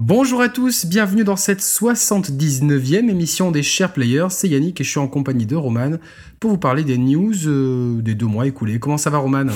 Bonjour 0.00 0.40
à 0.40 0.48
tous, 0.48 0.86
bienvenue 0.86 1.24
dans 1.24 1.34
cette 1.34 1.58
79e 1.58 3.10
émission 3.10 3.50
des 3.50 3.64
Share 3.64 3.92
Players. 3.92 4.28
C'est 4.30 4.48
Yannick 4.48 4.80
et 4.80 4.84
je 4.84 4.90
suis 4.90 5.00
en 5.00 5.08
compagnie 5.08 5.44
de 5.44 5.56
Roman 5.56 5.96
pour 6.38 6.52
vous 6.52 6.58
parler 6.58 6.84
des 6.84 6.96
news 6.96 7.34
euh, 7.48 8.00
des 8.00 8.14
deux 8.14 8.26
mois 8.26 8.46
écoulés. 8.46 8.78
Comment 8.78 8.96
ça 8.96 9.10
va, 9.10 9.18
Roman? 9.18 9.46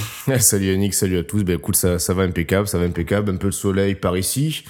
Salut 0.40 0.66
Yannick, 0.66 0.94
salut 0.94 1.18
à 1.18 1.22
tous. 1.22 1.44
Ben 1.44 1.58
écoute, 1.58 1.76
ça, 1.76 2.00
ça 2.00 2.12
va 2.12 2.24
impeccable, 2.24 2.66
ça 2.66 2.76
va 2.76 2.86
impeccable. 2.86 3.30
Un 3.30 3.36
peu 3.36 3.50
de 3.50 3.54
soleil 3.54 3.94
par 3.94 4.18
ici. 4.18 4.64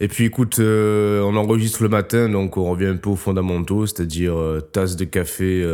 Et 0.00 0.08
puis 0.08 0.24
écoute, 0.24 0.58
euh, 0.58 1.22
on 1.22 1.36
enregistre 1.36 1.84
le 1.84 1.90
matin, 1.90 2.28
donc 2.28 2.56
on 2.56 2.68
revient 2.68 2.86
un 2.86 2.96
peu 2.96 3.10
aux 3.10 3.16
fondamentaux, 3.16 3.86
c'est-à-dire 3.86 4.36
euh, 4.36 4.60
tasse 4.60 4.96
de 4.96 5.04
café, 5.04 5.64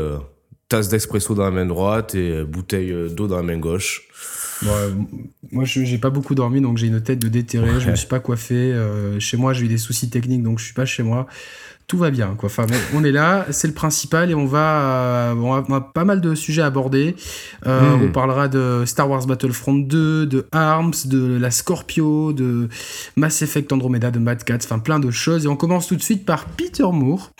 tasse 0.68 0.90
d'espresso 0.90 1.34
dans 1.34 1.44
la 1.44 1.50
main 1.50 1.64
droite 1.64 2.14
et 2.14 2.44
bouteille 2.44 2.94
d'eau 3.16 3.26
dans 3.26 3.36
la 3.36 3.42
main 3.42 3.56
gauche. 3.56 4.06
Moi, 4.62 5.64
je 5.64 5.84
j'ai 5.84 5.98
pas 5.98 6.10
beaucoup 6.10 6.34
dormi, 6.34 6.60
donc 6.60 6.78
j'ai 6.78 6.86
une 6.86 7.00
tête 7.00 7.18
de 7.18 7.28
déterré. 7.28 7.80
Je 7.80 7.90
me 7.90 7.96
suis 7.96 8.08
pas 8.08 8.20
coiffé. 8.20 8.54
Euh, 8.54 9.18
chez 9.20 9.36
moi, 9.36 9.52
j'ai 9.52 9.66
eu 9.66 9.68
des 9.68 9.78
soucis 9.78 10.10
techniques, 10.10 10.42
donc 10.42 10.58
je 10.58 10.64
suis 10.64 10.74
pas 10.74 10.86
chez 10.86 11.02
moi. 11.02 11.26
Tout 11.86 11.98
va 11.98 12.10
bien, 12.10 12.34
quoi. 12.38 12.46
Enfin, 12.46 12.66
on 12.94 13.04
est 13.04 13.12
là, 13.12 13.46
c'est 13.50 13.68
le 13.68 13.74
principal, 13.74 14.30
et 14.30 14.34
on 14.34 14.46
va, 14.46 15.32
euh, 15.32 15.34
on 15.34 15.74
a, 15.74 15.80
pas 15.82 16.04
mal 16.04 16.22
de 16.22 16.34
sujets 16.34 16.62
à 16.62 16.66
aborder. 16.66 17.14
Euh, 17.66 17.96
hmm. 17.96 18.02
On 18.04 18.08
parlera 18.10 18.48
de 18.48 18.84
Star 18.86 19.08
Wars 19.10 19.26
Battlefront 19.26 19.74
2, 19.74 20.24
de 20.24 20.46
Arms, 20.50 20.94
de 21.04 21.36
la 21.36 21.50
Scorpio, 21.50 22.32
de 22.32 22.68
Mass 23.16 23.42
Effect 23.42 23.70
Andromeda, 23.70 24.10
de 24.10 24.18
Mad 24.18 24.42
Cat, 24.44 24.58
enfin 24.64 24.78
plein 24.78 24.98
de 24.98 25.10
choses. 25.10 25.44
Et 25.44 25.48
on 25.48 25.56
commence 25.56 25.86
tout 25.86 25.96
de 25.96 26.02
suite 26.02 26.24
par 26.24 26.46
Peter 26.46 26.86
Moore, 26.90 27.32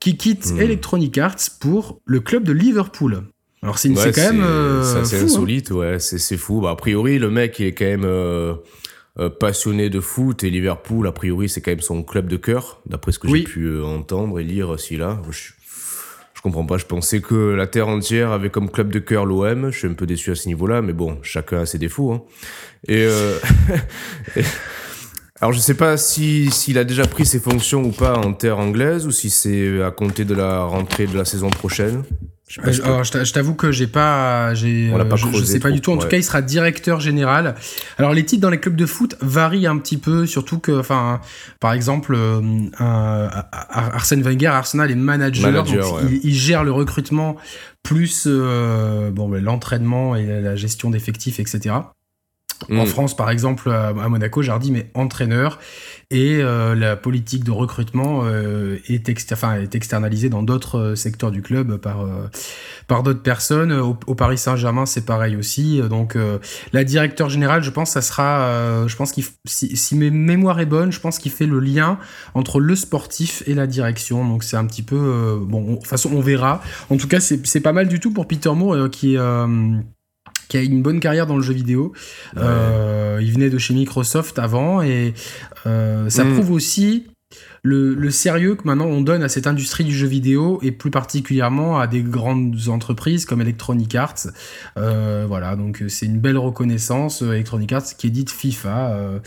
qui 0.00 0.16
quitte 0.16 0.52
hmm. 0.52 0.60
Electronic 0.60 1.16
Arts 1.18 1.50
pour 1.60 2.00
le 2.04 2.18
club 2.18 2.42
de 2.42 2.52
Liverpool. 2.52 3.22
Alors 3.64 3.78
c'est 3.78 3.88
quand 3.94 4.16
même 4.18 4.42
euh, 4.42 4.82
c'est 5.04 5.16
hein. 5.16 5.24
insolite, 5.24 5.70
ouais, 5.70 5.98
c'est 5.98 6.36
fou. 6.36 6.60
Bah, 6.60 6.72
a 6.72 6.76
priori, 6.76 7.18
le 7.18 7.30
mec 7.30 7.58
il 7.58 7.66
est 7.66 7.72
quand 7.72 7.86
même 7.86 8.04
euh, 8.04 8.52
euh, 9.18 9.30
passionné 9.30 9.88
de 9.88 10.00
foot 10.00 10.44
et 10.44 10.50
Liverpool, 10.50 11.06
a 11.06 11.12
priori, 11.12 11.48
c'est 11.48 11.62
quand 11.62 11.70
même 11.70 11.80
son 11.80 12.02
club 12.02 12.28
de 12.28 12.36
cœur, 12.36 12.82
d'après 12.84 13.12
ce 13.12 13.18
que 13.18 13.26
j'ai 13.26 13.42
pu 13.42 13.80
entendre 13.80 14.38
et 14.38 14.44
lire 14.44 14.78
si 14.78 14.98
là. 14.98 15.18
Je, 15.30 15.52
je 16.34 16.42
comprends 16.42 16.66
pas. 16.66 16.76
Je 16.76 16.84
pensais 16.84 17.22
que 17.22 17.34
la 17.34 17.66
terre 17.66 17.88
entière 17.88 18.32
avait 18.32 18.50
comme 18.50 18.70
club 18.70 18.92
de 18.92 18.98
cœur 18.98 19.24
l'OM. 19.24 19.70
Je 19.70 19.78
suis 19.78 19.88
un 19.88 19.94
peu 19.94 20.04
déçu 20.04 20.30
à 20.30 20.34
ce 20.34 20.46
niveau-là, 20.46 20.82
mais 20.82 20.92
bon, 20.92 21.16
chacun 21.22 21.60
a 21.60 21.66
ses 21.66 21.78
défauts. 21.78 22.12
Hein. 22.12 22.22
Et, 22.86 23.08
alors 25.40 25.52
je 25.52 25.58
sais 25.58 25.74
pas 25.74 25.96
si 25.96 26.50
s'il 26.50 26.78
a 26.78 26.84
déjà 26.84 27.06
pris 27.06 27.26
ses 27.26 27.40
fonctions 27.40 27.82
ou 27.82 27.90
pas 27.90 28.16
en 28.16 28.32
terre 28.32 28.58
anglaise 28.58 29.06
ou 29.06 29.10
si 29.10 29.30
c'est 29.30 29.82
à 29.82 29.90
compter 29.90 30.24
de 30.24 30.34
la 30.34 30.62
rentrée 30.62 31.06
de 31.06 31.16
la 31.16 31.24
saison 31.24 31.50
prochaine. 31.50 32.04
Je, 32.46 32.60
je 32.60 33.32
t'avoue 33.32 33.54
que 33.54 33.72
j'ai 33.72 33.86
pas, 33.86 34.54
j'ai, 34.54 34.92
euh, 34.92 35.16
je, 35.16 35.44
sais 35.44 35.60
pas 35.60 35.70
du 35.70 35.80
tout. 35.80 35.92
En 35.92 35.96
tout 35.96 36.08
cas, 36.08 36.18
il 36.18 36.22
sera 36.22 36.42
directeur 36.42 37.00
général. 37.00 37.54
Alors, 37.96 38.12
les 38.12 38.24
titres 38.24 38.42
dans 38.42 38.50
les 38.50 38.60
clubs 38.60 38.76
de 38.76 38.84
foot 38.84 39.16
varient 39.22 39.66
un 39.66 39.78
petit 39.78 39.96
peu, 39.96 40.26
surtout 40.26 40.58
que, 40.58 40.78
enfin, 40.78 41.20
par 41.58 41.72
exemple, 41.72 42.14
euh, 42.14 43.28
Arsène 43.70 44.22
Wenger, 44.22 44.48
Arsenal 44.48 44.90
est 44.90 44.94
manager, 44.94 45.64
donc 45.64 45.74
il, 46.22 46.34
gère 46.34 46.64
le 46.64 46.70
recrutement 46.70 47.36
plus 47.82 48.24
euh, 48.26 49.10
bon, 49.10 49.30
l'entraînement 49.30 50.14
et 50.14 50.26
la 50.26 50.54
gestion 50.54 50.90
d'effectifs, 50.90 51.40
etc. 51.40 51.76
En 52.70 52.84
mm. 52.84 52.86
France, 52.86 53.16
par 53.16 53.30
exemple, 53.30 53.70
à, 53.70 53.92
Monaco, 53.92 54.42
Jardim 54.42 54.72
mais 54.72 54.90
entraîneur 54.94 55.58
et 56.10 56.38
euh, 56.40 56.74
la 56.74 56.96
politique 56.96 57.44
de 57.44 57.50
recrutement 57.50 58.22
euh, 58.24 58.78
est, 58.88 59.08
est, 59.08 59.74
externalisée 59.74 60.28
dans 60.28 60.42
d'autres 60.42 60.78
euh, 60.78 60.94
secteurs 60.94 61.30
du 61.30 61.42
club 61.42 61.76
par, 61.78 62.06
par 62.86 63.02
d'autres 63.02 63.22
personnes. 63.22 63.72
Au, 63.72 63.94
Paris 64.14 64.38
Saint-Germain, 64.38 64.86
c'est 64.86 65.04
pareil 65.04 65.36
aussi. 65.36 65.80
Donc, 65.90 66.16
la 66.72 66.84
directeur 66.84 67.28
générale, 67.28 67.62
je 67.62 67.70
pense, 67.70 67.90
ça 67.90 68.00
sera, 68.00 68.86
je 68.86 68.96
pense 68.96 69.12
qu'il, 69.12 69.24
si, 69.44 69.76
si 69.76 69.96
mes 69.96 70.10
mémoires 70.10 70.60
est 70.60 70.66
bonne, 70.66 70.92
je 70.92 71.00
pense 71.00 71.18
qu'il 71.18 71.32
fait 71.32 71.46
le 71.46 71.58
lien 71.58 71.98
entre 72.34 72.60
le 72.60 72.76
sportif 72.76 73.42
et 73.46 73.54
la 73.54 73.66
direction. 73.66 74.26
Donc, 74.26 74.44
c'est 74.44 74.56
un 74.56 74.66
petit 74.66 74.82
peu, 74.82 75.38
bon, 75.42 75.72
de 75.72 75.76
toute 75.76 75.86
façon, 75.86 76.10
on 76.12 76.20
verra. 76.20 76.62
En 76.90 76.96
tout 76.96 77.08
cas, 77.08 77.20
c'est 77.20 77.60
pas 77.60 77.72
mal 77.72 77.88
du 77.88 77.98
tout 77.98 78.12
pour 78.12 78.28
Peter 78.28 78.52
Moore 78.52 78.88
qui 78.90 79.16
qui 80.54 80.58
a 80.58 80.62
une 80.62 80.82
bonne 80.82 81.00
carrière 81.00 81.26
dans 81.26 81.34
le 81.34 81.42
jeu 81.42 81.52
vidéo. 81.52 81.92
Euh, 82.36 83.18
il 83.20 83.32
venait 83.32 83.50
de 83.50 83.58
chez 83.58 83.74
Microsoft 83.74 84.38
avant 84.38 84.82
et 84.82 85.12
euh, 85.66 86.08
ça 86.08 86.22
mm. 86.22 86.34
prouve 86.34 86.52
aussi 86.52 87.08
le, 87.64 88.08
sérieux 88.10 88.54
que 88.54 88.62
maintenant 88.64 88.86
on 88.86 89.00
donne 89.00 89.24
à 89.24 89.28
cette 89.28 89.48
industrie 89.48 89.82
du 89.82 89.92
jeu 89.92 90.06
vidéo 90.06 90.60
et 90.62 90.70
plus 90.70 90.92
particulièrement 90.92 91.80
à 91.80 91.88
des 91.88 92.02
grandes 92.02 92.68
entreprises 92.68 93.24
comme 93.24 93.40
Electronic 93.40 93.96
Arts. 93.96 94.28
Euh, 94.78 95.24
voilà, 95.26 95.56
donc 95.56 95.82
c'est 95.88 96.06
une 96.06 96.20
belle 96.20 96.38
reconnaissance. 96.38 97.22
Electronic 97.22 97.72
Arts 97.72 97.96
qui 97.98 98.06
édite 98.06 98.30
FIFA. 98.30 99.20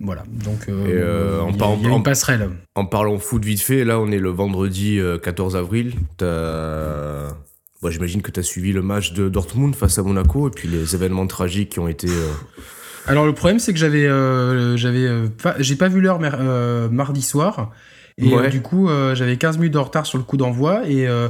voilà, 0.00 0.22
donc 0.30 0.66
une 0.68 2.02
passerelle. 2.02 2.48
En 2.74 2.86
parlant 2.86 3.18
foot 3.18 3.44
vite 3.44 3.60
fait, 3.60 3.84
là 3.84 4.00
on 4.00 4.10
est 4.10 4.18
le 4.18 4.30
vendredi 4.30 4.98
14 5.22 5.56
avril. 5.56 5.92
T'as 6.16 7.34
Bon, 7.80 7.90
J'imagine 7.90 8.22
que 8.22 8.32
tu 8.32 8.40
as 8.40 8.42
suivi 8.42 8.72
le 8.72 8.82
match 8.82 9.12
de 9.12 9.28
Dortmund 9.28 9.74
face 9.76 9.98
à 9.98 10.02
Monaco 10.02 10.48
et 10.48 10.50
puis 10.50 10.66
les 10.66 10.96
événements 10.96 11.28
tragiques 11.28 11.70
qui 11.70 11.78
ont 11.78 11.86
été. 11.86 12.08
Euh, 12.08 12.32
Alors 13.06 13.24
le 13.24 13.32
problème 13.32 13.60
c'est 13.60 13.72
que 13.72 13.78
j'avais, 13.78 14.04
euh, 14.04 14.76
j'avais, 14.76 15.06
euh, 15.06 15.28
j'ai 15.60 15.76
pas 15.76 15.88
vu 15.88 16.00
l'heure 16.00 16.18
mardi 16.90 17.22
soir. 17.22 17.70
Et 18.20 18.34
euh, 18.34 18.48
du 18.48 18.60
coup, 18.60 18.88
euh, 18.88 19.14
j'avais 19.14 19.36
15 19.36 19.58
minutes 19.58 19.74
de 19.74 19.78
retard 19.78 20.04
sur 20.04 20.18
le 20.18 20.24
coup 20.24 20.36
d'envoi 20.36 20.88
et 20.88 21.06
euh, 21.06 21.28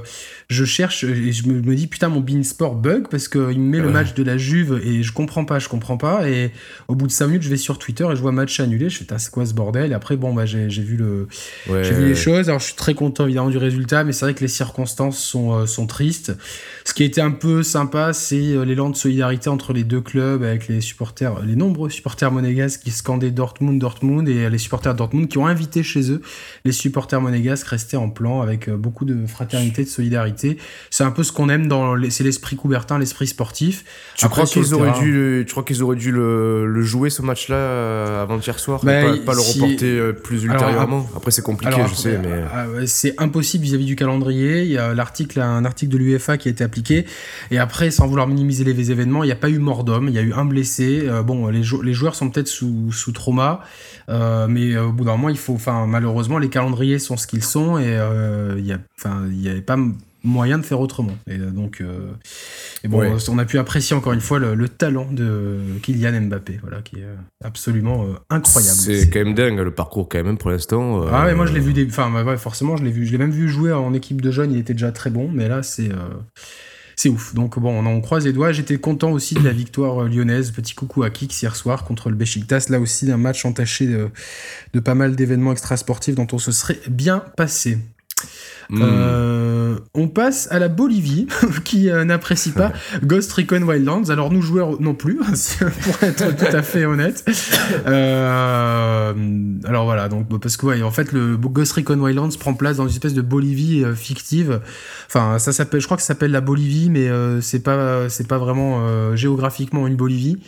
je 0.48 0.64
cherche 0.64 1.04
et 1.04 1.32
je 1.32 1.46
me, 1.46 1.74
dis 1.74 1.86
putain 1.86 2.08
mon 2.08 2.20
Beansport 2.20 2.76
bug 2.76 3.08
parce 3.10 3.28
qu'il 3.28 3.60
me 3.60 3.70
met 3.70 3.78
le 3.78 3.90
match 3.90 4.14
de 4.14 4.22
la 4.22 4.38
Juve 4.38 4.80
et 4.82 5.02
je 5.02 5.12
comprends 5.12 5.44
pas, 5.44 5.58
je 5.58 5.68
comprends 5.68 5.98
pas. 5.98 6.26
Et 6.28 6.50
au 6.88 6.94
bout 6.94 7.06
de 7.06 7.12
5 7.12 7.26
minutes, 7.26 7.42
je 7.42 7.50
vais 7.50 7.58
sur 7.58 7.78
Twitter 7.78 8.06
et 8.10 8.16
je 8.16 8.22
vois 8.22 8.32
match 8.32 8.58
annulé, 8.60 8.88
je 8.88 8.98
fais 8.98 9.04
c'est 9.18 9.30
quoi 9.30 9.44
ce 9.44 9.52
bordel? 9.52 9.90
Et 9.90 9.94
après 9.94 10.16
bon 10.16 10.32
bah 10.32 10.46
j'ai 10.46 10.66
vu 10.66 10.96
le 10.96 11.28
j'ai 11.68 11.92
vu 11.92 12.06
les 12.06 12.14
choses. 12.14 12.48
Alors 12.48 12.60
je 12.60 12.66
suis 12.66 12.74
très 12.74 12.94
content 12.94 13.24
évidemment 13.24 13.50
du 13.50 13.58
résultat 13.58 14.04
mais 14.04 14.12
c'est 14.12 14.24
vrai 14.24 14.34
que 14.34 14.40
les 14.40 14.48
circonstances 14.48 15.18
sont 15.18 15.66
sont 15.66 15.86
tristes. 15.86 16.32
Ce 16.86 16.94
qui 16.94 17.02
a 17.02 17.06
été 17.06 17.20
un 17.20 17.32
peu 17.32 17.62
sympa, 17.62 18.14
c'est 18.14 18.64
l'élan 18.64 18.88
de 18.88 18.96
solidarité 18.96 19.50
entre 19.50 19.74
les 19.74 19.84
deux 19.84 20.00
clubs 20.00 20.42
avec 20.42 20.68
les 20.68 20.80
supporters, 20.80 21.42
les 21.44 21.54
nombreux 21.54 21.90
supporters 21.90 22.32
monégasques 22.32 22.80
qui 22.80 22.92
scandaient 22.92 23.30
Dortmund 23.30 23.78
Dortmund 23.78 24.26
et 24.26 24.48
les 24.48 24.58
supporters 24.58 24.94
de 24.94 24.98
Dortmund 24.98 25.28
qui 25.28 25.36
ont 25.36 25.46
invité 25.46 25.82
chez 25.82 26.10
eux 26.10 26.22
les 26.64 26.77
supporters 26.78 27.20
monégasques 27.20 27.66
restaient 27.66 27.96
en 27.96 28.08
plan 28.08 28.40
avec 28.40 28.68
euh, 28.68 28.76
beaucoup 28.76 29.04
de 29.04 29.26
fraternité, 29.26 29.84
de 29.84 29.88
solidarité. 29.88 30.58
C'est 30.90 31.04
un 31.04 31.10
peu 31.10 31.22
ce 31.22 31.32
qu'on 31.32 31.48
aime 31.48 31.68
dans 31.68 31.94
c'est 32.10 32.24
l'esprit 32.24 32.56
coubertin, 32.56 32.98
l'esprit 32.98 33.26
sportif. 33.26 33.84
Tu 34.16 34.28
crois 34.28 34.44
qu'ils 34.44 34.74
auraient 34.74 34.98
dû, 34.98 35.44
tu 35.46 35.52
crois 35.52 35.64
qu'ils 35.64 35.82
auraient 35.82 35.96
dû 35.96 36.12
le, 36.12 36.82
jouer 36.82 37.10
ce 37.10 37.22
match-là 37.22 37.56
euh, 37.56 38.22
avant-hier 38.22 38.58
soir, 38.58 38.80
bah, 38.84 39.02
pas, 39.26 39.34
le 39.34 39.40
reporter 39.40 39.98
euh, 39.98 40.12
plus 40.12 40.44
ultérieurement? 40.44 41.06
Après 41.16 41.30
c'est 41.30 41.42
compliqué, 41.42 41.76
je 41.88 41.94
sais, 41.94 42.18
mais 42.18 42.86
c'est 42.86 43.14
impossible 43.18 43.64
vis-à-vis 43.64 43.86
du 43.86 43.96
calendrier. 43.96 44.62
Il 44.62 44.70
y 44.70 44.78
a 44.78 44.94
l'article, 44.94 45.40
un 45.40 45.64
article 45.64 45.92
de 45.92 45.98
l'UEFA 45.98 46.38
qui 46.38 46.48
a 46.48 46.50
été 46.50 46.64
appliqué. 46.64 47.06
Et 47.50 47.58
après, 47.58 47.90
sans 47.90 48.06
vouloir 48.06 48.26
minimiser 48.26 48.64
les 48.64 48.90
événements, 48.90 49.24
il 49.24 49.26
n'y 49.26 49.32
a 49.32 49.36
pas 49.36 49.50
eu 49.50 49.58
mort 49.58 49.84
d'homme, 49.84 50.08
il 50.08 50.14
y 50.14 50.18
a 50.18 50.22
eu 50.22 50.32
un 50.32 50.44
blessé. 50.44 51.08
bon, 51.24 51.48
les, 51.48 51.62
les 51.82 51.92
joueurs 51.92 52.14
sont 52.14 52.30
peut-être 52.30 52.48
sous, 52.48 52.92
sous 52.92 53.12
trauma, 53.12 53.60
mais 54.08 54.76
au 54.78 54.92
bout 54.92 55.04
d'un 55.04 55.12
moment, 55.12 55.28
il 55.28 55.38
faut, 55.38 55.54
enfin, 55.54 55.86
malheureusement, 55.86 56.38
les 56.38 56.48
calendriers 56.48 56.98
sont 56.98 57.16
ce 57.16 57.26
qu'ils 57.26 57.44
sont 57.44 57.78
et 57.78 57.86
euh, 57.86 58.54
il 58.58 58.64
n'y 58.64 59.48
avait 59.48 59.60
pas 59.60 59.76
moyen 60.24 60.58
de 60.58 60.64
faire 60.64 60.80
autrement. 60.80 61.16
Et 61.28 61.38
euh, 61.38 61.50
donc, 61.50 61.80
euh, 61.80 62.10
et 62.82 62.88
bon, 62.88 63.16
on 63.28 63.38
a 63.38 63.44
pu 63.44 63.58
apprécier 63.58 63.94
encore 63.94 64.12
une 64.12 64.20
fois 64.20 64.38
le, 64.38 64.68
talent 64.68 65.06
de 65.10 65.58
Kylian 65.82 66.20
Mbappé, 66.22 66.58
voilà, 66.60 66.82
qui 66.82 66.96
est 66.96 67.06
absolument 67.44 68.06
incroyable. 68.30 68.76
C'est 68.76 69.10
quand 69.10 69.20
même 69.20 69.34
dingue 69.34 69.58
le 69.58 69.70
parcours 69.70 70.08
quand 70.08 70.22
même 70.22 70.38
pour 70.38 70.50
l'instant. 70.50 71.06
Ah 71.12 71.26
ouais, 71.26 71.34
moi 71.34 71.46
je 71.46 71.52
l'ai 71.52 71.60
vu, 71.60 71.72
des... 71.72 71.86
enfin 71.86 72.36
forcément 72.36 72.76
je 72.76 72.84
l'ai 72.84 72.90
vu, 72.90 73.06
je 73.06 73.12
l'ai 73.12 73.18
même 73.18 73.30
vu 73.30 73.48
jouer 73.48 73.72
en 73.72 73.92
équipe 73.94 74.20
de 74.20 74.30
jeunes, 74.30 74.52
il 74.52 74.58
était 74.58 74.74
déjà 74.74 74.92
très 74.92 75.10
bon, 75.10 75.30
mais 75.32 75.48
là 75.48 75.62
c'est 75.62 75.90
c'est 76.98 77.08
ouf. 77.08 77.32
Donc 77.32 77.60
bon, 77.60 77.70
on 77.70 77.86
en 77.86 78.00
croise 78.00 78.24
les 78.24 78.32
doigts. 78.32 78.50
J'étais 78.50 78.76
content 78.76 79.12
aussi 79.12 79.36
de 79.36 79.44
la 79.44 79.52
victoire 79.52 80.02
euh, 80.02 80.08
lyonnaise. 80.08 80.50
Petit 80.50 80.74
coucou 80.74 81.04
à 81.04 81.10
Kix 81.10 81.28
hier 81.40 81.54
soir 81.54 81.84
contre 81.84 82.10
le 82.10 82.16
Besiktas. 82.16 82.66
Là 82.70 82.80
aussi, 82.80 83.08
un 83.12 83.16
match 83.16 83.44
entaché 83.44 83.86
de, 83.86 84.10
de 84.74 84.80
pas 84.80 84.96
mal 84.96 85.14
d'événements 85.14 85.52
extrasportifs 85.52 86.16
dont 86.16 86.26
on 86.32 86.38
se 86.38 86.50
serait 86.50 86.80
bien 86.88 87.22
passé. 87.36 87.78
Hmm. 88.68 88.82
Euh, 88.82 89.57
on 89.94 90.08
passe 90.08 90.48
à 90.50 90.58
la 90.58 90.68
Bolivie, 90.68 91.26
qui 91.64 91.90
euh, 91.90 92.04
n'apprécie 92.04 92.52
pas 92.52 92.72
Ghost 93.02 93.32
Recon 93.32 93.62
Wildlands. 93.62 94.10
Alors 94.10 94.32
nous 94.32 94.42
joueurs 94.42 94.80
non 94.80 94.94
plus, 94.94 95.16
pour 95.82 96.02
être 96.02 96.36
tout 96.36 96.56
à 96.56 96.62
fait 96.62 96.84
honnête. 96.84 97.24
Euh, 97.86 99.12
alors 99.64 99.84
voilà, 99.84 100.08
donc 100.08 100.26
parce 100.40 100.56
que 100.56 100.66
ouais, 100.66 100.82
en 100.82 100.90
fait 100.90 101.12
le 101.12 101.36
Ghost 101.36 101.72
Recon 101.72 101.98
Wildlands 101.98 102.30
prend 102.38 102.54
place 102.54 102.76
dans 102.76 102.84
une 102.84 102.94
espèce 102.94 103.14
de 103.14 103.22
Bolivie 103.22 103.84
fictive. 103.94 104.60
Enfin, 105.06 105.38
ça 105.38 105.52
s'appelle, 105.52 105.80
je 105.80 105.86
crois 105.86 105.96
que 105.96 106.02
ça 106.02 106.08
s'appelle 106.08 106.30
la 106.30 106.40
Bolivie, 106.40 106.90
mais 106.90 107.08
c'est 107.40 107.62
pas, 107.62 108.08
c'est 108.08 108.26
pas 108.26 108.38
vraiment 108.38 109.14
géographiquement 109.16 109.86
une 109.86 109.96
Bolivie. 109.96 110.38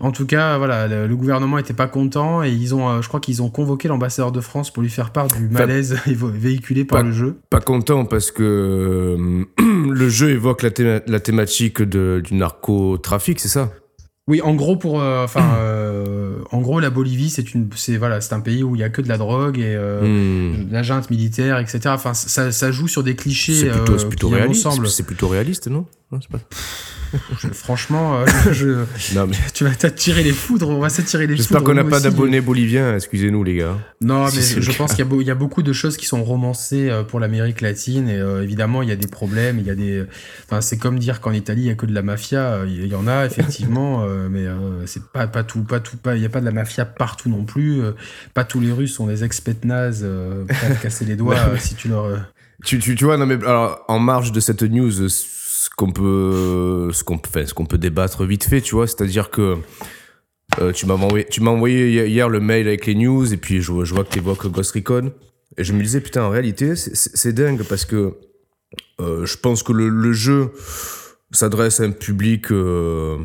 En 0.00 0.12
tout 0.12 0.26
cas, 0.26 0.58
voilà, 0.58 0.86
le, 0.86 1.16
gouvernement 1.16 1.56
n'était 1.56 1.74
pas 1.74 1.88
content 1.88 2.44
et 2.44 2.50
ils 2.50 2.74
ont, 2.74 2.88
euh, 2.88 3.02
je 3.02 3.08
crois 3.08 3.20
qu'ils 3.20 3.42
ont 3.42 3.50
convoqué 3.50 3.88
l'ambassadeur 3.88 4.30
de 4.30 4.40
France 4.40 4.70
pour 4.70 4.82
lui 4.82 4.90
faire 4.90 5.10
part 5.10 5.26
du 5.26 5.48
malaise 5.48 5.96
véhiculé 6.06 6.84
par 6.84 7.02
le 7.02 7.12
jeu. 7.12 7.40
Pas 7.50 7.60
content 7.60 8.04
parce 8.04 8.30
que 8.30 8.42
euh, 8.42 9.44
le 9.90 10.08
jeu 10.08 10.30
évoque 10.30 10.62
la, 10.62 11.00
la 11.06 11.20
thématique 11.20 11.82
de, 11.82 12.22
du 12.24 12.34
narcotrafic, 12.34 13.40
c'est 13.40 13.48
ça? 13.48 13.72
Oui, 14.28 14.42
en 14.42 14.54
gros, 14.54 14.76
pour, 14.76 15.00
euh, 15.00 15.26
en 16.52 16.60
gros, 16.60 16.80
la 16.80 16.90
Bolivie, 16.90 17.30
c'est 17.30 17.54
une, 17.54 17.70
c'est 17.74 17.96
voilà, 17.96 18.20
c'est 18.20 18.34
un 18.34 18.40
pays 18.40 18.62
où 18.62 18.76
il 18.76 18.80
y 18.80 18.84
a 18.84 18.90
que 18.90 19.00
de 19.00 19.08
la 19.08 19.16
drogue 19.16 19.58
et 19.58 19.74
hmm. 19.74 20.70
la 20.70 20.82
junte 20.82 21.08
militaire, 21.08 21.58
etc. 21.58 21.80
Enfin, 21.86 22.12
ça, 22.12 22.52
ça 22.52 22.70
joue 22.70 22.88
sur 22.88 23.02
des 23.02 23.16
clichés. 23.16 23.54
C'est 23.54 23.70
plutôt, 23.70 23.96
plutôt 24.06 24.28
réaliste. 24.28 24.68
C'est 24.86 25.06
plutôt 25.06 25.28
réaliste, 25.28 25.68
non, 25.68 25.86
non 26.12 26.18
pas 26.30 26.40
franchement, 27.52 28.20
euh, 28.20 28.84
tu 29.54 29.64
vas 29.64 29.74
t'attirer 29.74 30.22
les 30.22 30.32
foudres, 30.32 30.68
on 30.68 30.78
va 30.78 30.88
s'attirer 30.88 31.26
les 31.26 31.36
J'espère 31.36 31.62
qu'on 31.62 31.74
n'a 31.74 31.84
pas 31.84 32.00
d'abonnés 32.00 32.40
boliviens, 32.40 32.94
excusez-nous 32.94 33.44
les 33.44 33.56
gars. 33.56 33.78
Non, 34.00 34.26
mais 34.26 34.42
je 34.42 34.76
pense 34.76 34.94
qu'il 34.94 35.06
y, 35.22 35.30
a 35.30 35.34
beaucoup 35.34 35.62
de 35.62 35.72
choses 35.72 35.96
qui 35.96 36.06
sont 36.06 36.22
romancées 36.22 36.90
euh, 36.90 37.02
pour 37.02 37.20
l'Amérique 37.20 37.60
latine 37.60 38.08
et 38.08 38.18
euh, 38.18 38.42
évidemment 38.42 38.82
il 38.82 38.88
y 38.88 38.92
a 38.92 38.96
des 38.96 39.06
problèmes, 39.06 39.58
il 39.58 39.66
y 39.66 39.70
a 39.70 39.74
des, 39.74 40.04
enfin 40.46 40.60
c'est 40.60 40.78
comme 40.78 40.98
dire 40.98 41.20
qu'en 41.20 41.32
Italie 41.32 41.62
il 41.62 41.66
y 41.68 41.70
a 41.70 41.74
que 41.74 41.86
de 41.86 41.94
la 41.94 42.02
mafia, 42.02 42.64
il 42.66 42.86
y, 42.86 42.94
en 42.94 43.06
a 43.06 43.24
effectivement, 43.26 44.06
mais 44.30 44.44
c'est 44.86 45.04
pas 45.04 45.26
pas 45.26 45.44
tout, 45.44 45.62
pas 45.62 45.80
tout, 45.80 45.96
pas 45.96 46.16
il 46.16 46.22
y 46.22 46.26
a 46.26 46.30
pas 46.30 46.40
de 46.40 46.46
la 46.46 46.52
mafia 46.52 46.84
partout 46.84 47.28
non 47.28 47.44
plus, 47.44 47.80
pas 48.34 48.44
tous 48.44 48.60
les 48.60 48.72
Russes 48.72 48.94
sont 48.94 49.06
des 49.06 49.24
ex-petnaz, 49.24 50.06
prêts 50.48 50.72
à 50.72 50.74
casser 50.74 51.04
les 51.04 51.16
doigts 51.16 51.36
si 51.58 51.74
tu 51.74 51.88
leur. 51.88 52.18
Tu, 52.64 52.80
tu, 52.80 52.96
tu 52.96 53.04
vois, 53.04 53.16
non 53.16 53.26
mais 53.26 53.34
alors 53.34 53.84
en 53.86 54.00
marge 54.00 54.32
de 54.32 54.40
cette 54.40 54.62
news 54.62 55.08
ce 55.68 55.76
qu'on 55.76 55.92
peut, 55.92 56.90
ce 56.92 57.04
qu'on 57.04 57.20
ce 57.22 57.54
qu'on 57.54 57.66
peut 57.66 57.78
débattre 57.78 58.24
vite 58.24 58.44
fait, 58.44 58.60
tu 58.60 58.74
vois, 58.74 58.86
c'est-à-dire 58.86 59.30
que 59.30 59.56
euh, 60.60 60.72
tu 60.72 60.86
m'as 60.86 60.94
envoyé, 60.94 61.26
tu 61.28 61.42
m'as 61.42 61.50
envoyé 61.50 62.06
hier 62.08 62.28
le 62.28 62.40
mail 62.40 62.66
avec 62.66 62.86
les 62.86 62.94
news 62.94 63.32
et 63.32 63.36
puis 63.36 63.60
je, 63.60 63.84
je 63.84 63.94
vois 63.94 64.04
que 64.04 64.10
tu 64.10 64.18
évoques 64.18 64.46
Ghost 64.46 64.72
Recon 64.72 65.12
et 65.56 65.64
je 65.64 65.72
me 65.72 65.82
disais 65.82 66.00
putain 66.00 66.22
en 66.22 66.30
réalité 66.30 66.74
c'est 66.74 67.32
dingue 67.32 67.62
parce 67.64 67.84
que 67.84 68.14
euh, 69.00 69.26
je 69.26 69.36
pense 69.36 69.62
que 69.62 69.72
le, 69.72 69.88
le 69.88 70.12
jeu 70.12 70.52
s'adresse 71.32 71.80
à 71.80 71.84
un 71.84 71.90
public 71.90 72.50
euh, 72.50 73.18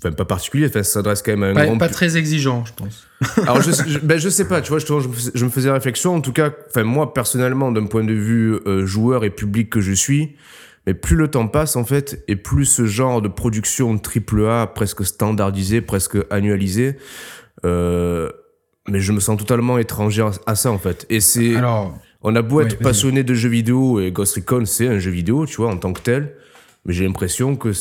enfin 0.00 0.12
pas 0.12 0.24
particulier, 0.24 0.66
enfin 0.66 0.84
ça 0.84 0.92
s'adresse 0.92 1.20
quand 1.22 1.36
même 1.36 1.42
à 1.42 1.48
un 1.48 1.54
pas, 1.54 1.66
grand 1.66 1.78
pas 1.78 1.88
très 1.88 2.16
exigeant, 2.16 2.64
je 2.64 2.72
pense. 2.74 3.08
Alors 3.42 3.60
je, 3.60 3.72
je, 3.88 3.98
ben, 3.98 4.18
je 4.18 4.28
sais 4.28 4.46
pas, 4.46 4.60
tu 4.60 4.70
vois, 4.70 4.78
je, 4.78 4.86
je, 5.34 5.44
me 5.44 5.50
faisais 5.50 5.70
réflexion. 5.70 6.14
En 6.14 6.20
tout 6.20 6.32
cas, 6.32 6.52
enfin 6.68 6.84
moi 6.84 7.12
personnellement, 7.12 7.72
d'un 7.72 7.86
point 7.86 8.04
de 8.04 8.14
vue 8.14 8.60
joueur 8.86 9.24
et 9.24 9.30
public 9.30 9.68
que 9.68 9.80
je 9.80 9.92
suis, 9.92 10.36
mais 10.86 10.94
plus 10.94 11.16
le 11.16 11.28
temps 11.28 11.48
passe, 11.48 11.76
en 11.76 11.84
fait, 11.84 12.24
et 12.28 12.36
plus 12.36 12.64
ce 12.64 12.86
genre 12.86 13.22
de 13.22 13.28
production 13.28 13.98
triple 13.98 14.46
A, 14.46 14.66
presque 14.66 15.04
standardisée, 15.04 15.80
presque 15.80 16.18
annualisée, 16.30 16.96
euh, 17.64 18.30
mais 18.88 19.00
je 19.00 19.12
me 19.12 19.20
sens 19.20 19.38
totalement 19.38 19.78
étranger 19.78 20.26
à 20.46 20.54
ça, 20.54 20.70
en 20.70 20.78
fait. 20.78 21.06
Et 21.08 21.20
c'est. 21.20 21.54
Alors. 21.54 21.98
On 22.24 22.36
a 22.36 22.42
beau 22.42 22.60
être 22.60 22.78
passionné 22.78 23.24
de 23.24 23.34
jeux 23.34 23.48
vidéo, 23.48 23.98
et 24.00 24.12
Ghost 24.12 24.36
Recon, 24.36 24.64
c'est 24.64 24.86
un 24.86 25.00
jeu 25.00 25.10
vidéo, 25.10 25.44
tu 25.44 25.56
vois, 25.56 25.70
en 25.70 25.76
tant 25.76 25.92
que 25.92 26.00
tel, 26.00 26.36
mais 26.84 26.92
j'ai 26.92 27.04
l'impression 27.04 27.56
que 27.56 27.72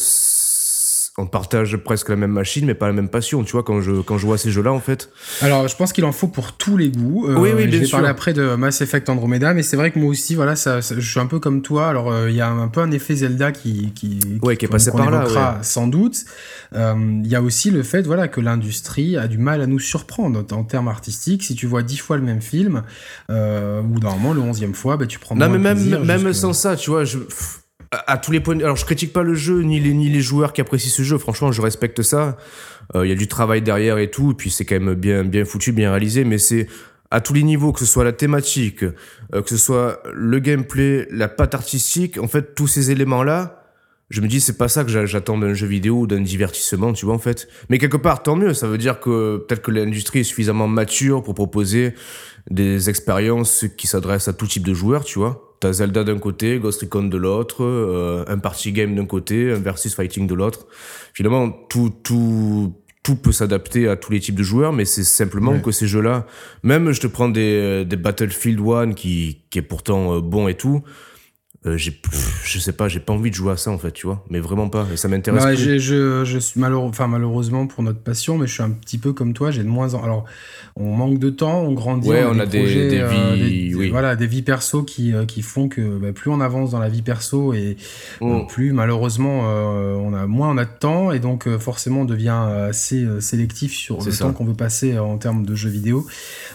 on 1.18 1.26
partage 1.28 1.76
presque 1.76 2.08
la 2.08 2.16
même 2.16 2.32
machine, 2.32 2.66
mais 2.66 2.74
pas 2.74 2.88
la 2.88 2.94
même 2.94 3.10
passion, 3.10 3.44
tu 3.44 3.52
vois, 3.52 3.64
quand 3.64 3.82
je, 3.82 4.02
quand 4.02 4.18
je 4.18 4.26
vois 4.26 4.38
ces 4.38 4.50
jeux-là, 4.50 4.72
en 4.72 4.80
fait. 4.80 5.10
Alors, 5.42 5.68
je 5.68 5.76
pense 5.76 5.92
qu'il 5.92 6.06
en 6.06 6.14
faut 6.14 6.30
pour 6.30 6.54
tous 6.54 6.78
les 6.78 6.90
goûts. 6.90 7.28
Euh, 7.28 7.36
oui, 7.38 7.50
oui, 7.54 7.68
bien 7.68 7.80
je 7.80 7.84
vais 7.84 7.92
parler 7.92 8.08
après 8.08 8.32
de 8.32 8.56
Mass 8.56 8.80
Effect 8.80 9.10
Andromeda, 9.10 9.54
mais 9.54 9.62
c'est 9.62 9.76
vrai 9.76 9.92
que 9.92 10.00
moi 10.00 10.10
aussi, 10.10 10.36
voilà, 10.36 10.56
ça, 10.56 10.80
je 10.80 11.02
suis 11.02 11.20
un 11.20 11.26
peu 11.26 11.40
comme 11.40 11.62
toi. 11.62 11.90
Alors, 11.90 12.10
euh, 12.10 12.30
il 12.30 12.36
y 12.38 12.42
a 12.42 12.50
un 12.50 12.70
peu 12.70 12.80
un 12.80 12.92
effet 12.92 13.16
Zelda 13.16 13.52
qui, 13.52 13.92
qui, 13.94 14.22
ouais, 14.42 14.56
qui 14.56 14.66
est 14.66 14.70
passé 14.70 14.92
par 14.92 15.12
là, 15.12 15.60
sans 15.64 15.88
doute. 15.88 16.24
Euh, 16.74 16.96
il 17.24 17.28
y 17.28 17.36
a 17.36 17.42
aussi 17.42 17.72
le 17.72 17.84
fait, 17.84 18.04
voilà, 18.04 18.30
que 18.30 18.40
l'industrie 18.40 19.18
a 19.18 19.28
du 19.28 19.38
mal 19.38 19.62
à 19.62 19.68
nous 19.68 19.80
surprendre 19.80 20.46
en, 20.52 20.64
termes 20.64 20.88
artistiques. 20.88 21.44
Si 21.44 21.56
tu 21.56 21.68
vois 21.68 21.84
dix 21.84 21.98
fois 21.98 22.16
le 22.16 22.24
même 22.24 22.42
film, 22.42 22.84
ou 23.30 24.00
normalement 24.00 24.34
le 24.34 24.40
onzième 24.40 24.74
fois, 24.74 24.96
bah, 24.96 25.08
tu 25.08 25.20
prends. 25.20 25.36
Non, 25.36 25.50
mais 25.50 25.58
même, 25.58 26.06
même 26.06 26.32
sans 26.32 26.54
ça, 26.54 26.78
tu 26.78 26.90
vois, 26.90 27.04
je 27.04 27.18
à, 27.92 28.18
tous 28.18 28.32
les 28.32 28.40
points. 28.40 28.58
Alors, 28.60 28.78
je 28.78 28.86
critique 28.86 29.12
pas 29.12 29.24
le 29.24 29.36
jeu 29.36 29.62
ni 29.62 29.80
les 29.80 29.94
ni 29.94 30.10
les 30.10 30.22
joueurs 30.22 30.54
qui 30.54 30.62
apprécient 30.62 30.92
ce 30.92 31.04
jeu. 31.04 31.18
Franchement, 31.18 31.52
je 31.52 31.62
respecte 31.62 32.02
ça. 32.02 32.38
Il 32.94 33.00
euh, 33.00 33.08
y 33.08 33.12
a 33.12 33.16
du 33.16 33.28
travail 33.28 33.62
derrière 33.62 33.98
et 33.98 34.10
tout. 34.10 34.32
Et 34.32 34.34
puis 34.34 34.50
c'est 34.50 34.66
quand 34.66 34.80
même 34.80 34.96
bien 34.96 35.24
bien 35.24 35.46
foutu, 35.46 35.72
bien 35.72 35.92
réalisé. 35.92 36.24
Mais 36.24 36.38
c'est 36.38 36.68
à 37.12 37.20
tous 37.20 37.34
les 37.34 37.44
niveaux, 37.44 37.74
que 37.74 37.80
ce 37.80 37.86
soit 37.86 38.06
la 38.06 38.14
thématique, 38.14 38.84
euh, 38.84 39.42
que 39.42 39.50
ce 39.50 39.58
soit 39.58 40.02
le 40.14 40.40
gameplay, 40.40 41.08
la 41.12 41.28
patte 41.28 41.54
artistique. 41.54 42.18
En 42.18 42.28
fait, 42.28 42.56
tous 42.56 42.68
ces 42.68 42.92
éléments 42.92 43.24
là. 43.24 43.58
Je 44.10 44.20
me 44.20 44.28
dis, 44.28 44.42
c'est 44.42 44.58
pas 44.58 44.68
ça 44.68 44.84
que 44.84 45.06
j'attends 45.06 45.38
d'un 45.38 45.54
jeu 45.54 45.68
vidéo 45.68 46.00
ou 46.00 46.06
d'un 46.06 46.20
divertissement, 46.20 46.92
tu 46.92 47.06
vois, 47.06 47.16
en 47.16 47.20
fait. 47.20 47.48
Mais 47.70 47.78
quelque 47.78 47.96
part, 47.96 48.24
tant 48.24 48.36
mieux. 48.36 48.54
Ça 48.54 48.68
veut 48.68 48.78
dire 48.78 49.00
que 49.00 49.38
peut-être 49.38 49.62
que 49.62 49.72
l'industrie 49.72 50.20
est 50.20 50.24
suffisamment 50.26 50.68
mature 50.68 51.24
pour 51.24 51.34
proposer 51.34 51.94
des 52.50 52.90
expériences 52.90 53.64
qui 53.78 53.88
s'adressent 53.88 54.28
à 54.28 54.34
tout 54.34 54.48
type 54.48 54.68
de 54.68 54.74
joueurs, 54.74 55.06
tu 55.06 55.18
vois. 55.18 55.51
T'as 55.62 55.74
Zelda 55.74 56.04
d'un 56.04 56.18
côté, 56.18 56.58
Ghost 56.58 56.82
Recon 56.82 57.04
de 57.04 57.18
l'autre, 57.18 57.64
euh, 57.64 58.26
un 58.28 58.40
party 58.40 58.72
game 58.72 58.96
d'un 58.96 59.06
côté, 59.06 59.52
un 59.52 59.60
versus 59.60 59.94
fighting 59.94 60.26
de 60.26 60.34
l'autre. 60.34 60.66
Finalement, 61.14 61.52
tout, 61.70 61.94
tout, 62.02 62.74
tout 63.04 63.16
peut 63.16 63.32
s'adapter 63.32 63.88
à 63.88 63.96
tous 63.96 64.12
les 64.12 64.20
types 64.20 64.34
de 64.34 64.42
joueurs, 64.42 64.74
mais 64.74 64.86
c'est 64.86 65.04
simplement 65.04 65.60
que 65.60 65.72
ces 65.72 65.86
jeux-là, 65.86 66.26
même 66.64 66.92
je 66.94 67.00
te 67.00 67.06
prends 67.06 67.30
des, 67.30 67.86
des 67.86 67.96
Battlefield 67.96 68.60
1 68.60 68.94
qui, 68.94 69.44
qui 69.52 69.60
est 69.60 69.62
pourtant 69.62 70.16
euh, 70.16 70.20
bon 70.20 70.48
et 70.48 70.56
tout, 70.56 70.82
euh, 71.68 71.78
j'ai 71.78 71.96
je 72.44 72.58
sais 72.58 72.72
pas 72.72 72.88
j'ai 72.88 73.00
pas 73.00 73.14
envie 73.14 73.30
de 73.30 73.36
jouer 73.36 73.52
à 73.52 73.58
ça 73.58 73.70
en 73.70 73.78
fait 73.78 73.92
tu 73.92 74.08
vois. 74.08 74.26
Mais 74.32 74.40
vraiment 74.40 74.68
pas. 74.68 74.88
Et 74.92 74.98
ça 74.98 75.08
m'intéresse 75.08 75.46
ouais, 75.46 75.56
je, 75.56 76.24
je 76.26 76.40
suis 76.40 76.60
malheureux 76.60 76.90
enfin 76.90 77.06
malheureusement 77.06 77.68
pour 77.68 77.84
notre 77.84 78.00
passion 78.00 78.40
mais 78.40 78.48
je 78.48 78.54
suis 78.54 78.64
un 78.64 78.72
petit 78.72 78.98
peu 78.98 79.14
comme 79.14 79.34
toi 79.34 79.52
j'ai 79.52 79.62
de 79.62 79.68
moins 79.68 79.94
en 79.94 80.04
alors 80.04 80.26
on 80.76 80.96
manque 80.96 81.20
de 81.20 81.30
temps 81.30 81.62
on 81.62 81.74
grandit 81.74 82.10
ouais, 82.10 82.24
on, 82.26 82.40
a, 82.40 82.48
des, 82.48 82.62
projets, 82.62 82.90
des, 82.90 83.00
euh, 83.02 83.36
vies 83.36 83.76
oui. 83.76 83.90
voilà 83.90 84.16
des 84.16 84.26
vies 84.26 84.42
perso 84.42 84.82
qui 84.82 85.14
euh, 85.14 85.26
qui 85.26 85.44
font 85.44 85.70
que 85.70 86.00
bah, 86.00 86.14
plus 86.14 86.32
on 86.32 86.42
avance 86.42 86.72
dans 86.72 86.80
la 86.80 86.90
vie 86.90 87.04
perso 87.04 87.54
et 87.54 87.78
mm. 88.22 88.48
plus 88.48 88.74
malheureusement 88.74 89.42
on 89.42 90.16
a 90.16 90.26
moins 90.26 90.50
on 90.50 90.58
a 90.58 90.66
de 90.66 90.80
temps 90.80 91.12
et 91.12 91.20
donc 91.20 91.48
forcément 91.60 92.02
on 92.02 92.06
devient 92.06 92.40
assez 92.70 93.06
sélectif 93.20 93.76
sur 93.76 94.04
le 94.04 94.12
temps 94.12 94.34
qu'on 94.34 94.46
veut 94.46 94.56
passer 94.56 94.98
en 94.98 95.20
termes 95.20 95.46
de 95.46 95.54
jeux 95.54 95.70
vidéo. 95.70 96.08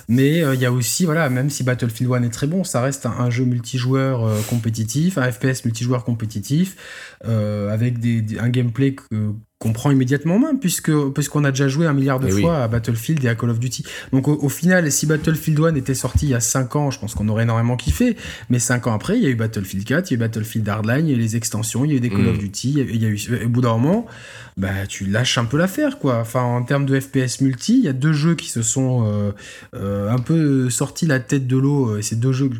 Mais 0.08 0.38
il 0.54 0.60
y 0.60 0.66
a 0.66 0.72
aussi 0.72 1.04
voilà 1.04 1.30
même 1.30 1.48
si 1.48 1.62
Battlefield 1.62 2.12
1 2.12 2.22
est 2.24 2.30
très 2.30 2.48
bon 2.48 2.64
ça 2.64 2.80
reste 2.80 3.06
un 3.06 3.30
jeu 3.30 3.44
multijoueur 3.44 4.28
compétitif 4.48 4.95
un 5.16 5.30
FPS 5.30 5.64
multijoueur 5.64 6.04
compétitif, 6.04 6.76
euh, 7.24 7.70
avec 7.70 7.98
des, 7.98 8.24
un 8.38 8.48
gameplay 8.48 8.94
qu'on 9.58 9.72
prend 9.72 9.90
immédiatement 9.90 10.36
en 10.36 10.38
main, 10.38 10.54
puisque 10.54 10.92
puisqu'on 11.14 11.44
a 11.44 11.50
déjà 11.50 11.68
joué 11.68 11.86
un 11.86 11.94
milliard 11.94 12.20
de 12.20 12.28
eh 12.28 12.40
fois 12.40 12.62
à 12.62 12.68
Battlefield 12.68 13.24
et 13.24 13.28
à 13.28 13.34
Call 13.34 13.50
of 13.50 13.58
Duty. 13.58 13.84
Donc 14.12 14.28
au, 14.28 14.48
final, 14.48 14.90
si 14.92 15.06
Battlefield 15.06 15.60
1 15.60 15.74
était 15.76 15.94
sorti 15.94 16.26
il 16.26 16.30
y 16.30 16.34
a 16.34 16.40
5 16.40 16.76
ans, 16.76 16.90
je 16.90 16.98
pense 16.98 17.14
qu'on 17.14 17.28
aurait 17.28 17.44
énormément 17.44 17.76
kiffé, 17.76 18.16
mais 18.50 18.58
5 18.58 18.86
ans 18.86 18.94
après, 18.94 19.16
il 19.16 19.22
y 19.22 19.26
a 19.26 19.30
eu 19.30 19.34
Battlefield 19.34 19.84
4, 19.84 20.10
il 20.10 20.12
y 20.12 20.14
a 20.14 20.16
eu 20.16 20.18
Battlefield 20.18 20.68
Hardline, 20.68 21.06
il 21.06 21.10
y 21.10 21.14
a 21.14 21.16
eu 21.16 21.20
les 21.20 21.36
extensions, 21.36 21.84
il 21.84 21.92
y 21.92 21.94
a 21.94 21.96
eu 21.96 22.00
des 22.00 22.10
Call 22.10 22.28
of 22.28 22.36
mm. 22.36 22.40
Duty, 22.40 22.72
il 22.88 23.02
y 23.02 23.06
a 23.06 23.08
eu, 23.08 23.44
au 23.44 23.48
bout 23.48 23.62
d'un 23.62 23.72
moment, 23.72 24.06
bah, 24.56 24.86
tu 24.88 25.06
lâches 25.06 25.38
un 25.38 25.46
peu 25.46 25.56
l'affaire, 25.56 25.98
quoi. 25.98 26.18
Enfin, 26.18 26.42
en 26.42 26.62
termes 26.62 26.86
de 26.86 26.98
FPS 26.98 27.40
multi, 27.40 27.78
il 27.78 27.84
y 27.84 27.88
a 27.88 27.94
deux 27.94 28.12
jeux 28.12 28.34
qui 28.34 28.50
se 28.50 28.62
sont 28.62 29.06
euh, 29.06 29.32
euh, 29.74 30.10
un 30.10 30.18
peu 30.18 30.68
sortis 30.70 31.06
la 31.06 31.20
tête 31.20 31.46
de 31.46 31.56
l'eau, 31.56 31.96
et 31.96 32.02
ces 32.02 32.16
deux 32.16 32.32
jeux 32.32 32.50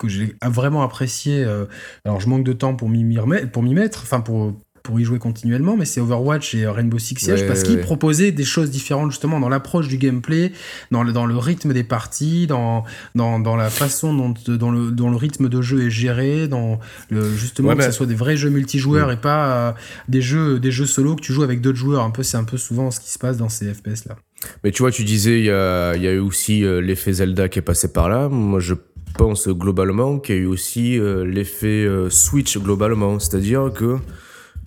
que 0.00 0.08
j'ai 0.08 0.34
vraiment 0.44 0.82
apprécié. 0.82 1.44
Euh, 1.44 1.66
alors, 2.04 2.20
je 2.20 2.28
manque 2.28 2.44
de 2.44 2.52
temps 2.52 2.74
pour 2.74 2.88
m'y 2.88 3.18
pour 3.52 3.62
m'y 3.62 3.74
mettre, 3.74 4.00
enfin 4.02 4.20
pour 4.20 4.54
pour 4.82 4.98
y 4.98 5.04
jouer 5.04 5.18
continuellement, 5.18 5.76
mais 5.76 5.84
c'est 5.84 6.00
Overwatch 6.00 6.54
et 6.54 6.66
Rainbow 6.66 6.98
Six 6.98 7.16
Siege 7.16 7.46
parce 7.46 7.62
qu'ils 7.62 7.80
proposaient 7.80 8.32
des 8.32 8.44
choses 8.44 8.70
différentes 8.70 9.10
justement 9.10 9.40
dans 9.40 9.48
l'approche 9.48 9.88
du 9.88 9.98
gameplay, 9.98 10.52
dans 10.90 11.02
le, 11.02 11.12
dans 11.12 11.26
le 11.26 11.36
rythme 11.36 11.72
des 11.72 11.84
parties, 11.84 12.46
dans, 12.46 12.84
dans, 13.14 13.38
dans 13.38 13.56
la 13.56 13.70
façon 13.70 14.14
dont, 14.14 14.34
dans 14.56 14.70
le, 14.70 14.90
dans 14.90 15.10
le 15.10 15.16
rythme 15.16 15.48
de 15.48 15.60
jeu 15.62 15.86
est 15.86 15.90
géré, 15.90 16.48
dans 16.48 16.80
le, 17.10 17.30
justement 17.34 17.76
que 17.76 17.82
ce 17.82 17.92
soit 17.92 18.06
des 18.06 18.14
vrais 18.14 18.36
jeux 18.36 18.50
multijoueurs 18.50 19.12
et 19.12 19.20
pas 19.20 19.68
euh, 19.68 19.72
des 20.08 20.22
jeux 20.22 20.58
des 20.58 20.70
jeux 20.70 20.86
solo 20.86 21.14
que 21.16 21.20
tu 21.20 21.32
joues 21.32 21.42
avec 21.42 21.60
d'autres 21.60 21.78
joueurs. 21.78 22.02
Un 22.02 22.10
peu, 22.10 22.22
c'est 22.22 22.36
un 22.36 22.44
peu 22.44 22.56
souvent 22.56 22.90
ce 22.90 23.00
qui 23.00 23.10
se 23.10 23.18
passe 23.18 23.36
dans 23.36 23.48
ces 23.48 23.72
FPS 23.72 24.06
là. 24.06 24.16
Mais 24.64 24.70
tu 24.70 24.82
vois, 24.82 24.90
tu 24.90 25.04
disais 25.04 25.38
il 25.38 25.44
y 25.44 25.50
a, 25.50 25.94
y 25.96 26.06
a 26.06 26.12
eu 26.12 26.18
aussi 26.18 26.64
euh, 26.64 26.80
l'effet 26.80 27.12
Zelda 27.12 27.48
qui 27.48 27.58
est 27.58 27.62
passé 27.62 27.92
par 27.92 28.08
là. 28.08 28.28
Moi, 28.28 28.60
je 28.60 28.74
pense 29.12 29.48
globalement 29.48 30.18
qu'il 30.18 30.34
y 30.34 30.38
a 30.38 30.40
eu 30.42 30.46
aussi 30.46 30.98
euh, 30.98 31.24
l'effet 31.24 31.84
euh, 31.84 32.10
Switch 32.10 32.58
globalement. 32.58 33.18
C'est-à-dire 33.18 33.72
que, 33.72 33.98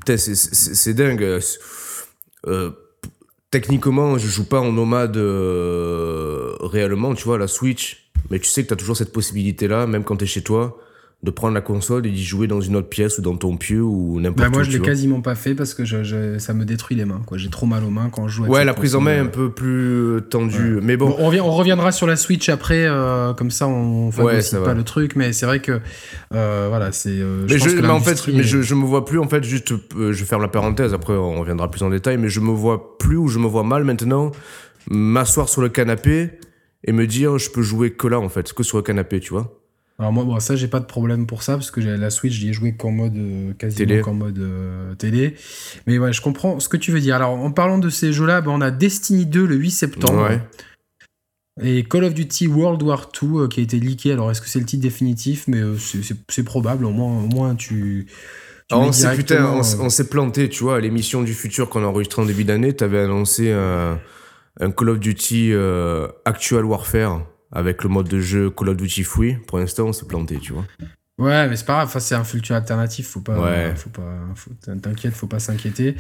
c'est 0.06 0.94
dingue. 0.94 1.40
Euh, 2.48 2.72
techniquement, 3.52 4.18
je 4.18 4.28
joue 4.28 4.46
pas 4.46 4.60
en 4.60 4.72
nomade 4.72 5.18
réellement, 5.18 7.16
tu 7.16 7.24
vois, 7.26 7.38
la 7.38 7.48
Switch. 7.48 8.12
Mais 8.30 8.40
tu 8.40 8.50
sais 8.50 8.64
que 8.64 8.68
tu 8.68 8.74
as 8.74 8.78
toujours 8.78 8.98
cette 8.98 9.12
possibilité-là, 9.12 9.88
même 9.88 10.04
quand 10.04 10.18
tu 10.18 10.24
es 10.24 10.28
chez 10.28 10.42
toi 10.42 10.78
de 11.24 11.32
prendre 11.32 11.54
la 11.54 11.62
console 11.62 12.06
et 12.06 12.12
d'y 12.12 12.24
jouer 12.24 12.48
dans 12.48 12.60
une 12.60 12.76
autre 12.76 12.90
pièce 12.90 13.18
ou 13.18 13.22
dans 13.22 13.38
ton 13.38 13.56
pieu 13.56 13.82
ou 13.82 14.20
n'importe 14.20 14.40
bah 14.40 14.48
où. 14.50 14.52
Moi, 14.52 14.64
je 14.64 14.72
l'ai 14.72 14.82
quasiment 14.82 15.22
pas 15.22 15.36
fait 15.36 15.56
parce 15.56 15.74
que 15.74 15.86
je, 15.86 16.38
ça 16.38 16.54
me 16.54 16.66
détruit 16.66 16.98
les 16.98 17.06
mains. 17.06 17.22
Quoi. 17.26 17.38
J'ai 17.38 17.50
trop 17.50 17.66
mal 17.66 17.86
aux 17.86 17.90
mains 17.90 18.10
quand 18.12 18.28
je 18.28 18.36
joue. 18.36 18.46
ouais, 18.46 18.66
la 18.66 18.74
prise 18.74 18.94
en 18.96 19.00
main 19.00 19.16
est 19.16 19.20
un 19.20 19.28
peu 19.28 19.50
plus 19.50 20.20
tendue. 20.30 20.80
Mais 20.82 20.98
bon. 20.98 21.16
on, 21.18 21.28
revient, 21.28 21.40
on, 21.40 21.52
reviendra 21.52 21.94
sur 21.94 22.08
la 22.08 22.18
Switch 22.18 22.50
après, 22.50 22.86
euh, 22.86 23.34
comme 23.34 23.52
ça 23.52 23.70
on 23.70 24.08
ne 24.08 24.66
pas 24.66 24.74
le 24.74 24.84
truc. 24.84 25.16
Mais 25.16 25.32
c'est 25.32 25.46
vrai 25.46 25.62
que 25.62 25.80
euh, 26.34 26.66
voilà, 26.68 26.92
c'est. 26.92 27.10
Euh, 27.10 27.48
mais, 27.50 27.58
je, 27.58 27.86
en 27.86 28.02
fait, 28.02 28.28
mais 28.28 28.44
je, 28.44 28.62
je 28.62 28.76
me 28.76 28.84
vois 28.84 29.06
plus 29.06 29.20
en 29.20 29.30
fait. 29.30 29.44
Juste, 29.46 29.74
je 29.98 30.24
ferme 30.26 30.42
la 30.42 30.50
parenthèse. 30.50 30.94
Après, 30.94 31.14
on 31.14 31.40
reviendra 31.40 31.72
plus 31.72 31.84
en 31.84 31.90
détail. 31.90 32.18
Mais 32.18 32.28
je 32.28 32.42
me 32.42 32.52
vois 32.52 32.98
plus 32.98 33.18
ou 33.18 33.30
je 33.30 33.40
me 33.40 33.48
vois 33.48 33.64
mal 33.64 33.86
maintenant 33.86 34.32
m'asseoir 34.90 35.48
sur 35.48 35.62
le 35.62 35.70
canapé 35.70 36.32
et 36.84 36.92
me 36.92 37.08
dire 37.08 37.38
je 37.38 37.50
peux 37.50 37.62
jouer 37.62 37.94
que 37.94 38.08
là 38.08 38.20
en 38.20 38.28
fait, 38.28 38.52
que 38.52 38.64
sur 38.64 38.78
le 38.78 38.84
canapé, 38.84 39.22
tu 39.22 39.32
vois. 39.32 39.63
Alors 40.00 40.12
moi, 40.12 40.24
bon, 40.24 40.40
ça, 40.40 40.56
j'ai 40.56 40.68
pas 40.68 40.80
de 40.80 40.86
problème 40.86 41.28
pour 41.28 41.44
ça, 41.44 41.54
parce 41.54 41.70
que 41.70 41.80
la 41.80 42.10
Switch, 42.10 42.34
j'y 42.34 42.50
ai 42.50 42.54
joué 42.54 42.76
qu'en 42.76 42.92
mode 42.92 43.16
euh, 43.16 43.54
quasiment 43.54 44.02
qu'en 44.02 44.14
mode 44.14 44.40
euh, 44.40 44.96
télé. 44.96 45.36
Mais 45.86 46.00
ouais, 46.00 46.12
je 46.12 46.22
comprends 46.22 46.60
ce 46.60 46.68
que 46.68 46.78
tu 46.78 46.92
veux 46.92 47.00
dire. 47.00 47.16
Alors, 47.16 47.32
en 47.32 47.52
parlant 47.52 47.78
de 47.78 47.90
ces 47.90 48.12
jeux-là, 48.12 48.42
ben, 48.42 48.52
on 48.52 48.62
a 48.62 48.72
Destiny 48.72 49.28
2 49.28 49.46
le 49.46 49.56
8 49.56 49.72
septembre. 49.72 50.40
Et 51.62 51.84
Call 51.84 52.06
of 52.06 52.16
Duty 52.16 52.48
World 52.48 52.82
War 52.82 53.12
2 53.22 53.28
euh, 53.28 53.48
qui 53.48 53.60
a 53.60 53.64
été 53.64 53.80
leaké. 53.80 54.12
Alors, 54.12 54.32
est-ce 54.32 54.42
que 54.42 54.50
c'est 54.50 54.60
le 54.60 54.66
titre 54.66 54.82
définitif? 54.82 55.48
Mais 55.48 55.62
c'est 56.28 56.44
probable. 56.44 56.86
Au 56.86 56.92
moins, 56.92 57.24
au 57.24 57.28
moins 57.28 57.54
tu. 57.54 58.08
on 58.72 58.92
s'est 58.92 60.10
planté, 60.10 60.50
tu 60.50 60.64
vois, 60.64 60.78
à 60.78 60.80
l'émission 60.80 61.22
du 61.22 61.36
futur 61.36 61.70
qu'on 61.70 61.84
a 61.84 61.86
enregistré 61.86 62.20
en 62.24 62.26
début 62.26 62.46
d'année, 62.46 62.76
tu 62.76 62.84
avais 62.84 63.00
annoncé 63.00 63.52
un, 63.52 64.00
Call 64.60 64.90
of 64.90 65.00
Duty 65.00 65.54
Actual 66.26 66.66
Warfare 66.66 67.22
avec 67.54 67.84
le 67.84 67.90
mode 67.90 68.10
de 68.10 68.20
jeu 68.20 68.50
Call 68.50 68.70
of 68.70 68.78
Duty 68.78 69.04
Free, 69.04 69.36
pour 69.48 69.60
l'instant, 69.60 69.86
on 69.86 69.94
s'est 69.94 70.08
planté, 70.08 70.38
tu 70.40 70.54
vois. 70.54 70.66
Ouais, 71.20 71.48
mais 71.48 71.56
c'est 71.56 71.68
pas 71.68 71.86
grave, 71.86 71.96
c'est 72.00 72.16
un 72.16 72.24
futur 72.24 72.56
alternatif, 72.56 73.08
faut 73.08 73.20
pas, 73.20 73.36
faut 73.76 73.92
pas, 73.92 74.18
t'inquiète, 74.82 75.14
faut 75.14 75.28
pas 75.28 75.38
s'inquiéter. 75.38 75.96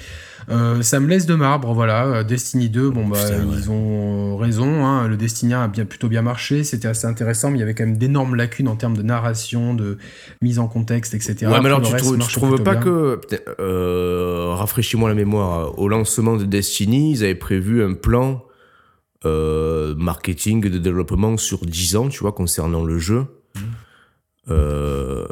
Euh, 0.50 0.82
ça 0.82 1.00
me 1.00 1.08
laisse 1.08 1.28
de 1.28 1.36
marbre, 1.36 1.72
voilà. 1.72 2.06
Euh, 2.08 2.24
Destiny 2.24 2.68
2, 2.68 2.90
bon 2.90 3.08
bah 3.08 3.20
ils 3.56 3.70
ont 3.70 4.38
raison, 4.38 4.84
hein, 4.84 5.08
le 5.08 5.16
Destiny 5.16 5.54
a 5.54 5.68
bien 5.68 5.86
plutôt 5.86 6.08
bien 6.08 6.24
marché, 6.24 6.64
c'était 6.64 6.88
assez 6.88 7.06
intéressant, 7.06 7.52
mais 7.52 7.58
il 7.58 7.60
y 7.60 7.64
avait 7.64 7.76
quand 7.76 7.86
même 7.86 8.00
d'énormes 8.00 8.34
lacunes 8.34 8.68
en 8.68 8.76
termes 8.76 8.98
de 8.98 9.04
narration, 9.04 9.76
de 9.76 10.00
mise 10.42 10.58
en 10.58 10.68
contexte, 10.68 11.14
etc. 11.14 11.46
Ouais, 11.46 11.62
mais 11.62 11.68
alors 11.68 11.84
tu, 11.84 11.96
trouves, 11.96 12.18
trouves 12.18 12.64
pas 12.64 12.76
que, 12.76 13.22
euh, 13.60 14.48
rafraîchis-moi 14.56 15.10
la 15.10 15.16
mémoire, 15.16 15.78
au 15.78 15.90
lancement 15.90 16.38
de 16.38 16.46
Destiny, 16.46 17.12
ils 17.12 17.24
avaient 17.24 17.36
prévu 17.36 17.84
un 17.84 17.94
plan 17.94 18.44
euh, 19.26 19.96
marketing, 19.96 20.62
de 20.62 20.78
développement 20.78 21.38
sur 21.38 21.66
10 21.66 21.96
ans, 21.96 22.10
tu 22.10 22.20
vois, 22.20 22.32
concernant 22.32 22.84
le 22.84 22.98
jeu. 23.00 23.26
Mmh. 23.56 23.60
Euh, 24.50 25.26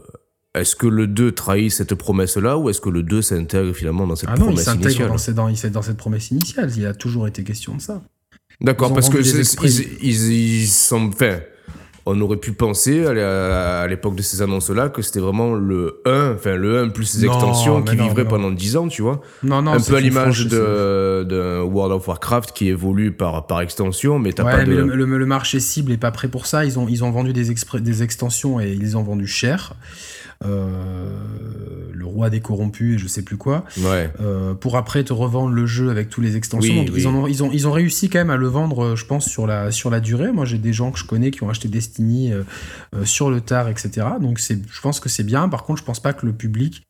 est-ce 0.53 0.75
que 0.75 0.87
le 0.87 1.07
2 1.07 1.31
trahit 1.31 1.71
cette 1.71 1.95
promesse-là 1.95 2.57
ou 2.57 2.69
est-ce 2.69 2.81
que 2.81 2.89
le 2.89 3.03
2 3.03 3.21
s'intègre 3.21 3.73
finalement 3.73 4.05
dans 4.05 4.15
cette 4.15 4.29
ah 4.29 4.35
promesse 4.35 4.67
non, 4.67 4.73
il 4.73 4.81
initiale 4.81 5.07
dans, 5.07 5.47
dans, 5.47 5.69
dans, 5.71 5.81
cette 5.81 5.97
promesse 5.97 6.31
initiale. 6.31 6.71
Il 6.75 6.85
a 6.85 6.93
toujours 6.93 7.27
été 7.27 7.43
question 7.43 7.75
de 7.75 7.81
ça. 7.81 8.01
D'accord, 8.59 8.93
parce 8.93 9.09
que 9.09 9.17
ils, 9.17 9.97
ils, 10.03 10.31
ils, 10.31 10.67
sont. 10.67 11.07
Enfin, 11.07 11.39
on 12.05 12.19
aurait 12.21 12.37
pu 12.37 12.51
penser 12.51 13.05
à 13.05 13.85
l'époque 13.87 14.15
de 14.15 14.21
ces 14.21 14.41
annonces-là 14.41 14.89
que 14.89 15.01
c'était 15.01 15.19
vraiment 15.19 15.53
le 15.53 16.01
1, 16.05 16.33
enfin 16.35 16.55
le 16.55 16.79
1 16.79 16.89
plus 16.89 17.05
ses 17.05 17.25
extensions 17.25 17.81
qui 17.83 17.95
vivrait 17.95 18.27
pendant 18.27 18.51
10 18.51 18.77
ans, 18.77 18.87
tu 18.87 19.01
vois. 19.01 19.21
Non, 19.43 19.61
non, 19.61 19.73
Un 19.73 19.79
peu 19.79 19.95
à 19.95 19.99
l'image 19.99 20.47
de, 20.47 21.61
World 21.61 21.93
of 21.93 22.07
Warcraft 22.07 22.51
qui 22.53 22.69
évolue 22.69 23.11
par, 23.11 23.45
par 23.47 23.61
extension, 23.61 24.19
mais 24.19 24.33
t'as 24.33 24.43
pas 24.43 24.63
de... 24.63 24.71
le, 24.71 25.05
le, 25.05 25.25
marché 25.25 25.59
cible 25.59 25.91
est 25.91 25.97
pas 25.97 26.11
prêt 26.11 26.27
pour 26.27 26.45
ça. 26.45 26.65
Ils 26.65 26.79
ont, 26.79 26.87
ils 26.87 27.03
ont 27.03 27.11
vendu 27.11 27.33
des, 27.33 27.53
des 27.79 28.03
extensions 28.03 28.59
et 28.59 28.71
ils 28.71 28.97
ont 28.97 29.03
vendu 29.03 29.27
cher. 29.27 29.73
Euh, 30.43 31.11
le 31.93 32.05
roi 32.05 32.29
des 32.31 32.39
corrompus 32.39 32.95
et 32.95 32.97
je 32.97 33.07
sais 33.07 33.21
plus 33.21 33.37
quoi, 33.37 33.63
euh, 34.19 34.55
pour 34.55 34.75
après 34.75 35.03
te 35.03 35.13
revendre 35.13 35.53
le 35.53 35.65
jeu 35.67 35.91
avec 35.91 36.09
tous 36.09 36.21
les 36.21 36.35
extensions. 36.35 36.85
Ils, 36.95 37.07
ont, 37.07 37.27
ils, 37.27 37.43
ont, 37.43 37.51
ils 37.51 37.67
ont 37.67 37.71
réussi 37.71 38.09
quand 38.09 38.17
même 38.17 38.31
à 38.31 38.37
le 38.37 38.47
vendre, 38.47 38.95
je 38.95 39.05
pense, 39.05 39.27
sur 39.27 39.45
la, 39.45 39.71
sur 39.71 39.91
la 39.91 39.99
durée. 39.99 40.31
Moi, 40.31 40.45
j'ai 40.45 40.57
des 40.57 40.73
gens 40.73 40.91
que 40.91 40.97
je 40.97 41.05
connais 41.05 41.29
qui 41.29 41.43
ont 41.43 41.49
acheté 41.49 41.67
Destiny 41.67 42.31
euh, 42.33 42.43
sur 43.03 43.29
le 43.29 43.39
tard, 43.39 43.69
etc. 43.69 44.07
Donc, 44.19 44.39
je 44.39 44.81
pense 44.81 44.99
que 44.99 45.09
c'est 45.09 45.23
bien. 45.23 45.47
Par 45.47 45.63
contre, 45.63 45.79
je 45.79 45.85
pense 45.85 45.99
pas 45.99 46.13
que 46.13 46.25
le 46.25 46.33
public, 46.33 46.87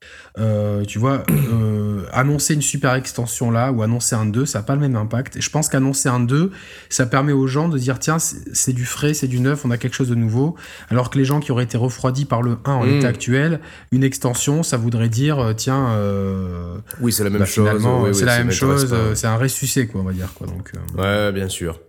tu 0.87 0.99
vois, 0.99 1.23
annoncer 2.13 2.53
une 2.53 2.61
super 2.61 2.93
extension 2.95 3.51
là 3.51 3.71
ou 3.71 3.83
annoncer 3.83 4.15
un 4.15 4.25
2, 4.25 4.45
ça 4.45 4.59
n'a 4.59 4.63
pas 4.63 4.75
le 4.75 4.81
même 4.81 4.95
impact. 4.95 5.35
Et 5.35 5.41
je 5.41 5.49
pense 5.49 5.67
qu'annoncer 5.67 6.07
un 6.07 6.21
2, 6.21 6.51
ça 6.89 7.05
permet 7.05 7.33
aux 7.33 7.47
gens 7.47 7.67
de 7.67 7.77
dire 7.77 7.99
tiens, 7.99 8.17
c'est 8.19 8.73
du 8.73 8.85
frais, 8.85 9.13
c'est 9.13 9.27
du 9.27 9.39
neuf, 9.39 9.65
on 9.65 9.71
a 9.71 9.77
quelque 9.77 9.95
chose 9.95 10.09
de 10.09 10.15
nouveau. 10.15 10.55
Alors 10.89 11.09
que 11.09 11.17
les 11.17 11.25
gens 11.25 11.39
qui 11.39 11.51
auraient 11.51 11.65
été 11.65 11.77
refroidis 11.77 12.25
par 12.25 12.41
le 12.41 12.57
1 12.65 12.71
en 12.71 12.85
mmh. 12.85 12.89
état 12.89 13.13
une 13.27 14.03
extension, 14.03 14.63
ça 14.63 14.77
voudrait 14.77 15.09
dire, 15.09 15.39
euh, 15.39 15.53
tiens. 15.53 15.89
Euh, 15.91 16.77
oui, 16.99 17.11
c'est 17.11 17.23
la 17.23 17.29
même 17.29 17.39
bah, 17.39 17.45
chose. 17.45 17.69
c'est 18.13 18.25
la 18.25 18.37
même 18.37 18.51
chose. 18.51 18.89
Euh, 18.91 19.15
c'est 19.15 19.27
un 19.27 19.37
ressuscité, 19.37 19.87
quoi, 19.87 20.01
on 20.01 20.03
va 20.03 20.13
dire. 20.13 20.33
Quoi, 20.33 20.47
donc, 20.47 20.71
ouais, 20.97 21.31
bien 21.31 21.49
sûr. 21.49 21.79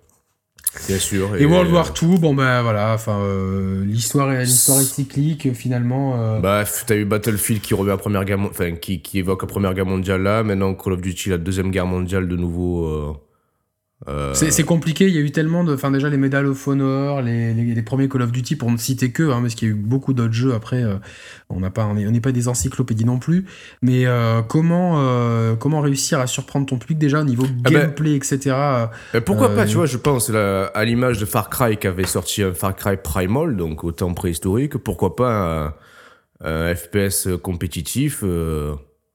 Bien 0.88 0.98
sûr. 0.98 1.36
Et, 1.36 1.44
World 1.44 1.70
War 1.70 1.92
II, 2.00 2.18
bon 2.18 2.34
ben 2.34 2.62
voilà, 2.62 2.94
enfin 2.94 3.20
l'histoire 3.84 4.32
est 4.32 4.44
l'histoire 4.44 4.80
est 4.80 4.84
cyclique 4.84 5.52
finalement. 5.52 6.40
Bah 6.40 6.64
t'as 6.86 6.96
eu 6.96 7.04
Battlefield 7.04 7.60
qui 7.60 7.74
revient 7.74 7.90
à 7.90 7.98
première 7.98 8.24
guerre, 8.24 8.40
enfin 8.40 8.72
qui, 8.76 9.02
qui 9.02 9.18
évoque 9.18 9.42
la 9.42 9.48
première 9.48 9.74
guerre 9.74 9.84
mondiale 9.84 10.22
là, 10.22 10.42
maintenant 10.42 10.72
Call 10.72 10.94
of 10.94 11.02
Duty 11.02 11.28
la 11.28 11.36
deuxième 11.36 11.70
guerre 11.70 11.84
mondiale 11.84 12.26
de 12.26 12.36
nouveau 12.36 12.86
euh, 12.86 13.12
c'est 14.34 14.64
compliqué, 14.64 15.06
il 15.06 15.14
y 15.14 15.18
a 15.18 15.20
eu 15.20 15.30
tellement 15.30 15.64
de. 15.64 15.74
Enfin, 15.74 15.90
déjà, 15.90 16.08
les 16.08 16.16
Medal 16.16 16.46
of 16.46 16.66
Honor, 16.66 17.22
les, 17.22 17.54
les, 17.54 17.82
premiers 17.82 18.08
Call 18.08 18.22
of 18.22 18.32
Duty, 18.32 18.56
pour 18.56 18.70
ne 18.70 18.76
citer 18.76 19.12
que, 19.12 19.30
hein, 19.30 19.40
parce 19.40 19.54
qu'il 19.54 19.68
y 19.68 19.70
a 19.70 19.74
eu 19.74 19.76
beaucoup 19.76 20.12
d'autres 20.12 20.32
jeux 20.32 20.54
après, 20.54 20.82
euh, 20.82 20.96
on 21.48 21.60
n'est 21.60 21.70
pas, 21.70 21.86
on 21.86 22.20
pas 22.20 22.32
des 22.32 22.48
encyclopédies 22.48 23.04
non 23.04 23.18
plus. 23.18 23.44
Mais 23.80 24.06
euh, 24.06 24.42
comment, 24.42 25.02
comment 25.56 25.80
réussir 25.80 26.18
à 26.18 26.26
surprendre 26.26 26.66
ton 26.66 26.78
public 26.78 26.98
déjà 26.98 27.20
au 27.20 27.24
niveau 27.24 27.44
ah 27.46 27.70
ben, 27.70 27.72
gameplay, 27.72 28.14
etc. 28.14 28.56
pourquoi 29.24 29.54
pas, 29.54 29.66
tu 29.66 29.76
vois, 29.76 29.86
je 29.86 29.96
pense 29.96 30.30
à 30.30 30.84
l'image 30.84 31.18
de 31.18 31.24
Far 31.24 31.50
Cry 31.50 31.76
qui 31.76 31.86
avait 31.86 32.06
sorti 32.06 32.42
un 32.42 32.52
Far 32.52 32.74
Cry 32.74 32.96
Primal, 32.96 33.56
donc 33.56 33.84
au 33.84 33.92
temps 33.92 34.12
préhistorique, 34.14 34.78
pourquoi 34.78 35.16
pas 35.16 35.76
un 36.44 36.74
FPS 36.74 37.28
compétitif 37.40 38.24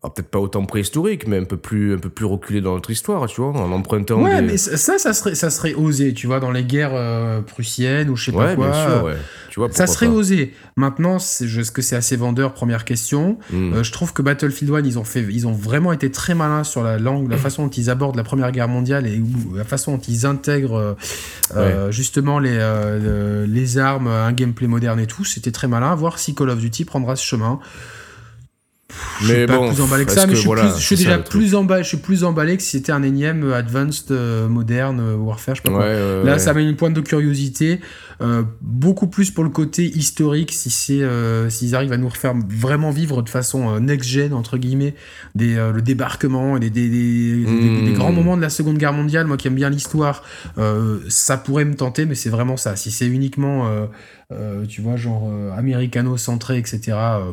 ah, 0.08 0.14
peut-être 0.14 0.30
pas 0.30 0.40
autant 0.40 0.66
préhistorique, 0.66 1.28
mais 1.28 1.38
un 1.38 1.44
peu 1.44 1.58
plus, 1.58 1.96
un 1.96 1.98
peu 1.98 2.10
plus 2.10 2.26
reculé 2.26 2.62
dans 2.62 2.74
notre 2.74 2.92
histoire, 2.92 3.26
tu 3.28 3.42
vois, 3.42 3.52
en 3.52 3.72
empruntant. 3.72 4.22
Ouais, 4.24 4.42
mais 4.42 4.58
ça, 4.58 4.98
ça 4.98 5.14
serait, 5.14 5.36
ça 5.36 5.50
serait 5.50 5.74
osé, 5.74 6.14
tu 6.14 6.28
vois, 6.28 6.40
dans 6.40 6.52
les 6.52 6.64
guerres 6.64 6.94
euh, 6.94 7.42
prussiennes 7.42 8.10
ou 8.10 8.16
je 8.16 8.26
sais 8.26 8.32
pas 8.32 8.56
quoi. 8.56 8.70
Bien 8.70 8.90
sûr, 8.90 9.04
ouais. 9.04 9.18
Tu 9.50 9.60
vois, 9.60 9.70
ça 9.72 9.88
serait 9.88 10.08
osé. 10.08 10.54
Maintenant, 10.76 11.18
est-ce 11.18 11.72
que 11.72 11.82
c'est 11.82 11.96
assez 11.96 12.16
vendeur 12.16 12.54
Première 12.54 12.86
question. 12.86 13.38
Hmm. 13.52 13.74
Euh, 13.74 13.84
je 13.84 13.92
trouve 13.92 14.14
que 14.14 14.22
Battlefield 14.22 14.74
1, 14.74 14.82
ils 14.82 15.00
ont 15.00 15.04
fait, 15.04 15.26
ils 15.30 15.48
ont 15.48 15.52
vraiment 15.52 15.92
été 15.92 16.12
très 16.12 16.36
malins 16.36 16.64
sur 16.64 16.84
la 16.84 16.98
langue, 16.98 17.30
la 17.30 17.38
façon 17.38 17.66
dont 17.66 17.72
ils 17.72 17.90
abordent 17.90 18.16
la 18.16 18.24
Première 18.24 18.52
Guerre 18.52 18.68
mondiale 18.68 19.08
et 19.08 19.22
la 19.56 19.64
façon 19.64 19.94
dont 19.94 20.02
ils 20.08 20.26
intègrent 20.26 20.96
euh, 21.56 21.92
justement 21.92 22.40
les, 22.40 22.58
les 23.48 23.78
armes, 23.78 24.08
un 24.08 24.32
gameplay 24.32 24.68
moderne 24.68 25.00
et 25.00 25.08
tout. 25.08 25.26
C'était 25.26 25.52
très 25.52 25.68
malin. 25.68 25.92
À 25.92 25.96
voir 25.96 26.20
si 26.20 26.36
Call 26.36 26.50
of 26.50 26.60
Duty 26.60 26.86
prendra 26.86 27.16
ce 27.16 27.26
chemin 27.26 27.60
je 29.22 29.34
suis 29.34 29.46
pas 29.46 29.68
plus 29.68 29.82
emballé 29.82 30.06
que 30.06 30.12
ça, 30.12 30.28
mais 30.28 30.36
je 30.36 30.80
suis, 30.80 30.96
déjà 30.96 31.18
plus 31.18 31.56
emballé, 31.56 31.84
je 31.84 31.90
suis 31.90 31.98
plus 31.98 32.24
emballé 32.24 32.58
que 32.58 32.64
si 32.64 32.72
c'était 32.72 32.92
un 32.92 33.04
énième 33.04 33.52
Advanced 33.52 34.12
euh, 34.12 34.48
moderne 34.48 35.00
euh, 35.00 35.16
Warfare, 35.16 35.56
je 35.56 35.62
sais 35.62 35.70
pas 35.70 35.76
quoi. 35.76 36.24
Là, 36.24 36.40
ça 36.40 36.54
met 36.54 36.64
une 36.64 36.76
pointe 36.76 36.94
de 36.94 37.02
curiosité, 37.02 37.80
euh, 38.22 38.44
beaucoup 38.62 39.08
plus 39.08 39.32
pour 39.32 39.44
le 39.44 39.50
côté 39.50 39.86
historique, 39.86 40.52
si 40.52 40.70
c'est, 40.70 41.02
s'ils 41.50 41.76
arrivent 41.76 41.94
à 41.94 41.98
nous 41.98 42.10
refaire 42.10 42.34
vraiment 42.50 42.92
vivre 42.92 43.22
de 43.22 43.30
façon 43.30 43.80
next-gen 43.80 44.34
entre 44.34 44.58
guillemets, 44.58 44.96
des, 45.36 45.56
le 45.56 45.82
débarquement 45.82 46.58
et 46.58 46.60
des, 46.60 46.70
des, 46.70 46.90
des, 46.90 47.46
des, 47.46 47.92
hmm. 47.92 47.94
grands 47.94 48.12
moments 48.12 48.38
de 48.38 48.42
la 48.42 48.50
Seconde 48.50 48.78
Guerre 48.78 48.94
mondiale. 48.94 49.28
Moi 49.28 49.38
qui 49.38 49.48
aime 49.48 49.56
bien 49.56 49.70
l'histoire, 49.70 50.24
ça 51.10 51.38
pourrait 51.38 51.66
me 51.66 51.76
tenter, 51.76 52.06
mais 52.06 52.16
c'est 52.16 52.30
vraiment 52.30 52.58
ça. 52.58 52.76
Si 52.76 52.92
c'est 52.92 53.08
uniquement 53.08 53.88
euh, 54.34 54.66
tu 54.66 54.82
vois, 54.82 54.98
genre 54.98 55.30
euh, 55.32 55.52
américano-centré, 55.58 56.58
etc. 56.58 56.82
Euh, 56.90 57.32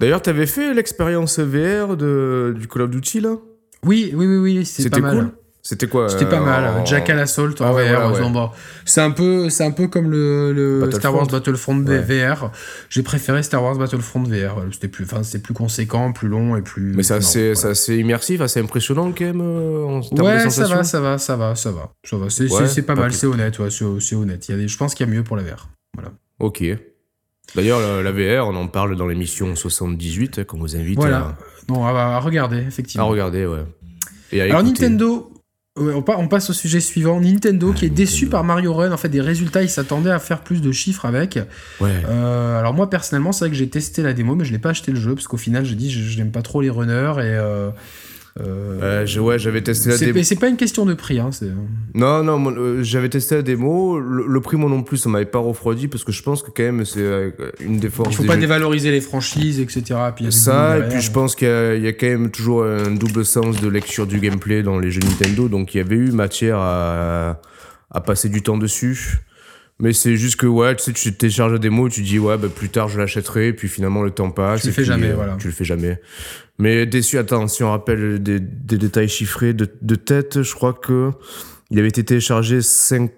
D'ailleurs, 0.00 0.22
t'avais 0.22 0.46
fait 0.46 0.74
l'expérience 0.74 1.38
VR 1.38 1.96
de, 1.96 2.54
du 2.58 2.66
Call 2.66 2.82
of 2.82 2.90
Duty, 2.90 3.20
là? 3.20 3.36
Oui, 3.84 4.12
oui, 4.12 4.26
oui, 4.26 4.38
oui, 4.38 4.66
c'était 4.66 4.90
pas 4.90 5.00
mal. 5.00 5.16
Cool? 5.16 5.30
C'était 5.62 5.88
quoi 5.88 6.08
C'était 6.08 6.26
pas 6.26 6.40
mal. 6.40 6.86
Jackal 6.86 7.18
Assault 7.18 7.60
en 7.60 7.66
ah 7.66 7.72
VR. 7.72 8.52
C'est 8.84 9.00
un 9.00 9.10
peu, 9.10 9.50
c'est 9.50 9.64
un 9.64 9.72
peu 9.72 9.88
comme 9.88 10.10
le, 10.10 10.52
le 10.52 10.90
Star 10.92 11.12
Wars 11.12 11.26
Battlefront 11.26 11.80
VR. 11.80 12.52
J'ai 12.88 13.02
préféré 13.02 13.42
Star 13.42 13.62
Wars 13.62 13.76
Battlefront 13.76 14.22
VR. 14.22 14.62
C'était 14.72 14.86
plus, 14.86 15.04
enfin, 15.04 15.24
c'est 15.24 15.40
plus 15.40 15.54
conséquent, 15.54 16.12
plus 16.12 16.28
long 16.28 16.56
et 16.56 16.62
plus. 16.62 16.94
Mais 16.94 17.02
c'est 17.02 17.14
assez, 17.14 17.50
assez, 17.66 17.96
immersif, 17.96 18.40
assez 18.40 18.60
impressionnant 18.60 19.12
quand 19.16 19.24
même. 19.24 19.40
En 19.40 20.00
ouais, 20.00 20.50
ça 20.50 20.68
va, 20.68 20.84
ça 20.84 21.00
va, 21.00 21.18
ça 21.18 21.36
va, 21.36 21.54
ça 21.56 21.70
va, 21.72 21.90
ça 22.00 22.16
va. 22.16 22.30
C'est 22.30 22.82
pas 22.82 22.94
mal, 22.94 23.12
c'est 23.12 23.26
honnête, 23.26 23.58
c'est 24.00 24.14
honnête. 24.14 24.48
Il 24.48 24.52
y 24.52 24.54
a 24.54 24.58
des, 24.58 24.68
je 24.68 24.76
pense 24.76 24.94
qu'il 24.94 25.06
y 25.06 25.10
a 25.10 25.12
mieux 25.12 25.24
pour 25.24 25.36
la 25.36 25.42
VR. 25.42 25.68
Voilà. 25.96 26.12
Ok. 26.38 26.62
D'ailleurs, 27.54 28.02
la, 28.02 28.12
VR, 28.12 28.46
on 28.48 28.56
en 28.56 28.68
parle 28.68 28.96
dans 28.96 29.06
l'émission 29.06 29.54
78, 29.54 30.44
qu'on 30.44 30.58
vous 30.58 30.76
invite 30.76 30.96
voilà. 30.96 31.36
à... 31.70 32.16
à, 32.16 32.20
regarder, 32.20 32.58
effectivement. 32.58 33.06
À 33.06 33.08
regarder, 33.08 33.46
ouais. 33.46 33.64
Et 34.32 34.40
Alors, 34.40 34.62
Nintendo, 34.62 35.32
on 35.76 36.28
passe 36.28 36.50
au 36.50 36.52
sujet 36.52 36.80
suivant. 36.80 37.20
Nintendo 37.20 37.72
qui 37.72 37.84
est 37.84 37.90
déçu 37.90 38.28
par 38.28 38.44
Mario 38.44 38.72
Run. 38.72 38.92
En 38.92 38.96
fait, 38.96 39.08
des 39.08 39.20
résultats, 39.20 39.62
il 39.62 39.68
s'attendait 39.68 40.10
à 40.10 40.18
faire 40.18 40.40
plus 40.40 40.62
de 40.62 40.72
chiffres 40.72 41.04
avec. 41.04 41.38
Ouais. 41.80 41.90
Euh, 42.08 42.58
alors 42.58 42.72
moi, 42.72 42.88
personnellement, 42.88 43.32
c'est 43.32 43.44
vrai 43.44 43.50
que 43.50 43.56
j'ai 43.56 43.68
testé 43.68 44.02
la 44.02 44.12
démo, 44.12 44.34
mais 44.34 44.44
je 44.44 44.52
n'ai 44.52 44.58
pas 44.58 44.70
acheté 44.70 44.90
le 44.90 44.98
jeu 44.98 45.14
parce 45.14 45.28
qu'au 45.28 45.36
final, 45.36 45.64
j'ai 45.64 45.74
dit, 45.74 45.90
je, 45.90 46.18
n'aime 46.18 46.30
pas 46.30 46.42
trop 46.42 46.62
les 46.62 46.70
runners 46.70 47.14
et 47.18 47.36
euh, 47.36 47.70
euh, 48.38 49.06
ouais, 49.18 49.38
j'avais 49.38 49.62
testé 49.62 49.90
la 49.90 49.98
démo. 49.98 50.22
C'est 50.22 50.38
pas 50.38 50.48
une 50.48 50.56
question 50.56 50.84
de 50.84 50.94
prix. 50.94 51.18
Hein, 51.18 51.30
non, 51.94 52.22
non, 52.22 52.52
euh, 52.52 52.82
j'avais 52.82 53.08
testé 53.08 53.36
la 53.36 53.42
démo. 53.42 53.98
Le, 53.98 54.40
prix, 54.40 54.56
moi 54.56 54.68
non 54.68 54.82
plus, 54.82 54.98
ça 54.98 55.08
m'avait 55.08 55.24
pas 55.24 55.38
refroidi 55.38 55.88
parce 55.88 56.04
que 56.04 56.12
je 56.12 56.22
pense 56.22 56.42
que 56.42 56.50
quand 56.50 56.62
même, 56.62 56.84
c'est 56.84 57.00
euh, 57.00 57.30
une 57.60 57.78
des 57.78 57.88
forces. 57.88 58.10
Il 58.10 58.16
faut 58.16 58.24
pas 58.24 58.36
dévaloriser 58.36 58.90
les 58.90 59.00
franchises, 59.00 59.60
etc. 59.60 59.94
Puis 60.14 60.32
ça, 60.32 60.78
et 60.78 60.88
puis 60.88 61.00
je 61.00 61.10
pense 61.10 61.34
qu'il 61.34 61.48
y, 61.48 61.88
a 61.88 61.92
quand 61.92 62.06
même 62.06 62.30
toujours 62.30 62.64
un 62.64 62.90
double 62.90 63.24
sens 63.24 63.60
de 63.60 63.68
lecture 63.68 64.06
du 64.06 64.20
gameplay 64.20 64.62
dans 64.62 64.78
les 64.78 64.90
jeux 64.90 65.00
Nintendo. 65.00 65.48
Donc 65.48 65.74
il 65.74 65.78
y 65.78 65.80
avait 65.80 65.96
eu 65.96 66.10
matière 66.10 66.58
à, 66.58 67.40
à 67.90 68.00
passer 68.00 68.28
du 68.28 68.42
temps 68.42 68.58
dessus. 68.58 69.20
Mais 69.78 69.92
c'est 69.92 70.16
juste 70.16 70.36
que, 70.36 70.46
ouais, 70.46 70.74
tu 70.74 70.84
sais, 70.84 70.92
tu 70.94 71.12
télécharges 71.14 71.52
la 71.52 71.58
démo, 71.58 71.90
tu 71.90 72.00
dis, 72.00 72.18
ouais, 72.18 72.38
bah, 72.38 72.48
plus 72.48 72.70
tard, 72.70 72.88
je 72.88 72.98
l'achèterai, 72.98 73.52
puis 73.52 73.68
finalement, 73.68 74.02
le 74.02 74.10
temps 74.10 74.30
passe. 74.30 74.62
Tu 74.62 74.68
le 74.68 74.72
fais 74.72 74.84
jamais, 74.84 75.12
voilà. 75.12 75.36
Tu 75.38 75.48
le 75.48 75.52
fais 75.52 75.66
jamais. 75.66 76.00
Mais 76.58 76.86
déçu, 76.86 77.18
attends, 77.18 77.48
si 77.48 77.62
on 77.62 77.70
rappelle 77.70 78.22
des, 78.22 78.40
détails 78.40 79.08
chiffrés 79.08 79.52
de, 79.52 79.94
tête, 79.94 80.42
je 80.42 80.54
crois 80.54 80.72
que 80.72 81.10
il 81.70 81.78
avait 81.78 81.88
été 81.88 82.04
téléchargé 82.04 82.62
5, 82.62 83.10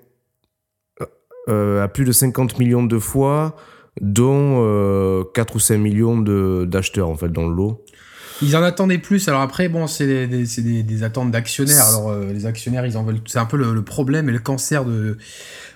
euh, 1.49 1.83
à 1.83 1.89
plus 1.89 2.05
de 2.05 2.13
50 2.13 2.59
millions 2.59 2.83
de 2.83 2.99
fois, 2.99 3.55
dont 4.01 4.65
euh, 4.65 5.25
4 5.35 5.57
ou 5.57 5.59
5 5.59 5.79
millions 5.79 6.19
d'acheteurs, 6.65 7.09
en 7.09 7.17
fait, 7.17 7.29
dans 7.29 7.49
le 7.49 7.55
lot. 7.55 7.85
Ils 8.43 8.57
en 8.57 8.63
attendaient 8.63 8.99
plus. 8.99 9.29
Alors 9.29 9.41
après, 9.41 9.69
bon, 9.69 9.87
c'est 9.87 10.07
des, 10.07 10.27
des, 10.27 10.83
des, 10.83 11.03
attentes 11.03 11.31
d'actionnaires. 11.31 11.87
Alors 11.87 12.11
euh, 12.11 12.33
les 12.33 12.47
actionnaires, 12.47 12.87
ils 12.87 12.97
en 12.97 13.03
veulent. 13.03 13.21
C'est 13.27 13.39
un 13.39 13.47
peu 13.47 13.57
le, 13.57 13.83
problème 13.83 14.29
et 14.29 14.33
le 14.33 14.39
cancer 14.39 14.85
de, 14.85 15.19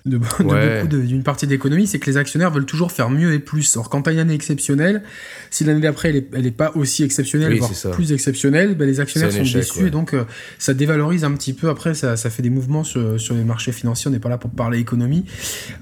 de, 0.06 0.18
beaucoup 0.18 0.44
d'une 0.44 1.22
partie 1.22 1.46
de 1.46 1.50
l'économie, 1.50 1.86
c'est 1.86 1.98
que 1.98 2.10
les 2.10 2.16
actionnaires 2.16 2.50
veulent 2.50 2.66
toujours 2.66 2.92
faire 2.92 3.10
mieux 3.10 3.32
et 3.32 3.38
plus. 3.38 3.76
Or, 3.76 3.88
quand 3.88 4.02
t'as 4.02 4.12
une 4.12 4.18
année 4.18 4.34
exceptionnelle, 4.34 5.02
si 5.50 5.64
l'année 5.64 5.80
d'après 5.80 6.10
elle, 6.10 6.24
elle 6.34 6.46
est, 6.46 6.50
pas 6.50 6.72
aussi 6.74 7.02
exceptionnelle, 7.02 7.58
voire 7.58 7.70
plus 7.92 8.12
exceptionnelle, 8.12 8.76
ben, 8.76 8.86
les 8.86 9.00
actionnaires 9.00 9.32
sont 9.32 9.42
déçus 9.42 9.86
et 9.86 9.90
donc 9.90 10.14
euh, 10.14 10.24
ça 10.58 10.74
dévalorise 10.74 11.24
un 11.24 11.32
petit 11.32 11.52
peu. 11.52 11.68
Après, 11.68 11.94
ça, 11.94 12.16
ça 12.16 12.30
fait 12.30 12.42
des 12.42 12.50
mouvements 12.50 12.84
sur, 12.84 13.20
sur, 13.20 13.34
les 13.34 13.44
marchés 13.44 13.72
financiers. 13.72 14.08
On 14.08 14.12
n'est 14.12 14.20
pas 14.20 14.28
là 14.28 14.38
pour 14.38 14.50
parler 14.50 14.78
économie, 14.78 15.24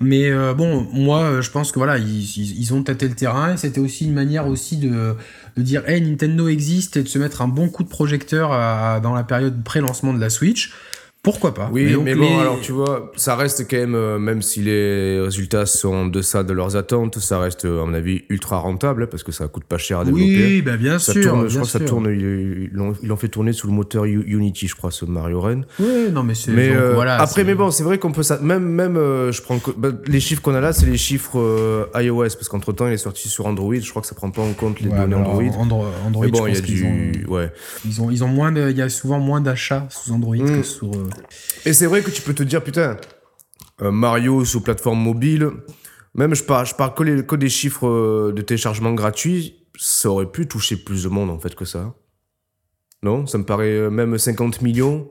mais 0.00 0.30
euh, 0.30 0.54
bon, 0.54 0.86
moi, 0.92 1.40
je 1.40 1.50
pense 1.50 1.72
que 1.72 1.78
voilà, 1.78 1.98
ils, 1.98 2.58
ils 2.58 2.74
ont 2.74 2.82
tâté 2.82 3.08
le 3.08 3.14
terrain. 3.14 3.56
C'était 3.56 3.80
aussi 3.80 4.04
une 4.04 4.14
manière 4.14 4.46
aussi 4.46 4.76
de 4.76 5.16
de 5.56 5.62
dire 5.62 5.88
hey 5.88 6.00
Nintendo 6.00 6.48
existe 6.48 6.96
et 6.96 7.02
de 7.02 7.08
se 7.08 7.18
mettre 7.18 7.42
un 7.42 7.48
bon 7.48 7.68
coup 7.68 7.82
de 7.82 7.88
projecteur 7.88 8.50
dans 9.00 9.14
la 9.14 9.24
période 9.24 9.62
pré-lancement 9.62 10.12
de 10.12 10.20
la 10.20 10.30
Switch. 10.30 10.72
Pourquoi 11.22 11.52
pas 11.52 11.68
Oui, 11.70 11.94
mais, 12.02 12.14
bon, 12.14 12.38
alors 12.38 12.60
tu 12.62 12.72
vois, 12.72 13.12
ça 13.14 13.36
reste 13.36 13.66
quand 13.70 13.76
même, 13.76 13.94
euh, 13.94 14.18
même 14.18 14.40
si 14.40 14.62
les 14.62 15.20
résultats 15.20 15.66
sont 15.66 15.92
en 15.92 16.06
deçà 16.06 16.44
de 16.44 16.54
leurs 16.54 16.76
attentes, 16.76 17.18
ça 17.18 17.38
reste, 17.38 17.66
à 17.66 17.84
mon 17.84 17.92
avis, 17.92 18.22
ultra 18.30 18.56
rentable 18.56 19.06
parce 19.06 19.22
que 19.22 19.30
ça 19.30 19.46
coûte 19.46 19.64
pas 19.64 19.76
cher 19.76 19.98
à 19.98 20.04
développer. 20.06 20.24
Oui, 20.24 20.62
bah 20.62 20.78
bien 20.78 20.98
sûr. 20.98 21.46
je 21.46 21.58
crois 21.58 21.64
que 21.64 21.64
ça 21.64 21.80
tourne, 21.80 22.06
ils 22.10 22.70
l'ont 22.72 23.16
fait 23.16 23.28
tourner 23.28 23.52
sous 23.52 23.66
le 23.66 23.74
moteur 23.74 24.06
Unity, 24.06 24.66
je 24.66 24.74
crois, 24.74 24.90
ce 24.90 25.04
Mario 25.04 25.42
Ren. 25.42 25.60
Oui, 25.78 26.10
non, 26.10 26.22
mais 26.22 26.34
c'est. 26.34 26.52
Mais 26.52 26.70
euh, 26.74 26.94
voilà, 26.94 27.20
après, 27.20 27.44
mais 27.44 27.54
bon, 27.54 27.70
c'est 27.70 27.82
vrai 27.82 27.98
qu'on 27.98 28.12
peut 28.12 28.22
ça. 28.22 28.38
Même, 28.38 28.64
même, 28.64 28.96
euh, 28.96 29.30
je 29.30 29.42
prends 29.42 29.60
bah, 29.76 29.90
les 30.06 30.20
chiffres 30.20 30.40
qu'on 30.40 30.54
a 30.54 30.60
là, 30.62 30.72
c'est 30.72 30.86
les 30.86 30.96
chiffres 30.96 31.86
iOS 31.96 32.22
parce 32.22 32.48
qu'entre 32.48 32.72
temps, 32.72 32.86
il 32.86 32.94
est 32.94 32.96
sorti 32.96 33.28
sur 33.28 33.44
Android. 33.44 33.74
Je 33.74 33.90
crois 33.90 34.00
que 34.00 34.08
ça 34.08 34.14
prend 34.14 34.30
pas 34.30 34.40
en 34.40 34.54
compte 34.54 34.80
les 34.80 34.88
données 34.88 35.16
Android. 35.16 35.42
Android, 35.58 36.28
bon, 36.28 36.46
il 36.46 36.54
y 36.54 36.56
a 36.56 36.60
du, 36.62 37.26
ouais. 37.28 37.52
Ils 37.84 38.00
ont, 38.00 38.10
ils 38.10 38.24
ont 38.24 38.28
moins, 38.28 38.54
il 38.54 38.76
y 38.76 38.80
a 38.80 38.88
souvent 38.88 39.18
moins 39.18 39.42
d'achats 39.42 39.86
sous 39.90 40.12
Android 40.12 40.38
que 40.38 40.60
hmm. 40.60 40.64
sur. 40.64 40.90
Et 41.64 41.72
c'est 41.72 41.86
vrai 41.86 42.02
que 42.02 42.10
tu 42.10 42.22
peux 42.22 42.34
te 42.34 42.42
dire, 42.42 42.62
putain, 42.62 42.96
euh, 43.82 43.90
Mario 43.90 44.44
sous 44.44 44.60
plateforme 44.60 45.00
mobile, 45.00 45.50
même 46.14 46.34
je 46.34 46.42
parle, 46.42 46.66
je 46.66 46.74
parle 46.74 46.94
que, 46.94 47.36
des 47.36 47.48
chiffres 47.48 47.86
euh, 47.86 48.32
de 48.34 48.42
téléchargement 48.42 48.92
gratuits, 48.92 49.66
ça 49.78 50.10
aurait 50.10 50.30
pu 50.30 50.46
toucher 50.46 50.76
plus 50.76 51.04
de 51.04 51.08
monde 51.08 51.30
en 51.30 51.38
fait 51.38 51.54
que 51.54 51.64
ça. 51.64 51.94
Non? 53.02 53.26
Ça 53.26 53.38
me 53.38 53.44
paraît 53.44 53.72
euh, 53.72 53.90
même 53.90 54.18
50 54.18 54.60
millions? 54.60 55.10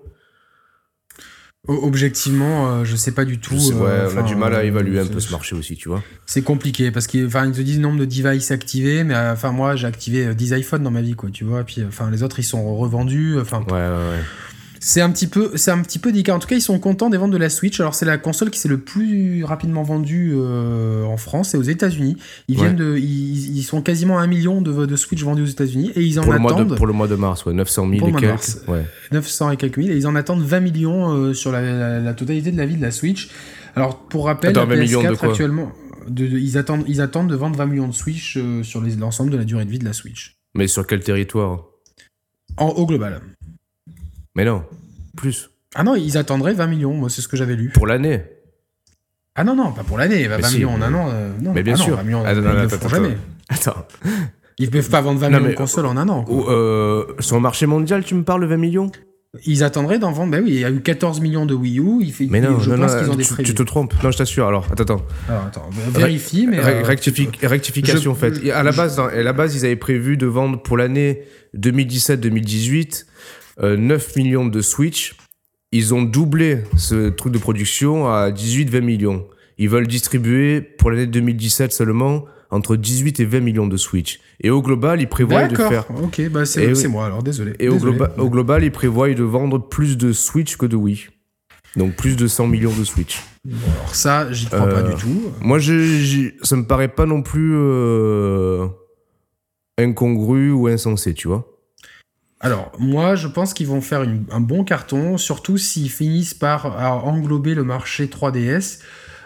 Objectivement, 1.68 2.86
je 2.86 2.96
sais 2.96 3.12
pas 3.12 3.26
du 3.26 3.40
tout. 3.40 3.54
ouais, 3.54 4.08
on 4.14 4.18
a 4.18 4.24
du 4.24 4.36
mal 4.36 4.56
à 4.56 4.64
évaluer 4.64 4.98
un 4.98 5.06
peu 5.06 5.20
ce 5.20 5.30
marché 5.30 5.56
aussi, 5.56 5.76
tu 5.76 5.90
vois. 5.90 6.02
C'est 6.26 6.42
compliqué 6.42 6.90
parce 6.90 7.06
qu'ils 7.06 7.28
te 7.30 7.62
disent 7.62 7.76
le 7.76 7.84
nombre 7.84 8.00
de 8.00 8.06
devices 8.06 8.50
activés, 8.50 9.04
mais 9.04 9.16
enfin 9.16 9.52
moi 9.52 9.76
j'ai 9.76 9.86
activé 9.86 10.34
10 10.34 10.54
iPhones 10.54 10.84
dans 10.84 10.90
ma 10.90 11.02
vie, 11.02 11.16
quoi, 11.16 11.30
tu 11.30 11.44
vois. 11.44 11.66
Puis 11.66 11.84
enfin 11.86 12.10
les 12.10 12.24
autres 12.24 12.40
ils 12.40 12.44
sont 12.44 12.76
revendus. 12.78 13.38
Enfin. 13.40 13.60
Ouais, 13.68 13.74
ouais, 13.74 14.10
ouais. 14.10 14.24
C'est 14.80 15.02
un 15.02 15.12
petit 15.12 15.28
peu, 15.28 15.52
c'est 15.56 15.72
un 15.72 15.82
petit 15.82 16.00
peu 16.00 16.12
délicat. 16.12 16.36
En 16.36 16.40
tout 16.40 16.48
cas, 16.48 16.56
ils 16.56 16.62
sont 16.62 16.80
contents 16.80 17.10
des 17.10 17.18
ventes 17.18 17.32
de 17.32 17.38
la 17.38 17.50
Switch. 17.50 17.80
Alors, 17.80 17.96
c'est 17.96 18.06
la 18.06 18.18
console 18.18 18.50
qui 18.50 18.60
s'est 18.60 18.70
le 18.70 18.80
plus 18.80 19.44
rapidement 19.44 19.84
vendue 19.84 20.34
euh, 20.36 21.04
en 21.04 21.18
France 21.18 21.54
et 21.54 21.58
aux 21.58 21.64
États-Unis. 21.64 22.18
Ils 22.48 22.56
viennent 22.56 22.76
de, 22.76 22.98
ils, 22.98 23.64
sont 23.64 23.82
quasiment 23.82 24.20
un 24.20 24.28
million 24.28 24.62
de, 24.62 24.86
de 24.86 24.96
Switch 24.96 25.24
vendus 25.24 25.44
aux 25.44 25.48
États-Unis 25.48 25.92
et 25.96 26.02
ils 26.02 26.20
en 26.20 26.24
pour 26.24 26.34
attendent. 26.34 26.48
Le 26.48 26.54
mois 26.54 26.64
de, 26.66 26.76
pour 26.76 26.88
le 26.88 26.94
mois 26.94 27.08
de 27.08 27.16
mars, 27.16 27.46
ouais, 27.46 27.54
900 27.54 27.90
000 27.90 28.08
et 28.08 28.12
quelques. 28.14 28.68
Ouais. 28.68 28.86
900 29.12 29.52
et 29.52 29.58
quelques 29.58 29.78
mille 29.78 29.92
et 29.92 29.98
ils 29.98 30.08
en 30.08 30.16
attendent 30.16 30.44
20 30.44 30.60
millions 30.60 31.12
euh, 31.12 31.34
sur 31.34 31.52
la, 31.52 32.14
totalité 32.14 32.52
de 32.52 32.58
la 32.58 32.66
vie 32.66 32.78
de 32.78 32.82
la 32.82 32.92
Switch. 32.92 33.30
Alors, 33.76 34.00
pour 34.08 34.26
rappel, 34.26 34.52
Attends, 34.52 34.66
20 34.66 34.76
millions 34.76 35.04
de 35.04 35.16
quoi 35.16 35.30
actuellement, 35.30 35.72
de, 36.08 36.26
ils 36.26 36.58
attendent, 36.58 36.86
ils 36.88 37.02
attendent 37.02 37.30
de 37.30 37.36
vendre 37.36 37.58
20 37.58 37.66
millions 37.66 37.88
de 37.88 37.94
Switch 37.94 38.38
euh, 38.38 38.64
sur 38.64 38.82
l'ensemble 38.82 39.32
de 39.32 39.38
la 39.38 39.44
durée 39.44 39.66
de 39.66 39.72
vie 39.72 39.80
de 39.80 39.86
la 39.86 39.94
Switch. 39.94 40.36
Mais 40.56 40.68
sur 40.68 40.88
quel 40.88 41.04
territoire? 41.04 41.66
En 42.58 42.70
au 42.70 42.86
global. 42.86 43.22
Mais 44.40 44.46
non. 44.46 44.64
Plus. 45.18 45.50
Ah 45.76 45.84
non, 45.84 45.98
ils 45.98 46.18
attendraient 46.18 46.54
20 46.54 46.68
millions, 46.68 46.94
moi 46.94 47.10
c'est 47.10 47.22
ce 47.22 47.28
que 47.28 47.36
j'avais 47.36 47.58
lu. 47.58 47.72
Pour 47.74 47.88
l'année 47.88 48.24
Ah 49.36 49.44
non, 49.44 49.54
non, 49.54 49.74
pas 49.74 49.84
pour 49.84 49.98
l'année, 49.98 50.26
20 50.28 50.54
millions 50.54 50.72
en 50.76 50.82
un 50.82 50.94
an. 50.94 51.10
Euh, 51.12 51.30
non, 51.42 51.52
mais 51.52 51.62
bien 51.62 51.74
ah 51.74 51.84
sûr. 51.84 51.90
Non, 51.90 51.98
20 51.98 52.04
millions, 52.04 52.24
attends, 52.24 52.42
ils 52.42 52.74
attends, 52.74 52.88
jamais. 52.88 53.18
Attends. 53.50 53.86
Ils 54.58 54.70
peuvent 54.70 54.90
pas 54.90 55.02
vendre 55.02 55.20
20 55.20 55.30
millions 55.30 55.50
de 55.50 55.56
consoles 55.56 55.88
en 55.88 55.98
un 55.98 56.08
an. 56.08 56.24
Euh, 56.30 57.04
sur 57.20 57.36
le 57.36 57.42
marché 57.42 57.66
mondial, 57.66 58.06
tu 58.06 58.16
me 58.16 58.24
parles 58.24 58.44
de 58.44 58.46
20 58.46 58.56
millions? 58.56 58.90
Ils 59.46 59.62
attendraient 59.62 60.00
d'en 60.00 60.14
vendre. 60.14 60.32
Ben 60.32 60.42
oui, 60.42 60.52
il 60.52 60.60
y 60.62 60.64
a 60.64 60.72
eu 60.72 60.80
14 60.80 61.20
millions 61.20 61.46
de 61.46 61.54
Wii 61.54 61.80
U. 61.80 61.98
Il 62.00 62.14
fait, 62.14 62.28
mais 62.30 62.40
non, 62.40 62.62
je 62.62 62.70
non, 62.70 62.78
pense 62.78 62.96
qu'ils 62.96 63.12
ont 63.12 63.16
des 63.16 63.26
tu, 63.26 63.44
tu 63.44 63.54
te 63.54 63.64
trompes. 63.64 63.94
Non, 64.02 64.12
je 64.12 64.18
t'assure. 64.18 64.48
Alors, 64.48 64.68
attends, 64.72 64.84
attends. 64.84 65.06
Alors, 65.28 65.46
attends. 65.48 65.70
Vérifie, 65.90 66.48
mais. 66.48 66.60
Euh, 66.60 66.82
rectification, 66.82 68.12
en 68.14 68.16
fait. 68.16 68.50
À 68.52 68.64
la, 68.64 68.72
base, 68.72 68.98
à 69.00 69.22
la 69.22 69.34
base, 69.34 69.54
ils 69.54 69.66
avaient 69.66 69.76
prévu 69.76 70.16
de 70.16 70.28
vendre 70.28 70.62
pour 70.62 70.78
l'année 70.78 71.24
2017-2018 71.58 73.06
9 73.62 74.16
millions 74.16 74.46
de 74.46 74.62
Switch 74.62 75.16
ils 75.72 75.94
ont 75.94 76.02
doublé 76.02 76.64
ce 76.78 77.10
truc 77.10 77.32
de 77.32 77.38
production 77.38 78.08
à 78.08 78.32
18-20 78.32 78.82
millions. 78.82 79.28
Ils 79.58 79.70
veulent 79.70 79.88
distribuer 79.88 80.62
pour 80.62 80.90
l'année 80.90 81.06
2017 81.06 81.72
seulement 81.72 82.26
entre 82.50 82.76
18 82.76 83.20
et 83.20 83.26
20 83.26 83.42
millions 83.42 83.68
de 83.68 83.78
Switch. 83.78 84.20
Et 84.40 84.50
au 84.50 84.64
global, 84.64 85.00
ils 85.02 85.08
prévoient 85.08 85.48
de 85.48 85.56
faire. 85.56 85.86
Ok, 86.02 86.28
bah 86.32 86.46
c'est 86.46 86.88
moi 86.88 87.06
alors, 87.06 87.22
désolé. 87.22 87.54
Et 87.60 87.70
Au, 87.70 87.76
au, 87.76 88.30
global, 88.30 88.64
ils 88.64 88.72
prévoient 88.72 89.14
de 89.14 89.24
vendre 89.24 89.60
plus 89.60 89.98
de 89.98 90.12
Switch 90.12 90.58
que 90.58 90.66
de 90.66 90.76
Wii. 90.76 91.08
Donc 91.76 91.96
plus 91.96 92.16
de 92.16 92.26
100 92.26 92.48
millions 92.48 92.74
de 92.74 92.84
Switch. 92.84 93.22
alors 93.46 93.94
ça, 93.94 94.32
j'y 94.32 94.48
crois 94.48 94.68
pas 94.68 94.82
du 94.82 94.94
euh, 94.94 94.98
tout. 94.98 95.22
Moi, 95.42 95.60
je, 95.60 96.32
ça 96.42 96.56
me 96.56 96.66
paraît 96.66 96.88
pas 96.88 97.06
non 97.06 97.22
plus 97.22 97.54
euh, 97.54 98.66
incongru 99.78 100.52
ou 100.52 100.66
insensé, 100.66 101.14
tu 101.14 101.28
vois. 101.28 101.59
Alors, 102.42 102.72
moi, 102.80 103.16
je 103.16 103.28
pense 103.28 103.54
qu'ils 103.54 103.68
vont 103.68 103.82
faire 103.82 104.06
un 104.32 104.40
bon 104.40 104.64
carton, 104.64 105.18
surtout 105.18 105.58
s'ils 105.58 105.90
finissent 105.90 106.34
par 106.34 107.06
englober 107.06 107.54
le 107.54 107.64
marché 107.64 108.08
3DS. 108.08 108.80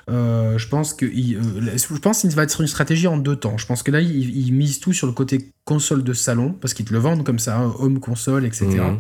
Euh, 0.10 0.58
je 0.58 0.68
pense 0.68 0.94
que 0.94 1.06
euh, 1.06 1.78
je 1.78 2.00
pense 2.00 2.22
qu'il 2.22 2.30
va 2.32 2.44
être 2.44 2.60
une 2.60 2.68
stratégie 2.68 3.08
en 3.08 3.18
deux 3.18 3.36
temps. 3.36 3.58
Je 3.58 3.66
pense 3.66 3.84
que 3.84 3.92
là, 3.92 4.02
ils, 4.02 4.52
misent 4.52 4.80
tout 4.80 4.94
sur 4.94 5.08
le 5.08 5.14
côté 5.14 5.52
console 5.64 6.04
de 6.04 6.14
salon 6.14 6.54
parce 6.60 6.74
qu'ils 6.74 6.86
te 6.86 6.94
le 6.94 7.00
vendent 7.00 7.24
comme 7.24 7.40
ça, 7.40 7.58
hein, 7.58 7.74
home 7.80 8.00
console, 8.00 8.46
etc. 8.46 8.68
Mhm. 8.68 9.00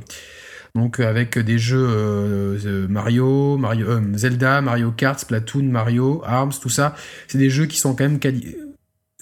Donc 0.75 0.99
euh, 0.99 1.07
avec 1.07 1.37
des 1.37 1.59
jeux 1.59 2.87
Mario, 2.89 3.57
Mario 3.57 3.87
Zelda, 4.15 4.61
Mario 4.61 4.91
Kart, 4.91 5.19
Splatoon, 5.19 5.63
Mario, 5.63 6.21
Arms, 6.25 6.53
tout 6.61 6.69
ça, 6.69 6.95
c'est 7.27 7.37
des 7.37 7.49
jeux 7.49 7.65
qui 7.65 7.77
sont 7.77 7.95
quand 7.95 8.05
même 8.05 8.19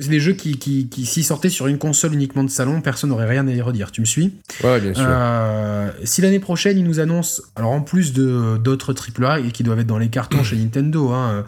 c'est 0.02 0.10
des 0.10 0.20
jeux 0.20 0.34
qui, 0.34 0.58
qui, 0.58 0.88
qui 0.88 1.06
s'ils 1.06 1.24
sortaient 1.24 1.50
sur 1.50 1.68
une 1.68 1.78
console 1.78 2.14
uniquement 2.14 2.44
de 2.44 2.50
salon, 2.50 2.82
personne 2.82 3.12
n'aurait 3.12 3.28
rien 3.28 3.48
à 3.48 3.52
y 3.52 3.62
redire. 3.62 3.92
Tu 3.92 4.02
me 4.02 4.06
suis? 4.06 4.34
Ouais, 4.64 4.82
bien 4.82 4.94
sûr. 4.94 5.06
Euh, 5.08 5.92
si 6.04 6.22
l'année 6.22 6.40
prochaine, 6.40 6.78
ils 6.78 6.84
nous 6.84 7.00
annoncent, 7.00 7.42
alors 7.56 7.72
en 7.72 7.82
plus 7.82 8.14
de 8.14 8.58
d'autres 8.58 8.94
AAA 8.94 9.42
et 9.42 9.52
qui 9.52 9.64
doivent 9.64 9.80
être 9.80 9.88
dans 9.88 9.98
les 9.98 10.10
cartons 10.10 10.44
chez 10.44 10.56
Nintendo, 10.56 11.10
hein, 11.10 11.46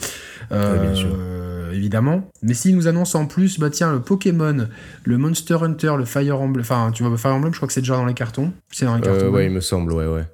euh, 0.51 1.71
évidemment. 1.73 2.29
Mais 2.41 2.53
s'ils 2.53 2.75
nous 2.75 2.87
annoncent 2.87 3.19
en 3.19 3.25
plus, 3.25 3.59
bah 3.59 3.69
tiens, 3.69 3.91
le 3.91 4.01
Pokémon, 4.01 4.67
le 5.03 5.17
Monster 5.17 5.57
Hunter, 5.61 5.93
le 5.97 6.05
Fire 6.05 6.39
Emblem, 6.39 6.61
enfin, 6.61 6.91
tu 6.93 7.03
vois, 7.03 7.17
Fire 7.17 7.33
Emblem, 7.33 7.53
je 7.53 7.57
crois 7.57 7.67
que 7.67 7.73
c'est 7.73 7.81
déjà 7.81 7.95
dans 7.95 8.05
les 8.05 8.13
cartons. 8.13 8.53
C'est 8.71 8.85
dans 8.85 8.95
les 8.95 9.01
cartons. 9.01 9.25
Euh, 9.25 9.29
ouais, 9.29 9.47
il 9.47 9.51
me 9.51 9.61
semble, 9.61 9.93
ouais, 9.93 10.07
ouais. 10.07 10.25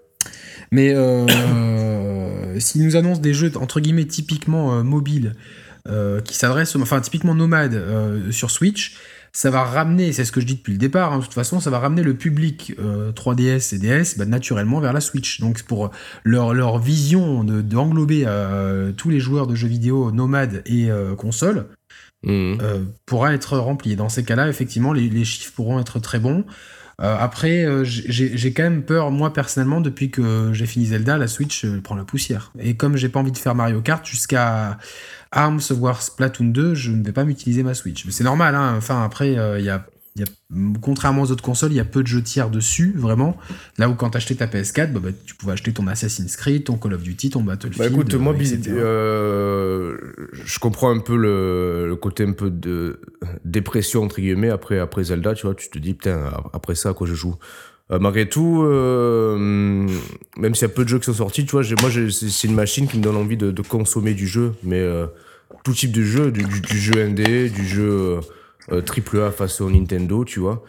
Mais 0.71 0.93
s'ils 2.59 2.83
nous 2.83 2.95
annoncent 2.95 3.21
des 3.21 3.33
jeux 3.33 3.51
entre 3.55 3.79
guillemets 3.79 4.05
typiquement 4.05 4.83
mobiles 4.83 5.33
euh, 5.35 5.68
qui 5.85 6.35
s'adresse, 6.35 6.75
enfin 6.75 7.01
typiquement 7.01 7.35
nomade 7.35 7.73
euh, 7.73 8.31
sur 8.31 8.51
Switch, 8.51 8.97
ça 9.31 9.51
va 9.51 9.63
ramener, 9.63 10.11
c'est 10.11 10.25
ce 10.25 10.31
que 10.31 10.41
je 10.41 10.45
dis 10.45 10.55
depuis 10.55 10.73
le 10.73 10.79
départ, 10.79 11.13
hein, 11.13 11.19
de 11.19 11.23
toute 11.23 11.33
façon, 11.33 11.59
ça 11.59 11.69
va 11.69 11.79
ramener 11.79 12.01
le 12.03 12.15
public 12.15 12.73
3DS 12.79 13.73
euh, 13.73 13.75
et 13.75 13.79
DS 13.79 14.17
bah, 14.17 14.25
naturellement 14.25 14.79
vers 14.79 14.93
la 14.93 15.01
Switch. 15.01 15.39
Donc 15.39 15.61
pour 15.63 15.91
leur, 16.23 16.53
leur 16.53 16.79
vision 16.79 17.43
d'englober 17.43 18.25
de, 18.25 18.91
tous 18.91 19.09
les 19.09 19.19
joueurs 19.19 19.47
de 19.47 19.55
jeux 19.55 19.67
vidéo 19.67 20.11
nomades 20.11 20.63
et 20.65 20.89
consoles, 21.17 21.67
mmh. 22.23 22.55
pourra 23.05 23.33
être 23.33 23.57
remplie. 23.57 23.95
dans 23.95 24.09
ces 24.09 24.23
cas-là, 24.23 24.49
effectivement, 24.49 24.93
les, 24.93 25.09
les, 25.09 25.25
chiffres 25.25 25.53
pourront 25.55 25.79
être 25.79 25.99
très 25.99 26.19
bons. 26.19 26.43
Après, 26.99 27.65
j'ai 27.83 28.53
quand 28.53 28.63
même 28.63 28.83
peur, 28.83 29.11
moi 29.11 29.31
personnellement, 29.33 29.81
depuis 29.81 30.11
que 30.11 30.51
j'ai 30.53 30.65
fini 30.65 30.87
Zelda, 30.87 31.17
la 31.17 31.27
Switch 31.27 31.65
prend 31.83 31.95
la 31.95 32.03
poussière. 32.03 32.51
Et 32.59 32.75
comme 32.75 32.97
j'ai 32.97 33.09
pas 33.09 33.19
envie 33.19 33.31
de 33.31 33.37
faire 33.37 33.55
Mario 33.55 33.81
Kart 33.81 34.05
jusqu'à 34.05 34.77
ARMS, 35.31 35.61
voire 35.71 36.01
Splatoon 36.01 36.45
2, 36.45 36.75
je 36.75 36.91
ne 36.91 37.03
vais 37.03 37.11
pas 37.11 37.23
m'utiliser 37.23 37.63
ma 37.63 37.73
Switch. 37.73 38.05
Mais 38.05 38.11
c'est 38.11 38.23
normal, 38.23 38.55
hein. 38.55 38.73
enfin 38.77 39.03
après, 39.03 39.33
il 39.33 39.39
euh, 39.39 39.59
y, 39.59 39.69
a, 39.69 39.85
y 40.15 40.23
a, 40.23 40.25
contrairement 40.81 41.21
aux 41.23 41.31
autres 41.31 41.43
consoles, 41.43 41.71
il 41.71 41.75
y 41.75 41.79
a 41.79 41.85
peu 41.85 42.01
de 42.01 42.07
jeux 42.07 42.21
tiers 42.21 42.49
dessus, 42.49 42.93
vraiment. 42.95 43.37
Là 43.77 43.89
où 43.89 43.95
quand 43.95 44.09
t'achetais 44.09 44.35
ta 44.35 44.47
PS4, 44.47 44.91
bah, 44.91 44.99
bah, 45.03 45.09
tu 45.25 45.35
pouvais 45.35 45.53
acheter 45.53 45.71
ton 45.71 45.87
Assassin's 45.87 46.35
Creed, 46.35 46.65
ton 46.65 46.77
Call 46.77 46.93
of 46.93 47.03
Duty, 47.03 47.29
ton 47.29 47.43
Battlefield. 47.43 47.77
Bah 47.77 47.87
écoute, 47.87 48.13
moi, 48.15 48.35
euh, 48.67 49.97
je 50.31 50.59
comprends 50.59 50.91
un 50.91 50.99
peu 50.99 51.15
le, 51.15 51.95
côté 52.01 52.23
un 52.23 52.33
peu 52.33 52.49
de 52.49 52.99
dépression, 53.45 54.03
entre 54.03 54.19
guillemets, 54.19 54.49
après, 54.49 54.79
après 54.79 55.05
Zelda, 55.05 55.33
tu 55.33 55.45
vois, 55.45 55.55
tu 55.55 55.69
te 55.69 55.79
dis, 55.79 55.93
putain, 55.93 56.31
après 56.53 56.75
ça, 56.75 56.89
à 56.89 56.93
quoi 56.93 57.07
je 57.07 57.15
joue? 57.15 57.35
Euh, 57.91 57.97
malgré 57.97 58.29
tout, 58.29 58.61
euh, 58.63 59.35
même 60.37 60.53
s'il 60.53 60.67
y 60.67 60.71
a 60.71 60.73
peu 60.73 60.83
de 60.83 60.89
jeux 60.89 60.99
qui 60.99 61.05
sont 61.05 61.13
sortis, 61.13 61.45
tu 61.45 61.51
vois, 61.51 61.63
moi, 61.81 61.89
c'est 62.11 62.47
une 62.47 62.53
machine 62.53 62.87
qui 62.87 62.97
me 62.97 63.03
donne 63.03 63.15
envie 63.15 63.37
de, 63.37 63.61
consommer 63.63 64.13
du 64.13 64.27
jeu, 64.27 64.53
mais 64.63 64.79
euh, 64.79 65.07
tout 65.63 65.73
type 65.73 65.91
de 65.91 66.03
jeu, 66.03 66.31
du, 66.31 66.45
jeu 66.77 67.01
indé, 67.01 67.49
du 67.49 67.65
jeu 67.65 68.19
triple 68.85 69.21
A 69.21 69.31
face 69.31 69.61
au 69.61 69.69
Nintendo, 69.69 70.25
tu 70.25 70.39
vois. 70.39 70.63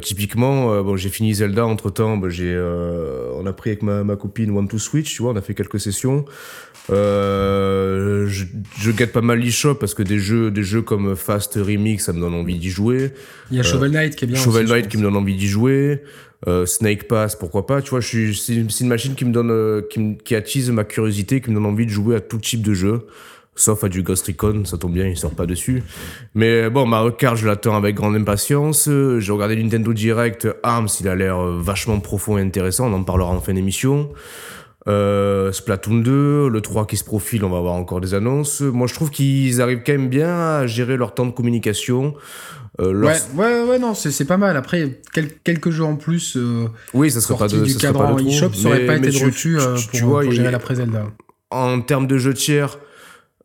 typiquement, 0.00 0.82
bon, 0.82 0.96
j'ai 0.96 1.08
fini 1.08 1.34
Zelda 1.34 1.66
entre 1.66 1.90
temps. 1.90 2.16
Bah, 2.16 2.28
j'ai, 2.28 2.58
on 3.34 3.46
a 3.46 3.52
pris 3.52 3.70
avec 3.70 3.82
ma, 3.82 4.04
ma 4.04 4.16
copine 4.16 4.50
One 4.50 4.68
to 4.68 4.78
Switch, 4.78 5.14
tu 5.14 5.22
vois, 5.22 5.32
on 5.32 5.36
a 5.36 5.42
fait 5.42 5.54
quelques 5.54 5.80
sessions. 5.80 6.24
je, 6.88 8.44
je 8.78 8.90
guette 8.90 9.12
pas 9.12 9.20
mal 9.20 9.38
l'eShop 9.38 9.74
parce 9.74 9.94
que 9.94 10.02
des 10.02 10.18
jeux, 10.18 10.50
des 10.50 10.62
jeux 10.62 10.82
comme 10.82 11.16
Fast 11.16 11.54
Remix, 11.54 12.04
ça 12.04 12.12
me 12.12 12.20
donne 12.20 12.34
envie 12.34 12.58
d'y 12.58 12.70
jouer. 12.70 13.12
Il 13.50 13.56
y 13.56 13.60
a 13.60 13.62
Shovel 13.62 13.92
Knight 13.92 14.16
qui 14.16 14.24
est 14.24 14.28
bien. 14.28 14.36
Shovel 14.36 14.66
Knight 14.66 14.88
qui 14.88 14.96
me 14.96 15.02
donne 15.02 15.16
envie 15.16 15.36
d'y 15.36 15.48
jouer. 15.48 16.02
Euh, 16.48 16.64
Snake 16.64 17.06
Pass, 17.06 17.36
pourquoi 17.36 17.66
pas. 17.66 17.82
Tu 17.82 17.90
vois, 17.90 18.00
je 18.00 18.32
c'est 18.32 18.54
une 18.54 18.88
machine 18.88 19.14
qui 19.14 19.24
me 19.24 19.32
donne, 19.32 19.50
euh, 19.50 19.82
qui, 19.82 20.16
qui, 20.24 20.34
attise 20.34 20.70
ma 20.70 20.84
curiosité, 20.84 21.40
qui 21.40 21.50
me 21.50 21.56
donne 21.56 21.66
envie 21.66 21.84
de 21.84 21.90
jouer 21.90 22.16
à 22.16 22.20
tout 22.20 22.38
type 22.38 22.62
de 22.62 22.72
jeu. 22.72 23.06
Sauf 23.60 23.84
à 23.84 23.90
du 23.90 24.02
Ghost 24.02 24.26
Recon, 24.26 24.64
ça 24.64 24.78
tombe 24.78 24.94
bien, 24.94 25.06
il 25.06 25.18
sort 25.18 25.32
pas 25.32 25.44
dessus. 25.44 25.82
Mais 26.34 26.70
bon, 26.70 26.86
Mario 26.86 27.12
Kart, 27.12 27.36
je 27.36 27.46
l'attends 27.46 27.76
avec 27.76 27.94
grande 27.94 28.16
impatience. 28.16 28.88
J'ai 28.88 29.32
regardé 29.32 29.54
Nintendo 29.62 29.92
Direct, 29.92 30.48
Arms, 30.62 30.88
il 30.98 31.08
a 31.08 31.14
l'air 31.14 31.38
vachement 31.38 32.00
profond 32.00 32.38
et 32.38 32.40
intéressant, 32.40 32.90
on 32.90 32.94
en 32.94 33.02
parlera 33.02 33.30
en 33.30 33.40
fin 33.40 33.52
d'émission. 33.52 34.12
Euh, 34.88 35.52
Splatoon 35.52 35.98
2, 35.98 36.48
le 36.48 36.60
3 36.62 36.86
qui 36.86 36.96
se 36.96 37.04
profile, 37.04 37.44
on 37.44 37.50
va 37.50 37.58
avoir 37.58 37.74
encore 37.74 38.00
des 38.00 38.14
annonces. 38.14 38.62
Moi, 38.62 38.86
je 38.86 38.94
trouve 38.94 39.10
qu'ils 39.10 39.60
arrivent 39.60 39.82
quand 39.84 39.92
même 39.92 40.08
bien 40.08 40.34
à 40.34 40.66
gérer 40.66 40.96
leur 40.96 41.12
temps 41.12 41.26
de 41.26 41.32
communication. 41.32 42.14
Euh, 42.80 42.94
ouais, 42.94 43.18
ouais, 43.34 43.62
ouais, 43.68 43.78
non, 43.78 43.94
c'est 43.94 44.24
pas 44.24 44.38
mal. 44.38 44.56
Après, 44.56 45.00
quelques 45.44 45.70
jours 45.70 45.88
en 45.88 45.96
plus. 45.96 46.36
Euh, 46.36 46.68
oui, 46.94 47.10
ça 47.10 47.20
serait 47.20 47.38
pas 47.38 47.48
de, 47.48 47.62
du 47.62 47.76
cadran 47.76 48.16
eShop, 48.18 48.54
ça 48.54 48.68
aurait 48.68 48.86
pas 48.86 48.96
été 48.96 49.10
de 49.10 49.24
refus 49.24 49.58
euh, 49.58 49.76
pour, 49.90 50.20
pour, 50.22 50.32
gérer 50.32 50.50
la 50.50 50.74
Zelda. 50.74 51.06
En 51.50 51.80
termes 51.82 52.06
de 52.06 52.16
jeux 52.16 52.32
tiers, 52.32 52.78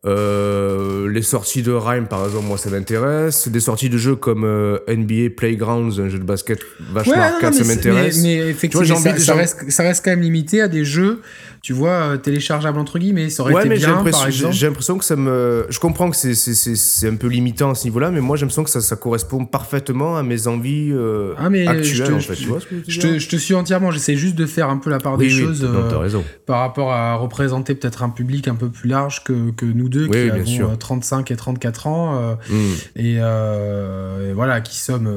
euh, 0.04 1.10
les 1.10 1.22
sorties 1.22 1.62
de 1.62 1.72
Rhyme, 1.72 2.06
par 2.06 2.24
exemple, 2.24 2.46
moi 2.46 2.58
ça 2.58 2.70
m'intéresse. 2.70 3.48
Des 3.48 3.60
sorties 3.60 3.88
de 3.88 3.98
jeux 3.98 4.14
comme 4.14 4.44
euh, 4.44 4.78
NBA 4.88 5.30
Playgrounds, 5.36 5.98
un 5.98 6.08
jeu 6.08 6.18
de 6.18 6.24
basket 6.24 6.60
vachement 6.92 7.14
ouais, 7.14 7.20
arcade, 7.20 7.54
ça 7.54 7.64
m'intéresse. 7.64 8.22
Mais, 8.22 8.36
mais, 8.36 8.50
effectivement, 8.50 8.84
ça, 8.84 9.18
ça, 9.18 9.34
reste, 9.34 9.70
ça, 9.70 9.82
reste, 9.82 10.04
quand 10.04 10.10
même 10.10 10.20
limité 10.20 10.60
à 10.60 10.68
des 10.68 10.84
jeux 10.84 11.22
tu 11.66 11.72
vois, 11.72 12.12
euh, 12.12 12.16
téléchargeable 12.16 12.78
entre 12.78 12.96
guillemets, 13.00 13.28
ça 13.28 13.42
aurait 13.42 13.54
ouais, 13.54 13.60
été 13.62 13.70
mais 13.70 13.78
bien, 13.78 14.04
par 14.08 14.28
exemple. 14.28 14.54
J'ai 14.54 14.68
l'impression 14.68 14.98
que 14.98 15.04
ça 15.04 15.16
me... 15.16 15.66
Je 15.68 15.80
comprends 15.80 16.08
que 16.10 16.16
c'est 16.16 17.08
un 17.08 17.16
peu 17.16 17.26
limitant 17.26 17.70
à 17.70 17.74
ce 17.74 17.86
niveau-là, 17.86 18.12
mais 18.12 18.20
moi 18.20 18.36
j'ai 18.36 18.42
l'impression 18.42 18.62
que 18.62 18.70
ça, 18.70 18.80
ça, 18.80 18.94
correspond 18.94 19.46
parfaitement 19.46 20.16
à 20.16 20.22
mes 20.22 20.46
envies 20.46 20.92
euh, 20.92 21.34
ah, 21.36 21.50
mais 21.50 21.66
actuelles, 21.66 22.14
en 22.14 22.20
fait. 22.20 22.36
Je, 22.36 22.42
tu 22.42 22.46
vois 22.46 22.60
ce 22.60 22.66
que 22.66 22.76
je, 22.86 23.00
te, 23.00 23.18
je, 23.18 23.28
te, 23.28 23.34
suis 23.34 23.54
entièrement, 23.54 23.90
j'essaie 23.90 24.14
juste 24.14 24.36
de 24.36 24.46
faire 24.46 24.68
un 24.70 24.76
peu 24.76 24.90
la 24.90 25.00
part 25.00 25.18
des 25.18 25.28
choses 25.28 25.64
euh, 25.68 26.22
par 26.46 26.60
rapport 26.60 26.92
à 26.92 27.16
représenter 27.16 27.74
peut-être 27.74 28.04
un 28.04 28.10
public 28.10 28.46
un 28.46 28.54
peu 28.54 28.68
plus 28.68 28.88
large 28.88 29.24
que, 29.24 29.50
que 29.50 29.66
nous 29.66 29.88
deux, 29.88 30.06
qui 30.06 30.18
avons 30.18 30.46
sûr. 30.46 30.78
35 30.78 31.32
et 31.32 31.36
34 31.36 31.86
ans, 31.88 32.36
mm. 32.48 32.54
et, 32.94 33.14
et, 33.14 34.32
voilà, 34.34 34.60
qui 34.60 34.78
sommes 34.78 35.10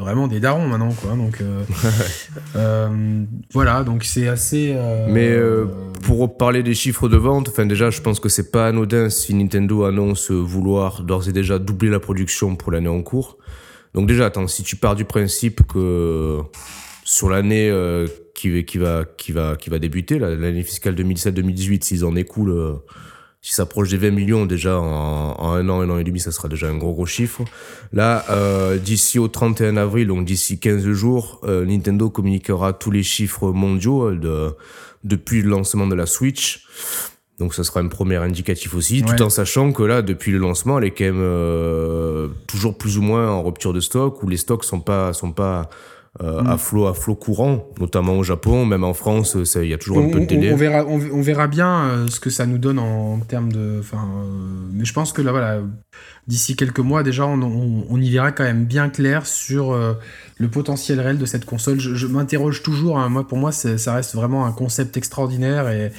vraiment 0.00 0.26
des 0.26 0.40
darons 0.40 0.66
maintenant, 0.66 0.90
quoi. 1.00 1.12
Donc 1.12 1.40
voilà, 3.52 3.84
donc 3.84 4.02
c'est 4.02 4.26
assez... 4.26 4.76
Mais 5.08 5.27
euh, 5.30 5.66
pour 6.02 6.36
parler 6.36 6.62
des 6.62 6.74
chiffres 6.74 7.08
de 7.08 7.16
vente, 7.16 7.48
enfin 7.48 7.66
déjà, 7.66 7.90
je 7.90 8.00
pense 8.00 8.20
que 8.20 8.28
c'est 8.28 8.50
pas 8.50 8.68
anodin 8.68 9.10
si 9.10 9.34
Nintendo 9.34 9.84
annonce 9.84 10.30
vouloir 10.30 11.02
d'ores 11.02 11.28
et 11.28 11.32
déjà 11.32 11.58
doubler 11.58 11.90
la 11.90 12.00
production 12.00 12.56
pour 12.56 12.72
l'année 12.72 12.88
en 12.88 13.02
cours. 13.02 13.38
Donc 13.94 14.06
déjà, 14.06 14.26
attends, 14.26 14.46
si 14.46 14.62
tu 14.62 14.76
pars 14.76 14.94
du 14.94 15.04
principe 15.04 15.66
que 15.66 16.38
sur 17.04 17.30
l'année 17.30 17.68
euh, 17.70 18.06
qui, 18.34 18.64
qui, 18.64 18.78
va, 18.78 19.04
qui, 19.16 19.32
va, 19.32 19.56
qui 19.56 19.70
va 19.70 19.78
débuter, 19.78 20.18
l'année 20.18 20.62
fiscale 20.62 20.94
2017-2018, 20.94 21.82
s'ils 21.82 22.04
en 22.04 22.14
écoulent, 22.14 22.50
euh, 22.50 22.74
s'ils 23.40 23.54
s'approchent 23.54 23.90
des 23.90 23.96
20 23.96 24.10
millions 24.10 24.46
déjà 24.46 24.78
en, 24.78 25.52
un 25.52 25.68
an, 25.68 25.80
un 25.80 25.90
an 25.90 25.98
et 25.98 26.04
demi, 26.04 26.20
ça 26.20 26.32
sera 26.32 26.48
déjà 26.48 26.68
un 26.68 26.76
gros 26.76 26.92
gros 26.92 27.06
chiffre. 27.06 27.42
Là, 27.92 28.24
d'ici 28.76 29.18
au 29.18 29.28
31 29.28 29.76
avril, 29.76 30.08
donc 30.08 30.24
d'ici 30.24 30.58
15 30.58 30.86
jours, 30.92 31.40
Nintendo 31.46 32.10
communiquera 32.10 32.72
tous 32.72 32.90
les 32.90 33.02
chiffres 33.02 33.52
mondiaux 33.52 34.12
de 34.12 34.54
depuis 35.04 35.42
le 35.42 35.50
lancement 35.50 35.86
de 35.86 35.94
la 35.94 36.06
Switch. 36.06 36.66
Donc 37.38 37.54
ça 37.54 37.62
sera 37.62 37.80
un 37.80 37.86
premier 37.86 38.16
indicatif 38.16 38.74
aussi, 38.74 39.04
tout 39.04 39.22
en 39.22 39.30
sachant 39.30 39.72
que 39.72 39.84
là, 39.84 40.02
depuis 40.02 40.32
le 40.32 40.38
lancement, 40.38 40.78
elle 40.78 40.86
est 40.86 40.90
quand 40.90 41.04
même 41.04 41.20
euh, 41.20 42.28
toujours 42.48 42.76
plus 42.76 42.98
ou 42.98 43.02
moins 43.02 43.30
en 43.30 43.44
rupture 43.44 43.72
de 43.72 43.78
stock, 43.78 44.22
où 44.24 44.28
les 44.28 44.36
stocks 44.36 44.64
sont 44.64 44.80
pas 44.80 45.12
sont 45.12 45.30
pas 45.30 45.70
euh, 46.22 46.40
à 46.44 46.54
mm. 46.54 46.58
flot 46.58 46.86
à 46.86 46.94
flot 46.94 47.14
courant, 47.14 47.68
notamment 47.80 48.18
au 48.18 48.22
Japon, 48.22 48.64
même 48.64 48.84
en 48.84 48.94
France, 48.94 49.36
il 49.56 49.68
y 49.68 49.74
a 49.74 49.78
toujours 49.78 49.98
un 49.98 50.10
peu 50.10 50.20
de 50.20 50.26
délai. 50.26 50.52
On, 50.52 50.56
verra, 50.56 50.84
on, 50.86 51.20
verra 51.20 51.46
bien 51.46 51.84
euh, 51.84 52.06
ce 52.08 52.20
que 52.20 52.30
ça 52.30 52.46
nous 52.46 52.58
donne 52.58 52.78
en, 52.78 53.18
termes 53.20 53.52
de. 53.52 53.82
Mais 54.72 54.84
je 54.84 54.92
pense 54.92 55.12
que 55.12 55.22
là, 55.22 55.30
voilà, 55.30 55.60
d'ici 56.26 56.56
quelques 56.56 56.80
mois 56.80 57.02
déjà, 57.02 57.26
on, 57.26 58.00
y 58.00 58.10
verra 58.10 58.32
quand 58.32 58.44
même 58.44 58.64
bien 58.64 58.88
clair 58.88 59.26
sur 59.26 59.76
le 60.38 60.48
potentiel 60.48 61.00
réel 61.00 61.18
de 61.18 61.26
cette 61.26 61.44
console. 61.44 61.80
Je, 61.80 62.06
m'interroge 62.06 62.62
toujours. 62.62 62.98
Hein. 62.98 63.08
moi, 63.08 63.26
pour 63.26 63.38
moi, 63.38 63.52
ça 63.52 63.94
reste 63.94 64.14
vraiment 64.14 64.46
un 64.46 64.52
concept 64.52 64.96
extraordinaire 64.96 65.68
et 65.68 65.92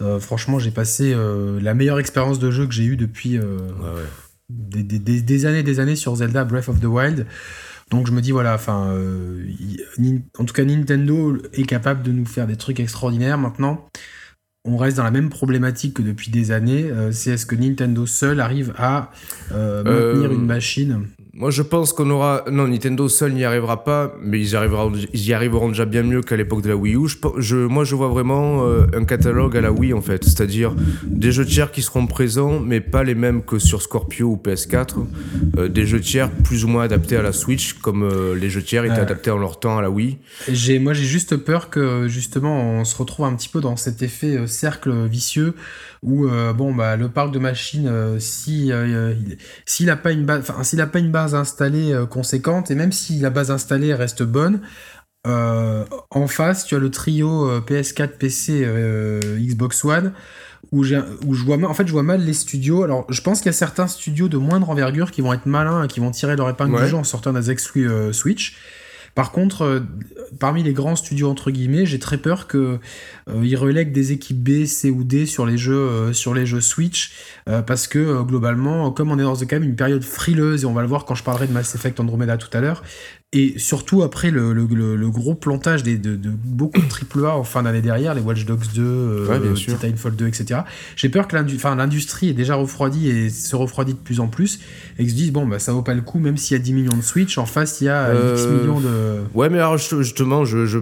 euh, 0.00 0.20
franchement, 0.20 0.58
j'ai 0.58 0.70
passé 0.70 1.12
euh, 1.14 1.58
la 1.60 1.74
meilleure 1.74 1.98
expérience 1.98 2.38
de 2.38 2.50
jeu 2.50 2.66
que 2.66 2.74
j'ai 2.74 2.84
eue 2.84 2.96
depuis 2.96 3.38
euh, 3.38 3.56
Des, 4.48 4.82
des, 4.82 5.20
des, 5.20 5.46
années, 5.46 5.62
des 5.62 5.80
années 5.80 5.96
sur 5.96 6.14
Zelda 6.16 6.44
Breath 6.44 6.68
of 6.68 6.80
the 6.80 6.84
Wild. 6.84 7.26
Donc 7.90 8.06
je 8.06 8.12
me 8.12 8.20
dis 8.20 8.32
voilà, 8.32 8.54
enfin, 8.54 8.92
en 10.38 10.44
tout 10.44 10.54
cas 10.54 10.64
Nintendo 10.64 11.36
est 11.52 11.64
capable 11.64 12.02
de 12.02 12.12
nous 12.12 12.26
faire 12.26 12.46
des 12.46 12.56
trucs 12.56 12.80
extraordinaires. 12.80 13.38
Maintenant, 13.38 13.86
on 14.64 14.76
reste 14.76 14.96
dans 14.96 15.04
la 15.04 15.12
même 15.12 15.30
problématique 15.30 15.94
que 15.94 16.02
depuis 16.02 16.30
des 16.30 16.50
années. 16.50 16.90
c'est 17.12 17.30
est-ce 17.30 17.46
que 17.46 17.54
Nintendo 17.54 18.04
seul 18.04 18.40
arrive 18.40 18.74
à 18.76 19.12
maintenir 19.52 20.32
une 20.32 20.46
machine? 20.46 21.06
Moi, 21.38 21.50
je 21.50 21.60
pense 21.60 21.92
qu'on 21.92 22.08
aura. 22.08 22.44
Non, 22.50 22.66
Nintendo 22.66 23.10
seul 23.10 23.34
n'y 23.34 23.44
arrivera 23.44 23.84
pas, 23.84 24.14
mais 24.22 24.40
ils 24.40 24.52
y 24.52 24.56
arriveront, 24.56 24.90
ils 25.12 25.26
y 25.26 25.34
arriveront 25.34 25.68
déjà 25.68 25.84
bien 25.84 26.02
mieux 26.02 26.22
qu'à 26.22 26.34
l'époque 26.34 26.62
de 26.62 26.70
la 26.70 26.76
Wii 26.76 26.94
U. 26.94 27.08
Je, 27.36 27.56
moi, 27.56 27.84
je 27.84 27.94
vois 27.94 28.08
vraiment 28.08 28.64
euh, 28.64 28.86
un 28.94 29.04
catalogue 29.04 29.54
à 29.54 29.60
la 29.60 29.70
Wii, 29.70 29.92
en 29.92 30.00
fait. 30.00 30.24
C'est-à-dire 30.24 30.74
des 31.04 31.32
jeux 31.32 31.44
tiers 31.44 31.72
qui 31.72 31.82
seront 31.82 32.06
présents, 32.06 32.58
mais 32.58 32.80
pas 32.80 33.04
les 33.04 33.14
mêmes 33.14 33.42
que 33.42 33.58
sur 33.58 33.82
Scorpio 33.82 34.28
ou 34.28 34.40
PS4. 34.42 34.94
Euh, 35.58 35.68
des 35.68 35.84
jeux 35.84 36.00
tiers 36.00 36.30
plus 36.30 36.64
ou 36.64 36.68
moins 36.68 36.84
adaptés 36.84 37.16
à 37.16 37.22
la 37.22 37.32
Switch, 37.32 37.74
comme 37.74 38.02
euh, 38.02 38.34
les 38.34 38.48
jeux 38.48 38.62
tiers 38.62 38.86
étaient 38.86 38.94
adaptés 38.94 39.30
en 39.30 39.38
leur 39.38 39.60
temps 39.60 39.76
à 39.76 39.82
la 39.82 39.90
Wii. 39.90 40.16
J'ai, 40.48 40.78
moi, 40.78 40.94
j'ai 40.94 41.04
juste 41.04 41.36
peur 41.36 41.68
que, 41.68 42.08
justement, 42.08 42.78
on 42.78 42.86
se 42.86 42.96
retrouve 42.96 43.26
un 43.26 43.34
petit 43.34 43.50
peu 43.50 43.60
dans 43.60 43.76
cet 43.76 44.00
effet 44.00 44.46
cercle 44.46 45.04
vicieux 45.04 45.52
où 46.06 46.26
euh, 46.28 46.52
bon 46.52 46.72
bah 46.72 46.96
le 46.96 47.08
parc 47.08 47.32
de 47.32 47.38
machines 47.38 47.88
euh, 47.88 48.18
si 48.20 48.72
euh, 48.72 49.12
s'il 49.66 49.90
a 49.90 49.96
pas 49.96 50.12
une 50.12 50.24
base 50.24 50.50
s'il 50.62 50.80
a 50.80 50.86
pas 50.86 51.00
une 51.00 51.10
base 51.10 51.34
installée 51.34 51.94
conséquente 52.08 52.70
et 52.70 52.76
même 52.76 52.92
si 52.92 53.18
la 53.18 53.30
base 53.30 53.50
installée 53.50 53.92
reste 53.92 54.22
bonne 54.22 54.60
en 55.24 56.28
face 56.28 56.64
tu 56.64 56.76
as 56.76 56.78
le 56.78 56.88
trio 56.88 57.60
PS4 57.62 58.16
PC 58.16 58.64
Xbox 59.40 59.84
One 59.84 60.12
où, 60.70 60.84
où 60.84 61.34
je 61.34 61.44
vois 61.44 61.56
mal, 61.56 61.68
en 61.68 61.74
fait 61.74 61.86
je 61.86 61.92
vois 61.92 62.04
mal 62.04 62.20
les 62.20 62.32
studios. 62.32 62.84
Alors 62.84 63.06
je 63.08 63.20
pense 63.22 63.38
qu'il 63.38 63.46
y 63.46 63.48
a 63.48 63.52
certains 63.52 63.88
studios 63.88 64.28
de 64.28 64.36
moindre 64.36 64.70
envergure 64.70 65.10
qui 65.10 65.22
vont 65.22 65.32
être 65.32 65.46
malins 65.46 65.82
et 65.82 65.88
qui 65.88 65.98
vont 65.98 66.12
tirer 66.12 66.36
leur 66.36 66.48
épingle 66.48 66.80
du 66.80 66.88
jeu 66.88 66.96
en 66.96 67.02
sortant 67.02 67.32
des 67.32 67.50
exclus 67.50 67.90
Switch 68.12 68.56
par 69.16 69.32
contre, 69.32 69.62
euh, 69.62 69.80
parmi 70.38 70.62
les 70.62 70.74
grands 70.74 70.94
studios 70.94 71.30
entre 71.30 71.50
guillemets, 71.50 71.86
j'ai 71.86 71.98
très 71.98 72.18
peur 72.18 72.46
que 72.46 72.78
euh, 73.30 73.56
relèguent 73.56 73.90
des 73.90 74.12
équipes 74.12 74.44
B, 74.44 74.66
C 74.66 74.90
ou 74.90 75.04
D 75.04 75.24
sur 75.24 75.46
les 75.46 75.56
jeux 75.56 75.74
euh, 75.74 76.12
sur 76.12 76.34
les 76.34 76.44
jeux 76.44 76.60
Switch 76.60 77.14
parce 77.66 77.86
que 77.86 78.22
globalement, 78.22 78.90
comme 78.90 79.10
on 79.10 79.18
est 79.18 79.22
dans 79.22 79.34
quand 79.34 79.52
même 79.52 79.62
une 79.62 79.76
période 79.76 80.04
frileuse 80.04 80.64
et 80.64 80.66
on 80.66 80.74
va 80.74 80.82
le 80.82 80.88
voir 80.88 81.06
quand 81.06 81.14
je 81.14 81.22
parlerai 81.22 81.46
de 81.46 81.52
Mass 81.52 81.74
Effect 81.74 81.98
Andromeda 81.98 82.36
tout 82.36 82.54
à 82.54 82.60
l'heure, 82.60 82.82
et 83.32 83.58
surtout 83.58 84.02
après 84.02 84.30
le, 84.30 84.52
le, 84.52 85.10
gros 85.10 85.34
plantage 85.34 85.82
des, 85.82 85.98
de, 85.98 86.16
beaucoup 86.30 86.80
de 86.80 86.86
AAA 87.24 87.36
en 87.36 87.42
fin 87.42 87.64
d'année 87.64 87.82
derrière, 87.82 88.14
les 88.14 88.20
Watch 88.20 88.44
Dogs 88.44 88.72
2, 88.72 88.82
euh, 88.82 89.54
Titanfall 89.54 90.14
2, 90.14 90.28
etc. 90.28 90.60
J'ai 90.94 91.08
peur 91.08 91.26
que 91.26 91.36
l'industrie 91.36 92.28
est 92.28 92.34
déjà 92.34 92.54
refroidie 92.54 93.08
et 93.08 93.28
se 93.28 93.56
refroidit 93.56 93.94
de 93.94 93.98
plus 93.98 94.20
en 94.20 94.28
plus 94.28 94.60
et 94.98 95.04
que 95.04 95.10
se 95.10 95.14
disent, 95.16 95.32
bon, 95.32 95.44
bah, 95.44 95.58
ça 95.58 95.72
vaut 95.72 95.82
pas 95.82 95.94
le 95.94 96.02
coup, 96.02 96.20
même 96.20 96.36
s'il 96.36 96.56
y 96.56 96.60
a 96.60 96.62
10 96.62 96.72
millions 96.72 96.96
de 96.96 97.02
Switch, 97.02 97.36
en 97.36 97.46
face, 97.46 97.80
il 97.80 97.84
y 97.84 97.88
a 97.88 98.14
X 98.14 98.42
euh, 98.42 98.60
millions 98.60 98.80
de. 98.80 99.20
Ouais, 99.34 99.48
mais 99.48 99.58
alors 99.58 99.76
justement, 99.76 100.44
je, 100.44 100.64
je, 100.64 100.78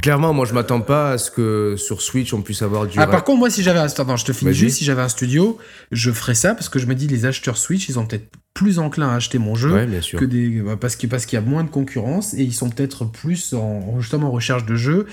clairement, 0.00 0.32
moi, 0.32 0.46
je 0.46 0.54
m'attends 0.54 0.80
pas 0.80 1.12
à 1.12 1.18
ce 1.18 1.30
que 1.30 1.74
sur 1.76 2.00
Switch, 2.00 2.32
on 2.32 2.40
puisse 2.40 2.62
avoir 2.62 2.86
du. 2.86 2.98
Ah, 2.98 3.06
par 3.06 3.22
contre, 3.22 3.40
moi, 3.40 3.50
si 3.50 3.62
j'avais 3.62 3.80
un. 3.80 3.86
Je 3.88 4.24
te 4.24 4.32
finis 4.32 4.54
juste, 4.54 4.78
si 4.78 4.84
j'avais 4.84 5.02
un 5.02 5.08
studio, 5.08 5.58
je 5.92 6.10
ferais 6.10 6.34
ça 6.34 6.54
parce 6.54 6.70
que 6.70 6.78
je 6.78 6.86
me 6.86 6.94
dis, 6.94 7.06
les 7.06 7.26
acheteurs 7.26 7.58
Switch, 7.58 7.88
ils 7.88 7.98
ont 7.98 8.06
peut-être 8.06 8.28
plus 8.58 8.80
enclins 8.80 9.10
à 9.10 9.14
acheter 9.14 9.38
mon 9.38 9.54
jeu 9.54 9.86
que 10.16 10.24
des 10.24 10.60
bah, 10.60 10.76
parce 10.76 10.96
qu'il 10.96 11.08
parce 11.08 11.26
qu'il 11.26 11.38
y 11.38 11.42
a 11.42 11.44
moins 11.44 11.62
de 11.62 11.70
concurrence 11.70 12.34
et 12.34 12.42
ils 12.42 12.52
sont 12.52 12.70
peut-être 12.70 13.04
plus 13.04 13.54
en 13.54 14.00
justement 14.00 14.26
en 14.26 14.32
recherche 14.32 14.66
de 14.66 14.74
jeux. 14.74 15.06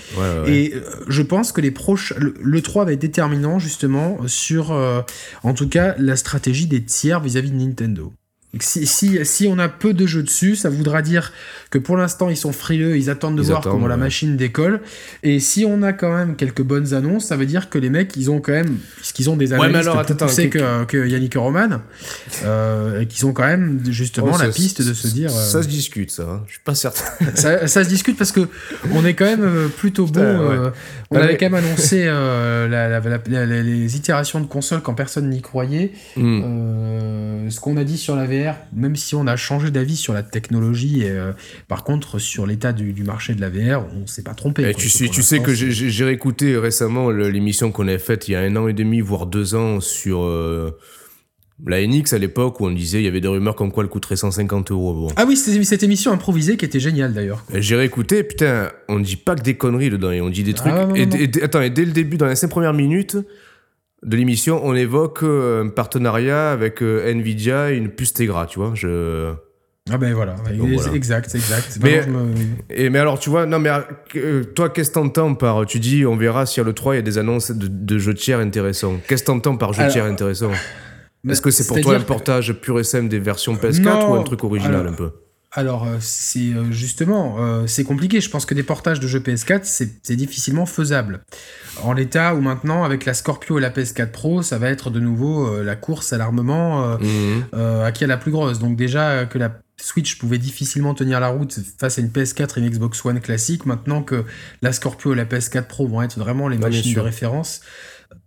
et 0.46 0.72
euh, 0.74 0.80
je 1.06 1.22
pense 1.22 1.52
que 1.52 1.60
les 1.60 1.70
proches 1.70 2.12
le, 2.18 2.60
3 2.60 2.86
va 2.86 2.92
être 2.92 3.00
déterminant 3.00 3.60
justement 3.60 4.18
sur 4.26 4.72
en 5.44 5.54
tout 5.54 5.68
cas 5.68 5.94
la 5.98 6.16
stratégie 6.16 6.66
des 6.66 6.82
tiers 6.82 7.20
vis 7.20 7.36
à 7.36 7.40
-vis 7.40 7.50
de 7.50 7.56
Nintendo. 7.56 8.12
Si, 8.62 8.86
si, 8.86 9.24
si, 9.24 9.46
on 9.48 9.58
a 9.58 9.68
peu 9.68 9.94
de 9.94 10.06
jeux 10.06 10.22
dessus, 10.22 10.56
ça 10.56 10.68
voudra 10.68 11.02
dire 11.02 11.32
que 11.70 11.78
pour 11.78 11.96
l'instant 11.96 12.30
ils 12.30 12.36
sont 12.36 12.52
frileux, 12.52 12.96
ils 12.96 13.10
attendent 13.10 13.36
de 13.36 13.42
voir 13.42 13.60
comment 13.60 13.86
la 13.86 13.96
machine 13.96 14.36
décolle. 14.36 14.80
Et 15.22 15.40
si 15.40 15.64
on 15.64 15.82
a 15.82 15.92
quand 15.92 16.14
même 16.14 16.36
quelques 16.36 16.62
bonnes 16.62 16.94
annonces, 16.94 17.26
ça 17.26 17.36
veut 17.36 17.46
dire 17.46 17.68
que 17.68 17.78
les 17.78 17.90
mecs 17.90 18.16
ils 18.16 18.30
ont 18.30 18.40
quand 18.40 18.52
même, 18.52 18.78
qu'ils 19.14 19.30
ont 19.30 19.36
des 19.36 19.52
analystes 19.52 19.88
ouais, 19.88 20.04
plus 20.04 20.14
poussés 20.14 20.48
que, 20.48 20.84
que, 20.84 21.06
Yannick 21.06 21.34
Roman, 21.34 21.80
euh, 22.44 23.00
et 23.00 23.06
qu'ils 23.06 23.26
ont 23.26 23.32
quand 23.32 23.46
même 23.46 23.80
justement 23.88 24.32
oh, 24.34 24.38
la 24.38 24.48
piste 24.48 24.82
de 24.82 24.94
se 24.94 25.08
dire. 25.08 25.30
Ça 25.30 25.58
euh, 25.58 25.62
se 25.62 25.68
discute, 25.68 26.10
ça. 26.10 26.22
Hein. 26.22 26.42
Je 26.46 26.52
suis 26.52 26.62
pas 26.62 26.74
certain. 26.74 27.04
ça, 27.34 27.66
ça, 27.66 27.84
se 27.84 27.88
discute 27.88 28.16
parce 28.16 28.32
que 28.32 28.48
on 28.92 29.04
est 29.04 29.14
quand 29.14 29.24
même 29.24 29.44
euh, 29.44 29.68
plutôt 29.68 30.06
bon. 30.06 30.20
Euh, 30.20 30.70
on 31.10 31.16
avait 31.16 31.36
quand 31.36 31.50
même 31.50 31.64
annoncé 31.64 32.04
la, 32.04 33.00
les 33.00 33.96
itérations 33.96 34.40
de 34.40 34.46
consoles 34.46 34.82
quand 34.82 34.94
personne 34.94 35.30
n'y 35.30 35.42
croyait. 35.42 35.92
Hmm. 36.16 37.48
ce 37.48 37.60
qu'on 37.60 37.76
a 37.76 37.84
dit 37.84 37.98
sur 37.98 38.16
la 38.16 38.26
VR 38.26 38.45
même 38.72 38.96
si 38.96 39.14
on 39.14 39.26
a 39.26 39.36
changé 39.36 39.70
d'avis 39.70 39.96
sur 39.96 40.12
la 40.12 40.22
technologie, 40.22 41.02
et, 41.02 41.10
euh, 41.10 41.32
par 41.68 41.84
contre, 41.84 42.18
sur 42.18 42.46
l'état 42.46 42.72
du, 42.72 43.02
marché 43.04 43.34
de 43.34 43.40
la 43.40 43.50
VR, 43.50 43.86
on 43.94 44.06
s'est 44.06 44.22
pas 44.22 44.34
trompé. 44.34 44.72
tu 44.74 44.88
sais, 44.88 45.08
tu 45.08 45.22
sais 45.22 45.40
que 45.40 45.54
j'ai 45.54 46.04
réécouté 46.04 46.56
récemment 46.56 47.10
l'émission 47.10 47.72
qu'on 47.72 47.88
a 47.88 47.98
faite 47.98 48.28
il 48.28 48.32
y 48.32 48.34
a 48.34 48.40
un 48.40 48.56
an 48.56 48.68
et 48.68 48.72
demi, 48.72 49.00
voire 49.00 49.26
deux 49.26 49.54
ans, 49.54 49.80
sur 49.80 50.22
euh, 50.22 50.76
la 51.64 51.86
NX 51.86 52.12
à 52.12 52.18
l'époque, 52.18 52.60
où 52.60 52.66
on 52.66 52.70
disait 52.70 53.00
il 53.00 53.04
y 53.04 53.08
avait 53.08 53.20
des 53.20 53.28
rumeurs 53.28 53.54
comme 53.54 53.72
quoi 53.72 53.84
elle 53.84 53.90
coûterait 53.90 54.16
150 54.16 54.70
euros. 54.70 55.08
Ah 55.16 55.24
oui, 55.26 55.36
c'était 55.36 55.62
cette 55.64 55.82
émission 55.82 56.12
improvisée 56.12 56.56
qui 56.56 56.64
était 56.64 56.80
géniale 56.80 57.12
d'ailleurs. 57.12 57.44
J'ai 57.54 57.76
réécouté, 57.76 58.22
putain, 58.24 58.70
on 58.88 59.00
dit 59.00 59.16
pas 59.16 59.34
que 59.34 59.42
des 59.42 59.54
conneries 59.54 59.90
dedans, 59.90 60.10
on 60.22 60.30
dit 60.30 60.42
des 60.42 60.54
trucs. 60.54 60.72
Ah, 60.74 60.88
et, 60.94 61.42
attends, 61.42 61.62
et 61.62 61.70
dès 61.70 61.84
le 61.84 61.92
début, 61.92 62.16
dans 62.16 62.26
les 62.26 62.36
cinq 62.36 62.48
premières 62.48 62.74
minutes, 62.74 63.16
de 64.06 64.16
l'émission, 64.16 64.60
on 64.64 64.74
évoque 64.74 65.24
euh, 65.24 65.64
un 65.64 65.68
partenariat 65.68 66.52
avec 66.52 66.80
euh, 66.80 67.10
Nvidia 67.10 67.72
et 67.72 67.76
une 67.76 67.88
puce 67.88 68.14
Tegra, 68.14 68.46
tu 68.46 68.60
vois. 68.60 68.72
Je... 68.74 69.34
Ah 69.90 69.98
ben 69.98 70.14
voilà, 70.14 70.34
exact, 70.94 71.34
exact. 71.34 71.78
Mais, 71.82 72.02
et, 72.70 72.88
mais 72.90 72.98
alors, 72.98 73.18
tu 73.20 73.30
vois, 73.30 73.46
non 73.46 73.60
mais 73.60 73.70
euh, 74.16 74.42
toi, 74.42 74.68
qu'est-ce 74.68 74.90
que 74.90 74.94
t'entends 74.94 75.34
par, 75.34 75.64
tu 75.66 75.78
dis, 75.78 76.06
on 76.06 76.16
verra 76.16 76.46
si 76.46 76.60
à 76.60 76.64
l'E3 76.64 76.94
il 76.94 76.96
y 76.96 76.98
a 76.98 77.02
des 77.02 77.18
annonces 77.18 77.52
de, 77.52 77.98
jeux 77.98 78.14
tiers 78.14 78.40
intéressants. 78.40 78.96
Qu'est-ce 79.06 79.22
que 79.22 79.26
t'entends 79.26 79.56
par 79.56 79.72
jeux 79.72 79.86
tiers 79.88 80.04
intéressants? 80.04 80.52
Est-ce 81.28 81.40
que 81.40 81.50
c'est 81.50 81.66
pour 81.66 81.80
toi 81.80 81.96
un 81.96 82.00
portage 82.00 82.52
pur 82.54 82.78
et 82.78 82.84
simple 82.84 83.08
des 83.08 83.18
versions 83.18 83.54
PS4 83.54 84.08
ou 84.08 84.14
un 84.14 84.22
truc 84.22 84.44
original 84.44 84.86
un 84.86 84.92
peu? 84.92 85.10
Alors, 85.56 85.84
euh, 85.84 85.96
c'est 86.00 86.50
euh, 86.50 86.70
justement, 86.70 87.36
euh, 87.38 87.66
c'est 87.66 87.82
compliqué. 87.82 88.20
Je 88.20 88.28
pense 88.28 88.44
que 88.44 88.52
des 88.52 88.62
portages 88.62 89.00
de 89.00 89.08
jeux 89.08 89.20
PS4, 89.20 89.60
c'est 89.64 90.16
difficilement 90.16 90.66
faisable. 90.66 91.24
En 91.82 91.94
l'état 91.94 92.34
où 92.34 92.42
maintenant, 92.42 92.84
avec 92.84 93.06
la 93.06 93.14
Scorpio 93.14 93.56
et 93.56 93.62
la 93.62 93.70
PS4 93.70 94.10
Pro, 94.10 94.42
ça 94.42 94.58
va 94.58 94.68
être 94.68 94.90
de 94.90 95.00
nouveau 95.00 95.62
la 95.62 95.74
course 95.74 96.12
à 96.12 96.18
l'armement 96.18 96.98
mhm. 96.98 97.44
à 97.54 97.90
qui 97.92 98.04
a 98.04 98.06
la 98.06 98.16
plus 98.18 98.30
grosse. 98.30 98.58
Donc 98.58 98.76
déjà 98.76 99.24
que 99.24 99.38
la 99.38 99.58
Switch 99.78 100.18
pouvait 100.18 100.38
difficilement 100.38 100.94
tenir 100.94 101.20
la 101.20 101.28
route 101.28 101.58
face 101.78 101.98
à 101.98 102.02
une 102.02 102.08
PS4 102.08 102.58
et 102.58 102.60
une 102.60 102.70
Xbox 102.70 103.04
One 103.04 103.20
classique, 103.20 103.66
maintenant 103.66 104.02
que 104.02 104.24
la 104.62 104.72
Scorpio 104.72 105.12
et 105.14 105.16
la 105.16 105.24
PS4 105.24 105.64
Pro 105.64 105.86
vont 105.86 106.02
être 106.02 106.18
vraiment 106.18 106.48
les 106.48 106.58
machines 106.58 106.94
de 106.94 107.00
référence, 107.00 107.60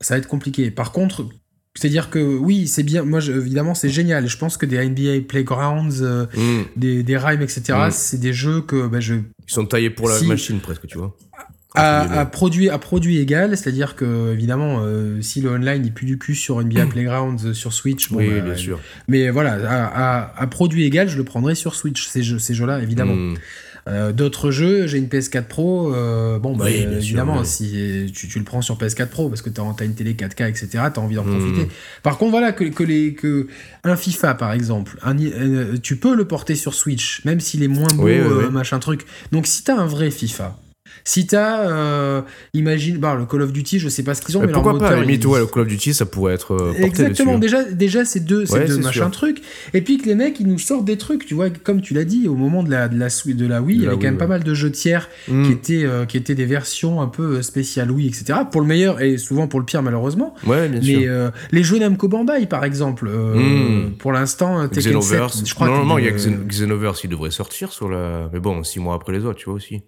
ça 0.01 0.15
va 0.15 0.19
être 0.19 0.27
compliqué. 0.27 0.71
Par 0.71 0.91
contre, 0.91 1.27
c'est-à-dire 1.75 2.09
que 2.09 2.19
oui, 2.19 2.67
c'est 2.67 2.83
bien. 2.83 3.03
Moi, 3.03 3.19
évidemment, 3.27 3.73
c'est 3.73 3.89
génial. 3.89 4.27
Je 4.27 4.37
pense 4.37 4.57
que 4.57 4.65
des 4.65 4.83
NBA 4.87 5.27
Playgrounds, 5.27 6.01
euh, 6.01 6.25
mm. 6.35 6.61
des, 6.75 7.03
des 7.03 7.17
Rhymes, 7.17 7.41
etc., 7.41 7.61
mm. 7.69 7.91
c'est 7.91 8.19
des 8.19 8.33
jeux 8.33 8.61
que 8.61 8.87
bah, 8.87 8.99
je. 8.99 9.15
Ils 9.15 9.23
sont 9.53 9.65
taillés 9.65 9.89
pour 9.89 10.09
la 10.09 10.19
machine 10.21 10.59
presque, 10.59 10.87
tu 10.87 10.97
vois. 10.97 11.15
À, 11.75 12.25
produit, 12.25 12.69
à 12.69 12.79
produit 12.79 13.19
égal, 13.19 13.55
c'est-à-dire 13.55 13.95
que 13.95 14.33
évidemment, 14.33 14.79
euh, 14.81 15.21
si 15.21 15.39
le 15.39 15.51
online 15.51 15.83
n'est 15.83 15.91
plus 15.91 16.07
du 16.07 16.17
cul 16.17 16.33
sur 16.33 16.59
NBA 16.61 16.87
Playgrounds 16.87 17.45
euh, 17.45 17.53
sur 17.53 17.73
Switch, 17.73 18.09
oui, 18.11 18.27
bah, 18.27 18.39
bien 18.41 18.55
sûr. 18.55 18.79
Mais 19.07 19.29
voilà, 19.29 20.31
à, 20.35 20.47
produit 20.47 20.83
égal, 20.83 21.07
je 21.07 21.17
le 21.17 21.23
prendrai 21.23 21.53
sur 21.53 21.75
Switch 21.75 22.07
ces 22.07 22.23
jeux, 22.23 22.39
ces 22.39 22.55
jeux-là, 22.55 22.81
évidemment. 22.81 23.15
Mm. 23.15 23.37
Euh, 23.89 24.11
d'autres 24.11 24.51
jeux, 24.51 24.87
j'ai 24.87 24.97
une 24.97 25.07
PS4 25.07 25.43
Pro. 25.43 25.93
Euh, 25.93 26.39
bon, 26.39 26.55
bah, 26.55 26.69
évidemment, 26.69 27.43
si 27.43 28.11
tu, 28.13 28.37
le 28.37 28.45
prends 28.45 28.61
sur 28.61 28.77
PS4 28.77 29.07
Pro 29.07 29.29
parce 29.29 29.41
que 29.41 29.49
tu 29.49 29.61
as, 29.61 29.83
une 29.83 29.95
télé 29.95 30.13
4K, 30.13 30.49
etc., 30.49 30.67
tu 30.93 30.99
as 30.99 30.99
envie 30.99 31.15
d'en 31.15 31.25
hmm. 31.25 31.37
profiter. 31.37 31.67
Par 32.03 32.17
contre, 32.17 32.31
voilà, 32.31 32.51
que, 32.51 32.65
que, 32.65 32.83
les, 32.83 33.13
que 33.13 33.47
un 33.83 33.95
FIFA, 33.95 34.35
par 34.35 34.53
exemple, 34.53 34.97
euh, 35.05 35.77
tu 35.81 35.95
peux 35.95 36.15
le 36.15 36.25
porter 36.25 36.55
sur 36.55 36.73
Switch, 36.73 37.23
même 37.25 37.39
s'il 37.39 37.63
est 37.63 37.67
moins 37.67 37.89
beau, 37.93 38.07
machin 38.51 38.79
truc. 38.79 39.05
Donc, 39.31 39.47
si 39.47 39.63
tu 39.63 39.71
as 39.71 39.77
un 39.77 39.87
vrai 39.87 40.11
FIFA, 40.11 40.57
si 41.03 41.27
t'as, 41.27 41.61
euh, 41.61 42.21
imagine, 42.53 42.97
bah, 42.97 43.15
le 43.15 43.25
Call 43.25 43.41
of 43.41 43.53
Duty, 43.53 43.79
je 43.79 43.89
sais 43.89 44.03
pas 44.03 44.13
ce 44.13 44.21
qu'ils 44.21 44.37
ont, 44.37 44.41
mais, 44.41 44.47
mais 44.47 44.53
pourquoi 44.53 44.77
pas, 44.77 44.99
limite, 44.99 45.25
ouais, 45.25 45.39
le 45.39 45.47
Call 45.47 45.63
of 45.63 45.67
Duty, 45.67 45.93
ça 45.93 46.05
pourrait 46.05 46.33
être 46.33 46.53
euh, 46.53 46.73
Exactement, 46.77 47.37
dessus. 47.37 47.55
déjà, 47.55 47.63
déjà 47.63 48.05
c'est 48.05 48.19
deux, 48.19 48.45
c'est 48.45 48.65
deux 48.65 48.77
machins 48.77 49.09
trucs. 49.11 49.41
Et 49.73 49.81
puis 49.81 49.97
que 49.97 50.05
les 50.05 50.15
mecs, 50.15 50.39
ils 50.39 50.47
nous 50.47 50.59
sortent 50.59 50.85
des 50.85 50.97
trucs, 50.97 51.25
tu 51.25 51.33
vois, 51.33 51.49
comme 51.49 51.81
tu 51.81 51.93
l'as 51.93 52.05
dit, 52.05 52.27
au 52.27 52.35
moment 52.35 52.63
de 52.63 52.71
la, 52.71 52.87
de 52.87 52.97
la, 52.97 53.07
de 53.07 53.45
la 53.45 53.61
Wii, 53.61 53.77
il 53.77 53.83
y 53.83 53.87
avait 53.87 53.95
quand 53.95 54.03
même 54.03 54.17
pas 54.17 54.27
mal 54.27 54.43
de 54.43 54.53
jeux 54.53 54.71
tiers 54.71 55.09
mm. 55.27 55.45
qui, 55.45 55.51
étaient, 55.51 55.85
euh, 55.85 56.05
qui 56.05 56.17
étaient 56.17 56.35
des 56.35 56.45
versions 56.45 57.01
un 57.01 57.07
peu 57.07 57.37
euh, 57.37 57.41
spéciales 57.41 57.91
Wii, 57.91 58.07
etc. 58.07 58.39
Pour 58.51 58.61
le 58.61 58.67
meilleur 58.67 59.01
et 59.01 59.17
souvent 59.17 59.47
pour 59.47 59.59
le 59.59 59.65
pire, 59.65 59.81
malheureusement. 59.81 60.35
Ouais, 60.45 60.69
bien 60.69 60.79
mais, 60.81 61.03
sûr. 61.03 61.31
les 61.51 61.63
jeux 61.63 61.79
Namco 61.79 62.07
Bandai, 62.07 62.45
par 62.45 62.63
exemple, 62.65 63.09
mm. 63.09 63.97
pour 63.97 64.11
l'instant, 64.11 64.67
Xenoverse. 64.67 65.43
Je 65.45 65.53
crois 65.53 65.67
Normalement, 65.67 65.97
il 65.97 66.05
y 66.05 66.07
a 66.07 66.11
Xenoverse, 66.11 67.03
il 67.03 67.09
devrait 67.09 67.31
sortir 67.31 67.71
sur 67.71 67.89
la. 67.89 68.29
Mais 68.33 68.39
bon, 68.39 68.63
six 68.63 68.79
mois 68.79 68.95
après 68.95 69.13
les 69.13 69.25
autres, 69.25 69.39
tu 69.39 69.45
vois 69.45 69.55
aussi. 69.55 69.81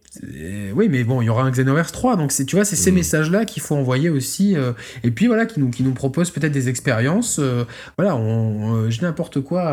Oui, 0.73 0.89
mais 0.91 1.03
bon, 1.03 1.21
il 1.21 1.25
y 1.25 1.29
aura 1.29 1.43
un 1.43 1.51
Xenoverse 1.51 1.91
3. 1.91 2.17
Donc, 2.17 2.31
tu 2.31 2.55
vois, 2.55 2.65
c'est 2.65 2.75
ces 2.75 2.91
mm. 2.91 2.95
messages-là 2.95 3.45
qu'il 3.45 3.61
faut 3.61 3.75
envoyer 3.75 4.09
aussi. 4.09 4.55
Euh, 4.55 4.73
et 5.03 5.11
puis, 5.11 5.27
voilà, 5.27 5.45
qui 5.45 5.59
nous, 5.59 5.69
qui 5.69 5.83
nous 5.83 5.93
proposent 5.93 6.29
peut-être 6.29 6.51
des 6.51 6.69
expériences. 6.69 7.39
Euh, 7.39 7.63
voilà, 7.97 8.15
on, 8.15 8.75
euh, 8.75 8.89
j'ai 8.89 9.01
n'importe 9.01 9.41
quoi. 9.41 9.63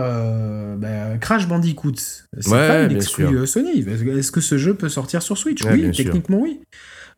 Bah, 0.79 1.19
Crash 1.21 1.49
Bandicoot. 1.49 1.93
C'est 2.39 2.51
pas 2.51 2.83
une 2.85 2.97
exclu 2.97 3.47
Sony. 3.47 3.85
Est-ce 4.17 4.33
que 4.33 4.41
ce 4.41 4.57
jeu 4.57 4.75
peut 4.75 4.89
sortir 4.89 5.23
sur 5.23 5.37
Switch? 5.37 5.63
Oui, 5.65 5.91
techniquement, 5.95 6.39
oui. 6.41 6.61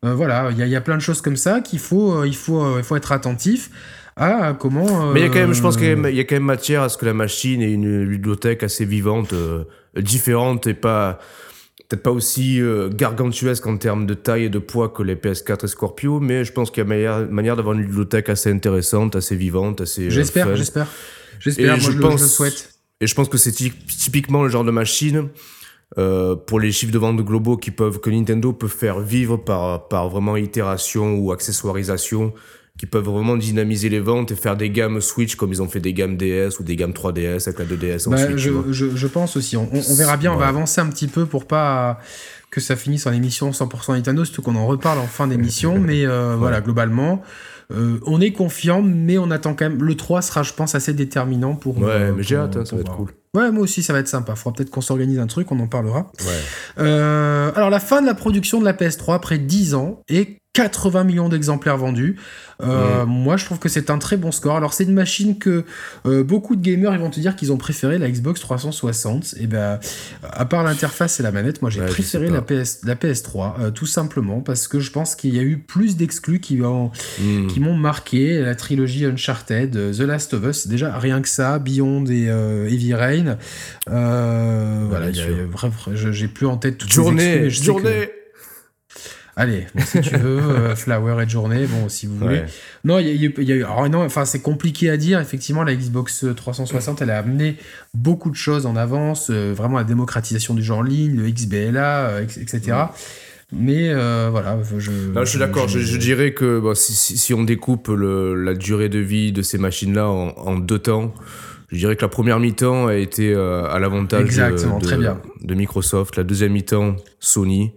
voilà, 0.01 0.49
il 0.51 0.65
y, 0.65 0.69
y, 0.69 0.75
a 0.75 0.81
plein 0.81 0.97
de 0.97 1.01
choses 1.01 1.21
comme 1.21 1.37
ça 1.37 1.61
qu'il 1.61 1.79
faut, 1.79 2.25
il 2.25 2.35
faut, 2.35 2.77
il 2.77 2.83
faut 2.83 2.95
être 2.95 3.11
attentif. 3.11 3.69
à 4.15 4.55
comment. 4.59 5.11
Mais 5.13 5.21
il 5.21 5.23
y 5.23 5.29
a 5.29 5.29
quand 5.29 5.39
même, 5.39 5.53
je 5.53 5.61
pense 5.61 5.77
qu'il 5.77 5.85
y, 5.87 6.19
a 6.19 6.23
quand 6.23 6.35
même 6.35 6.43
matière 6.43 6.81
à 6.81 6.89
ce 6.89 6.97
que 6.97 7.05
la 7.05 7.13
machine 7.13 7.61
ait 7.61 7.71
une 7.71 8.07
bibliothèque 8.07 8.63
assez 8.63 8.83
vivante, 8.83 9.33
différente 9.95 10.65
et 10.67 10.73
pas 10.73 11.19
peut-être 11.87 12.03
pas 12.03 12.11
aussi 12.11 12.61
euh, 12.61 12.89
gargantuesque 12.89 13.65
en 13.67 13.77
termes 13.77 14.05
de 14.05 14.13
taille 14.13 14.45
et 14.45 14.49
de 14.49 14.59
poids 14.59 14.89
que 14.89 15.03
les 15.03 15.15
PS4 15.15 15.65
et 15.65 15.67
Scorpio, 15.67 16.19
mais 16.19 16.43
je 16.43 16.51
pense 16.51 16.71
qu'il 16.71 16.79
y 16.79 16.85
a 16.85 16.89
manière, 16.89 17.27
manière 17.29 17.55
d'avoir 17.55 17.75
une 17.75 17.85
bibliothèque 17.85 18.29
assez 18.29 18.51
intéressante, 18.51 19.15
assez 19.15 19.35
vivante, 19.35 19.81
assez. 19.81 20.07
Euh, 20.07 20.09
j'espère, 20.09 20.55
j'espère. 20.55 20.87
J'espère, 21.39 21.77
moi 21.77 21.91
je, 21.91 21.97
pense, 21.97 22.21
le 22.21 22.27
souhaite. 22.27 22.73
Et 22.99 23.07
je 23.07 23.15
pense 23.15 23.27
que 23.27 23.37
c'est 23.37 23.51
typiquement 23.51 24.43
le 24.43 24.49
genre 24.49 24.63
de 24.63 24.71
machine 24.71 25.29
euh, 25.97 26.35
pour 26.35 26.59
les 26.59 26.71
chiffres 26.71 26.93
de 26.93 26.99
vente 26.99 27.17
globaux 27.17 27.57
qui 27.57 27.71
peuvent, 27.71 27.99
que 27.99 28.09
Nintendo 28.09 28.53
peut 28.53 28.67
faire 28.67 28.99
vivre 28.99 29.37
par, 29.37 29.87
par 29.87 30.09
vraiment 30.09 30.37
itération 30.37 31.15
ou 31.15 31.31
accessoirisation 31.31 32.33
qui 32.81 32.87
peuvent 32.87 33.05
vraiment 33.05 33.37
dynamiser 33.37 33.89
les 33.89 33.99
ventes 33.99 34.31
et 34.31 34.35
faire 34.35 34.57
des 34.57 34.71
gammes 34.71 35.01
Switch 35.01 35.35
comme 35.35 35.51
ils 35.51 35.61
ont 35.61 35.67
fait 35.67 35.79
des 35.79 35.93
gammes 35.93 36.17
DS 36.17 36.59
ou 36.59 36.63
des 36.63 36.75
gammes 36.75 36.93
3DS 36.93 37.47
avec 37.47 37.59
la 37.59 37.65
2DS 37.65 38.09
bah, 38.09 38.15
ensuite. 38.15 38.37
Je, 38.39 38.51
je, 38.71 38.95
je, 38.95 39.07
pense 39.07 39.37
aussi. 39.37 39.55
On, 39.55 39.69
on 39.71 39.93
verra 39.93 40.17
bien, 40.17 40.33
on 40.33 40.35
va 40.35 40.47
avancer 40.47 40.81
un 40.81 40.87
petit 40.87 41.05
peu 41.05 41.27
pour 41.27 41.45
pas 41.45 41.99
que 42.49 42.59
ça 42.59 42.75
finisse 42.75 43.05
en 43.05 43.11
émission 43.11 43.51
100% 43.51 43.93
Nintendo, 43.93 44.25
surtout 44.25 44.41
qu'on 44.41 44.55
en 44.55 44.65
reparle 44.65 44.97
en 44.97 45.05
fin 45.05 45.27
d'émission. 45.27 45.77
mais 45.79 46.07
euh, 46.07 46.35
voilà, 46.35 46.59
globalement, 46.59 47.21
euh, 47.71 47.99
on 48.07 48.19
est 48.19 48.31
confiant, 48.31 48.81
mais 48.81 49.19
on 49.19 49.29
attend 49.29 49.53
quand 49.53 49.69
même. 49.69 49.83
Le 49.83 49.95
3 49.95 50.23
sera, 50.23 50.41
je 50.41 50.53
pense, 50.53 50.73
assez 50.73 50.95
déterminant 50.95 51.53
pour. 51.53 51.77
Ouais, 51.77 51.91
euh, 51.91 52.13
mais 52.17 52.23
j'ai 52.23 52.37
hâte, 52.37 52.57
hein, 52.57 52.65
ça 52.65 52.75
va 52.75 52.81
être 52.81 52.95
cool. 52.95 53.11
Ouais, 53.35 53.51
moi 53.51 53.61
aussi, 53.61 53.83
ça 53.83 53.93
va 53.93 53.99
être 53.99 54.07
sympa. 54.07 54.33
Faudra 54.33 54.57
peut-être 54.57 54.71
qu'on 54.71 54.81
s'organise 54.81 55.19
un 55.19 55.27
truc, 55.27 55.51
on 55.51 55.59
en 55.59 55.67
parlera. 55.67 56.11
Ouais. 56.25 56.83
alors, 57.55 57.69
la 57.69 57.79
fin 57.79 58.01
de 58.01 58.07
la 58.07 58.15
production 58.15 58.59
de 58.59 58.65
la 58.65 58.73
PS3 58.73 59.13
après 59.13 59.37
10 59.37 59.75
ans 59.75 60.01
et 60.09 60.40
80 60.53 61.05
millions 61.05 61.29
d'exemplaires 61.29 61.77
vendus. 61.77 62.17
Euh, 62.61 63.05
moi, 63.05 63.37
je 63.37 63.45
trouve 63.45 63.57
que 63.57 63.69
c'est 63.69 63.89
un 63.89 63.97
très 63.97 64.17
bon 64.17 64.31
score. 64.31 64.55
Alors, 64.55 64.73
c'est 64.73 64.83
une 64.83 64.93
machine 64.93 65.39
que 65.39 65.63
euh, 66.05 66.23
beaucoup 66.23 66.55
de 66.55 66.61
gamers 66.61 66.93
ils 66.93 66.99
vont 66.99 67.09
te 67.09 67.19
dire 67.19 67.35
qu'ils 67.35 67.51
ont 67.51 67.57
préféré 67.57 67.97
la 67.97 68.09
Xbox 68.09 68.41
360. 68.41 69.35
Et 69.39 69.47
ben, 69.47 69.79
à 70.23 70.45
part 70.45 70.63
l'interface 70.63 71.19
et 71.19 71.23
la 71.23 71.31
manette, 71.31 71.61
moi 71.61 71.71
j'ai 71.71 71.81
préféré 71.81 72.29
la, 72.29 72.41
PS, 72.41 72.81
la 72.83 72.95
PS3, 72.95 73.53
euh, 73.61 73.71
tout 73.71 73.85
simplement 73.85 74.41
parce 74.41 74.67
que 74.67 74.79
je 74.79 74.91
pense 74.91 75.15
qu'il 75.15 75.33
y 75.33 75.39
a 75.39 75.43
eu 75.43 75.57
plus 75.57 75.95
d'exclus 75.95 76.39
qui, 76.39 76.59
qui 77.49 77.59
m'ont 77.59 77.77
marqué. 77.77 78.41
La 78.41 78.55
trilogie 78.55 79.05
Uncharted, 79.05 79.71
The 79.71 80.01
Last 80.01 80.33
of 80.33 80.43
Us, 80.45 80.67
déjà 80.67 80.97
rien 80.97 81.21
que 81.21 81.29
ça, 81.29 81.59
Beyond 81.59 82.05
et 82.07 82.25
Heavy 82.25 82.93
Rain. 82.93 83.37
voilà, 83.87 85.11
j'ai 85.11 86.27
plus 86.27 86.45
en 86.45 86.57
tête 86.57 86.77
toutes 86.77 86.91
journée, 86.91 87.39
les 87.39 87.49
journée. 87.49 88.09
Allez, 89.35 89.65
si 89.85 90.01
tu 90.01 90.17
veux, 90.17 90.39
euh, 90.39 90.75
Flower 90.75 91.23
et 91.23 91.29
Journée, 91.29 91.65
bon, 91.65 91.87
si 91.87 92.05
vous 92.05 92.17
voulez. 92.17 92.43
Non, 92.83 92.99
il 92.99 93.07
y, 93.07 93.51
a 93.51 93.55
eu. 93.55 93.89
non, 93.89 94.03
enfin, 94.03 94.25
c'est 94.25 94.41
compliqué 94.41 94.89
à 94.89 94.97
dire. 94.97 95.19
Effectivement, 95.19 95.63
la 95.63 95.73
Xbox 95.73 96.25
360, 96.35 97.01
elle 97.01 97.11
a 97.11 97.19
amené 97.19 97.55
beaucoup 97.93 98.29
de 98.29 98.35
choses 98.35 98.65
en 98.65 98.75
avance, 98.75 99.29
euh, 99.29 99.53
vraiment 99.55 99.77
la 99.77 99.83
démocratisation 99.85 100.53
du 100.53 100.63
jeu 100.63 100.73
en 100.73 100.81
ligne, 100.81 101.15
le 101.15 101.29
XBLA, 101.29 102.09
euh, 102.09 102.23
etc. 102.23 102.77
Mais 103.53 103.93
voilà, 104.29 104.59
je. 104.77 104.91
je 105.15 105.25
suis 105.25 105.39
d'accord. 105.39 105.67
Je, 105.67 105.97
dirais 105.97 106.33
que 106.33 106.61
si, 106.75 107.33
on 107.33 107.43
découpe 107.43 107.89
la 107.89 108.53
durée 108.53 108.89
de 108.89 108.99
vie 108.99 109.31
de 109.31 109.41
ces 109.41 109.57
machines-là 109.57 110.07
en, 110.07 110.57
deux 110.57 110.79
temps, 110.79 111.13
je 111.69 111.77
dirais 111.77 111.95
que 111.95 112.01
la 112.01 112.09
première 112.09 112.39
mi-temps 112.39 112.87
a 112.87 112.95
été 112.95 113.33
à 113.33 113.77
l'avantage 113.79 114.35
de, 114.35 115.47
de, 115.47 115.53
Microsoft, 115.53 116.15
la 116.15 116.23
deuxième 116.23 116.53
mi-temps 116.53 116.95
Sony, 117.19 117.71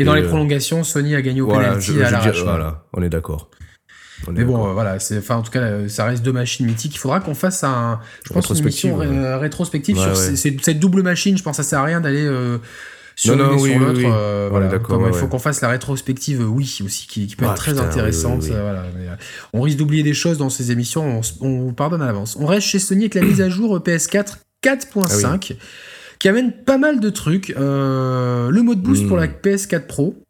et, 0.00 0.04
dans 0.04 0.14
les 0.14 0.22
euh, 0.22 0.28
prolongations, 0.28 0.84
Sony 0.84 1.14
a 1.14 1.22
gagné 1.22 1.40
au 1.40 1.48
penalty 1.48 2.02
à 2.02 2.10
l'arrache. 2.10 2.42
Voilà, 2.42 2.84
on 2.92 3.02
est 3.02 3.08
d'accord. 3.08 3.50
Mais 4.30 4.44
bon, 4.44 4.68
euh, 4.68 4.72
voilà, 4.72 4.98
c'est, 4.98 5.18
enfin, 5.18 5.36
en 5.36 5.42
tout 5.42 5.50
cas, 5.50 5.60
euh, 5.60 5.88
ça 5.88 6.04
reste 6.04 6.22
deux 6.22 6.32
machines 6.32 6.66
mythiques. 6.66 6.94
Il 6.94 6.98
faudra 6.98 7.20
qu'on 7.20 7.34
fasse 7.34 7.64
un, 7.64 8.00
je 8.26 8.32
pense, 8.32 8.50
une 8.50 8.58
émission 8.58 8.96
rétrospective 9.38 9.98
sur 9.98 10.16
cette 10.16 10.78
double 10.78 11.02
machine. 11.02 11.36
Je 11.38 11.42
pense 11.42 11.56
que 11.56 11.62
ça 11.62 11.68
sert 11.68 11.80
à 11.80 11.84
rien 11.84 12.00
d'aller 12.00 12.28
sur 13.16 13.36
l'une 13.36 13.58
sur 13.58 13.78
l'autre. 13.78 14.48
voilà, 14.50 14.70
il 15.08 15.14
faut 15.14 15.26
qu'on 15.26 15.38
fasse 15.38 15.60
la 15.60 15.68
rétrospective, 15.68 16.46
oui, 16.50 16.78
aussi, 16.84 17.06
qui, 17.06 17.34
peut 17.36 17.46
être 17.46 17.54
très 17.54 17.78
intéressante. 17.78 18.44
on 19.52 19.62
risque 19.62 19.78
d'oublier 19.78 20.02
des 20.02 20.14
choses 20.14 20.38
dans 20.38 20.50
ces 20.50 20.72
émissions. 20.72 21.20
On, 21.40 21.46
on 21.46 21.72
pardonne 21.72 22.02
à 22.02 22.06
l'avance. 22.06 22.36
On 22.38 22.46
reste 22.46 22.66
chez 22.66 22.78
Sony 22.78 23.02
avec 23.02 23.14
la 23.14 23.22
mise 23.22 23.40
à 23.40 23.48
jour 23.48 23.78
PS4 23.78 24.36
4.5 24.62 25.54
qui 26.20 26.28
amène 26.28 26.52
pas 26.52 26.78
mal 26.78 27.00
de 27.00 27.10
trucs. 27.10 27.50
Euh, 27.58 28.50
le 28.50 28.62
mode 28.62 28.80
boost 28.80 29.08
pour 29.08 29.16
la 29.16 29.26
hmm. 29.26 29.32
PS4 29.42 29.86
Pro. 29.88 30.22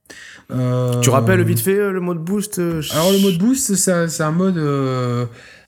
Euh, 0.51 0.99
tu 1.01 1.11
rappelles 1.11 1.43
vite 1.45 1.61
fait 1.61 1.79
euh, 1.79 1.93
le 1.93 2.01
mode 2.01 2.19
boost 2.19 2.59
Alors 2.59 3.13
le 3.13 3.21
mode 3.21 3.39
boost, 3.39 3.75
c'est 3.75 4.23
un 4.23 4.31
mode 4.31 4.59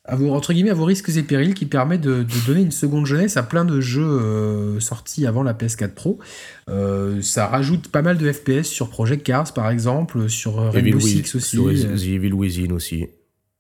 à 0.05 0.17
vos, 0.17 0.31
entre 0.31 0.53
guillemets 0.53 0.71
à 0.71 0.75
vos 0.75 0.85
risques 0.85 1.11
et 1.17 1.23
périls 1.23 1.55
qui 1.55 1.67
permet 1.67 1.99
de, 1.99 2.25
donner 2.47 2.63
une 2.63 2.73
seconde 2.73 3.07
jeunesse 3.07 3.37
à 3.37 3.43
plein 3.43 3.65
de 3.65 3.81
jeux 3.81 4.79
sortis 4.81 5.27
avant 5.27 5.43
la 5.43 5.55
PS4 5.55 5.95
Pro. 5.95 6.19
ça 7.21 7.47
rajoute 7.49 7.89
pas 7.89 8.03
mal 8.03 8.17
de 8.17 8.33
FPS 8.33 8.65
sur 8.65 8.89
Project 8.89 9.25
Cars 9.25 9.53
par 9.53 9.71
exemple, 9.71 10.29
sur 10.29 10.57
Rainbow 10.73 11.01
Six 11.01 11.35
aussi. 11.35 11.57
Sur 11.57 11.71
Evil 11.71 12.33
Within 12.33 12.73
aussi. 12.73 13.07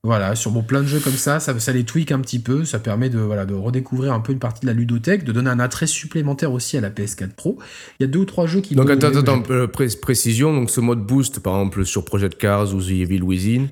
Voilà, 0.04 0.34
sur 0.34 0.50
bon, 0.50 0.64
plein 0.64 0.80
de 0.80 0.86
jeux 0.86 0.98
comme 0.98 1.12
ça, 1.12 1.38
ça, 1.38 1.56
ça 1.60 1.72
les 1.72 1.84
tweak 1.84 2.10
un 2.10 2.18
petit 2.18 2.40
peu, 2.40 2.64
ça 2.64 2.80
permet 2.80 3.08
de, 3.08 3.20
voilà, 3.20 3.46
de 3.46 3.54
redécouvrir 3.54 4.12
un 4.12 4.18
peu 4.18 4.32
une 4.32 4.40
partie 4.40 4.62
de 4.62 4.66
la 4.66 4.72
ludothèque, 4.72 5.22
de 5.22 5.30
donner 5.30 5.48
un 5.48 5.60
attrait 5.60 5.86
supplémentaire 5.86 6.52
aussi 6.52 6.76
à 6.76 6.80
la 6.80 6.90
PS4 6.90 7.34
Pro. 7.36 7.58
Il 8.00 8.02
y 8.02 8.04
a 8.06 8.08
deux 8.08 8.18
ou 8.18 8.24
trois 8.24 8.48
jeux 8.48 8.60
qui... 8.62 8.74
Donc 8.74 8.90
attends, 8.90 9.14
attends, 9.14 9.44
euh, 9.50 9.68
précision, 9.68 10.52
donc 10.52 10.70
ce 10.70 10.80
mode 10.80 11.06
boost, 11.06 11.38
par 11.38 11.54
exemple 11.54 11.84
sur 11.84 12.04
Project 12.04 12.36
Cars 12.36 12.74
ou 12.74 12.82
The 12.82 12.90
Evil 12.90 13.22
Within, 13.22 13.68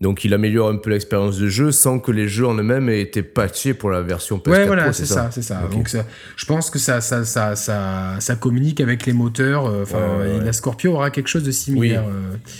donc 0.00 0.24
il 0.24 0.32
améliore 0.32 0.68
un 0.68 0.76
peu 0.76 0.90
l'expérience 0.90 1.38
de 1.38 1.48
jeu 1.48 1.72
sans 1.72 1.98
que 1.98 2.12
les 2.12 2.28
jeux 2.28 2.46
en 2.46 2.54
eux-mêmes 2.54 2.88
aient 2.88 3.00
été 3.00 3.24
patchés 3.24 3.74
pour 3.74 3.90
la 3.90 4.00
version 4.00 4.38
PS4 4.38 4.50
ouais, 4.50 4.66
voilà, 4.66 4.92
c'est 4.92 5.06
ça, 5.06 5.30
c'est 5.32 5.42
ça. 5.42 5.62
Donc 5.72 5.94
je 6.36 6.46
pense 6.46 6.70
que 6.70 6.78
ça 6.78 7.00
ça, 7.00 7.24
ça, 7.24 7.56
ça, 7.56 8.16
ça, 8.20 8.36
communique 8.36 8.80
avec 8.80 9.06
les 9.06 9.12
moteurs. 9.12 9.66
Euh, 9.66 9.82
enfin, 9.82 10.24
la 10.42 10.52
Scorpio 10.52 10.92
aura 10.92 11.10
quelque 11.10 11.28
chose 11.28 11.44
de 11.44 11.50
similaire. 11.50 12.04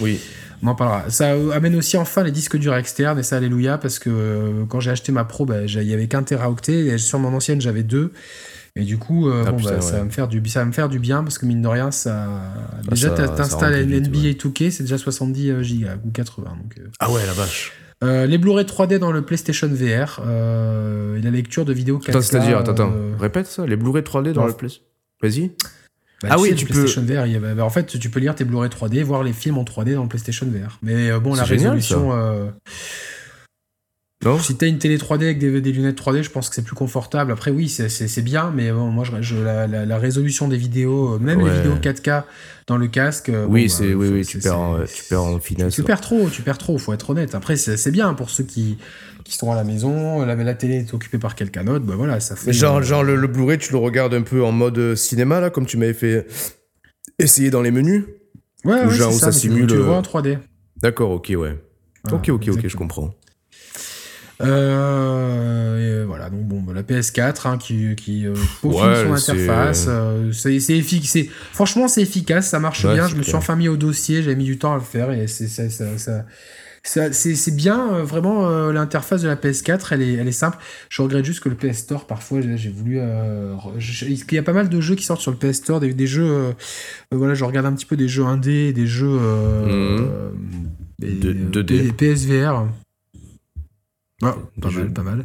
oui. 0.01 0.19
Euh, 0.21 0.52
on 0.63 0.69
en 0.69 0.75
parlera. 0.75 1.11
Ça 1.11 1.33
amène 1.53 1.75
aussi 1.77 1.97
enfin 1.97 2.23
les 2.23 2.31
disques 2.31 2.57
durs 2.57 2.77
externes 2.77 3.19
et 3.19 3.23
ça, 3.23 3.37
alléluia, 3.37 3.79
parce 3.79 3.99
que 3.99 4.11
euh, 4.11 4.65
quand 4.69 4.81
j'ai 4.81 4.91
acheté 4.91 5.13
ma 5.13 5.25
Pro, 5.25 5.45
bah, 5.45 5.63
il 5.65 5.83
y 5.83 5.93
avait 5.93 6.07
qu'un 6.07 6.23
teraoctet 6.23 6.87
et 6.87 6.99
sur 6.99 7.19
mon 7.19 7.35
ancienne, 7.35 7.61
j'avais 7.61 7.83
deux. 7.83 8.13
Et 8.75 8.85
du 8.85 8.97
coup, 8.97 9.29
euh, 9.29 9.45
ah, 9.47 9.53
bah, 9.53 9.81
ça, 9.81 9.99
va 9.99 10.05
me 10.05 10.11
faire 10.11 10.29
du, 10.29 10.43
ça 10.49 10.61
va 10.61 10.67
me 10.67 10.73
faire 10.73 10.89
du 10.89 10.99
bien 10.99 11.23
parce 11.25 11.39
que 11.39 11.47
mine 11.47 11.61
de 11.61 11.69
rien, 11.69 11.91
ça. 11.91 12.27
Ah, 12.27 12.91
déjà, 12.91 13.11
t'installes 13.11 13.87
NBA 13.87 14.33
2K, 14.33 14.71
c'est 14.71 14.85
déjà 14.85 14.99
70 14.99 15.53
Go 15.53 15.89
ou 16.07 16.11
80. 16.11 16.45
Donc, 16.45 16.79
euh. 16.79 16.89
Ah 17.01 17.11
ouais, 17.11 17.27
la 17.27 17.33
vache. 17.33 17.73
les 18.03 18.39
Blu-ray 18.39 18.65
3D 18.65 18.99
dans 18.99 19.13
le 19.13 19.23
PlayStation 19.23 19.69
VR 19.69 20.21
et 20.25 21.21
la 21.21 21.31
lecture 21.31 21.65
de 21.65 21.73
vidéos 21.73 21.99
4K. 21.99 22.23
c'est-à-dire, 22.23 22.59
attends, 22.59 22.73
attends, 22.73 22.93
répète 23.19 23.47
ça, 23.47 23.67
les 23.67 23.77
Blu-ray 23.77 24.03
3D 24.03 24.33
dans 24.33 24.47
le 24.47 24.53
PlayStation. 24.53 24.85
Vas-y. 25.21 25.53
Bah, 26.23 26.29
ah 26.33 26.39
oui, 26.39 26.55
tu 26.55 26.67
peux. 26.67 26.85
VR, 26.85 27.55
bah, 27.57 27.65
en 27.65 27.71
fait, 27.71 27.87
tu 27.99 28.11
peux 28.11 28.21
lire 28.21 28.35
tes 28.35 28.45
Blu-ray 28.45 28.71
3D, 28.71 29.03
voir 29.03 29.23
les 29.23 29.33
films 29.33 29.59
en 29.59 29.65
3D 29.65 29.95
dans 29.95 30.03
le 30.03 30.09
PlayStation 30.09 30.47
VR. 30.47 30.79
Mais 30.83 31.11
euh, 31.11 31.19
bon, 31.19 31.35
la 31.35 31.45
résolution. 31.45 32.13
Euh, 32.13 32.51
non 34.25 34.39
si 34.39 34.55
t'as 34.55 34.69
une 34.69 34.79
télé 34.79 34.99
3D 34.99 35.23
avec 35.23 35.41
des, 35.41 35.51
lunettes 35.73 36.01
3D, 36.01 36.23
je 36.23 36.31
pense 36.31 36.49
que 36.49 36.55
c'est 36.55 36.63
plus 36.63 36.77
confortable. 36.77 37.33
Après, 37.33 37.51
oui, 37.51 37.69
c'est 37.69 38.23
bien, 38.23 38.53
mais 38.55 38.71
bon, 38.71 38.87
moi, 38.91 39.05
je, 39.21 39.37
la, 39.37 39.99
résolution 39.99 40.47
des 40.47 40.57
vidéos, 40.57 41.15
euh, 41.15 41.19
même 41.19 41.45
les 41.45 41.51
vidéos 41.51 41.75
4K 41.75 42.23
dans 42.69 42.77
le 42.77 42.87
casque. 42.87 43.33
Oui, 43.49 43.69
c'est 43.69 43.89
bah, 43.89 43.97
oui, 43.97 44.09
oui, 44.09 44.25
tu 44.25 44.39
perds, 44.39 44.59
en, 44.61 44.85
tu 44.85 45.03
perds 45.09 45.25
en 45.25 45.41
finesse. 45.41 45.75
Tu 45.75 45.83
perds 45.83 46.01
trop, 46.01 46.31
tu 46.31 46.43
perds 46.43 46.59
trop. 46.59 46.79
Faut 46.79 46.93
être 46.93 47.11
honnête. 47.11 47.35
Après, 47.35 47.57
c'est 47.57 47.91
bien 47.91 48.15
pour 48.15 48.31
ceux 48.31 48.45
qui 48.45 48.79
qui 49.25 49.37
sont 49.37 49.53
à 49.53 49.55
la 49.55 49.65
maison, 49.65 50.25
la, 50.25 50.35
la 50.35 50.55
télé 50.55 50.77
est 50.77 50.95
occupée 50.95 51.19
par 51.19 51.35
quelqu'un 51.35 51.65
d'autre, 51.65 51.85
bah 51.85 51.95
voilà, 51.97 52.21
ça 52.21 52.37
fait. 52.37 52.53
genre, 52.53 52.83
genre 52.83 53.03
le, 53.05 53.27
Blu-ray, 53.27 53.59
tu 53.59 53.73
le 53.73 53.79
regardes 53.79 54.15
un 54.15 54.23
peu 54.23 54.43
en 54.45 54.53
mode 54.53 54.79
euh, 54.79 54.97
cinéma, 54.97 55.41
là, 55.41 55.51
comme 55.51 55.67
tu 55.67 55.77
m'avais 55.77 55.95
fait 55.95 56.27
essayer 57.19 57.51
dans 57.51 57.63
les 57.63 57.71
menus? 57.71 58.05
Ouais, 58.65 58.85
ouais 58.85 58.91
genre 58.91 59.13
ça, 59.13 59.33
simule. 59.33 59.67
Tu, 59.67 59.75
le 59.75 59.83
vois 59.83 59.97
en 59.97 60.03
3D. 60.03 60.39
D'accord, 60.77 61.11
ok, 61.11 61.33
ouais. 61.37 61.59
ok, 62.11 62.29
ok, 62.29 62.49
ok, 62.49 62.69
je 62.69 62.77
comprends. 62.77 63.15
Euh, 64.43 66.05
voilà, 66.07 66.31
donc 66.31 66.43
bon, 66.43 66.61
bah, 66.61 66.73
la 66.75 66.83
PS4 66.83 67.49
hein, 67.49 67.59
qui, 67.59 67.95
qui 67.95 68.27
euh, 68.27 68.35
son 68.63 69.13
interface. 69.13 69.87
Euh, 69.89 70.33
c'est 70.33 70.57
efficace. 70.57 71.27
Franchement, 71.53 71.89
c'est 71.89 72.03
efficace, 72.03 72.49
ça 72.49 72.59
marche 72.59 72.87
bien. 72.87 73.07
Je 73.07 73.17
me 73.17 73.23
suis 73.23 73.35
enfin 73.35 73.57
mis 73.57 73.69
au 73.69 73.77
dossier, 73.77 74.23
j'ai 74.23 74.35
mis 74.35 74.45
du 74.45 74.59
temps 74.59 74.73
à 74.73 74.77
le 74.77 74.83
faire 74.83 75.13
et 75.13 75.27
c'est 75.27 75.49
ça, 75.49 75.69
ça, 75.71 76.25
c'est 76.85 77.55
bien, 77.55 77.95
euh, 77.95 78.03
vraiment, 78.03 78.49
euh, 78.49 78.73
l'interface 78.73 79.23
de 79.23 79.29
la 79.29 79.37
PS4, 79.37 79.89
elle 79.93 80.03
est, 80.03 80.15
elle 80.15 80.27
est 80.27 80.33
simple. 80.33 80.59
Je 80.89 81.01
regrette 81.01 81.25
juste 81.25 81.41
que 81.41 81.49
le 81.49 81.55
PS 81.55 81.79
Store, 81.79 82.07
parfois, 82.07 82.41
j'ai 82.41 82.71
voulu. 82.71 82.99
Euh, 82.99 83.55
il 83.79 84.33
y 84.33 84.39
a 84.39 84.43
pas 84.43 84.53
mal 84.53 84.69
de 84.69 84.81
jeux 84.81 84.97
qui 84.97 85.05
sortent 85.05 85.21
sur 85.21 85.31
le 85.31 85.37
PS 85.37 85.59
Store, 85.59 85.81
des, 85.81 86.07
jeux. 86.07 86.55
voilà, 87.13 87.35
je 87.35 87.45
regarde 87.45 87.67
un 87.67 87.73
petit 87.73 87.87
peu 87.87 87.97
des 87.97 88.09
jeux 88.09 88.25
indés, 88.25 88.73
des 88.73 88.87
jeux. 88.87 89.19
Mmh. 89.19 90.09
de, 91.01 91.63
Des 91.63 91.93
PSVR. 91.93 92.67
Ah, 94.25 94.37
pas 94.61 94.71
mal, 94.71 94.93
pas 94.93 95.03
mal. 95.03 95.25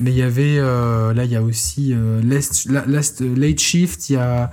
Mais 0.00 0.10
il 0.10 0.16
y 0.16 0.22
avait. 0.22 0.56
là, 0.58 1.24
il 1.24 1.30
y 1.30 1.36
a 1.36 1.42
aussi 1.42 1.94
Last, 2.22 3.20
Late 3.20 3.58
Shift, 3.58 4.10
il 4.10 4.12
y 4.12 4.16
a 4.16 4.52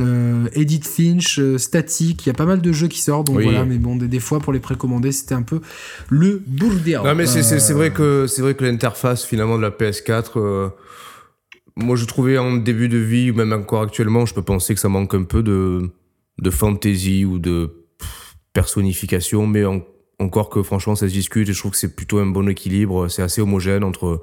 euh, 0.00 0.48
Edith 0.54 0.86
Finch, 0.86 1.38
euh, 1.38 1.56
Static, 1.56 2.26
il 2.26 2.28
y 2.28 2.30
a 2.30 2.34
pas 2.34 2.46
mal 2.46 2.60
de 2.60 2.72
jeux 2.72 2.88
qui 2.88 3.00
sortent, 3.00 3.28
donc 3.28 3.40
voilà, 3.40 3.64
mais 3.64 3.78
bon, 3.78 3.94
des, 3.94 4.20
fois 4.20 4.40
pour 4.40 4.52
les 4.52 4.58
précommander, 4.58 5.12
c'était 5.12 5.36
un 5.36 5.42
peu 5.42 5.60
le 6.08 6.42
bordel. 6.46 7.00
Non, 7.04 7.14
mais 7.14 7.26
c'est 7.26 7.72
vrai 7.72 7.92
que 7.92 8.26
c'est 8.26 8.42
vrai 8.42 8.54
que 8.54 8.64
l'interface 8.64 9.24
finalement 9.24 9.56
de 9.56 9.62
la 9.62 9.70
PS4, 9.70 10.32
euh, 10.36 10.68
moi 11.76 11.94
je 11.94 12.04
trouvais 12.06 12.38
en 12.38 12.56
début 12.56 12.88
de 12.88 12.98
vie, 12.98 13.30
ou 13.30 13.34
même 13.34 13.52
encore 13.52 13.82
actuellement, 13.82 14.26
je 14.26 14.34
peux 14.34 14.42
penser 14.42 14.74
que 14.74 14.80
ça 14.80 14.88
manque 14.88 15.14
un 15.14 15.22
peu 15.22 15.44
de, 15.44 15.90
de 16.38 16.50
fantaisie 16.50 17.24
ou 17.24 17.38
de 17.38 17.70
personnification, 18.52 19.46
mais 19.46 19.64
en 19.64 19.80
encore 20.18 20.48
que 20.48 20.62
franchement 20.62 20.94
ça 20.94 21.08
se 21.08 21.12
discute 21.12 21.48
et 21.48 21.52
je 21.52 21.58
trouve 21.58 21.72
que 21.72 21.76
c'est 21.76 21.94
plutôt 21.94 22.18
un 22.18 22.26
bon 22.26 22.48
équilibre, 22.48 23.08
c'est 23.08 23.22
assez 23.22 23.40
homogène 23.40 23.82
entre 23.82 24.22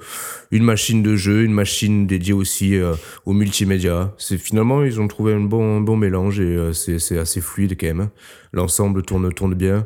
une 0.52 0.64
machine 0.64 1.04
de 1.04 1.16
jeu, 1.16 1.44
une 1.44 1.54
machine 1.54 2.08
dédiée 2.08 2.34
aussi 2.34 2.76
euh, 2.76 2.94
au 3.26 3.34
multimédia. 3.34 4.14
C'est 4.18 4.38
finalement 4.38 4.84
ils 4.84 5.02
ont 5.02 5.08
trouvé 5.08 5.34
un 5.34 5.42
bon 5.42 5.82
bon 5.82 5.98
mélange 5.98 6.40
et 6.40 6.44
euh, 6.44 6.74
c'est 6.74 7.18
assez 7.18 7.42
fluide 7.42 7.78
quand 7.80 7.88
même. 7.88 8.10
L'ensemble 8.54 9.04
tourne 9.04 9.34
tourne 9.34 9.54
bien. 9.54 9.86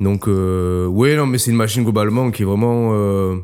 Donc 0.00 0.28
euh, 0.28 0.86
ouais 0.86 1.16
non 1.16 1.26
mais 1.26 1.38
c'est 1.38 1.50
une 1.50 1.56
machine 1.56 1.82
globalement 1.82 2.30
qui 2.30 2.42
est 2.42 2.46
vraiment 2.46 2.90
euh, 2.92 3.36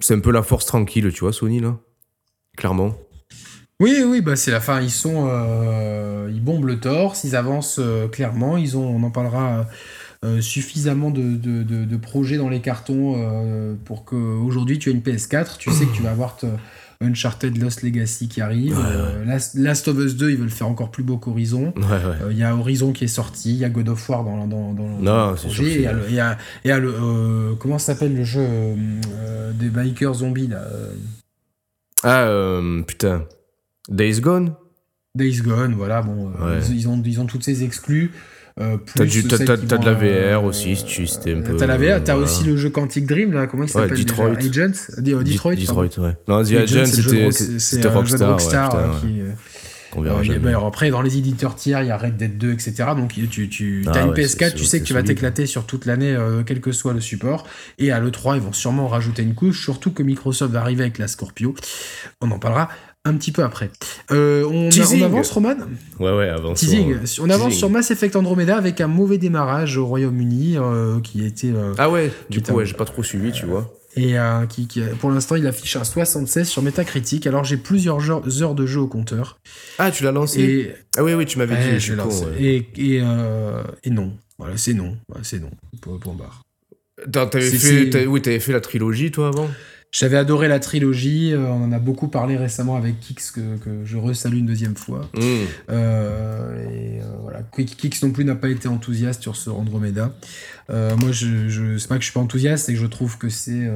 c'est 0.00 0.14
un 0.14 0.20
peu 0.20 0.32
la 0.32 0.42
force 0.42 0.66
tranquille, 0.66 1.12
tu 1.12 1.20
vois 1.20 1.32
Sony 1.32 1.60
là. 1.60 1.78
Clairement. 2.56 2.96
Oui, 3.78 4.02
oui, 4.06 4.22
bah 4.22 4.36
c'est 4.36 4.50
la 4.50 4.60
fin. 4.60 4.80
Ils 4.80 4.90
sont, 4.90 5.28
ils 6.30 6.42
bombent 6.42 6.64
le 6.64 6.80
torse, 6.80 7.24
ils 7.24 7.36
avancent 7.36 7.78
clairement. 8.10 8.56
Ils 8.56 8.78
ont, 8.78 8.86
on 8.86 9.02
en 9.02 9.10
parlera 9.10 9.66
euh, 10.26 10.40
suffisamment 10.40 11.10
de, 11.10 11.96
projets 11.96 12.36
dans 12.36 12.48
les 12.48 12.60
cartons 12.60 13.14
euh, 13.16 13.74
pour 13.84 14.04
qu'aujourd'hui 14.04 14.78
tu 14.78 14.90
aies 14.90 14.92
une 14.92 15.00
PS4, 15.00 15.56
tu 15.56 15.70
sais 15.70 15.86
que 15.86 15.94
tu 15.94 16.02
vas 16.02 16.10
avoir 16.10 16.36
Uncharted 17.00 17.56
Lost 17.58 17.82
Legacy 17.82 18.26
qui 18.26 18.40
arrive, 18.40 18.76
euh, 18.76 19.24
Last, 19.54 19.88
of 19.88 19.98
Us 19.98 20.16
2 20.16 20.30
ils 20.30 20.36
veulent 20.36 20.50
faire 20.50 20.68
encore 20.68 20.90
plus 20.90 21.04
beau 21.04 21.16
qu'Horizon, 21.16 21.72
il 22.30 22.36
y 22.36 22.42
a 22.42 22.56
Horizon 22.56 22.92
qui 22.92 23.04
est 23.04 23.08
sorti, 23.08 23.50
il 23.50 23.58
y 23.58 23.64
a 23.64 23.68
God 23.68 23.88
of 23.88 24.08
War 24.08 24.24
dans, 24.24 24.46
dans, 24.46 24.72
dans, 24.72 24.98
le 24.98 25.34
projet, 25.34 25.86
il 26.08 26.14
y 26.14 26.70
a, 26.70 26.78
le, 26.78 27.54
comment 27.60 27.78
s'appelle 27.78 28.14
le 28.16 28.24
jeu 28.24 28.44
des 29.54 29.68
bikers 29.68 30.14
zombies 30.14 30.48
là 30.48 30.64
Ah 32.02 32.60
putain, 32.86 33.24
Days 33.88 34.20
Gone? 34.20 34.54
Days 35.14 35.40
Gone, 35.40 35.74
voilà, 35.74 36.02
bon, 36.02 36.32
ils, 36.70 36.88
ont, 36.88 37.00
ils 37.04 37.20
ont 37.20 37.26
toutes 37.26 37.44
ces 37.44 37.62
exclus. 37.62 38.10
Euh, 38.58 38.78
t'as, 38.94 39.04
de 39.04 39.84
la 39.84 39.92
VR 39.92 40.04
euh, 40.04 40.48
aussi, 40.48 40.76
si 40.76 40.84
tu 40.86 41.06
c'était 41.06 41.34
un 41.34 41.42
peu. 41.42 41.56
T'as 41.56 41.66
la 41.66 41.76
VR, 41.76 42.02
t'as 42.02 42.16
aussi 42.16 42.42
le 42.44 42.56
jeu 42.56 42.70
Quantic 42.70 43.04
Dream, 43.04 43.32
là, 43.32 43.46
comment 43.46 43.64
il 43.64 43.68
s'appelle 43.68 43.92
ouais, 43.92 43.98
Detroit. 43.98 44.30
Agent 44.30 44.92
Detroit. 44.96 45.56
Detroit, 45.56 45.98
ouais. 45.98 46.16
Non, 46.26 46.42
The 46.42 46.52
Agent, 46.52 46.86
c'était, 46.86 47.88
Rockstar. 47.88 48.30
Rockstar 48.30 48.74
ouais, 48.74 50.22
qui, 50.22 50.48
après, 50.54 50.90
dans 50.90 51.02
les 51.02 51.18
éditeurs 51.18 51.54
tiers, 51.54 51.82
il 51.82 51.88
y 51.88 51.90
a 51.90 51.98
Red 51.98 52.16
Dead 52.16 52.38
2, 52.38 52.52
etc. 52.52 52.72
Donc 52.96 53.12
tu, 53.12 53.48
tu 53.50 53.84
ah 53.88 53.90
as 53.90 54.02
une 54.04 54.12
PS4, 54.12 54.54
tu 54.54 54.64
sais 54.64 54.80
que 54.80 54.86
tu 54.86 54.94
vas 54.94 55.02
t'éclater 55.02 55.44
sur 55.44 55.66
toute 55.66 55.84
l'année, 55.84 56.16
quel 56.46 56.62
que 56.62 56.72
soit 56.72 56.94
le 56.94 57.02
support. 57.02 57.46
Et 57.78 57.92
à 57.92 58.00
l'E3, 58.00 58.36
ils 58.36 58.42
vont 58.42 58.54
sûrement 58.54 58.88
rajouter 58.88 59.22
une 59.22 59.34
couche, 59.34 59.62
surtout 59.62 59.90
que 59.90 60.02
Microsoft 60.02 60.52
va 60.52 60.62
arriver 60.62 60.84
avec 60.84 60.96
la 60.96 61.08
Scorpio. 61.08 61.54
On 62.22 62.30
en 62.30 62.38
parlera 62.38 62.70
un 63.06 63.14
petit 63.14 63.32
peu 63.32 63.42
après. 63.42 63.70
Euh, 64.10 64.44
on, 64.44 64.68
avance, 65.02 65.30
Roman 65.30 65.54
Ouais, 66.00 66.12
ouais, 66.12 66.28
avance. 66.28 66.58
Teasing. 66.58 66.96
On 67.20 67.30
avance 67.30 67.54
sur 67.54 67.70
Mass 67.70 67.90
Effect 67.90 68.16
Andromeda 68.16 68.56
avec 68.56 68.80
un 68.80 68.88
mauvais 68.88 69.18
démarrage 69.18 69.76
au 69.76 69.86
Royaume-Uni 69.86 70.56
euh, 70.56 71.00
qui 71.00 71.24
était. 71.24 71.52
Euh, 71.52 71.72
ah 71.78 71.88
ouais, 71.88 72.10
du 72.28 72.42
coup, 72.42 72.52
ouais, 72.52 72.66
j'ai 72.66 72.74
pas 72.74 72.84
trop 72.84 73.02
suivi, 73.02 73.32
tu 73.32 73.46
vois. 73.46 73.72
Et 73.98 74.16
qui, 74.50 74.68
pour 75.00 75.10
l'instant, 75.10 75.36
il 75.36 75.46
affiche 75.46 75.76
un 75.76 75.84
76 75.84 76.46
sur 76.46 76.60
Metacritic. 76.60 77.26
Alors, 77.26 77.44
j'ai 77.44 77.56
plusieurs 77.56 78.10
heures 78.10 78.54
de 78.54 78.66
jeu 78.66 78.80
au 78.80 78.88
compteur. 78.88 79.38
Ah, 79.78 79.90
tu 79.90 80.04
l'as 80.04 80.12
lancé 80.12 80.74
Ah 80.98 81.04
oui, 81.04 81.14
oui, 81.14 81.24
tu 81.24 81.38
m'avais 81.38 81.56
dit. 81.56 81.80
Je 81.80 81.94
lancé. 81.94 82.24
Et, 82.38 82.66
et, 82.76 83.02
et, 83.84 83.90
non. 83.90 84.12
Voilà, 84.38 84.58
c'est 84.58 84.74
non. 84.74 84.96
c'est 85.22 85.40
non. 85.40 85.50
Point 85.80 86.14
barre. 86.14 86.42
T'avais 87.10 87.50
fait, 87.50 88.06
oui, 88.06 88.20
t'avais 88.20 88.40
fait 88.40 88.52
la 88.52 88.60
trilogie, 88.60 89.10
toi, 89.10 89.28
avant? 89.28 89.48
J'avais 89.92 90.16
adoré 90.16 90.48
la 90.48 90.60
trilogie, 90.60 91.32
euh, 91.32 91.46
on 91.48 91.64
en 91.64 91.72
a 91.72 91.78
beaucoup 91.78 92.08
parlé 92.08 92.36
récemment 92.36 92.76
avec 92.76 93.00
Kix 93.00 93.30
que, 93.32 93.56
que 93.56 93.84
je 93.84 93.96
resalue 93.96 94.38
une 94.38 94.46
deuxième 94.46 94.76
fois. 94.76 95.08
Mm. 95.14 95.20
Euh, 95.70 96.70
et 96.70 97.00
euh, 97.00 97.04
voilà, 97.22 97.42
Kix 97.42 98.02
non 98.02 98.10
plus 98.10 98.24
n'a 98.24 98.34
pas 98.34 98.48
été 98.48 98.68
enthousiaste 98.68 99.22
sur 99.22 99.36
ce 99.36 99.50
Andromeda. 99.50 100.14
moi, 100.68 101.12
je, 101.12 101.48
je 101.48 101.78
c'est 101.78 101.88
pas 101.88 101.96
que 101.96 102.02
je 102.02 102.06
suis 102.06 102.14
pas 102.14 102.20
enthousiaste, 102.20 102.66
c'est 102.66 102.74
que 102.74 102.78
je 102.78 102.86
trouve 102.86 103.16
que 103.18 103.28
c'est 103.28 103.70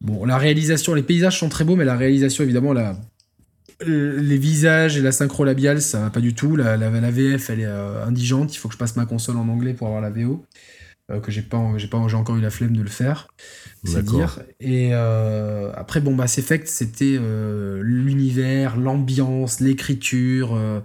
bon, 0.00 0.24
la 0.24 0.38
réalisation, 0.38 0.94
les 0.94 1.02
paysages 1.02 1.38
sont 1.38 1.48
très 1.48 1.64
beaux, 1.64 1.76
mais 1.76 1.84
la 1.84 1.96
réalisation 1.96 2.44
évidemment 2.44 2.72
la 2.72 2.96
les 3.84 4.38
visages 4.38 4.96
et 4.96 5.00
la 5.00 5.10
synchro 5.10 5.42
labiale, 5.42 5.82
ça 5.82 6.02
va 6.02 6.10
pas 6.10 6.20
du 6.20 6.34
tout. 6.34 6.54
La, 6.54 6.76
la, 6.76 6.88
la 6.88 7.10
VF, 7.10 7.50
elle 7.50 7.60
est 7.60 7.66
indigente. 8.06 8.54
Il 8.54 8.58
faut 8.58 8.68
que 8.68 8.74
je 8.74 8.78
passe 8.78 8.94
ma 8.94 9.06
console 9.06 9.36
en 9.38 9.48
anglais 9.48 9.74
pour 9.74 9.88
avoir 9.88 10.00
la 10.00 10.10
VO. 10.10 10.44
Que 11.22 11.30
j'ai 11.30 11.42
pas, 11.42 11.72
j'ai 11.76 11.88
pas, 11.88 12.02
j'ai 12.08 12.16
encore 12.16 12.36
eu 12.36 12.40
la 12.40 12.50
flemme 12.50 12.76
de 12.76 12.82
le 12.82 12.88
faire 12.88 13.28
c'est 13.84 14.04
dire. 14.04 14.40
Et 14.60 14.90
euh, 14.92 15.72
après, 15.74 16.00
bon, 16.00 16.14
Mass 16.14 16.38
Effect, 16.38 16.68
c'était 16.68 17.16
euh, 17.18 17.80
l'univers, 17.82 18.76
l'ambiance, 18.76 19.60
l'écriture, 19.60 20.54
euh, 20.54 20.80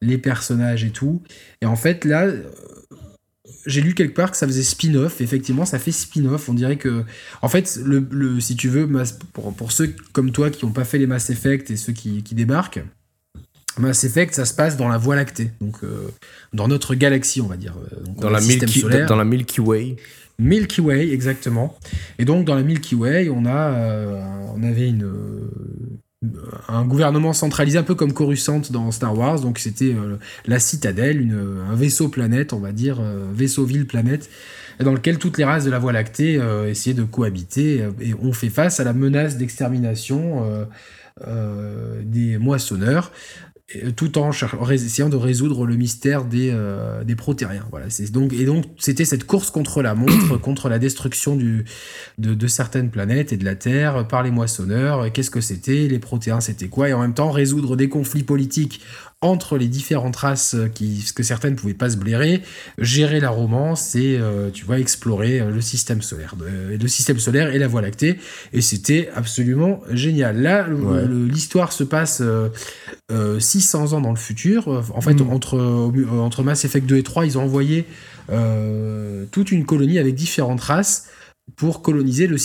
les 0.00 0.18
personnages 0.18 0.84
et 0.84 0.90
tout. 0.90 1.22
Et 1.60 1.66
en 1.66 1.76
fait, 1.76 2.04
là, 2.04 2.30
j'ai 3.64 3.80
lu 3.80 3.94
quelque 3.94 4.14
part 4.14 4.30
que 4.30 4.36
ça 4.36 4.46
faisait 4.46 4.62
spin-off. 4.62 5.20
Effectivement, 5.20 5.64
ça 5.64 5.78
fait 5.78 5.92
spin-off. 5.92 6.48
On 6.48 6.54
dirait 6.54 6.76
que, 6.76 7.04
en 7.40 7.48
fait, 7.48 7.78
le, 7.82 8.40
si 8.40 8.56
tu 8.56 8.68
veux, 8.68 8.88
pour, 9.32 9.54
pour, 9.54 9.72
ceux 9.72 9.94
comme 10.12 10.30
toi 10.30 10.50
qui 10.50 10.66
n'ont 10.66 10.72
pas 10.72 10.84
fait 10.84 10.98
les 10.98 11.06
Mass 11.06 11.30
Effect 11.30 11.70
et 11.70 11.76
ceux 11.76 11.92
qui, 11.92 12.22
qui, 12.22 12.34
débarquent, 12.34 12.82
Mass 13.78 14.04
Effect, 14.04 14.34
ça 14.34 14.44
se 14.44 14.54
passe 14.54 14.76
dans 14.76 14.88
la 14.88 14.98
Voie 14.98 15.16
lactée, 15.16 15.50
donc 15.60 15.78
dans 16.52 16.68
notre 16.68 16.94
galaxie, 16.94 17.40
on 17.40 17.46
va 17.46 17.56
dire, 17.56 17.74
dans, 18.18 18.30
la 18.30 18.40
Milky, 18.40 18.84
dans 19.08 19.16
la 19.16 19.24
Milky 19.24 19.60
Way. 19.60 19.96
Milky 20.38 20.80
Way, 20.80 21.12
exactement. 21.12 21.76
Et 22.18 22.24
donc, 22.24 22.44
dans 22.44 22.54
la 22.54 22.62
Milky 22.62 22.94
Way, 22.94 23.30
on, 23.30 23.46
a, 23.46 23.72
euh, 23.72 24.20
on 24.54 24.62
avait 24.62 24.88
une, 24.88 25.04
euh, 25.04 26.28
un 26.68 26.84
gouvernement 26.84 27.32
centralisé, 27.32 27.78
un 27.78 27.82
peu 27.82 27.94
comme 27.94 28.12
Coruscant 28.12 28.62
dans 28.70 28.90
Star 28.90 29.16
Wars. 29.16 29.40
Donc, 29.40 29.58
c'était 29.58 29.94
euh, 29.94 30.16
la 30.46 30.58
citadelle, 30.58 31.20
une, 31.20 31.60
un 31.70 31.74
vaisseau-planète, 31.74 32.52
on 32.52 32.60
va 32.60 32.72
dire, 32.72 33.00
vaisseau-ville-planète, 33.32 34.28
dans 34.80 34.92
lequel 34.92 35.18
toutes 35.18 35.38
les 35.38 35.44
races 35.44 35.64
de 35.64 35.70
la 35.70 35.78
Voie 35.78 35.92
lactée 35.92 36.40
essayaient 36.66 36.94
de 36.94 37.04
cohabiter 37.04 37.86
et 38.00 38.14
ont 38.14 38.32
fait 38.32 38.48
face 38.48 38.80
à 38.80 38.84
la 38.84 38.92
menace 38.92 39.36
d'extermination. 39.36 40.66
des 42.04 42.38
moissonneurs 42.38 43.12
tout 43.96 44.18
en 44.18 44.30
essayant 44.70 45.08
de 45.08 45.16
résoudre 45.16 45.66
le 45.66 45.76
mystère 45.76 46.24
des, 46.24 46.50
euh, 46.52 47.04
des 47.04 47.14
protériens. 47.14 47.66
Voilà, 47.70 47.86
donc, 48.10 48.32
et 48.32 48.44
donc, 48.44 48.64
c'était 48.78 49.04
cette 49.04 49.24
course 49.24 49.50
contre 49.50 49.82
la 49.82 49.94
montre, 49.94 50.36
contre 50.40 50.68
la 50.68 50.78
destruction 50.78 51.36
du, 51.36 51.64
de, 52.18 52.34
de, 52.34 52.46
certaines 52.46 52.90
planètes 52.90 53.32
et 53.32 53.36
de 53.36 53.44
la 53.44 53.54
Terre 53.54 54.06
par 54.08 54.22
les 54.22 54.30
moissonneurs. 54.30 55.12
Qu'est-ce 55.12 55.30
que 55.30 55.40
c'était? 55.40 55.88
Les 55.88 55.98
protéins, 55.98 56.40
c'était 56.40 56.68
quoi? 56.68 56.88
Et 56.88 56.92
en 56.92 57.00
même 57.00 57.14
temps, 57.14 57.30
résoudre 57.30 57.76
des 57.76 57.88
conflits 57.88 58.24
politiques 58.24 58.80
entre 59.22 59.56
les 59.56 59.68
différentes 59.68 60.16
races 60.16 60.56
qui, 60.74 61.04
que 61.14 61.22
certaines 61.22 61.54
pouvaient 61.56 61.74
pas 61.74 61.90
se 61.90 61.96
blairer, 61.96 62.42
gérer 62.78 63.20
la 63.20 63.30
romance 63.30 63.94
et, 63.94 64.18
euh, 64.20 64.50
tu 64.50 64.64
vois, 64.64 64.80
explorer 64.80 65.40
euh, 65.40 65.50
le 65.50 65.60
système 65.60 66.02
solaire, 66.02 66.34
le 66.38 66.88
système 66.88 67.18
solaire 67.18 67.54
et 67.54 67.58
la 67.58 67.68
Voie 67.68 67.82
lactée. 67.82 68.18
Et 68.52 68.60
c'était 68.60 69.08
absolument 69.14 69.80
génial. 69.90 70.42
Là, 70.42 70.66
l'histoire 71.08 71.72
se 71.72 71.84
passe 71.84 72.22
600 73.38 73.92
ans 73.92 74.00
dans 74.00 74.10
le 74.10 74.16
futur. 74.16 74.68
En 74.94 75.00
fait, 75.00 75.14
mm. 75.14 75.30
entre, 75.30 75.58
entre 76.10 76.42
Mass 76.42 76.64
Effect 76.64 76.86
2 76.86 76.96
et 76.96 77.02
3, 77.02 77.24
ils 77.24 77.38
ont 77.38 77.44
envoyé 77.44 77.86
toute 79.30 79.52
une 79.52 79.64
colonie 79.64 79.98
avec 79.98 80.14
différentes 80.14 80.60
races 80.60 81.06
pour 81.56 81.82
coloniser 81.82 82.26
le, 82.26 82.36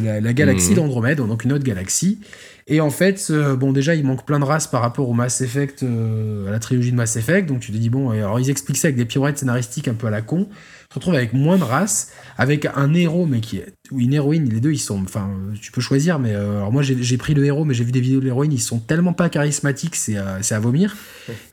la, 0.00 0.20
la, 0.20 0.32
galaxie 0.32 0.72
mm. 0.72 0.76
d'Andromède, 0.76 1.18
donc 1.18 1.44
une 1.44 1.52
autre 1.52 1.64
galaxie. 1.64 2.18
Et 2.66 2.80
en 2.80 2.90
fait, 2.90 3.26
euh, 3.30 3.56
bon, 3.56 3.72
déjà, 3.72 3.94
il 3.94 4.04
manque 4.04 4.24
plein 4.24 4.38
de 4.38 4.44
races 4.44 4.66
par 4.66 4.82
rapport 4.82 5.08
au 5.08 5.12
Mass 5.12 5.40
Effect, 5.40 5.82
euh, 5.82 6.48
à 6.48 6.52
la 6.52 6.58
trilogie 6.58 6.92
de 6.92 6.96
Mass 6.96 7.16
Effect. 7.16 7.48
Donc 7.48 7.60
tu 7.60 7.72
te 7.72 7.76
dis, 7.76 7.90
bon, 7.90 8.10
alors 8.10 8.38
ils 8.38 8.50
expliquent 8.50 8.76
ça 8.76 8.88
avec 8.88 8.96
des 8.96 9.04
pirouettes 9.04 9.38
scénaristiques 9.38 9.88
un 9.88 9.94
peu 9.94 10.06
à 10.06 10.10
la 10.10 10.22
con. 10.22 10.46
Tu 10.48 10.88
te 10.88 10.94
retrouves 10.96 11.14
avec 11.14 11.32
moins 11.32 11.56
de 11.56 11.64
races, 11.64 12.12
avec 12.36 12.66
un 12.66 12.92
héros, 12.94 13.26
mais 13.26 13.40
qui 13.40 13.56
est. 13.56 13.72
ou 13.90 14.00
une 14.00 14.12
héroïne, 14.12 14.48
les 14.48 14.60
deux, 14.60 14.72
ils 14.72 14.78
sont. 14.78 15.02
Enfin, 15.02 15.30
tu 15.60 15.72
peux 15.72 15.80
choisir, 15.80 16.18
mais. 16.18 16.34
Euh, 16.34 16.58
alors 16.58 16.70
moi, 16.72 16.82
j'ai 16.82 17.16
pris 17.16 17.34
le 17.34 17.44
héros, 17.44 17.64
mais 17.64 17.74
j'ai 17.74 17.84
vu 17.84 17.92
des 17.92 18.00
vidéos 18.00 18.20
de 18.20 18.26
l'héroïne, 18.26 18.52
ils 18.52 18.60
sont 18.60 18.78
tellement 18.78 19.12
pas 19.12 19.28
charismatiques, 19.28 19.96
c'est 19.96 20.16
à 20.16 20.60
vomir. 20.60 20.96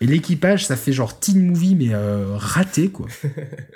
Et 0.01 0.05
l'équipage, 0.05 0.65
ça 0.65 0.75
fait 0.75 0.91
genre 0.91 1.19
teen 1.19 1.41
movie, 1.41 1.75
mais 1.75 1.91
raté, 2.35 2.89
quoi. 2.89 3.07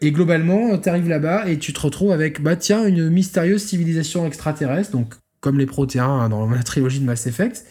Et 0.01 0.11
globalement, 0.11 0.77
tu 0.77 0.89
arrives 0.89 1.07
là-bas 1.07 1.47
et 1.47 1.57
tu 1.57 1.71
te 1.71 1.79
retrouves 1.79 2.11
avec, 2.11 2.41
bah 2.41 2.57
tiens, 2.57 2.85
une 2.85 3.09
mystérieuse 3.09 3.63
civilisation 3.63 4.27
extraterrestre, 4.27 4.91
donc 4.91 5.15
comme 5.43 5.59
les 5.59 5.65
protéins 5.65 6.07
hein, 6.07 6.29
dans 6.29 6.49
la 6.49 6.63
trilogie 6.63 7.01
de 7.01 7.05
Mass 7.05 7.27
Effect. 7.27 7.65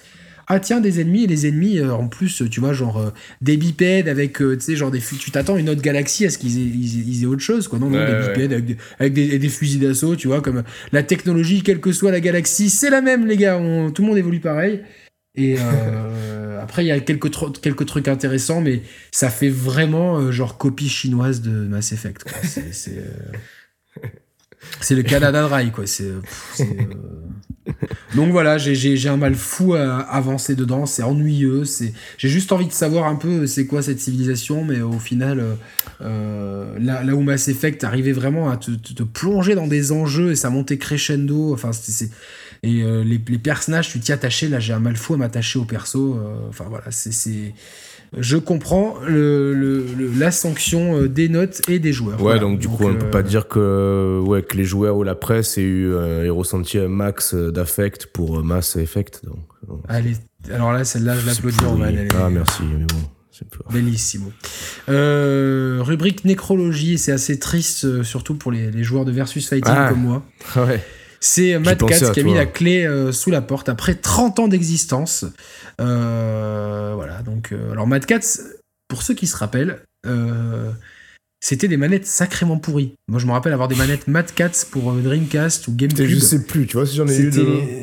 Ah 0.47 0.61
tiens, 0.61 0.81
des 0.81 1.01
ennemis, 1.01 1.25
et 1.25 1.27
les 1.27 1.47
ennemis, 1.47 1.79
euh, 1.79 1.95
en 1.95 2.09
plus, 2.09 2.43
tu 2.51 2.61
vois, 2.61 2.75
genre 2.75 2.99
euh, 2.99 3.11
des 3.41 3.57
bipèdes 3.57 4.09
avec, 4.09 4.43
euh, 4.43 4.57
tu 4.57 4.65
sais, 4.65 4.77
genre 4.77 4.91
des... 4.91 5.01
Tu 5.01 5.31
t'attends 5.31 5.57
une 5.57 5.71
autre 5.71 5.81
galaxie 5.81 6.27
à 6.27 6.31
ce 6.31 6.37
qu'ils 6.37 6.59
aient, 6.59 7.23
aient, 7.23 7.27
autre 7.27 7.41
chose, 7.41 7.69
quoi. 7.69 7.79
Non, 7.79 7.89
non, 7.89 8.05
des 8.05 8.29
bipèdes 8.29 8.53
avec, 8.99 9.15
des, 9.15 9.49
fusils 9.49 9.81
d'assaut, 9.81 10.17
tu 10.17 10.27
vois, 10.29 10.43
comme 10.43 10.65
la 10.91 11.03
technologie, 11.03 11.63
quelle 11.63 11.81
que 11.81 11.93
soit 11.93 12.11
la 12.11 12.21
galaxie, 12.21 12.69
c'est 12.69 12.91
la 12.91 13.01
même, 13.01 13.27
les 13.27 13.39
gars, 13.39 13.57
tout 13.95 14.03
le 14.03 14.09
monde 14.09 14.19
évolue 14.19 14.41
pareil. 14.41 14.83
Et 15.35 15.57
après, 16.61 16.85
il 16.85 16.89
y 16.89 16.93
a 16.93 17.01
quelques, 17.01 17.31
quelques 17.63 17.87
trucs 17.87 18.09
intéressants, 18.09 18.61
mais 18.61 18.83
ça 19.13 19.31
fait 19.31 19.49
vraiment 19.49 20.31
genre 20.31 20.59
copie 20.59 20.91
chinoise 20.91 21.41
de 21.41 21.51
Mass 21.51 21.93
Effect. 21.93 22.27
C'est 22.73 23.03
c'est 24.81 24.95
le 24.95 25.03
Canada 25.03 25.49
Dry, 25.49 25.71
quoi. 25.71 25.87
C'est 25.87 26.11
donc 28.15 28.31
voilà, 28.31 28.59
j'ai 28.59 29.09
un 29.09 29.17
mal 29.17 29.35
fou 29.35 29.75
à 29.75 30.01
avancer 30.01 30.55
dedans, 30.55 30.85
c'est 30.87 31.03
ennuyeux, 31.03 31.63
j'ai 32.19 32.29
juste 32.29 32.53
envie 32.53 32.67
de 32.67 32.73
savoir 32.73 33.07
un 33.07 33.15
peu 33.15 33.47
c'est 33.47 33.67
quoi 33.67 33.83
cette 33.83 34.01
civilisation, 34.01 34.65
mais 34.65 34.81
au 34.81 34.99
final, 34.99 35.41
euh, 35.41 35.55
euh, 36.03 36.79
là, 36.79 37.05
là, 37.05 37.15
où 37.15 37.23
Mass 37.23 37.49
Effect 37.49 37.85
arrivait 37.85 38.13
vraiment 38.13 38.51
à 38.51 38.57
te, 38.57 39.03
plonger 39.03 39.55
dans 39.55 39.67
des 39.67 39.93
enjeux 39.93 40.33
et 40.33 40.37
ça 40.37 40.51
montait 40.51 40.79
crescendo, 40.79 41.53
enfin 41.53 41.71
et 42.65 42.83
euh, 42.83 43.03
les, 43.03 43.19
personnages, 43.39 43.91
tu 43.91 44.01
t'y 44.01 44.13
attachais, 44.13 44.49
là 44.49 44.61
j'ai 44.61 44.73
un 44.73 44.79
mal 44.79 44.97
fou 44.97 45.15
à 45.15 45.17
m'attacher 45.17 45.59
au 45.59 45.65
perso, 45.65 46.19
enfin 46.49 46.67
voilà, 46.69 46.91
c'est 46.91 47.55
je 48.19 48.37
comprends 48.37 48.97
le, 49.07 49.85
la 50.19 50.31
sanction 50.31 50.97
euh, 50.97 51.09
des 51.09 51.29
notes 51.29 51.63
et 51.69 51.79
des 51.79 51.93
joueurs. 51.93 52.23
Ouais, 52.23 52.39
donc 52.39 52.59
du 52.59 52.69
coup, 52.69 52.85
on 52.85 52.93
ne 52.93 52.99
peut 52.99 53.11
pas 53.11 53.21
euh, 53.21 53.23
dire 53.23 53.49
que, 53.49 54.21
ouais, 54.25 54.43
que 54.43 54.57
les 54.57 54.65
joueurs 54.65 54.97
ou 54.97 55.03
la 55.03 55.15
presse 55.15 55.57
aient, 55.59 55.63
eu, 55.63 55.95
aient 55.95 56.29
ressenti 56.29 56.79
un 56.79 56.89
max 56.89 57.35
d'affect 57.35 58.07
pour 58.07 58.43
Mass 58.43 58.77
Effect. 58.77 59.23
Donc, 59.25 59.39
Allez, 59.89 60.17
alors 60.51 60.73
là, 60.73 60.85
celle-là, 60.85 61.17
je 61.19 61.27
l'applaudis 61.27 61.65
en 61.65 61.81
Ah, 61.81 62.31
merci, 62.31 62.63
mais 62.63 62.85
bon. 62.85 63.01
Bellissimo. 63.73 64.31
Euh, 64.89 65.79
rubrique 65.81 66.25
nécrologie, 66.25 66.97
c'est 66.99 67.13
assez 67.13 67.39
triste, 67.41 68.03
surtout 68.05 68.35
pour 68.35 68.53
les, 68.53 68.71
les, 68.71 68.85
joueurs 68.85 69.05
de 69.05 69.11
Versus 69.11 69.49
Fighting 69.49 69.75
ah. 69.75 69.89
comme 69.89 70.03
moi. 70.03 70.23
Ouais. 70.57 70.81
C'est 71.25 71.59
Matt 71.59 71.79
Katz 71.87 72.11
qui 72.11 72.21
a 72.21 72.23
mis 72.25 72.35
la 72.35 72.47
clé 72.47 72.89
sous 73.13 73.31
la 73.31 73.41
porte 73.41 73.69
après 73.69 73.95
30 73.95 74.41
ans 74.41 74.49
d'existence. 74.49 75.25
Euh, 75.81 76.93
voilà, 76.95 77.23
donc, 77.23 77.53
euh, 77.53 77.73
alors 77.73 77.87
Mad 77.87 78.05
Cats, 78.07 78.41
pour 78.89 79.03
ceux 79.03 79.15
qui 79.15 79.27
se 79.27 79.37
rappellent, 79.37 79.83
euh, 80.07 80.71
c'était 81.41 81.69
des 81.69 81.77
manettes 81.77 82.07
sacrément 82.07 82.59
pourries. 82.59 82.95
Moi, 83.09 83.19
je 83.19 83.27
me 83.27 83.33
rappelle 83.33 83.53
avoir 83.53 83.69
des 83.69 83.75
manettes 83.75 84.07
Mad 84.07 84.33
Cats 84.33 84.67
pour 84.71 84.93
Dreamcast 84.93 85.69
ou 85.69 85.75
GameCube. 85.75 86.07
Je 86.07 86.19
sais 86.19 86.45
plus, 86.45 86.67
tu 86.67 86.77
vois, 86.77 86.87
si 86.87 86.97
j'en 86.97 87.07
ai 87.07 87.19
eu. 87.19 87.33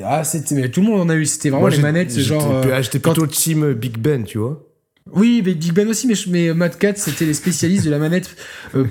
Ah, 0.06 0.24
c'était, 0.24 0.56
mais 0.56 0.70
tout 0.70 0.82
le 0.82 0.88
monde 0.88 1.02
en 1.02 1.10
a 1.10 1.16
eu. 1.16 1.26
C'était 1.26 1.50
vraiment 1.50 1.68
les 1.68 1.80
manettes, 1.80 2.18
genre. 2.20 2.64
J'étais 2.82 3.00
plutôt 3.00 3.28
team 3.28 3.74
Big 3.74 3.98
Ben, 3.98 4.24
tu 4.24 4.38
vois. 4.38 4.66
Oui, 5.14 5.42
mais 5.46 5.54
Big 5.54 5.74
Ben 5.74 5.88
aussi, 5.88 6.08
mais, 6.08 6.16
mais 6.28 6.54
Mad 6.54 6.78
Cat, 6.78 6.94
c'était 6.96 7.26
les 7.26 7.34
spécialistes 7.34 7.86
de 7.86 7.92
la 7.92 8.00
manette 8.00 8.36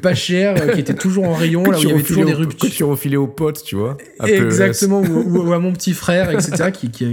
pas 0.03 0.15
chère, 0.15 0.73
qui 0.73 0.81
était 0.81 0.95
toujours 0.95 1.25
en 1.25 1.35
rayon, 1.35 1.65
là 1.65 1.79
où 1.79 1.83
il 1.83 1.89
y 1.89 1.93
avait 1.93 2.03
toujours 2.03 2.25
des 2.25 2.35
ruptures. 2.35 2.69
Que 2.69 2.75
tu 2.75 2.85
refilais 2.85 3.17
aux 3.17 3.27
potes, 3.27 3.63
tu 3.65 3.77
vois. 3.77 3.97
Exactement, 4.25 5.01
ou, 5.01 5.53
à 5.53 5.59
mon 5.59 5.73
petit 5.73 5.93
frère, 5.93 6.31
etc., 6.31 6.71
qui, 6.73 6.91
qui, 6.91 7.05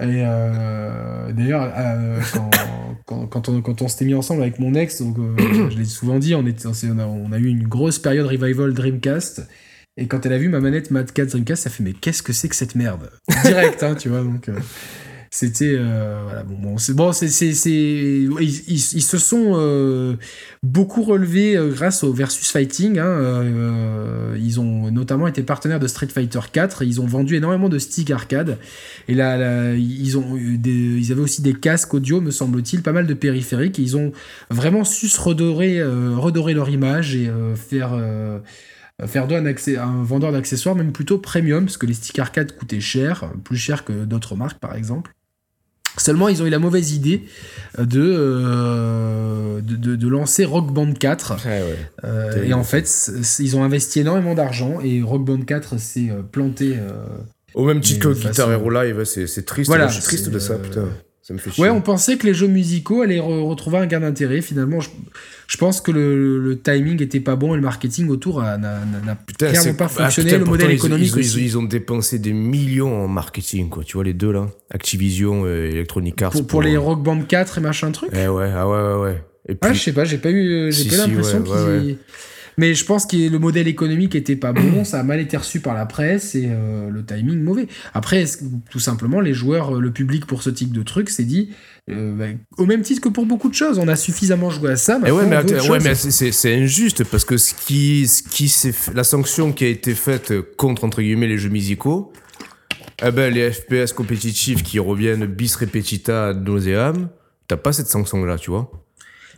Et 0.00 0.24
d'ailleurs, 1.32 1.72
quand, 3.06 3.26
quand, 3.26 3.48
on, 3.48 3.60
quand 3.60 3.82
on 3.82 3.88
s'était 3.88 4.04
mis 4.04 4.14
ensemble 4.14 4.42
avec 4.42 4.58
mon 4.58 4.74
ex, 4.74 5.02
donc, 5.02 5.16
je 5.38 5.76
l'ai 5.76 5.84
souvent 5.84 6.18
dit, 6.18 6.34
on, 6.34 6.46
était, 6.46 6.66
on, 6.66 6.98
a, 6.98 7.06
on 7.06 7.32
a 7.32 7.38
eu 7.38 7.46
une 7.46 7.66
grosse 7.66 7.98
période 7.98 8.26
revival 8.26 8.72
Dreamcast. 8.72 9.46
Et 9.96 10.08
quand 10.08 10.26
elle 10.26 10.32
a 10.32 10.38
vu 10.38 10.48
ma 10.48 10.60
manette 10.60 10.90
Mad 10.90 11.12
Cat 11.12 11.26
Dreamcast, 11.26 11.64
ça 11.64 11.70
fait 11.70 11.84
mais 11.84 11.92
qu'est-ce 11.92 12.22
que 12.22 12.32
c'est 12.32 12.48
que 12.48 12.56
cette 12.56 12.74
merde? 12.74 13.10
Direct, 13.44 13.82
hein, 13.82 13.94
tu 13.94 14.08
vois. 14.08 14.22
Donc 14.22 14.48
euh, 14.48 14.58
c'était 15.34 15.74
euh, 15.76 16.20
voilà 16.22 16.44
bon, 16.44 16.54
bon 16.54 16.78
c'est 16.78 16.94
bon 16.94 17.12
c'est 17.12 17.26
c'est 17.26 17.50
ils, 17.68 18.62
ils, 18.68 19.02
se 19.02 19.18
sont 19.18 19.54
euh, 19.56 20.14
beaucoup 20.62 21.02
relevés 21.02 21.58
grâce 21.72 22.04
au 22.04 22.12
versus 22.12 22.52
fighting. 22.52 23.00
Hein, 23.00 23.42
ils 24.36 24.60
ont 24.60 24.92
notamment 24.92 25.26
été 25.26 25.42
partenaires 25.42 25.80
de 25.80 25.88
Street 25.88 26.06
Fighter 26.06 26.38
4. 26.52 26.84
Ils 26.84 27.00
ont 27.00 27.06
vendu 27.06 27.34
énormément 27.34 27.68
de 27.68 27.80
sticks 27.80 28.12
arcade. 28.12 28.58
Et 29.08 29.14
là, 29.14 29.74
ils 29.74 30.16
ont 30.16 30.36
des, 30.36 30.70
ils 30.70 31.10
avaient 31.10 31.20
aussi 31.22 31.42
des 31.42 31.54
casques 31.54 31.92
audio, 31.94 32.20
me 32.20 32.30
semble-t-il, 32.30 32.82
pas 32.82 32.92
mal 32.92 33.08
de 33.08 33.14
périphériques. 33.14 33.78
Ils 33.78 33.96
ont 33.96 34.12
vraiment 34.50 34.84
su 34.84 35.08
se 35.08 35.20
redorer 35.20 35.82
redorer 35.82 36.54
leur 36.54 36.68
image 36.68 37.16
et 37.16 37.28
faire 37.56 37.92
euh, 39.02 39.06
faire 39.08 39.26
d'eux 39.26 39.36
un, 39.36 39.44
un, 39.44 40.02
vendeur 40.04 40.30
d'accessoires 40.32 40.76
même 40.76 40.92
plutôt 40.92 41.18
premium, 41.18 41.64
parce 41.64 41.76
que 41.76 41.86
les 41.86 41.94
sticks 41.94 42.18
arcade 42.18 42.56
coûtaient 42.56 42.80
cher, 42.80 43.32
plus 43.42 43.56
cher 43.56 43.84
que 43.84 44.04
d'autres 44.04 44.36
marques 44.36 44.60
par 44.60 44.76
exemple. 44.76 45.12
Seulement, 45.96 46.28
ils 46.28 46.42
ont 46.42 46.46
eu 46.46 46.50
la 46.50 46.58
mauvaise 46.58 46.92
idée 46.92 47.22
euh, 47.78 49.60
de, 49.60 49.76
de, 49.76 49.96
de, 49.96 50.08
lancer 50.08 50.44
Rock 50.44 50.72
Band 50.72 50.92
4. 50.92 51.36
Euh, 52.04 52.44
et 52.44 52.52
en 52.52 52.64
fait, 52.64 53.10
ils 53.38 53.56
ont 53.56 53.62
investi 53.62 54.00
énormément 54.00 54.34
d'argent 54.34 54.80
et 54.82 55.02
Rock 55.02 55.24
Band 55.24 55.42
4 55.42 55.78
s'est 55.78 56.10
planté. 56.32 56.76
Au 57.54 57.64
même 57.64 57.80
titre 57.80 58.12
que 58.12 58.14
Guitar 58.14 58.50
Hero 58.50 58.70
Live, 58.70 59.04
c'est 59.04 59.46
triste. 59.46 59.68
Voilà, 59.68 59.88
je 59.88 59.94
suis 59.94 60.02
triste 60.02 60.30
de 60.30 60.38
ça, 60.38 60.58
putain. 60.58 60.88
Ça 61.26 61.32
me 61.32 61.38
fait 61.38 61.50
chier. 61.50 61.64
Ouais, 61.64 61.70
on 61.70 61.80
pensait 61.80 62.18
que 62.18 62.26
les 62.26 62.34
jeux 62.34 62.48
musicaux 62.48 63.00
allaient 63.00 63.18
retrouver 63.18 63.78
un 63.78 63.86
gain 63.86 64.00
d'intérêt. 64.00 64.42
Finalement, 64.42 64.80
je, 64.80 64.90
je 65.48 65.56
pense 65.56 65.80
que 65.80 65.90
le, 65.90 66.60
timing 66.62 67.02
était 67.02 67.18
pas 67.18 67.34
bon 67.34 67.54
et 67.54 67.56
le 67.56 67.62
marketing 67.62 68.08
autour 68.10 68.42
n'a 68.42 68.58
clairement 69.38 69.74
pas 69.74 69.88
fonctionné. 69.88 70.36
le 70.36 70.44
modèle 70.44 70.72
économique 70.72 71.12
ils, 71.16 71.20
aussi. 71.20 71.42
Ils, 71.42 71.56
ont 71.56 71.62
dépensé 71.62 72.18
des 72.18 72.34
millions 72.34 73.04
en 73.04 73.08
marketing, 73.08 73.70
quoi. 73.70 73.84
Tu 73.84 73.94
vois, 73.94 74.04
les 74.04 74.12
deux 74.12 74.32
là 74.32 74.50
Activision 74.70 75.46
et 75.46 75.70
Electronic 75.72 76.20
Arts. 76.20 76.34
Pour, 76.46 76.60
les 76.60 76.76
Rock 76.76 77.02
Band 77.02 77.22
4 77.22 77.56
et 77.56 77.60
machin 77.62 77.90
truc 77.90 78.10
eh 78.12 78.28
ouais, 78.28 78.50
ah 78.54 78.68
ouais, 78.68 78.82
ouais, 78.82 79.00
ouais. 79.00 79.24
Et 79.48 79.56
ah, 79.62 79.72
je 79.72 79.80
sais 79.80 79.92
pas, 79.92 80.04
j'ai 80.04 80.18
pas 80.18 80.30
eu, 80.30 80.70
j'ai 80.72 80.90
pas 80.90 81.06
l'impression 81.06 81.42
qu'ils. 81.42 81.96
Mais 82.58 82.74
je 82.74 82.84
pense 82.84 83.06
que 83.06 83.16
le 83.16 83.38
modèle 83.38 83.68
économique 83.68 84.14
était 84.14 84.36
pas 84.36 84.52
bon, 84.52 84.84
ça 84.84 85.00
a 85.00 85.02
mal 85.02 85.20
été 85.20 85.36
reçu 85.36 85.60
par 85.60 85.74
la 85.74 85.86
presse 85.86 86.34
et 86.34 86.48
euh, 86.48 86.90
le 86.90 87.04
timing 87.04 87.40
mauvais. 87.40 87.66
Après, 87.92 88.24
tout 88.70 88.80
simplement, 88.80 89.20
les 89.20 89.34
joueurs, 89.34 89.72
le 89.72 89.90
public 89.90 90.26
pour 90.26 90.42
ce 90.42 90.50
type 90.50 90.72
de 90.72 90.82
truc 90.82 91.10
s'est 91.10 91.24
dit, 91.24 91.50
euh, 91.90 92.14
bah, 92.16 92.26
au 92.56 92.66
même 92.66 92.82
titre 92.82 93.00
que 93.00 93.08
pour 93.08 93.26
beaucoup 93.26 93.48
de 93.48 93.54
choses, 93.54 93.78
on 93.78 93.88
a 93.88 93.96
suffisamment 93.96 94.50
joué 94.50 94.72
à 94.72 94.76
ça. 94.76 95.00
Et 95.04 95.10
ouais, 95.10 95.26
mais, 95.26 95.68
ouais, 95.68 95.78
mais 95.82 95.94
c'est 95.94 96.54
injuste 96.54 97.04
parce 97.04 97.24
que 97.24 97.36
ce 97.36 97.54
qui, 97.54 98.06
ce 98.08 98.22
qui 98.22 98.52
la 98.94 99.04
sanction 99.04 99.52
qui 99.52 99.64
a 99.64 99.68
été 99.68 99.94
faite 99.94 100.32
contre 100.56 100.84
entre 100.84 101.02
guillemets 101.02 101.28
les 101.28 101.38
jeux 101.38 101.50
musicaux, 101.50 102.12
eh 103.02 103.10
ben 103.10 103.32
les 103.32 103.50
FPS 103.50 103.92
compétitifs 103.92 104.62
qui 104.62 104.78
reviennent 104.78 105.26
bis 105.26 105.56
repetita 105.56 106.28
ad 106.28 106.46
nauseam, 106.46 107.08
t'as 107.48 107.56
pas 107.56 107.72
cette 107.72 107.88
sanction 107.88 108.24
là, 108.24 108.38
tu 108.38 108.50
vois. 108.50 108.70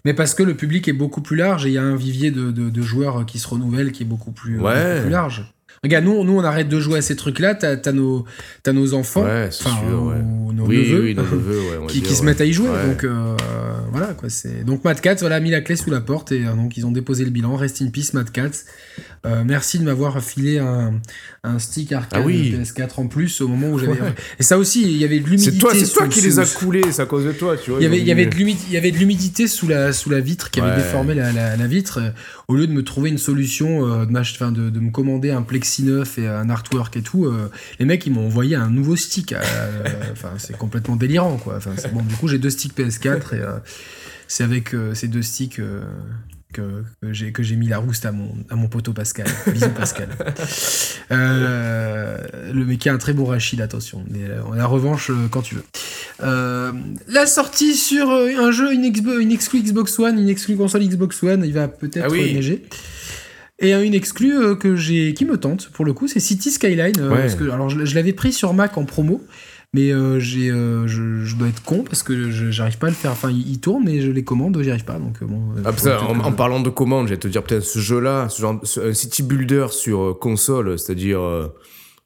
Mais 0.07 0.15
parce 0.15 0.35
que 0.35 0.45
le 0.45 0.55
public 0.55 0.87
est 0.87 0.93
beaucoup 0.93 1.21
plus 1.21 1.37
large 1.37 1.67
et 1.67 1.71
il 1.71 1.73
y 1.73 1.79
a 1.79 1.83
un 1.83 1.97
vivier 1.97 2.31
de, 2.31 2.53
de, 2.53 2.83
joueurs 2.83 3.27
qui 3.27 3.41
se 3.41 3.49
renouvellent 3.49 3.91
qui 3.91 4.05
est 4.05 4.07
beaucoup 4.07 4.31
plus, 4.31 4.57
beaucoup 4.57 4.73
plus 5.03 5.11
large. 5.11 5.53
Regarde, 5.83 6.05
nous, 6.05 6.23
nous, 6.23 6.39
on 6.39 6.45
arrête 6.45 6.69
de 6.69 6.79
jouer 6.79 6.99
à 6.99 7.03
ces 7.03 7.17
trucs-là. 7.17 7.57
T'as 7.57 7.77
as 7.85 7.93
nos, 7.93 8.25
as 8.65 8.73
nos 8.73 8.95
enfants, 8.95 9.25
ouais, 9.25 9.51
nos 10.53 10.53
neveux, 10.53 11.13
qui, 11.89 12.03
qui 12.03 12.15
se 12.15 12.23
mettent 12.23 12.41
à 12.41 12.45
y 12.45 12.53
jouer. 12.53 12.69
Donc 12.87 13.03
euh, 13.03 13.37
voilà 13.97 14.15
quoi. 14.15 14.29
C'est 14.29 14.65
donc 14.65 14.85
Mad 14.85 15.01
Cats, 15.01 15.17
voilà, 15.17 15.37
a 15.37 15.41
mis 15.41 15.51
la 15.51 15.61
clé 15.61 15.77
sous 15.77 15.91
la 15.91 16.01
porte 16.01 16.33
et 16.33 16.47
euh, 16.47 16.55
donc 16.55 16.77
ils 16.77 16.87
ont 16.87 16.91
déposé 16.91 17.25
le 17.25 17.31
bilan. 17.31 17.57
Rest 17.57 17.83
in 17.83 17.89
peace, 17.89 18.13
Mad 18.13 18.31
Cats. 18.31 18.65
Euh, 19.25 19.43
merci 19.45 19.79
de 19.79 19.85
m'avoir 19.85 20.23
filé 20.23 20.59
un, 20.59 21.01
un 21.43 21.59
stick 21.59 21.93
arcade 21.93 22.23
ah 22.25 22.29
PS4 22.29 22.91
en 22.99 23.07
plus 23.07 23.41
au 23.41 23.49
moment 23.49 23.69
où 23.69 23.79
j'avais. 23.79 23.99
Et 24.39 24.43
ça 24.43 24.59
aussi, 24.59 24.83
il 24.83 24.97
y 24.97 25.05
avait 25.05 25.19
de 25.19 25.25
l'humidité. 25.25 25.53
C'est 25.53 25.59
toi, 25.59 25.73
c'est 25.75 25.93
toi 25.93 26.09
qui 26.09 26.21
les 26.21 26.39
a 26.39 26.45
coulés, 26.45 26.83
c'est 26.91 27.03
à 27.03 27.07
cause 27.07 27.25
de 27.25 27.33
toi, 27.33 27.57
tu 27.57 27.71
vois. 27.71 27.81
Il 27.81 27.85
y 27.85 27.87
avait, 27.87 27.99
il 27.99 28.07
y 28.07 28.13
avait 28.13 28.27
de 28.27 28.35
l'humidité, 28.35 28.67
il 28.69 28.75
y 28.75 28.77
avait 28.77 28.93
de 28.93 28.99
l'humidité 28.99 29.49
sous 29.49 29.67
la 29.67 29.93
sous 29.93 30.11
la 30.11 30.21
vitre 30.21 30.51
qui 30.51 30.61
avait 30.61 30.77
déformé 30.77 31.15
la, 31.15 31.33
la, 31.33 31.67
vitre. 31.67 32.01
Au 32.49 32.55
lieu 32.55 32.67
de 32.67 32.73
me 32.73 32.85
trouver 32.85 33.11
une 33.11 33.19
solution, 33.19 34.05
de, 34.07 34.71
de, 34.71 34.81
me 34.81 34.91
commander 34.91 35.31
un 35.31 35.43
plexi 35.43 35.83
neuf 35.83 36.19
et 36.19 36.29
un 36.29 36.49
artwork 36.49 36.97
et 36.97 37.03
tout, 37.03 37.29
les 37.81 37.85
mecs 37.85 38.07
ils 38.07 38.13
m'ont 38.13 38.27
envoyé 38.27 38.55
un 38.55 38.71
nouveau 38.71 38.95
stick. 38.95 39.35
Enfin, 40.13 40.31
c'est 40.39 40.57
complètement 40.57 40.97
délirant 40.97 41.39
quoi. 41.39 41.59
Bon. 41.93 42.03
Du 42.03 42.15
coup, 42.15 42.29
j'ai 42.29 42.39
deux 42.39 42.51
sticks 42.51 42.77
PS4 42.79 43.35
et 43.35 43.43
c'est 44.29 44.45
avec 44.45 44.77
ces 44.95 45.09
deux 45.09 45.23
sticks 45.23 45.61
que, 46.57 46.85
j'ai 47.13 47.33
que 47.33 47.43
j'ai 47.43 47.57
mis 47.57 47.69
la 47.69 47.79
rouste 47.79 48.07
à 48.07 48.13
mon 48.13 48.31
à 48.49 48.57
mon 48.57 48.69
poteau 48.69 48.93
Pascal. 48.93 49.27
Bisous 49.53 49.69
Pascal. 49.71 50.09
Euh, 51.11 52.19
le 52.53 52.65
mec 52.65 52.79
qui 52.79 52.89
a 52.89 52.95
un 52.95 52.99
très 52.99 53.13
beau 53.13 53.27
Rachid, 53.27 53.61
attention. 53.61 54.05
Mais 54.11 54.25
euh, 54.25 54.41
la 54.55 54.67
revanche 54.67 55.11
euh, 55.11 55.29
quand 55.31 55.43
tu 55.43 55.57
veux. 55.57 55.65
la 57.09 57.27
sortie 57.27 57.75
sur 57.75 58.11
un 58.11 58.51
jeu, 58.51 58.73
une, 58.73 58.85
une 59.21 59.33
exclue 59.33 59.61
Xbox 59.61 59.99
One, 59.99 60.19
une 60.19 60.29
exclue 60.29 60.57
console 60.57 60.83
Xbox 60.85 61.23
One, 61.23 61.45
il 61.45 61.53
va 61.53 61.69
peut-être 61.69 62.07
ah 62.11 62.15
neiger. 62.15 62.65
Et 63.59 63.73
une 63.73 63.95
exclue 63.95 64.59
que 64.59 64.77
j'ai 64.77 65.15
qui 65.15 65.25
me 65.25 65.39
tente 65.39 65.71
pour 65.71 65.85
le 65.85 65.93
coup, 65.93 66.09
c'est 66.09 66.21
City 66.21 66.51
Skyline. 66.51 67.09
parce 67.09 67.35
que, 67.35 67.45
alors 67.51 67.69
je 67.69 67.95
l'avais 67.95 68.13
pris 68.13 68.33
sur 68.33 68.55
Mac 68.55 68.77
en 68.79 68.85
promo. 68.85 69.23
Mais 69.77 69.93
euh, 69.93 70.18
j'ai, 70.18 70.51
euh, 70.51 70.87
je, 70.87 71.37
dois 71.37 71.49
être 71.49 71.62
con 71.62 71.85
parce 71.85 72.03
que 72.03 72.31
j'arrive 72.31 72.79
pas 72.79 72.87
à 72.87 72.91
le 72.91 72.97
faire. 72.97 73.11
Enfin, 73.11 73.31
il, 73.31 73.61
tourne, 73.61 73.85
mais 73.85 74.01
je 74.01 74.11
les 74.11 74.24
commande, 74.24 74.59
j'y 74.62 74.70
arrive 74.70 74.87
pas. 74.87 74.99
Donc 74.99 75.18
euh, 75.20 75.27
bon. 75.27 75.43
Ah, 75.66 75.70
en, 76.09 76.33
parlant 76.33 76.61
de 76.61 76.70
commandes, 76.70 77.09
je 77.09 77.12
vais 77.12 77.18
te 77.18 77.29
dire 77.29 77.43
peut-être 77.43 77.62
ce 77.62 77.79
jeu-là, 77.79 78.31
ce 78.31 78.41
genre, 78.41 78.59
un 78.83 78.95
city 78.95 79.22
builder 79.22 79.66
sur 79.72 80.18
console, 80.18 80.79
c'est-à-dire 80.79 81.20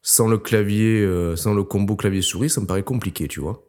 sans 0.03 0.27
le 0.27 0.39
clavier, 0.39 1.09
sans 1.37 1.55
le 1.55 1.63
combo 1.63 1.95
clavier 1.95 2.23
souris, 2.23 2.51
ça 2.51 2.61
me 2.61 2.67
paraît 2.67 2.83
compliqué, 2.83 3.29
tu 3.29 3.39
vois. 3.39 3.63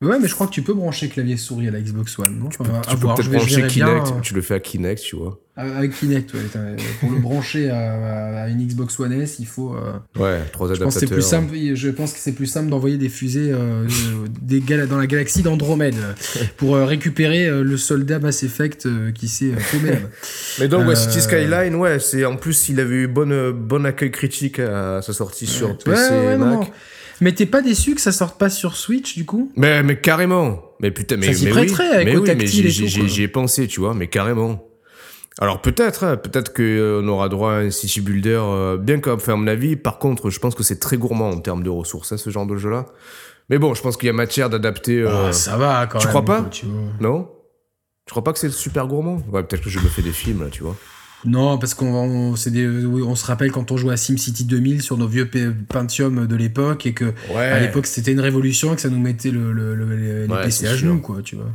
Ouais, 0.00 0.16
mais 0.20 0.28
je 0.28 0.34
crois 0.34 0.46
que 0.46 0.52
tu 0.52 0.62
peux 0.62 0.74
brancher 0.74 1.08
clavier 1.08 1.36
souris 1.36 1.66
à 1.66 1.72
la 1.72 1.80
Xbox 1.80 2.16
One, 2.20 2.38
non? 2.38 2.48
Tu 2.50 2.58
peux, 2.58 2.64
peut-être 2.64 3.30
brancher 3.30 3.66
Kinect, 3.66 4.20
tu 4.22 4.32
le 4.32 4.42
fais 4.42 4.54
à 4.54 4.60
Kinect, 4.60 5.02
tu 5.02 5.16
vois. 5.16 5.40
Avec 5.56 5.92
Kinect, 5.92 6.32
ouais. 6.34 6.40
Pour 7.00 7.10
le 7.10 7.18
brancher 7.18 7.68
à, 7.68 8.48
une 8.48 8.64
Xbox 8.64 9.00
One 9.00 9.12
S, 9.12 9.40
il 9.40 9.46
faut. 9.46 9.74
Euh, 9.74 10.22
ouais, 10.22 10.44
trois 10.52 10.68
adaptateurs. 10.68 10.92
Je 10.92 11.06
pense, 11.06 11.10
plus 11.10 11.22
simple, 11.22 11.56
je 11.74 11.88
pense 11.88 12.12
que 12.12 12.20
c'est 12.20 12.30
plus 12.30 12.46
simple 12.46 12.70
d'envoyer 12.70 12.96
des 12.96 13.08
fusées 13.08 13.50
euh, 13.52 13.88
des 14.40 14.60
dans 14.86 14.98
la 14.98 15.08
galaxie 15.08 15.42
d'Andromède 15.42 15.96
pour 16.58 16.76
euh, 16.76 16.84
récupérer 16.84 17.50
le 17.50 17.76
soldat 17.76 18.20
Mass 18.20 18.44
Effect 18.44 18.86
qui 19.14 19.26
s'est 19.26 19.52
paumé 19.72 19.94
Mais 20.60 20.68
donc, 20.68 20.96
City 20.96 21.20
Skyline, 21.20 21.74
ouais, 21.74 21.98
c'est 21.98 22.24
en 22.24 22.36
plus, 22.36 22.68
il 22.68 22.78
avait 22.78 22.94
eu 22.94 23.08
bon, 23.08 23.52
bon 23.52 23.84
accueil 23.84 24.12
critique 24.12 24.60
à 24.60 25.02
sa 25.02 25.12
sortie 25.12 25.46
sur 25.46 25.76
PC 25.76 26.14
et 26.34 26.36
Mac. 26.36 26.70
Mais 27.20 27.32
t'es 27.32 27.46
pas 27.46 27.62
déçu 27.62 27.94
que 27.94 28.00
ça 28.00 28.12
sorte 28.12 28.38
pas 28.38 28.50
sur 28.50 28.76
Switch 28.76 29.16
du 29.16 29.24
coup? 29.24 29.52
Mais 29.56 29.82
mais 29.82 30.00
carrément. 30.00 30.62
Mais 30.80 30.90
putain 30.90 31.16
mais 31.16 31.32
ça 31.32 31.44
mais 31.44 31.50
prêterait 31.50 31.88
oui. 31.88 31.94
avec 31.94 32.06
mais 32.06 32.16
oui, 32.16 32.78
j'y 32.78 33.22
ai 33.22 33.28
pensé, 33.28 33.66
tu 33.66 33.80
vois, 33.80 33.94
mais 33.94 34.06
carrément. 34.06 34.64
Alors 35.40 35.60
peut-être, 35.60 36.04
hein, 36.04 36.16
peut-être 36.16 36.52
qu'on 36.52 36.62
euh, 36.62 37.06
aura 37.06 37.28
droit 37.28 37.52
à 37.52 37.56
un 37.56 37.70
city 37.70 38.00
builder 38.00 38.40
euh, 38.42 38.76
bien 38.76 38.98
comme 38.98 39.20
fait 39.20 39.32
à 39.32 39.36
mon 39.36 39.46
avis. 39.46 39.76
Par 39.76 39.98
contre, 39.98 40.30
je 40.30 40.38
pense 40.40 40.54
que 40.54 40.64
c'est 40.64 40.80
très 40.80 40.96
gourmand 40.96 41.30
en 41.30 41.40
termes 41.40 41.62
de 41.62 41.70
ressources, 41.70 42.10
hein, 42.10 42.16
ce 42.16 42.30
genre 42.30 42.46
de 42.46 42.56
jeu-là. 42.56 42.86
Mais 43.48 43.58
bon, 43.58 43.72
je 43.74 43.80
pense 43.80 43.96
qu'il 43.96 44.08
y 44.08 44.10
a 44.10 44.12
matière 44.12 44.50
d'adapter. 44.50 45.00
Euh... 45.00 45.32
ça 45.32 45.56
va 45.56 45.86
quand 45.86 45.98
tu 45.98 46.06
même. 46.06 46.12
Crois 46.12 46.24
pas 46.24 46.44
non? 47.00 47.28
Tu 48.04 48.10
crois 48.10 48.24
pas 48.24 48.32
que 48.32 48.38
c'est 48.38 48.50
super 48.50 48.86
gourmand? 48.86 49.22
Ouais, 49.30 49.42
peut-être 49.42 49.62
que 49.62 49.70
je 49.70 49.78
me 49.78 49.88
fais 49.88 50.02
des 50.02 50.12
films 50.12 50.42
là, 50.42 50.48
tu 50.50 50.62
vois. 50.62 50.76
Non, 51.24 51.58
parce 51.58 51.74
qu'on 51.74 51.94
on, 51.94 52.36
se 52.36 53.26
rappelle 53.26 53.50
quand 53.50 53.72
on 53.72 53.76
jouait 53.76 53.94
à 53.94 53.96
SimCity 53.96 54.44
2000 54.44 54.82
sur 54.82 54.96
nos 54.96 55.08
vieux 55.08 55.28
Pentium 55.68 56.26
de 56.26 56.36
l'époque 56.36 56.86
et 56.86 56.92
que 56.92 57.12
à 57.34 57.58
l'époque 57.58 57.86
c'était 57.86 58.12
une 58.12 58.20
révolution 58.20 58.72
et 58.72 58.76
que 58.76 58.82
ça 58.82 58.88
nous 58.88 59.00
mettait 59.00 59.30
le, 59.30 59.52
les 60.26 60.34
PC 60.44 60.66
à 60.66 60.76
genoux, 60.76 61.00
quoi, 61.00 61.22
tu 61.22 61.36
vois. 61.36 61.50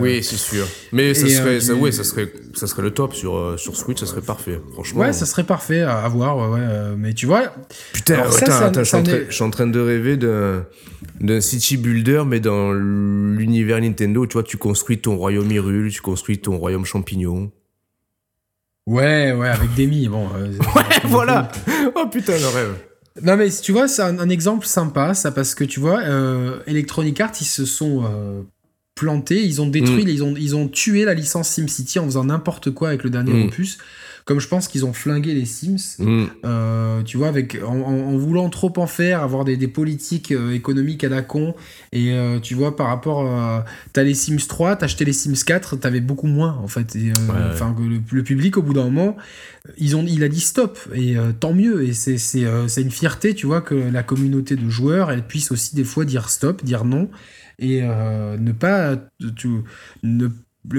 oui, 0.00 0.24
c'est 0.24 0.36
sûr. 0.36 0.66
Mais 0.90 1.14
ça 1.14 1.28
serait, 1.28 1.56
euh, 1.56 1.60
ça, 1.60 1.74
ouais, 1.74 1.92
ça 1.92 2.02
serait, 2.02 2.32
ça 2.54 2.66
serait 2.66 2.82
le 2.82 2.90
top 2.90 3.14
sur 3.14 3.36
euh, 3.36 3.56
sur 3.56 3.76
Switch, 3.76 4.00
ça 4.00 4.06
serait 4.06 4.20
parfait. 4.20 4.60
Franchement. 4.72 5.02
Ouais, 5.02 5.12
ça 5.12 5.24
serait 5.24 5.44
parfait 5.44 5.82
à, 5.82 6.08
voir. 6.08 6.50
Ouais, 6.50 6.58
euh, 6.60 6.96
mais 6.98 7.14
tu 7.14 7.26
vois. 7.26 7.54
Putain, 7.92 8.24
je, 8.28 9.30
suis 9.30 9.44
en 9.44 9.50
train 9.50 9.68
de 9.68 9.80
rêver 9.80 10.16
d'un 10.16 10.66
d'un 11.20 11.40
city 11.40 11.76
builder, 11.76 12.24
mais 12.26 12.40
dans 12.40 12.72
l'univers 12.72 13.80
Nintendo. 13.80 14.26
Tu 14.26 14.32
vois, 14.32 14.42
tu 14.42 14.56
construis 14.56 14.98
ton 14.98 15.16
royaume 15.16 15.50
Hyrule, 15.52 15.92
tu 15.92 16.00
construis 16.00 16.38
ton 16.38 16.56
royaume 16.58 16.84
champignon. 16.84 17.52
Ouais, 18.86 19.32
ouais, 19.32 19.48
avec 19.48 19.74
Demi, 19.74 20.08
bon. 20.08 20.28
Euh, 20.34 20.48
ouais, 20.76 21.00
voilà. 21.04 21.50
Oh 21.94 22.06
putain, 22.06 22.38
le 22.38 22.48
rêve. 22.48 22.74
Non 23.20 23.36
mais 23.36 23.50
tu 23.50 23.72
vois, 23.72 23.88
c'est 23.88 24.02
un, 24.02 24.28
exemple 24.30 24.66
sympa, 24.66 25.12
ça, 25.14 25.30
parce 25.30 25.54
que 25.54 25.64
tu 25.64 25.80
vois, 25.80 26.00
euh, 26.00 26.60
Electronic 26.66 27.20
Arts, 27.20 27.34
ils 27.40 27.46
se 27.46 27.66
sont 27.66 28.04
euh, 28.04 28.42
plantés, 28.94 29.44
ils 29.44 29.60
ont 29.60 29.66
détruit, 29.66 30.06
mm. 30.06 30.08
ils, 30.08 30.24
ont, 30.24 30.34
ils 30.36 30.56
ont 30.56 30.66
tué 30.66 31.04
la 31.04 31.12
licence 31.12 31.50
SimCity 31.50 31.98
en 31.98 32.06
faisant 32.06 32.24
n'importe 32.24 32.70
quoi 32.70 32.88
avec 32.88 33.04
le 33.04 33.10
dernier 33.10 33.34
mm. 33.34 33.48
opus 33.48 33.78
comme 34.24 34.40
je 34.40 34.48
pense 34.48 34.68
qu'ils 34.68 34.84
ont 34.84 34.92
flingué 34.92 35.34
les 35.34 35.44
Sims. 35.44 35.96
Mm. 35.98 36.24
Euh, 36.44 37.02
tu 37.02 37.16
vois, 37.16 37.28
avec 37.28 37.58
en, 37.66 38.16
voulant 38.16 38.48
trop 38.50 38.72
en 38.76 38.86
faire, 38.86 39.22
avoir 39.22 39.44
des, 39.44 39.56
politiques 39.68 40.32
euh, 40.32 40.52
économiques 40.52 41.04
à 41.04 41.08
la 41.08 41.22
con. 41.22 41.54
Et 41.92 42.14
tu 42.42 42.54
vois, 42.54 42.76
par 42.76 42.86
rapport 42.86 43.26
à. 43.26 43.64
T'as 43.92 44.02
les 44.02 44.14
Sims 44.14 44.46
3, 44.48 44.76
t'as 44.76 44.86
acheté 44.86 45.04
les 45.04 45.12
Sims 45.12 45.44
4, 45.44 45.76
t'avais 45.76 46.00
beaucoup 46.00 46.26
moins, 46.26 46.58
en 46.62 46.68
fait. 46.68 46.96
Enfin, 47.50 47.74
le, 47.78 48.22
public, 48.22 48.56
au 48.56 48.62
bout 48.62 48.72
d'un 48.72 48.84
moment, 48.84 49.16
ils 49.76 49.96
ont, 49.96 50.04
il 50.06 50.24
a 50.24 50.28
dit 50.28 50.40
stop. 50.40 50.78
Et 50.94 51.16
tant 51.40 51.52
mieux. 51.52 51.84
Et 51.84 51.92
c'est 51.92 52.82
une 52.82 52.90
fierté, 52.90 53.34
tu 53.34 53.46
vois, 53.46 53.60
que 53.60 53.74
la 53.74 54.02
communauté 54.02 54.56
de 54.56 54.68
joueurs, 54.70 55.10
elle 55.10 55.26
puisse 55.26 55.52
aussi 55.52 55.74
des 55.74 55.84
fois 55.84 56.04
dire 56.04 56.30
stop, 56.30 56.64
dire 56.64 56.84
non 56.84 57.10
et 57.62 57.80
euh, 57.82 58.36
ne 58.36 58.52
pas 58.52 58.96
ne, 60.02 60.28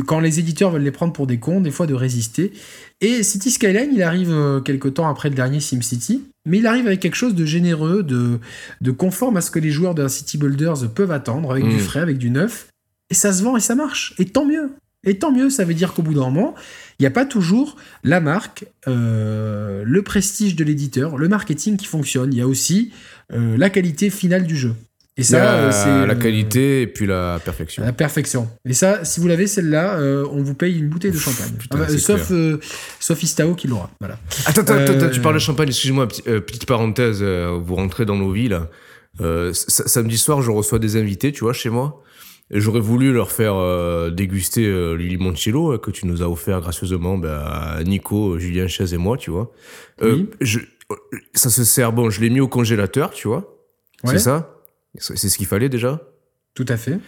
quand 0.05 0.19
les 0.19 0.39
éditeurs 0.39 0.71
veulent 0.71 0.83
les 0.83 0.91
prendre 0.91 1.13
pour 1.13 1.27
des 1.27 1.39
cons, 1.39 1.61
des 1.61 1.71
fois 1.71 1.87
de 1.87 1.93
résister. 1.93 2.53
Et 3.01 3.23
City 3.23 3.51
Skyline, 3.51 3.91
il 3.93 4.01
arrive 4.01 4.31
euh, 4.31 4.61
quelques 4.61 4.93
temps 4.95 5.09
après 5.09 5.29
le 5.29 5.35
dernier 5.35 5.59
SimCity, 5.59 6.23
mais 6.45 6.59
il 6.59 6.67
arrive 6.67 6.87
avec 6.87 6.99
quelque 6.99 7.15
chose 7.15 7.35
de 7.35 7.45
généreux, 7.45 8.03
de, 8.03 8.39
de 8.81 8.91
conforme 8.91 9.37
à 9.37 9.41
ce 9.41 9.51
que 9.51 9.59
les 9.59 9.71
joueurs 9.71 9.95
d'un 9.95 10.07
City 10.07 10.37
Builders 10.37 10.89
peuvent 10.93 11.11
attendre, 11.11 11.51
avec 11.51 11.65
du 11.65 11.75
mm. 11.75 11.79
frais, 11.79 11.99
avec 11.99 12.17
du 12.17 12.29
neuf. 12.29 12.67
Et 13.09 13.13
ça 13.13 13.33
se 13.33 13.43
vend 13.43 13.57
et 13.57 13.59
ça 13.59 13.75
marche. 13.75 14.13
Et 14.17 14.25
tant 14.25 14.45
mieux. 14.45 14.71
Et 15.05 15.19
tant 15.19 15.33
mieux, 15.33 15.49
ça 15.49 15.65
veut 15.65 15.73
dire 15.73 15.93
qu'au 15.93 16.01
bout 16.01 16.13
d'un 16.13 16.29
moment, 16.29 16.55
il 16.97 17.03
n'y 17.03 17.07
a 17.07 17.11
pas 17.11 17.25
toujours 17.25 17.75
la 18.05 18.21
marque, 18.21 18.65
euh, 18.87 19.83
le 19.85 20.01
prestige 20.01 20.55
de 20.55 20.63
l'éditeur, 20.63 21.17
le 21.17 21.27
marketing 21.27 21.75
qui 21.75 21.87
fonctionne. 21.87 22.31
Il 22.31 22.37
y 22.37 22.41
a 22.41 22.47
aussi 22.47 22.91
la 23.29 23.71
qualité 23.71 24.11
finale 24.11 24.45
du 24.45 24.55
jeu. 24.55 24.75
Et 25.15 25.23
ça, 25.23 25.71
c'est 25.71 26.07
la 26.07 26.15
qualité 26.15 26.81
et 26.81 26.87
puis 26.87 27.05
la 27.05 27.39
perfection. 27.43 27.83
La 27.83 27.93
perfection. 27.93 28.49
Et 28.67 28.73
ça, 28.73 29.05
si 29.05 29.19
vous 29.19 29.27
l'avez 29.27 29.45
celle-là, 29.45 29.99
euh, 29.99 30.25
on 30.31 30.41
vous 30.41 30.55
paye 30.55 30.79
une 30.79 30.89
bouteille 30.89 31.11
de 31.11 31.17
champagne. 31.17 31.51
Ah 31.69 31.77
bah, 31.77 31.97
sauf, 31.97 32.31
euh, 32.31 32.59
sauf 32.99 33.21
Istao 33.21 33.53
qui 33.53 33.67
l'aura. 33.67 33.91
Voilà. 33.99 34.17
Attends, 34.47 34.61
attends, 34.61 34.93
attends, 34.93 35.09
tu 35.09 35.21
parles 35.21 35.35
de 35.35 35.39
champagne. 35.39 35.67
Excuse-moi, 35.67 36.07
euh, 36.27 36.41
petite 36.41 36.65
parenthèse. 36.65 37.21
vous 37.21 37.75
rentrez 37.75 38.05
dans 38.05 38.15
nos 38.15 38.31
villes. 38.31 38.59
samedi 39.53 40.17
soir, 40.17 40.41
je 40.41 40.49
reçois 40.49 40.79
des 40.79 40.97
invités, 40.97 41.31
tu 41.31 41.43
vois, 41.43 41.53
chez 41.53 41.69
moi. 41.69 42.01
J'aurais 42.49 42.81
voulu 42.81 43.13
leur 43.13 43.31
faire 43.31 43.55
déguster 44.11 44.65
euh, 44.65 44.95
limoncello 44.95 45.77
que 45.77 45.91
tu 45.91 46.07
nous 46.07 46.23
as 46.23 46.29
offert 46.29 46.59
gracieusement 46.59 47.17
ben, 47.17 47.39
à 47.45 47.83
Nico, 47.83 48.39
Julien 48.39 48.67
Chaise 48.67 48.93
et 48.93 48.97
moi, 48.97 49.17
tu 49.17 49.29
vois. 49.29 49.51
Oui. 50.01 50.27
Je, 50.41 50.59
ça 51.35 51.51
se 51.51 51.63
sert 51.63 51.93
bon. 51.93 52.09
Je 52.09 52.19
l'ai 52.19 52.31
mis 52.31 52.39
au 52.39 52.47
congélateur, 52.47 53.11
tu 53.11 53.27
vois. 53.27 53.59
C'est 54.05 54.19
ça? 54.19 54.52
C'est 54.97 55.29
ce 55.29 55.37
qu'il 55.37 55.47
fallait 55.47 55.69
déjà 55.69 56.01
Tout 56.53 56.65
à 56.67 56.77
fait. 56.77 56.99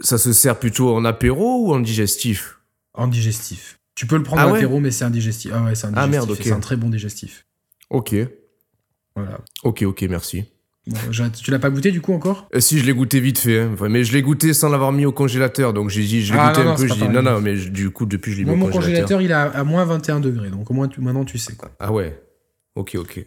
Ça 0.00 0.18
se 0.18 0.32
sert 0.32 0.58
plutôt 0.58 0.94
en 0.94 1.04
apéro 1.04 1.66
ou 1.66 1.74
en 1.74 1.80
digestif? 1.80 2.58
En 2.94 3.06
digestif. 3.06 3.78
Tu 3.94 4.06
peux 4.06 4.16
le 4.16 4.22
prendre 4.22 4.42
ah 4.42 4.48
en 4.48 4.54
apéro, 4.54 4.80
mais 4.80 4.90
c'est 4.90 5.04
un 5.04 5.10
digestif. 5.10 5.52
Ah 5.54 5.62
ouais, 5.64 5.74
c'est 5.74 5.86
un 5.86 5.90
digestif. 5.90 5.96
Ah 5.96 6.06
merde, 6.06 6.30
ok. 6.30 6.40
C'est 6.42 6.52
un 6.52 6.60
très 6.60 6.76
bon 6.76 6.88
digestif. 6.88 7.46
Ok. 7.90 8.14
Voilà. 9.14 9.40
Ok, 9.64 9.82
ok, 9.82 10.02
merci. 10.08 10.44
tu 11.42 11.50
l'as 11.50 11.58
pas 11.58 11.68
goûté 11.68 11.90
du 11.90 12.00
coup 12.00 12.14
encore? 12.14 12.48
Euh, 12.54 12.60
Si, 12.60 12.78
je 12.78 12.86
l'ai 12.86 12.94
goûté 12.94 13.20
vite 13.20 13.38
fait, 13.38 13.60
hein. 13.60 13.76
mais 13.90 14.04
je 14.04 14.14
l'ai 14.14 14.22
goûté 14.22 14.54
sans 14.54 14.70
l'avoir 14.70 14.92
mis 14.92 15.04
au 15.04 15.12
congélateur. 15.12 15.74
Donc 15.74 15.90
j'ai 15.90 16.02
dit, 16.02 16.22
je 16.22 16.32
l'ai 16.32 16.38
ah, 16.40 16.52
goûté 16.52 16.66
un 16.66 16.74
peu, 16.74 16.86
je 16.86 16.94
dis 16.94 17.08
non, 17.08 17.22
non, 17.22 17.40
mais 17.42 17.56
du 17.56 17.90
coup, 17.90 18.06
depuis, 18.06 18.32
je 18.32 18.38
l'ai 18.38 18.44
mis 18.44 18.50
au 18.50 18.54
congélateur. 18.54 18.80
Mon 18.80 18.80
congélateur, 18.80 19.20
il 19.20 19.30
est 19.30 19.34
à, 19.34 19.64
moins 19.64 19.84
21 19.84 20.20
degrés, 20.20 20.48
donc 20.48 20.70
au 20.70 20.74
moins 20.74 20.88
maintenant 20.98 21.26
tu 21.26 21.36
sais 21.36 21.54
quoi. 21.54 21.70
Ah 21.78 21.92
ouais 21.92 22.18
Ok, 22.74 22.96
ok. 22.98 23.26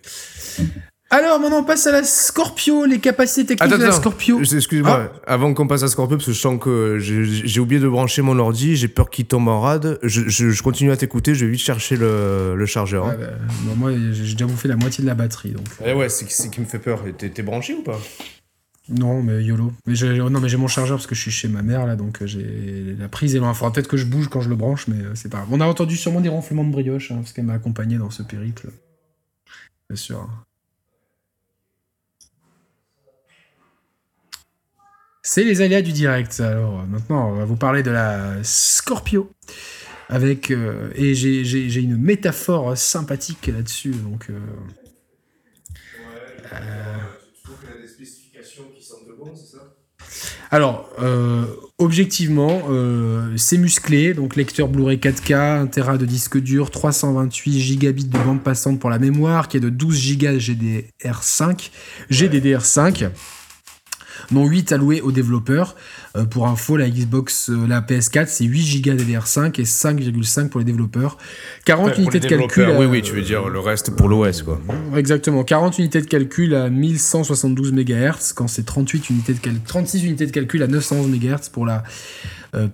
Alors 1.15 1.39
maintenant 1.39 1.59
on 1.59 1.63
passe 1.63 1.87
à 1.87 1.93
la 1.93 2.03
Scorpio, 2.03 2.83
les 2.85 2.99
capacités 2.99 3.55
techniques 3.55 3.79
de 3.79 3.85
la 3.85 3.93
Scorpio. 3.93 4.41
Excuse-moi, 4.41 5.11
ah. 5.15 5.33
avant 5.33 5.53
qu'on 5.53 5.65
passe 5.65 5.83
à 5.83 5.87
Scorpio, 5.87 6.17
parce 6.17 6.25
que 6.25 6.33
je 6.33 6.39
sens 6.39 6.59
que 6.59 6.99
j'ai 6.99 7.59
oublié 7.61 7.79
de 7.79 7.87
brancher 7.87 8.21
mon 8.21 8.37
ordi, 8.37 8.75
j'ai 8.75 8.89
peur 8.89 9.09
qu'il 9.09 9.25
tombe 9.25 9.47
en 9.47 9.61
rade. 9.61 9.97
Je, 10.03 10.61
continue 10.61 10.91
à 10.91 10.97
t'écouter, 10.97 11.33
je 11.33 11.45
vais 11.45 11.51
vite 11.51 11.61
chercher 11.61 11.95
le, 11.95 12.65
chargeur. 12.65 13.07
Hein. 13.07 13.15
Bah, 13.17 13.73
moi 13.77 13.91
j'ai 13.93 14.33
déjà 14.33 14.45
bouffé 14.45 14.67
la 14.67 14.75
moitié 14.75 15.03
de 15.03 15.07
la 15.07 15.15
batterie. 15.15 15.51
Donc. 15.51 15.65
Eh 15.85 15.93
ouais, 15.93 16.09
c'est 16.09 16.29
ce 16.29 16.49
qui 16.49 16.59
me 16.59 16.65
fait 16.65 16.79
peur. 16.79 17.01
T'es 17.17 17.43
branché 17.43 17.75
ou 17.75 17.81
pas? 17.81 17.97
Non, 18.89 19.23
mais 19.23 19.41
YOLO. 19.41 19.71
Mais 19.87 19.93
non, 20.17 20.41
mais 20.41 20.49
j'ai 20.49 20.57
mon 20.57 20.67
chargeur 20.67 20.97
parce 20.97 21.07
que 21.07 21.15
je 21.15 21.21
suis 21.21 21.31
chez 21.31 21.47
ma 21.47 21.61
mère 21.61 21.85
là, 21.85 21.95
donc 21.95 22.21
euh, 22.21 22.27
j'ai 22.27 22.95
la 22.99 23.07
prise 23.07 23.35
est 23.35 23.39
loin. 23.39 23.53
Faudra 23.53 23.71
peut-être 23.71 23.87
que 23.87 23.97
je 23.97 24.05
bouge 24.05 24.27
quand 24.27 24.41
je 24.41 24.49
le 24.49 24.55
branche, 24.55 24.87
mais 24.87 25.01
euh, 25.01 25.15
c'est 25.15 25.29
pas 25.29 25.37
grave. 25.37 25.47
On 25.51 25.61
a 25.61 25.65
entendu 25.65 25.95
sûrement 25.95 26.21
des 26.21 26.29
ronflements 26.29 26.65
de 26.65 26.71
brioche 26.71 27.11
hein, 27.11 27.15
parce 27.15 27.31
qu'elle 27.31 27.45
m'a 27.45 27.53
accompagné 27.53 27.97
dans 27.97 28.11
ce 28.11 28.21
périple. 28.21 28.69
Bien 29.89 29.95
sûr. 29.95 30.29
C'est 35.27 35.43
les 35.43 35.61
aléas 35.61 35.81
du 35.81 35.91
direct. 35.91 36.39
Alors 36.39 36.85
maintenant, 36.85 37.31
on 37.31 37.33
va 37.33 37.45
vous 37.45 37.55
parler 37.55 37.81
de 37.81 37.89
la 37.89 38.35
Scorpio. 38.43 39.31
Avec, 40.07 40.51
euh, 40.51 40.91
et 40.93 41.15
j'ai 41.15 41.81
une 41.81 41.97
métaphore 41.97 42.77
sympathique 42.77 43.47
là-dessus. 43.47 43.89
Donc, 43.89 44.29
euh, 44.29 44.37
Alors, 50.51 50.87
euh, 51.01 51.45
objectivement, 51.79 52.61
c'est 53.35 53.57
musclé, 53.57 54.13
donc 54.13 54.35
lecteur 54.35 54.67
Blu-ray 54.67 54.97
4K, 54.97 55.33
1 55.33 55.67
Tera 55.67 55.97
de 55.97 56.05
disque 56.05 56.37
dur, 56.37 56.69
328 56.69 57.59
gigabits 57.59 58.05
de 58.05 58.17
bande 58.19 58.43
passante 58.43 58.79
pour 58.79 58.91
la 58.91 58.99
mémoire, 58.99 59.47
qui 59.47 59.57
est 59.57 59.59
de 59.59 59.69
12 59.69 60.17
Go 60.19 60.27
GDR5, 60.37 61.71
GDDR5 62.11 63.09
dont 64.31 64.45
8 64.47 64.71
alloués 64.71 65.01
aux 65.01 65.11
développeurs. 65.11 65.75
Euh, 66.15 66.25
pour 66.25 66.47
info, 66.47 66.77
la 66.77 66.89
Xbox, 66.89 67.49
euh, 67.49 67.67
la 67.67 67.81
PS4, 67.81 68.27
c'est 68.27 68.45
8 68.45 68.81
Go 68.81 68.91
DDR5 68.91 69.59
et 69.59 69.65
5,5 69.65 70.49
pour 70.49 70.59
les 70.59 70.65
développeurs. 70.65 71.17
40 71.65 71.97
unités 71.97 72.19
de 72.19 72.27
calcul. 72.27 72.69
oui, 72.77 72.85
oui, 72.85 73.01
tu 73.01 73.13
veux 73.13 73.21
dire 73.21 73.49
le 73.49 73.59
reste 73.59 73.95
pour 73.95 74.07
l'OS, 74.07 74.43
quoi. 74.43 74.59
Exactement. 74.95 75.43
40 75.43 75.79
unités 75.79 76.01
de 76.01 76.07
calcul 76.07 76.55
à 76.55 76.69
1172 76.69 77.73
MHz, 77.73 78.33
quand 78.35 78.47
c'est 78.47 78.65
38 78.65 79.09
unités 79.09 79.33
de 79.33 79.39
36 79.65 80.03
unités 80.03 80.25
de 80.25 80.31
calcul 80.31 80.63
à 80.63 80.67
911 80.67 81.07
MHz 81.09 81.49
pour 81.51 81.65
la 81.65 81.75
euh, 81.75 81.79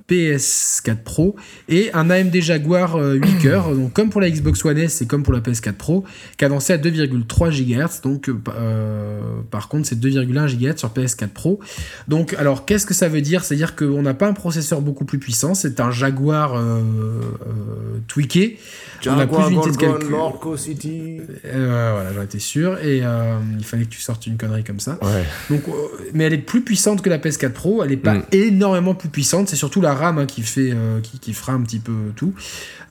PS4 0.08 0.98
Pro 1.04 1.36
et 1.70 1.92
un 1.94 2.10
AMD 2.10 2.36
Jaguar 2.40 2.96
8 2.96 3.02
euh, 3.02 3.20
cœurs, 3.42 3.76
donc 3.76 3.94
comme 3.94 4.10
pour 4.10 4.22
la 4.22 4.30
Xbox 4.30 4.64
One 4.66 4.78
S 4.78 5.02
et 5.02 5.08
comme 5.08 5.24
pour 5.24 5.34
la 5.34 5.40
PS4 5.40 5.74
Pro, 5.74 6.04
cadencé 6.38 6.74
à 6.74 6.78
2,3 6.78 7.52
GHz. 7.52 8.02
Donc 8.02 8.30
euh, 8.30 9.20
par 9.50 9.68
contre, 9.68 9.88
c'est 9.88 10.00
2,1 10.00 10.48
GHz 10.48 10.78
sur 10.78 10.90
PS4 10.90 11.28
Pro. 11.30 11.60
Donc 12.08 12.36
alors 12.38 12.66
qu'est-ce 12.66 12.86
que 12.86 12.94
ça 12.94 13.08
veut 13.08 13.22
dire? 13.22 13.44
C'est-à-dire 13.44 13.76
qu'on 13.76 14.02
n'a 14.02 14.14
pas 14.14 14.28
un 14.28 14.34
processeur 14.34 14.82
beaucoup 14.82 15.06
plus 15.06 15.20
puissant, 15.20 15.54
c'est 15.54 15.80
un 15.80 15.92
Jaguar 15.92 16.62
tweaké. 18.08 18.58
on 19.06 19.18
a 19.18 19.28
plus 19.28 19.50
d'unités 19.50 19.72
de 19.72 19.78
calcul. 19.78 20.16
City. 20.58 21.22
voilà, 21.44 22.14
j'en 22.14 22.22
étais 22.22 22.40
sûr 22.40 22.78
et 22.84 22.98
il 22.98 23.64
fallait 23.64 23.86
que 23.86 23.90
tu 23.90 24.02
sortes 24.02 24.28
une 24.28 24.38
connerie 24.38 24.64
comme 24.64 24.80
ça. 24.80 25.00
Donc, 25.50 25.62
mais 26.14 26.26
elle 26.26 26.34
est 26.34 26.38
plus 26.38 26.62
puissante 26.62 27.02
que 27.02 27.10
la 27.10 27.18
PS4 27.18 27.52
Pro. 27.52 27.84
Elle 27.84 27.92
n'est 27.92 27.98
pas 27.98 28.16
mm. 28.16 28.24
énormément 28.32 28.96
plus 28.96 29.10
puissante. 29.10 29.50
C'est 29.50 29.56
surtout 29.56 29.71
tout 29.72 29.82
la 29.82 29.96
RAM 29.96 30.20
hein, 30.20 30.26
qui 30.26 30.44
fait 30.44 30.72
euh, 30.72 31.00
qui, 31.02 31.20
qui, 31.20 31.34
fera 31.34 31.54
un 31.54 31.62
petit 31.62 31.80
peu 31.80 32.12
tout. 32.16 32.34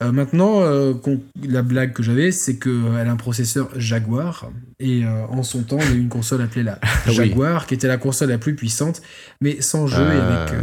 Euh, 0.01 0.11
maintenant, 0.11 0.61
euh, 0.61 0.93
la 1.41 1.61
blague 1.61 1.93
que 1.93 2.03
j'avais, 2.03 2.31
c'est 2.31 2.57
qu'elle 2.57 3.07
a 3.07 3.11
un 3.11 3.15
processeur 3.15 3.69
Jaguar 3.79 4.51
et 4.79 5.05
en 5.05 5.43
son 5.43 5.61
temps, 5.61 5.77
il 5.79 5.85
y 5.85 5.91
a 5.91 5.95
eu 5.95 5.99
une 5.99 6.09
console 6.09 6.41
appelée 6.41 6.63
la 6.63 6.79
Jaguar 7.07 7.67
qui 7.67 7.75
était 7.75 7.87
la 7.87 7.97
console 7.97 8.29
la 8.29 8.39
plus 8.39 8.55
puissante, 8.55 9.01
mais 9.39 9.61
sans 9.61 9.87
jeu 9.87 10.01
et 10.01 10.19
avec 10.19 10.55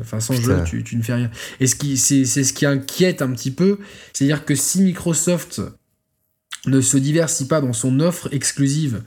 enfin 0.00 0.20
sans 0.20 0.34
jeu, 0.34 0.62
tu, 0.64 0.84
tu, 0.84 0.96
ne 0.96 1.02
fais 1.02 1.14
rien. 1.14 1.30
Et 1.58 1.66
ce 1.66 1.74
qui 1.74 1.96
c'est 1.96 2.24
ce 2.24 2.52
qui 2.52 2.66
inquiète 2.66 3.22
un 3.22 3.30
petit 3.32 3.50
peu, 3.50 3.78
c'est-à-dire 4.12 4.44
que 4.44 4.54
si 4.54 4.82
Microsoft 4.82 5.62
ne 6.66 6.80
se 6.80 6.96
diversifie 6.98 7.48
pas 7.48 7.60
dans 7.60 7.72
son 7.72 7.98
offre 8.00 8.28
exclusive 8.30 9.02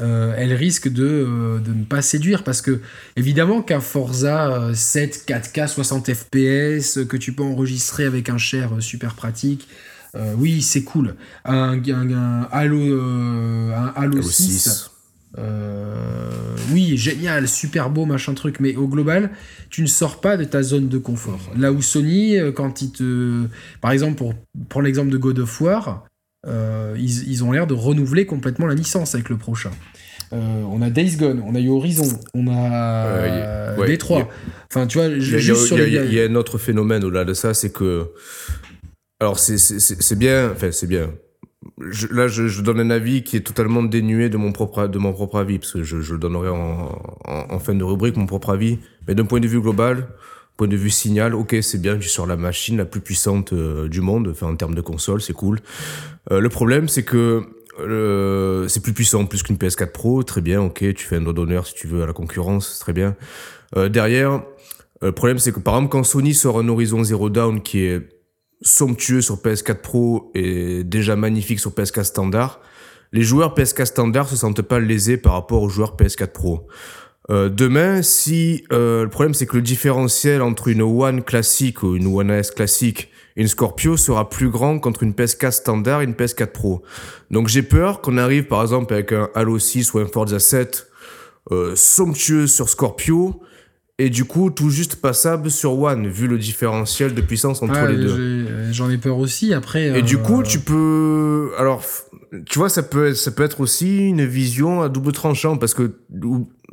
euh, 0.00 0.34
elle 0.36 0.52
risque 0.52 0.88
de, 0.88 1.04
euh, 1.04 1.60
de, 1.60 1.72
ne 1.72 1.84
pas 1.84 2.02
séduire 2.02 2.42
parce 2.42 2.60
que 2.60 2.80
évidemment 3.14 3.62
qu'un 3.62 3.78
Forza 3.78 4.72
7 4.74 5.24
4K 5.28 5.68
60 5.68 6.12
FPS 6.12 7.06
que 7.06 7.16
tu 7.16 7.32
peux 7.32 7.44
enregistrer 7.44 8.04
avec 8.04 8.28
un 8.28 8.36
share 8.36 8.82
super 8.82 9.14
pratique 9.14 9.68
euh, 10.16 10.34
oui 10.36 10.62
c'est 10.62 10.82
cool 10.82 11.14
un, 11.44 11.80
un, 11.80 12.48
Halo 12.50 13.00
un 13.72 13.92
Halo, 13.94 14.20
6, 14.20 14.90
oui, 16.72 16.96
génial, 16.96 17.48
super 17.48 17.90
beau, 17.90 18.04
machin 18.06 18.34
truc, 18.34 18.60
mais 18.60 18.76
au 18.76 18.86
global, 18.86 19.30
tu 19.68 19.82
ne 19.82 19.86
sors 19.86 20.20
pas 20.20 20.36
de 20.36 20.44
ta 20.44 20.62
zone 20.62 20.88
de 20.88 20.96
confort. 20.96 21.50
Là 21.58 21.72
où 21.72 21.82
Sony, 21.82 22.36
quand 22.54 22.82
il 22.82 22.92
te. 22.92 23.46
Par 23.80 23.90
exemple, 23.90 24.14
pour 24.14 24.32
prendre 24.68 24.86
l'exemple 24.86 25.10
de 25.10 25.18
God 25.18 25.40
of 25.40 25.60
War, 25.60 26.06
euh, 26.46 26.94
ils, 26.98 27.42
ont 27.44 27.52
l'air 27.52 27.66
de 27.66 27.74
renouveler 27.74 28.26
complètement 28.26 28.66
la 28.66 28.74
licence 28.74 29.14
avec 29.14 29.28
le 29.28 29.36
prochain. 29.36 29.70
Euh, 30.32 30.62
on 30.68 30.82
a 30.82 30.90
Days 30.90 31.16
Gone, 31.16 31.42
on 31.46 31.54
a 31.54 31.60
eu 31.60 31.68
Horizon, 31.68 32.18
on 32.34 32.48
a 32.48 33.06
euh, 33.06 33.86
Détroit. 33.86 34.28
Enfin, 34.70 34.86
tu 34.86 34.98
vois, 34.98 35.18
juste 35.18 35.66
sur 35.66 35.78
Il 35.78 36.12
y, 36.12 36.20
a 36.20 36.24
un 36.24 36.34
autre 36.34 36.58
phénomène 36.58 37.04
au-delà 37.04 37.24
de 37.24 37.34
ça, 37.34 37.54
c'est 37.54 37.70
que. 37.70 38.08
Alors, 39.20 39.38
c'est 39.38 40.18
bien, 40.18 40.50
enfin, 40.50 40.70
c'est 40.72 40.86
bien. 40.86 41.10
là, 42.10 42.28
je, 42.28 42.60
donne 42.60 42.80
un 42.80 42.90
avis 42.90 43.22
qui 43.22 43.36
est 43.36 43.46
totalement 43.46 43.82
dénué 43.82 44.28
de 44.28 44.36
mon 44.36 44.52
propre, 44.52 44.86
de 44.86 44.98
mon 44.98 45.12
propre 45.12 45.38
avis, 45.38 45.58
parce 45.58 45.72
que 45.72 45.82
je, 45.82 46.00
je 46.00 46.14
donnerai 46.14 46.48
en, 46.48 46.98
en, 47.26 47.58
fin 47.58 47.74
de 47.74 47.84
rubrique 47.84 48.16
mon 48.16 48.26
propre 48.26 48.50
avis. 48.50 48.78
Mais 49.06 49.14
d'un 49.14 49.24
point 49.24 49.40
de 49.40 49.46
vue 49.46 49.60
global, 49.60 50.08
Point 50.56 50.68
de 50.68 50.76
vue 50.76 50.90
signal, 50.90 51.34
ok, 51.34 51.56
c'est 51.62 51.80
bien, 51.80 51.98
tu 51.98 52.08
sors 52.08 52.26
la 52.26 52.36
machine 52.36 52.76
la 52.76 52.84
plus 52.84 53.00
puissante 53.00 53.52
du 53.52 54.00
monde, 54.00 54.28
enfin 54.30 54.46
en 54.46 54.56
termes 54.56 54.74
de 54.74 54.80
console, 54.80 55.20
c'est 55.20 55.32
cool. 55.32 55.58
le 56.30 56.48
problème, 56.48 56.88
c'est 56.88 57.02
que 57.02 57.42
c'est 58.68 58.80
plus 58.80 58.92
puissant, 58.92 59.26
plus 59.26 59.42
qu'une 59.42 59.56
PS4 59.56 59.90
Pro, 59.90 60.22
très 60.22 60.40
bien, 60.40 60.62
ok, 60.62 60.94
tu 60.94 61.06
fais 61.06 61.16
un 61.16 61.22
doigt 61.22 61.32
d'honneur 61.32 61.66
si 61.66 61.74
tu 61.74 61.88
veux 61.88 62.04
à 62.04 62.06
la 62.06 62.12
concurrence, 62.12 62.78
très 62.78 62.92
bien. 62.92 63.16
derrière, 63.74 64.44
le 65.02 65.12
problème, 65.12 65.38
c'est 65.40 65.50
que 65.50 65.58
par 65.58 65.74
exemple, 65.74 65.90
quand 65.90 66.04
Sony 66.04 66.34
sort 66.34 66.60
un 66.60 66.68
Horizon 66.68 67.02
Zero 67.02 67.30
Dawn 67.30 67.60
qui 67.60 67.80
est 67.80 68.08
somptueux 68.62 69.20
sur 69.20 69.36
PS4 69.36 69.80
Pro 69.80 70.30
et 70.34 70.84
déjà 70.84 71.16
magnifique 71.16 71.60
sur 71.60 71.72
PS4 71.72 72.04
standard, 72.04 72.60
les 73.12 73.22
joueurs 73.22 73.54
PS4 73.54 73.84
standard 73.84 74.28
se 74.28 74.36
sentent 74.36 74.62
pas 74.62 74.80
lésés 74.80 75.16
par 75.16 75.34
rapport 75.34 75.62
aux 75.62 75.68
joueurs 75.68 75.96
PS4 75.96 76.28
Pro. 76.28 76.66
Euh, 77.30 77.48
demain, 77.48 78.02
si 78.02 78.64
euh, 78.72 79.04
le 79.04 79.08
problème 79.08 79.32
c'est 79.32 79.46
que 79.46 79.56
le 79.56 79.62
différentiel 79.62 80.42
entre 80.42 80.68
une 80.68 80.82
One 80.82 81.22
classique 81.22 81.82
ou 81.82 81.96
une 81.96 82.06
One 82.06 82.30
S 82.30 82.50
classique 82.50 83.10
et 83.36 83.40
une 83.40 83.48
Scorpio 83.48 83.96
sera 83.96 84.28
plus 84.28 84.50
grand 84.50 84.78
qu'entre 84.78 85.02
une 85.02 85.12
PS4 85.12 85.52
standard 85.52 86.02
et 86.02 86.04
une 86.04 86.12
PS4 86.12 86.48
Pro. 86.48 86.82
Donc 87.30 87.48
j'ai 87.48 87.62
peur 87.62 88.02
qu'on 88.02 88.18
arrive 88.18 88.44
par 88.44 88.60
exemple 88.60 88.92
avec 88.92 89.12
un 89.12 89.30
Halo 89.34 89.58
6 89.58 89.94
ou 89.94 90.00
un 90.00 90.06
Forza 90.06 90.38
7 90.38 90.86
euh, 91.50 91.72
somptueux 91.74 92.46
sur 92.46 92.68
Scorpio 92.68 93.40
et 93.98 94.10
du 94.10 94.26
coup 94.26 94.50
tout 94.50 94.68
juste 94.68 94.96
passable 94.96 95.50
sur 95.50 95.80
One 95.80 96.06
vu 96.06 96.26
le 96.26 96.36
différentiel 96.36 97.14
de 97.14 97.22
puissance 97.22 97.62
entre 97.62 97.86
les 97.86 97.96
deux. 97.96 98.70
J'en 98.70 98.90
ai 98.90 98.98
peur 98.98 99.16
aussi 99.16 99.54
après. 99.54 99.98
Et 99.98 100.02
du 100.02 100.18
coup 100.18 100.42
tu 100.42 100.58
peux 100.58 101.52
alors 101.56 101.82
tu 102.44 102.58
vois 102.58 102.68
ça 102.68 102.82
peut 102.82 103.08
être, 103.08 103.16
ça 103.16 103.30
peut 103.30 103.44
être 103.44 103.60
aussi 103.60 104.08
une 104.08 104.26
vision 104.26 104.82
à 104.82 104.90
double 104.90 105.12
tranchant 105.12 105.56
parce 105.56 105.72
que 105.72 105.92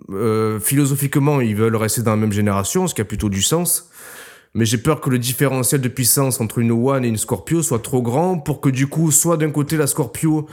euh, 0.09 0.59
philosophiquement 0.59 1.41
ils 1.41 1.55
veulent 1.55 1.75
rester 1.75 2.01
dans 2.01 2.11
la 2.11 2.17
même 2.17 2.31
génération 2.31 2.87
ce 2.87 2.95
qui 2.95 3.01
a 3.01 3.05
plutôt 3.05 3.29
du 3.29 3.41
sens. 3.41 3.89
Mais 4.53 4.65
j'ai 4.65 4.77
peur 4.77 4.99
que 4.99 5.09
le 5.09 5.17
différentiel 5.17 5.79
de 5.79 5.87
puissance 5.87 6.41
entre 6.41 6.59
une 6.59 6.71
One 6.71 7.05
et 7.05 7.07
une 7.07 7.15
Scorpio 7.15 7.63
soit 7.63 7.79
trop 7.79 8.01
grand 8.01 8.37
pour 8.37 8.59
que 8.59 8.69
du 8.69 8.87
coup, 8.87 9.09
soit 9.09 9.37
d'un 9.37 9.49
côté 9.49 9.77
la 9.77 9.87
Scorpio 9.87 10.45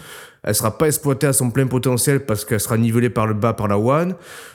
elle 0.44 0.54
sera 0.54 0.78
pas 0.78 0.86
exploitée 0.86 1.26
à 1.26 1.32
son 1.32 1.50
plein 1.50 1.66
potentiel 1.66 2.24
parce 2.24 2.44
qu'elle 2.44 2.60
sera 2.60 2.78
nivelée 2.78 3.10
par 3.10 3.26
le 3.26 3.34
bas 3.34 3.52
par 3.52 3.68
la 3.68 3.78
One, 3.78 4.14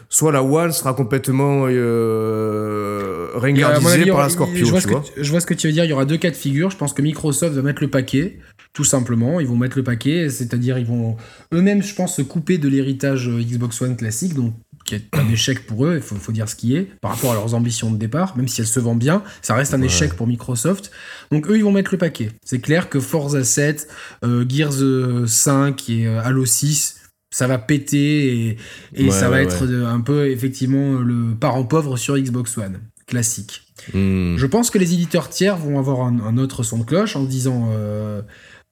soit 0.10 0.32
la 0.32 0.42
One 0.44 0.72
sera 0.72 0.94
complètement 0.94 1.66
euh, 1.68 3.28
ringardisée 3.36 4.06
par 4.06 4.22
la 4.22 4.30
Scorpio. 4.30 4.66
Je 4.66 4.72
vois, 4.72 4.82
tu 4.82 4.88
vois. 4.88 5.04
je 5.16 5.30
vois 5.30 5.40
ce 5.40 5.46
que 5.46 5.54
tu 5.54 5.68
veux 5.68 5.74
dire. 5.74 5.84
Il 5.84 5.90
y 5.90 5.94
aura 5.94 6.06
deux 6.06 6.18
cas 6.18 6.32
de 6.32 6.36
figure. 6.36 6.70
Je 6.70 6.78
pense 6.78 6.94
que 6.94 7.02
Microsoft 7.02 7.54
va 7.54 7.62
mettre 7.62 7.84
le 7.84 7.90
paquet, 7.90 8.40
tout 8.72 8.86
simplement. 8.86 9.40
Ils 9.40 9.48
vont 9.48 9.58
mettre 9.58 9.78
le 9.78 9.84
paquet, 9.84 10.30
c'est-à-dire 10.30 10.78
ils 10.78 10.86
vont 10.86 11.18
eux-mêmes, 11.54 11.84
je 11.84 11.94
pense, 11.94 12.16
se 12.16 12.22
couper 12.22 12.58
de 12.58 12.70
l'héritage 12.70 13.28
euh, 13.28 13.42
Xbox 13.42 13.82
One 13.82 13.98
classique, 13.98 14.34
donc 14.36 14.54
qui 14.86 14.96
est 14.96 15.08
un 15.14 15.30
échec 15.30 15.66
pour 15.66 15.86
eux, 15.86 15.96
il 15.96 16.02
faut, 16.02 16.32
dire 16.32 16.50
ce 16.50 16.56
qui 16.56 16.76
est, 16.76 16.84
par 17.00 17.12
rapport 17.12 17.32
à 17.32 17.36
leurs 17.36 17.54
ambitions 17.54 17.92
de 17.92 17.98
départ, 17.98 18.36
même 18.38 18.48
si 18.48 18.62
elles 18.62 18.68
se 18.68 18.80
vendent 18.80 19.00
bien, 19.00 19.24
ça 19.42 19.56
reste 19.56 19.74
un 19.74 19.82
échec 19.82 20.14
pour 20.14 20.28
Microsoft. 20.28 20.92
Donc 21.32 21.48
eux, 21.50 21.58
ils 21.58 21.64
vont 21.64 21.72
mettre 21.72 21.92
le 21.94 21.98
paquet. 21.98 22.32
C'est 22.44 22.60
clair 22.60 22.90
que 22.90 23.00
Forza 23.00 23.44
7, 23.44 23.88
euh, 24.26 24.46
Gears 24.48 25.28
5 25.28 25.90
et 25.90 26.08
euh, 26.08 26.22
Halo 26.22 26.46
6, 26.46 27.02
ça 27.32 27.48
va 27.48 27.58
péter 27.58 28.58
et, 28.94 29.12
ça 29.12 29.30
va 29.30 29.42
être 29.42 29.64
un 29.64 30.02
peu 30.02 30.30
effectivement 30.30 31.00
le 31.00 31.34
parent 31.36 31.64
pauvre 31.64 31.98
sur 31.98 32.18
Xbox 32.18 32.58
One, 32.58 32.80
classique. 33.08 33.64
Hmm. 33.94 34.38
Je 34.38 34.46
pense 34.46 34.70
que 34.70 34.78
les 34.78 34.94
éditeurs 34.94 35.30
tiers 35.30 35.58
vont 35.58 35.80
avoir 35.80 36.02
un, 36.02 36.38
autre 36.38 36.64
son 36.64 36.80
de 36.80 36.84
cloche 36.84 37.16
en 37.16 37.24
disant... 37.24 37.72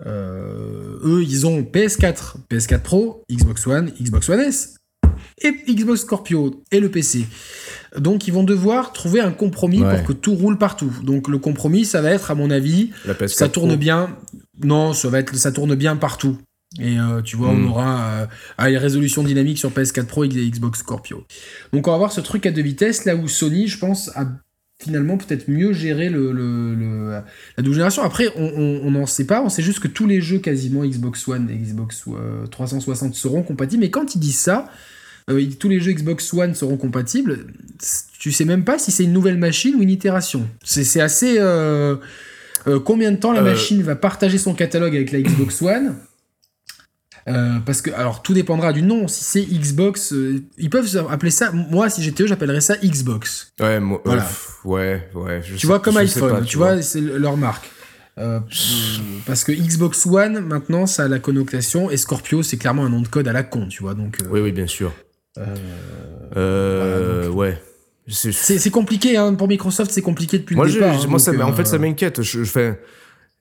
Euh, 0.03 0.97
eux, 1.03 1.21
ils 1.21 1.45
ont 1.45 1.61
PS4, 1.61 2.37
PS4 2.49 2.79
Pro, 2.79 3.23
Xbox 3.29 3.67
One, 3.67 3.91
Xbox 4.01 4.29
One 4.29 4.39
S 4.39 4.80
et 5.41 5.73
Xbox 5.73 6.01
Scorpio 6.01 6.63
et 6.71 6.79
le 6.79 6.89
PC. 6.89 7.25
Donc 7.97 8.27
ils 8.27 8.33
vont 8.33 8.43
devoir 8.43 8.93
trouver 8.93 9.19
un 9.19 9.31
compromis 9.31 9.79
pour 9.79 10.03
que 10.03 10.13
tout 10.13 10.33
roule 10.33 10.57
partout. 10.57 10.91
Donc 11.03 11.27
le 11.27 11.37
compromis, 11.37 11.85
ça 11.85 12.01
va 12.01 12.11
être, 12.11 12.31
à 12.31 12.35
mon 12.35 12.51
avis, 12.51 12.91
ça 13.27 13.49
tourne 13.49 13.75
bien. 13.75 14.15
Non, 14.63 14.93
ça 14.93 15.09
va 15.09 15.19
être, 15.19 15.35
ça 15.35 15.51
tourne 15.51 15.75
bien 15.75 15.95
partout. 15.95 16.37
Et 16.79 16.97
euh, 16.97 17.21
tu 17.21 17.35
vois, 17.35 17.49
on 17.49 17.57
hmm. 17.57 17.69
aura 17.69 18.27
euh, 18.61 18.67
les 18.67 18.77
résolutions 18.77 19.23
dynamiques 19.23 19.57
sur 19.57 19.71
PS4 19.71 20.05
Pro 20.05 20.23
et 20.23 20.29
Xbox 20.29 20.79
Scorpio. 20.79 21.25
Donc 21.73 21.87
on 21.87 21.91
va 21.91 21.95
avoir 21.95 22.13
ce 22.13 22.21
truc 22.21 22.45
à 22.45 22.51
deux 22.51 22.61
vitesses, 22.61 23.03
là 23.03 23.15
où 23.15 23.27
Sony, 23.27 23.67
je 23.67 23.77
pense, 23.77 24.09
a 24.15 24.25
finalement 24.81 25.17
peut-être 25.17 25.47
mieux 25.49 25.73
géré 25.73 26.09
le, 26.09 26.31
la 27.11 27.63
double 27.63 27.75
génération. 27.75 28.03
Après, 28.03 28.29
on 28.35 28.89
n'en 28.89 29.05
sait 29.05 29.25
pas, 29.25 29.43
on 29.43 29.49
sait 29.49 29.61
juste 29.61 29.79
que 29.79 29.87
tous 29.87 30.07
les 30.07 30.21
jeux 30.21 30.39
quasiment 30.39 30.83
Xbox 30.85 31.27
One 31.27 31.49
et 31.49 31.55
Xbox 31.55 32.05
360 32.49 33.11
euh, 33.11 33.13
seront 33.13 33.43
compatibles. 33.43 33.81
Mais 33.81 33.91
quand 33.91 34.15
ils 34.15 34.19
disent 34.19 34.39
ça, 34.39 34.69
euh, 35.31 35.49
tous 35.59 35.69
les 35.69 35.79
jeux 35.79 35.91
Xbox 35.93 36.33
One 36.33 36.55
seront 36.55 36.77
compatibles. 36.77 37.45
Tu 38.19 38.31
sais 38.31 38.45
même 38.45 38.63
pas 38.63 38.77
si 38.77 38.91
c'est 38.91 39.03
une 39.03 39.13
nouvelle 39.13 39.37
machine 39.37 39.75
ou 39.75 39.81
une 39.81 39.89
itération. 39.89 40.47
C'est 40.63 41.01
assez. 41.01 41.37
Euh, 41.39 41.95
euh, 42.67 42.79
combien 42.79 43.11
de 43.11 43.17
temps 43.17 43.31
la 43.31 43.41
machine 43.41 43.81
va 43.81 43.95
partager 43.95 44.37
son 44.37 44.53
catalogue 44.53 44.95
avec 44.95 45.11
la 45.11 45.21
Xbox 45.21 45.61
One? 45.61 45.95
Parce 47.65 47.81
que, 47.81 47.91
alors, 47.91 48.21
tout 48.21 48.33
dépendra 48.33 48.73
du 48.73 48.81
nom. 48.81 49.07
Si 49.07 49.23
c'est 49.23 49.41
Xbox, 49.41 50.13
ils 50.57 50.69
peuvent 50.69 51.07
appeler 51.09 51.31
ça. 51.31 51.51
Moi, 51.51 51.89
si 51.89 52.03
j'étais 52.03 52.23
eux, 52.23 52.27
j'appellerais 52.27 52.61
ça 52.61 52.75
Xbox. 52.77 53.53
Ouais, 53.59 53.79
voilà. 54.03 54.27
ouais, 54.65 55.09
ouais. 55.15 55.41
tu 55.57 55.65
vois, 55.65 55.79
comme 55.79 55.97
iPhone, 55.97 56.43
tu, 56.45 56.57
vois, 56.57 56.81
c'est 56.81 56.99
leur 56.99 57.37
marque. 57.37 57.69
parce 59.25 59.43
que 59.43 59.51
Xbox 59.51 60.05
One, 60.05 60.41
maintenant, 60.41 60.85
ça 60.85 61.05
a 61.05 61.07
la 61.07 61.19
connotation, 61.19 61.89
et 61.89 61.97
Scorpio, 61.97 62.43
c'est 62.43 62.57
clairement 62.57 62.85
un 62.85 62.89
nom 62.89 63.01
de 63.01 63.07
code 63.07 63.27
à 63.27 63.33
la 63.33 63.43
con, 63.43 63.67
tu 63.67 63.81
vois. 63.81 63.93
Donc, 63.93 64.17
oui, 64.29 64.41
oui, 64.41 64.51
bien 64.51 64.67
sûr. 64.67 64.91
Euh, 65.37 65.55
euh 66.35 67.29
ouais. 67.29 67.57
C'est 68.07 68.71
compliqué 68.71 69.17
hein, 69.17 69.33
pour 69.33 69.47
Microsoft, 69.47 69.91
c'est 69.91 70.01
compliqué 70.01 70.39
depuis 70.39 70.55
le 70.55 70.69
départ. 70.69 70.93
Hein, 70.93 71.07
moi, 71.07 71.19
ça, 71.19 71.31
en 71.45 71.53
fait, 71.53 71.65
ça 71.65 71.75
euh, 71.75 71.79
m'inquiète. 71.79 72.21
Je, 72.21 72.43
fais 72.43 72.79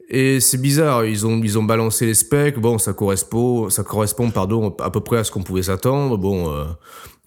et 0.09 0.41
c'est 0.41 0.61
bizarre. 0.61 1.05
Ils 1.05 1.27
ont 1.27 1.41
ils 1.43 1.59
ont 1.59 1.63
balancé 1.63 2.07
les 2.07 2.15
specs. 2.15 2.59
Bon, 2.59 2.79
ça 2.79 2.93
correspond 2.93 3.71
ça 3.71 3.83
correspond 3.83 4.31
pardon 4.31 4.77
à 4.81 4.91
peu 4.91 5.01
près 5.01 5.19
à 5.19 5.25
ce 5.25 5.31
qu'on 5.31 5.43
pouvait 5.43 5.63
s'attendre. 5.63 6.17
Bon, 6.19 6.53
euh, 6.53 6.67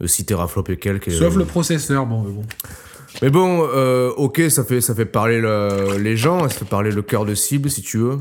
6 0.06 0.26
teraflops 0.26 0.70
et 0.70 0.78
quelques. 0.78 1.12
Sauf 1.12 1.36
le 1.36 1.46
processeur, 1.46 2.06
bon, 2.06 2.24
mais 2.24 2.32
bon. 2.32 2.44
Mais 3.22 3.30
bon, 3.30 3.68
euh, 3.74 4.10
ok, 4.18 4.44
ça 4.50 4.64
fait 4.64 4.82
ça 4.82 4.96
fait 4.96 5.06
parler 5.06 5.42
les 6.00 6.18
gens, 6.18 6.48
ça 6.50 6.50
fait 6.50 6.66
parler 6.66 6.92
le 6.92 7.02
cœur 7.02 7.26
de 7.26 7.36
cible 7.36 7.70
si 7.70 7.82
tu 7.82 7.98
veux. 7.98 8.18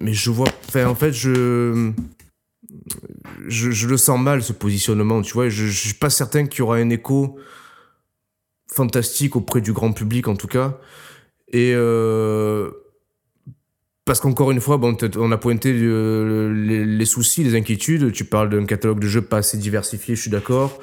Mais 0.00 0.12
je 0.12 0.30
vois, 0.30 0.48
enfin, 0.68 0.86
en 0.86 0.94
fait, 0.94 1.12
je 1.12 1.92
je, 3.46 3.86
le 3.86 3.96
sens 3.96 4.20
mal 4.20 4.42
ce 4.42 4.52
positionnement, 4.52 5.22
tu 5.22 5.32
vois. 5.32 5.48
Je, 5.48 5.66
je 5.66 5.88
suis 5.88 5.94
pas 5.94 6.10
certain 6.10 6.46
qu'il 6.46 6.60
y 6.60 6.62
aura 6.62 6.76
un 6.76 6.90
écho 6.90 7.38
fantastique 8.72 9.36
auprès 9.36 9.60
du 9.60 9.72
grand 9.72 9.92
public 9.92 10.28
en 10.28 10.36
tout 10.36 10.48
cas. 10.48 10.78
Et 11.52 11.72
euh, 11.74 12.70
parce 14.04 14.20
qu'encore 14.20 14.50
une 14.50 14.60
fois, 14.60 14.76
bon, 14.76 14.96
on 15.16 15.32
a 15.32 15.38
pointé 15.38 15.72
euh, 15.72 16.52
les, 16.52 17.04
soucis, 17.04 17.44
les 17.44 17.56
inquiétudes. 17.56 18.12
Tu 18.12 18.24
parles 18.24 18.50
d'un 18.50 18.66
catalogue 18.66 19.00
de 19.00 19.06
jeux 19.06 19.22
pas 19.22 19.38
assez 19.38 19.56
diversifié, 19.56 20.16
je 20.16 20.22
suis 20.22 20.30
d'accord. 20.30 20.78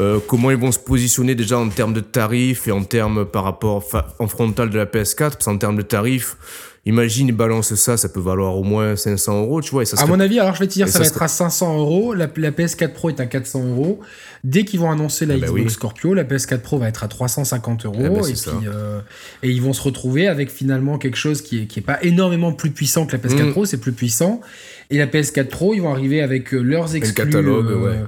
Euh, 0.00 0.20
comment 0.26 0.50
ils 0.50 0.56
vont 0.56 0.72
se 0.72 0.78
positionner 0.78 1.34
déjà 1.34 1.58
en 1.58 1.68
termes 1.68 1.94
de 1.94 2.00
tarifs 2.00 2.68
et 2.68 2.72
en 2.72 2.84
termes 2.84 3.24
par 3.24 3.44
rapport 3.44 3.84
en 4.18 4.28
frontal 4.28 4.70
de 4.70 4.76
la 4.76 4.86
PS4 4.86 5.16
Parce 5.16 5.44
qu'en 5.44 5.58
termes 5.58 5.76
de 5.76 5.82
tarifs, 5.82 6.36
Imagine, 6.86 7.28
ils 7.28 7.34
balancent 7.34 7.74
ça, 7.74 7.96
ça 7.96 8.10
peut 8.10 8.20
valoir 8.20 8.56
au 8.56 8.62
moins 8.62 8.94
500 8.94 9.42
euros, 9.42 9.62
tu 9.62 9.70
vois. 9.70 9.82
Et 9.82 9.86
ça 9.86 9.98
À 9.98 10.06
mon 10.06 10.20
avis, 10.20 10.38
alors 10.38 10.54
je 10.54 10.60
vais 10.60 10.66
te 10.66 10.74
dire, 10.74 10.86
ça, 10.86 10.98
va 10.98 11.06
être 11.06 11.22
à 11.22 11.28
500 11.28 11.78
euros. 11.78 12.12
La, 12.12 12.26
PS4 12.26 12.92
Pro 12.92 13.08
est 13.08 13.20
à 13.20 13.26
400 13.26 13.68
euros. 13.70 14.00
Dès 14.44 14.64
qu'ils 14.64 14.80
vont 14.80 14.90
annoncer 14.90 15.24
la 15.24 15.34
ah 15.34 15.38
bah 15.38 15.46
Xbox 15.46 15.72
Scorpio, 15.72 16.12
la 16.12 16.24
PS4 16.24 16.58
Pro 16.58 16.78
va 16.78 16.88
être 16.88 17.02
à 17.02 17.08
350 17.08 17.86
euros. 17.86 17.96
Ah 18.04 18.10
bah 18.10 18.28
et, 18.28 18.32
puis, 18.32 18.68
euh, 18.68 19.00
et 19.42 19.50
ils 19.50 19.62
vont 19.62 19.72
se 19.72 19.80
retrouver 19.80 20.28
avec 20.28 20.50
finalement 20.50 20.98
quelque 20.98 21.16
chose 21.16 21.40
qui 21.40 21.62
est, 21.62 21.66
qui 21.66 21.78
est 21.78 21.82
pas 21.82 22.02
énormément 22.02 22.52
plus 22.52 22.70
puissant 22.70 23.06
que 23.06 23.16
la 23.16 23.22
PS4 23.22 23.48
mm. 23.48 23.52
Pro, 23.52 23.64
c'est 23.64 23.78
plus 23.78 23.92
puissant. 23.92 24.42
Et 24.90 24.98
la 24.98 25.06
PS4 25.06 25.46
Pro, 25.46 25.72
ils 25.72 25.80
vont 25.80 25.90
arriver 25.90 26.20
avec 26.20 26.52
euh, 26.52 26.60
leurs 26.60 26.94
exclus. 26.94 27.24
Le 27.24 27.30
catalogue, 27.30 27.70
euh, 27.70 27.78
ouais 27.78 27.98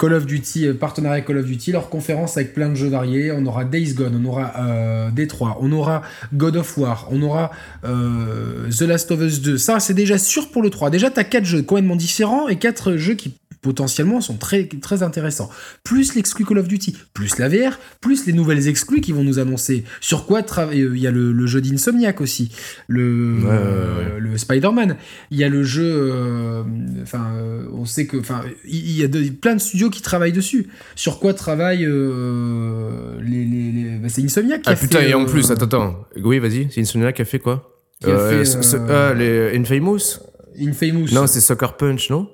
Call 0.00 0.14
of 0.14 0.24
Duty, 0.24 0.66
euh, 0.66 0.72
partenariat 0.72 1.20
Call 1.20 1.36
of 1.36 1.44
Duty, 1.44 1.72
leur 1.72 1.90
conférence 1.90 2.38
avec 2.38 2.54
plein 2.54 2.70
de 2.70 2.74
jeux 2.74 2.88
variés. 2.88 3.32
On 3.32 3.44
aura 3.44 3.66
Days 3.66 3.92
Gone, 3.92 4.18
on 4.24 4.26
aura 4.26 4.54
euh, 4.58 5.10
D3, 5.10 5.58
on 5.60 5.70
aura 5.72 6.00
God 6.32 6.56
of 6.56 6.78
War, 6.78 7.06
on 7.10 7.20
aura 7.20 7.50
euh, 7.84 8.70
The 8.70 8.80
Last 8.80 9.10
of 9.10 9.20
Us 9.20 9.42
2. 9.42 9.58
Ça, 9.58 9.78
c'est 9.78 9.92
déjà 9.92 10.16
sûr 10.16 10.50
pour 10.50 10.62
le 10.62 10.70
3. 10.70 10.88
Déjà, 10.88 11.10
t'as 11.10 11.24
4 11.24 11.44
jeux 11.44 11.62
complètement 11.62 11.96
différents 11.96 12.48
et 12.48 12.56
4 12.56 12.96
jeux 12.96 13.12
qui 13.12 13.34
potentiellement 13.62 14.20
sont 14.20 14.36
très, 14.36 14.64
très 14.64 15.02
intéressants. 15.02 15.50
Plus 15.84 16.14
l'exclu 16.14 16.44
Call 16.44 16.58
of 16.58 16.68
Duty, 16.68 16.96
plus 17.14 17.38
la 17.38 17.48
VR, 17.48 17.78
plus 18.00 18.26
les 18.26 18.32
nouvelles 18.32 18.68
exclus 18.68 19.00
qui 19.00 19.12
vont 19.12 19.24
nous 19.24 19.38
annoncer. 19.38 19.84
Sur 20.00 20.26
quoi 20.26 20.42
travailler 20.42 20.88
Il 20.92 20.98
y 20.98 21.06
a 21.06 21.10
le, 21.10 21.46
jeu 21.46 21.60
d'Insomniac 21.60 22.20
aussi, 22.20 22.52
le, 22.88 24.18
le 24.18 24.38
Spider-Man. 24.38 24.96
Il 25.30 25.38
y 25.38 25.44
a 25.44 25.48
le 25.48 25.62
jeu. 25.62 25.84
Euh, 25.84 26.62
enfin, 27.02 27.32
euh, 27.36 27.64
on 27.72 27.84
sait 27.84 28.06
que. 28.06 28.16
Enfin, 28.16 28.42
il 28.64 28.98
y 28.98 29.04
a 29.04 29.08
plein 29.40 29.54
de 29.54 29.60
studios 29.60 29.90
qui 29.90 30.02
travaillent 30.02 30.32
dessus. 30.32 30.68
Sur 30.94 31.18
quoi 31.18 31.34
travaillent 31.34 31.86
euh, 31.86 33.20
les. 33.22 33.44
les, 33.44 33.98
bah, 33.98 34.08
c'est 34.08 34.22
Insomniac 34.22 34.62
qui 34.62 34.70
ah, 34.70 34.76
putain, 34.76 35.00
et 35.00 35.14
en 35.14 35.24
plus, 35.26 35.50
attends, 35.50 35.66
attends. 35.66 36.04
Oui, 36.22 36.38
vas-y, 36.38 36.68
c'est 36.70 36.80
Insomniac 36.80 37.16
qui 37.16 37.22
a 37.22 37.24
fait 37.24 37.38
quoi? 37.38 37.66
qui 38.02 38.10
a 38.10 38.44
fait, 38.44 38.76
ah, 38.88 39.12
les 39.14 39.56
Infamous? 39.58 40.20
Infamous. 40.58 41.08
Non, 41.12 41.26
c'est 41.26 41.40
Sucker 41.40 41.76
Punch, 41.78 42.10
non? 42.10 42.28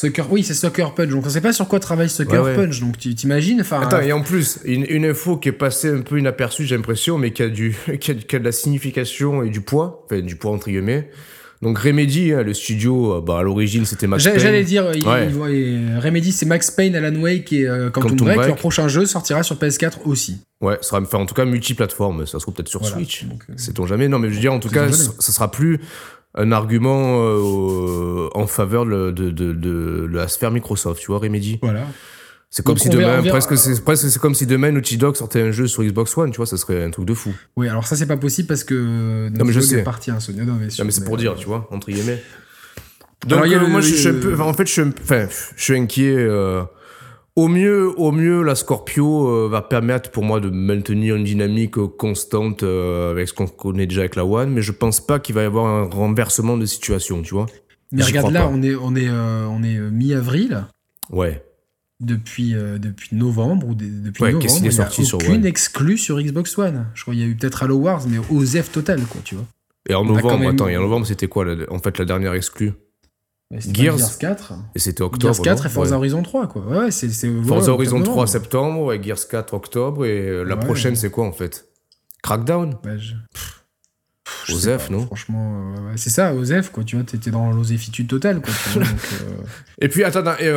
Sucker, 0.00 0.22
oui, 0.30 0.44
c'est 0.44 0.54
Sucker 0.54 0.86
Punch. 0.94 1.08
Donc 1.08 1.26
on 1.26 1.28
sait 1.28 1.40
pas 1.40 1.52
sur 1.52 1.66
quoi 1.66 1.80
travaille 1.80 2.08
Sucker 2.08 2.54
Punch. 2.54 2.78
Donc 2.78 2.98
tu 2.98 3.12
t'imagines. 3.16 3.62
Enfin. 3.62 3.80
Attends, 3.80 4.00
et 4.00 4.12
en 4.12 4.22
plus, 4.22 4.60
une, 4.64 5.04
info 5.04 5.38
qui 5.38 5.48
est 5.48 5.52
passée 5.52 5.90
un 5.90 6.02
peu 6.02 6.20
inaperçue, 6.20 6.66
j'ai 6.66 6.76
l'impression, 6.76 7.18
mais 7.18 7.32
qui 7.32 7.42
a, 7.42 7.48
du, 7.48 7.76
qui 8.00 8.12
a, 8.12 8.14
qui, 8.14 8.36
a, 8.36 8.38
de 8.38 8.44
la 8.44 8.52
signification 8.52 9.42
et 9.42 9.50
du 9.50 9.60
poids, 9.60 10.04
enfin 10.04 10.20
du 10.20 10.36
poids 10.36 10.52
entre 10.52 10.68
guillemets. 10.68 11.10
Donc 11.62 11.80
Remedy, 11.80 12.32
hein, 12.32 12.44
le 12.44 12.54
studio, 12.54 13.14
euh, 13.16 13.20
bah, 13.20 13.40
à 13.40 13.42
l'origine 13.42 13.84
c'était 13.84 14.06
Max 14.06 14.22
Payne. 14.22 14.38
J'allais 14.38 14.62
dire, 14.62 14.84
Remedy 14.86 16.30
c'est 16.30 16.46
Max 16.46 16.70
Payne, 16.70 16.94
Alan 16.94 17.20
Wake 17.20 17.52
et 17.52 17.66
euh, 17.66 17.90
Quantum, 17.90 18.16
Break. 18.18 18.46
Leur 18.46 18.54
prochain 18.54 18.86
jeu 18.86 19.04
sortira 19.04 19.42
sur 19.42 19.56
PS4 19.56 20.02
aussi. 20.04 20.38
Ouais, 20.60 20.78
ça 20.80 21.00
sera, 21.04 21.18
en 21.18 21.26
tout 21.26 21.34
cas 21.34 21.44
multiplateforme, 21.44 22.24
ça 22.26 22.38
se 22.38 22.44
trouve 22.44 22.54
peut-être 22.54 22.68
sur 22.68 22.86
Switch. 22.86 23.24
Euh, 23.24 23.54
Sait-on 23.56 23.86
jamais 23.86 24.06
Non, 24.06 24.20
mais 24.20 24.28
je 24.28 24.34
veux 24.34 24.40
dire, 24.40 24.52
en 24.52 24.60
tout 24.60 24.68
cas, 24.68 24.92
ça 24.92 25.32
sera 25.32 25.50
plus 25.50 25.80
un 26.34 26.52
argument 26.52 27.18
en 28.34 28.46
faveur 28.46 28.86
de, 28.86 29.10
de, 29.10 29.30
de, 29.30 29.52
de, 29.52 30.08
la 30.12 30.28
sphère 30.28 30.50
Microsoft, 30.50 31.00
tu 31.00 31.08
vois, 31.08 31.18
Remedy. 31.18 31.58
Voilà. 31.62 31.86
C'est 32.50 32.64
comme 32.64 32.78
si 32.78 32.88
demain, 32.88 33.22
presque, 33.22 33.58
c'est 33.58 33.84
presque, 33.84 34.08
c'est 34.08 34.18
comme 34.18 34.34
si 34.34 34.46
demain 34.46 34.70
Naughty 34.72 34.96
Dog 34.96 35.16
sortait 35.16 35.42
un 35.42 35.50
jeu 35.50 35.66
sur 35.66 35.82
Xbox 35.82 36.16
One, 36.16 36.30
tu 36.30 36.38
vois, 36.38 36.46
ça 36.46 36.56
serait 36.56 36.82
un 36.82 36.90
truc 36.90 37.04
de 37.04 37.12
fou. 37.12 37.34
Oui, 37.56 37.68
alors 37.68 37.86
ça 37.86 37.94
c'est 37.94 38.06
pas 38.06 38.16
possible 38.16 38.48
parce 38.48 38.64
que 38.64 39.28
non, 39.28 39.44
mais 39.44 39.52
je 39.52 39.60
sais. 39.60 39.80
est 39.80 39.82
parti 39.82 40.10
à 40.10 40.18
Sony. 40.18 40.38
Non, 40.38 40.54
mais, 40.58 40.68
mais 40.82 40.90
c'est 40.90 41.04
pour 41.04 41.18
dire, 41.18 41.34
tu 41.34 41.46
vois, 41.46 41.68
entre 41.70 41.90
guillemets. 41.90 42.22
Donc 43.26 43.44
alors, 43.44 43.68
moi, 43.68 43.80
je, 43.80 43.94
suis 43.94 44.08
un 44.08 44.14
peu, 44.14 44.40
en 44.40 44.54
fait, 44.54 44.66
je 44.66 44.72
suis, 44.72 44.82
enfin, 44.82 45.26
je 45.56 45.62
suis 45.62 45.76
inquiet. 45.76 46.14
Euh, 46.16 46.62
au 47.42 47.48
mieux, 47.48 47.92
au 47.98 48.12
mieux, 48.12 48.42
la 48.42 48.54
Scorpio 48.54 49.28
euh, 49.28 49.48
va 49.48 49.62
permettre 49.62 50.10
pour 50.10 50.24
moi 50.24 50.40
de 50.40 50.50
maintenir 50.50 51.16
une 51.16 51.24
dynamique 51.24 51.76
constante 51.96 52.62
euh, 52.62 53.10
avec 53.12 53.28
ce 53.28 53.34
qu'on 53.34 53.46
connaît 53.46 53.86
déjà 53.86 54.00
avec 54.00 54.16
la 54.16 54.24
One, 54.24 54.50
mais 54.50 54.62
je 54.62 54.72
pense 54.72 55.00
pas 55.00 55.18
qu'il 55.18 55.34
va 55.34 55.42
y 55.42 55.46
avoir 55.46 55.66
un 55.66 55.84
renversement 55.84 56.56
de 56.56 56.66
situation, 56.66 57.22
tu 57.22 57.34
vois. 57.34 57.46
Mais 57.92 58.02
regarde 58.02 58.32
là, 58.32 58.48
on 58.52 58.62
est, 58.62 58.74
on 58.74 58.94
est, 58.94 59.08
on 59.08 59.62
est 59.62 59.78
mi-avril. 59.90 60.66
Ouais 61.10 61.42
depuis, 62.00 62.54
euh, 62.54 62.78
depuis 62.78 63.16
novembre 63.16 63.68
ou 63.68 63.74
depuis 63.74 64.22
novembre, 64.22 64.44
il 64.44 64.62
n'y 64.62 65.10
a 65.10 65.14
aucune 65.14 65.46
exclue 65.46 65.98
sur 65.98 66.20
Xbox 66.20 66.56
One. 66.58 66.86
Je 66.94 67.02
crois 67.02 67.14
qu'il 67.14 67.22
y 67.22 67.26
a 67.26 67.28
eu 67.28 67.34
peut-être 67.34 67.62
Halo 67.62 67.76
Wars, 67.76 68.02
mais 68.08 68.18
au 68.30 68.44
ZEF 68.44 68.70
total, 68.70 69.00
quoi, 69.02 69.20
tu 69.24 69.34
vois. 69.34 69.46
Et 69.88 69.94
en 69.94 70.04
novembre, 70.04 70.48
attends, 70.48 70.68
et 70.68 70.76
en 70.76 70.82
novembre, 70.82 71.06
c'était 71.06 71.28
quoi, 71.28 71.46
en 71.70 71.78
fait, 71.78 71.98
la 71.98 72.04
dernière 72.04 72.34
exclue? 72.34 72.72
Gears, 73.50 73.96
Gears 73.98 74.18
4. 74.18 74.52
Et 74.74 74.78
c'était 74.78 75.02
octobre. 75.02 75.34
Gears 75.34 75.42
4 75.42 75.66
et 75.66 75.68
Forza 75.70 75.96
Horizon 75.96 76.22
3, 76.22 76.48
quoi. 76.48 76.62
Ouais, 76.62 76.90
c'est. 76.90 77.08
Forza 77.46 77.72
Horizon 77.72 78.02
3 78.02 78.26
septembre, 78.26 78.92
et 78.92 79.02
Gears 79.02 79.26
4 79.28 79.54
octobre, 79.54 80.04
et 80.04 80.28
euh, 80.28 80.42
la 80.44 80.56
prochaine, 80.56 80.96
c'est 80.96 81.10
quoi, 81.10 81.24
en 81.26 81.32
fait? 81.32 81.66
Crackdown? 82.22 82.76
Bah, 82.82 82.98
je... 82.98 83.14
Osef, 84.52 84.90
non? 84.90 85.06
Franchement, 85.06 85.74
euh, 85.78 85.92
c'est 85.96 86.10
ça, 86.10 86.34
Osef, 86.34 86.70
quoi. 86.70 86.84
Tu 86.84 86.96
vois, 86.96 87.04
t'étais 87.04 87.30
dans 87.30 87.50
l'oséfitude 87.50 88.08
totale, 88.08 88.42
quoi. 88.42 88.82
Et 89.80 89.88
puis, 89.88 90.04
attends, 90.04 90.24
et 90.38 90.52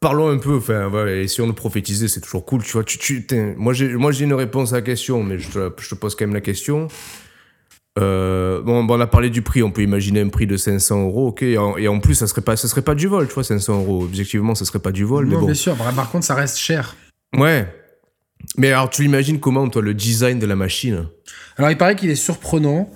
parlons 0.00 0.28
un 0.28 0.38
peu, 0.38 0.56
enfin, 0.56 0.88
voilà, 0.88 1.14
essayons 1.14 1.46
de 1.46 1.52
prophétiser, 1.52 2.08
c'est 2.08 2.20
toujours 2.20 2.44
cool, 2.44 2.62
tu 2.62 2.72
vois. 2.72 2.84
Tu, 2.84 2.98
tu, 2.98 3.24
moi, 3.56 3.72
j'ai, 3.72 3.88
moi, 3.94 4.12
j'ai 4.12 4.24
une 4.24 4.34
réponse 4.34 4.72
à 4.72 4.76
la 4.76 4.82
question, 4.82 5.22
mais 5.22 5.38
je 5.38 5.48
te, 5.48 5.72
je 5.78 5.88
te 5.88 5.94
pose 5.94 6.14
quand 6.14 6.26
même 6.26 6.34
la 6.34 6.40
question. 6.40 6.88
Euh, 8.00 8.60
bon, 8.60 8.86
on 8.88 9.00
a 9.00 9.06
parlé 9.06 9.30
du 9.30 9.42
prix, 9.42 9.62
on 9.62 9.70
peut 9.70 9.82
imaginer 9.82 10.20
un 10.20 10.28
prix 10.28 10.46
de 10.46 10.56
500 10.56 11.04
euros, 11.04 11.28
ok, 11.28 11.42
et 11.42 11.56
en, 11.58 12.00
plus, 12.00 12.14
ça 12.14 12.26
serait 12.26 12.40
pas, 12.40 12.56
ça 12.56 12.66
serait 12.66 12.82
pas 12.82 12.94
du 12.94 13.06
vol, 13.06 13.28
tu 13.28 13.34
vois, 13.34 13.44
500 13.44 13.80
euros. 13.80 14.02
Objectivement, 14.02 14.54
ça 14.54 14.64
serait 14.64 14.80
pas 14.80 14.92
du 14.92 15.04
vol, 15.04 15.26
mais 15.26 15.36
bon. 15.36 15.46
bien 15.46 15.54
sûr, 15.54 15.76
par 15.76 16.10
contre, 16.10 16.24
ça 16.24 16.34
reste 16.34 16.58
cher. 16.58 16.96
Ouais. 17.36 17.72
Mais 18.56 18.72
alors, 18.72 18.90
tu 18.90 19.02
l'imagines 19.02 19.40
comment, 19.40 19.68
toi, 19.68 19.80
le 19.80 19.94
design 19.94 20.38
de 20.38 20.46
la 20.46 20.56
machine? 20.56 21.06
Alors, 21.56 21.70
il 21.70 21.78
paraît 21.78 21.96
qu'il 21.96 22.10
est 22.10 22.16
surprenant. 22.16 22.90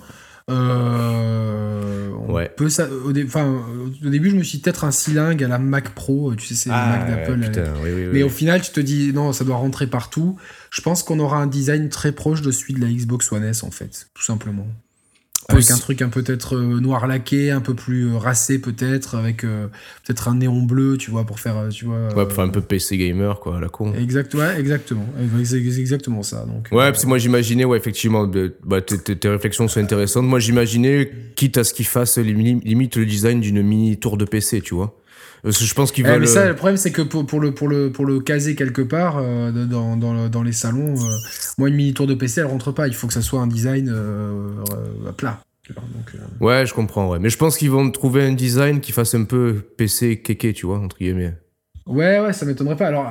Euh, 0.49 2.09
ouais. 2.27 2.51
Peut 2.55 2.69
ça, 2.69 2.87
au, 2.89 3.09
au, 3.09 3.11
début, 3.11 4.31
je 4.31 4.35
me 4.35 4.43
suis 4.43 4.57
dit 4.57 4.63
peut-être 4.63 4.83
un 4.83 4.91
cylindre 4.91 5.43
à 5.45 5.47
la 5.47 5.59
Mac 5.59 5.89
Pro, 5.89 6.33
tu 6.35 6.47
sais, 6.47 6.55
c'est 6.55 6.69
ah, 6.73 6.97
Mac 6.97 7.07
d'Apple. 7.07 8.09
mais 8.11 8.23
au 8.23 8.29
final, 8.29 8.61
tu 8.61 8.71
te 8.71 8.79
dis 8.79 9.13
non, 9.13 9.31
ça 9.31 9.45
doit 9.45 9.57
rentrer 9.57 9.87
partout. 9.87 10.37
Je 10.71 10.81
pense 10.81 11.03
qu'on 11.03 11.19
aura 11.19 11.37
un 11.37 11.47
design 11.47 11.89
très 11.89 12.11
proche 12.11 12.41
de 12.41 12.51
celui 12.51 12.73
de 12.73 12.81
la 12.81 12.87
Xbox 12.87 13.31
One 13.31 13.43
S, 13.43 13.63
en 13.63 13.71
fait, 13.71 14.07
tout 14.13 14.23
simplement. 14.23 14.67
Avec 15.49 15.71
un 15.71 15.77
truc 15.77 16.01
un 16.01 16.09
peut-être 16.09 16.55
euh, 16.55 16.79
noir 16.79 17.07
laqué, 17.07 17.51
un 17.51 17.61
peu 17.61 17.73
plus 17.73 18.07
euh, 18.07 18.17
racé 18.17 18.59
peut-être, 18.59 19.15
avec 19.15 19.43
euh, 19.43 19.67
peut-être 20.05 20.27
un 20.27 20.35
néon 20.35 20.61
bleu, 20.61 20.97
tu 20.97 21.11
vois, 21.11 21.25
pour 21.25 21.39
faire, 21.39 21.67
tu 21.69 21.85
vois. 21.85 22.07
Ouais, 22.15 22.25
pour 22.25 22.33
faire 22.33 22.45
un 22.45 22.49
peu 22.49 22.61
PC 22.61 22.97
gamer, 22.97 23.39
quoi, 23.39 23.57
à 23.57 23.59
la 23.59 23.69
con. 23.69 23.93
Exact, 23.93 24.33
ouais, 24.35 24.59
exactement. 24.59 25.05
C'est 25.43 25.57
exactement 25.57 26.23
ça. 26.23 26.45
Donc, 26.45 26.69
ouais, 26.71 26.91
parce 26.91 27.03
que 27.03 27.07
moi 27.07 27.17
j'imaginais, 27.17 27.65
ouais, 27.65 27.77
effectivement, 27.77 28.29
bah, 28.63 28.81
tes, 28.81 29.29
réflexions 29.29 29.67
sont 29.67 29.79
intéressantes. 29.79 30.25
Moi 30.25 30.39
j'imaginais, 30.39 31.11
quitte 31.35 31.57
à 31.57 31.63
ce 31.63 31.73
qu'il 31.73 31.85
fasse 31.85 32.17
limite 32.17 32.95
le 32.95 33.05
design 33.05 33.41
d'une 33.41 33.61
mini 33.61 33.97
tour 33.97 34.17
de 34.17 34.25
PC, 34.25 34.61
tu 34.61 34.75
vois. 34.75 34.98
Je 35.43 35.73
pense 35.73 35.91
qu'ils 35.91 36.05
eh, 36.05 36.09
veulent. 36.09 36.21
mais 36.21 36.27
ça, 36.27 36.47
le 36.47 36.55
problème, 36.55 36.77
c'est 36.77 36.91
que 36.91 37.01
pour, 37.01 37.25
pour, 37.25 37.39
le, 37.39 37.53
pour, 37.53 37.67
le, 37.67 37.91
pour 37.91 38.05
le 38.05 38.19
caser 38.19 38.55
quelque 38.55 38.81
part 38.81 39.21
dans, 39.21 39.95
dans, 39.95 40.29
dans, 40.29 40.43
les 40.43 40.51
salons, 40.51 40.95
moi, 41.57 41.69
une 41.69 41.75
mini 41.75 41.93
tour 41.93 42.07
de 42.07 42.13
PC, 42.13 42.41
elle 42.41 42.47
rentre 42.47 42.71
pas. 42.71 42.87
Il 42.87 42.93
faut 42.93 43.07
que 43.07 43.13
ça 43.13 43.21
soit 43.21 43.41
un 43.41 43.47
design 43.47 43.93
plat. 45.17 45.41
Donc, 45.69 46.15
Ouais, 46.39 46.65
je 46.65 46.73
comprends, 46.73 47.09
ouais. 47.09 47.19
Mais 47.19 47.29
je 47.29 47.37
pense 47.37 47.57
qu'ils 47.57 47.71
vont 47.71 47.89
trouver 47.91 48.23
un 48.23 48.33
design 48.33 48.81
qui 48.81 48.91
fasse 48.91 49.13
un 49.15 49.23
peu 49.23 49.61
PC 49.77 50.21
kéké, 50.21 50.53
tu 50.53 50.65
vois, 50.65 50.79
entre 50.79 50.97
guillemets. 50.97 51.35
Ouais, 51.85 52.19
ouais, 52.19 52.33
ça 52.33 52.45
m'étonnerait 52.45 52.75
pas. 52.75 52.87
Alors, 52.87 53.07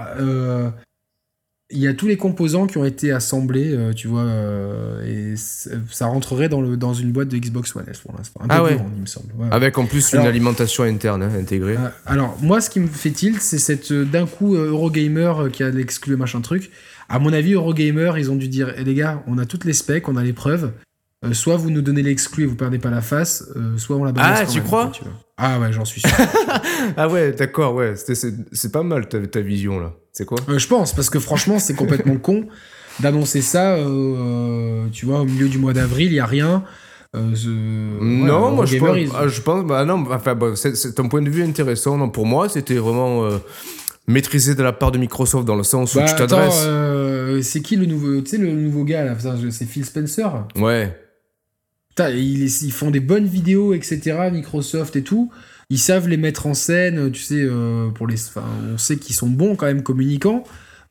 il 1.70 1.78
y 1.78 1.86
a 1.86 1.92
tous 1.92 2.06
les 2.06 2.16
composants 2.16 2.66
qui 2.66 2.78
ont 2.78 2.84
été 2.84 3.12
assemblés, 3.12 3.76
tu 3.94 4.08
vois, 4.08 4.26
et 5.06 5.34
ça 5.36 6.06
rentrerait 6.06 6.48
dans, 6.48 6.62
le, 6.62 6.76
dans 6.76 6.94
une 6.94 7.12
boîte 7.12 7.28
de 7.28 7.36
Xbox 7.36 7.76
One 7.76 7.84
S 7.90 7.98
pour 7.98 8.14
l'instant. 8.16 8.40
Ah 8.48 8.62
ouais. 8.62 8.78
il 8.96 9.02
me 9.02 9.06
semble. 9.06 9.28
Avec 9.50 9.76
en 9.76 9.84
plus 9.84 10.14
une 10.14 10.20
alimentation 10.20 10.84
interne 10.84 11.22
hein, 11.22 11.30
intégrée. 11.38 11.76
alors, 12.06 12.38
moi, 12.40 12.62
ce 12.62 12.70
qui 12.70 12.80
me 12.80 12.86
fait 12.86 13.10
tilt, 13.10 13.40
c'est 13.42 13.58
cette 13.58 13.92
d'un 13.92 14.26
coup 14.26 14.54
Eurogamer 14.56 15.50
qui 15.52 15.62
a 15.62 15.68
l'exclu 15.68 16.16
machin 16.16 16.40
truc. 16.40 16.70
À 17.08 17.18
mon 17.18 17.32
avis, 17.32 17.54
Eurogamer, 17.54 18.12
ils 18.18 18.30
ont 18.30 18.36
dû 18.36 18.48
dire, 18.48 18.74
eh, 18.76 18.84
les 18.84 18.94
gars, 18.94 19.22
on 19.26 19.38
a 19.38 19.46
toutes 19.46 19.64
les 19.64 19.72
specs, 19.72 20.08
on 20.08 20.16
a 20.16 20.22
les 20.22 20.34
preuves. 20.34 20.72
Euh, 21.24 21.32
soit 21.32 21.56
vous 21.56 21.70
nous 21.70 21.82
donnez 21.82 22.02
l'exclu 22.02 22.44
et 22.44 22.46
vous 22.46 22.54
perdez 22.54 22.78
pas 22.78 22.90
la 22.90 23.00
face, 23.00 23.44
euh, 23.56 23.76
soit 23.76 23.96
on 23.96 24.04
la 24.04 24.12
balance. 24.12 24.38
Ah, 24.42 24.46
tu 24.46 24.60
crois 24.60 24.92
Ah 25.36 25.58
ouais, 25.58 25.72
j'en 25.72 25.84
suis 25.84 26.00
sûr. 26.00 26.10
ah 26.96 27.08
ouais, 27.08 27.32
d'accord, 27.32 27.74
ouais. 27.74 27.94
C'est 27.96 28.72
pas 28.72 28.84
mal 28.84 29.08
ta, 29.08 29.26
ta 29.26 29.40
vision 29.40 29.80
là. 29.80 29.94
C'est 30.18 30.24
quoi 30.24 30.38
euh, 30.48 30.58
Je 30.58 30.66
pense, 30.66 30.92
parce 30.94 31.10
que 31.10 31.20
franchement, 31.20 31.60
c'est 31.60 31.74
complètement 31.74 32.16
con 32.22 32.46
d'annoncer 32.98 33.40
ça, 33.40 33.76
tu 34.92 35.06
vois, 35.06 35.20
au 35.20 35.24
milieu 35.24 35.48
du 35.48 35.58
mois 35.58 35.72
d'avril, 35.72 36.08
il 36.08 36.14
y 36.14 36.20
a 36.20 36.26
rien. 36.26 36.64
non, 37.14 38.50
moi 38.50 38.66
je 38.66 38.76
pense, 38.78 38.96
ah, 39.14 39.28
je 39.28 39.40
pense, 39.40 39.64
bah 39.64 39.84
non, 39.84 40.04
enfin, 40.10 40.34
bah, 40.34 40.54
c'est 40.56 40.98
un 40.98 41.06
point 41.06 41.22
de 41.22 41.30
vue 41.30 41.44
intéressant. 41.44 41.96
Non, 41.96 42.10
pour 42.10 42.26
moi, 42.26 42.48
c'était 42.48 42.74
vraiment 42.74 43.28
maîtrisé 44.08 44.56
de 44.56 44.64
la 44.64 44.72
part 44.72 44.90
de 44.90 44.98
Microsoft 44.98 45.46
dans 45.46 45.54
le 45.54 45.62
sens 45.62 45.94
où 45.94 45.98
bah, 45.98 46.06
tu 46.06 46.16
t'adresses. 46.16 46.66
c'est 47.46 47.60
qui 47.60 47.76
le 47.76 47.86
nouveau, 47.86 48.20
tu 48.20 48.30
sais, 48.30 48.38
le 48.38 48.50
nouveau 48.50 48.82
gars 48.82 49.04
là 49.04 49.14
C'est 49.50 49.66
Phil 49.66 49.84
Spencer. 49.84 50.28
Ouais 50.56 50.92
ils, 52.06 52.72
font 52.72 52.90
des 52.90 53.00
bonnes 53.00 53.26
vidéos, 53.26 53.74
etc. 53.74 54.30
Microsoft 54.32 54.96
et 54.96 55.02
tout. 55.02 55.30
Ils 55.70 55.78
savent 55.78 56.08
les 56.08 56.16
mettre 56.16 56.46
en 56.46 56.54
scène, 56.54 57.10
tu 57.12 57.20
sais, 57.20 57.42
euh, 57.42 57.90
pour 57.90 58.06
les. 58.06 58.16
on 58.72 58.78
sait 58.78 58.96
qu'ils 58.96 59.14
sont 59.14 59.28
bons 59.28 59.54
quand 59.54 59.66
même 59.66 59.82
communicants. 59.82 60.44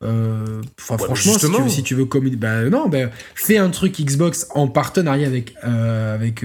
Euh, 0.04 0.62
franchement, 0.76 1.16
si 1.16 1.40
tu, 1.40 1.46
veux, 1.46 1.68
si 1.68 1.82
tu 1.82 1.94
veux 1.96 2.04
communiquer, 2.04 2.38
bah 2.38 2.62
non, 2.70 2.88
bah, 2.88 3.10
fais 3.34 3.58
un 3.58 3.70
truc 3.70 4.00
Xbox 4.00 4.46
en 4.54 4.68
partenariat 4.68 5.26
avec 5.26 5.54
euh, 5.64 6.14
avec 6.14 6.44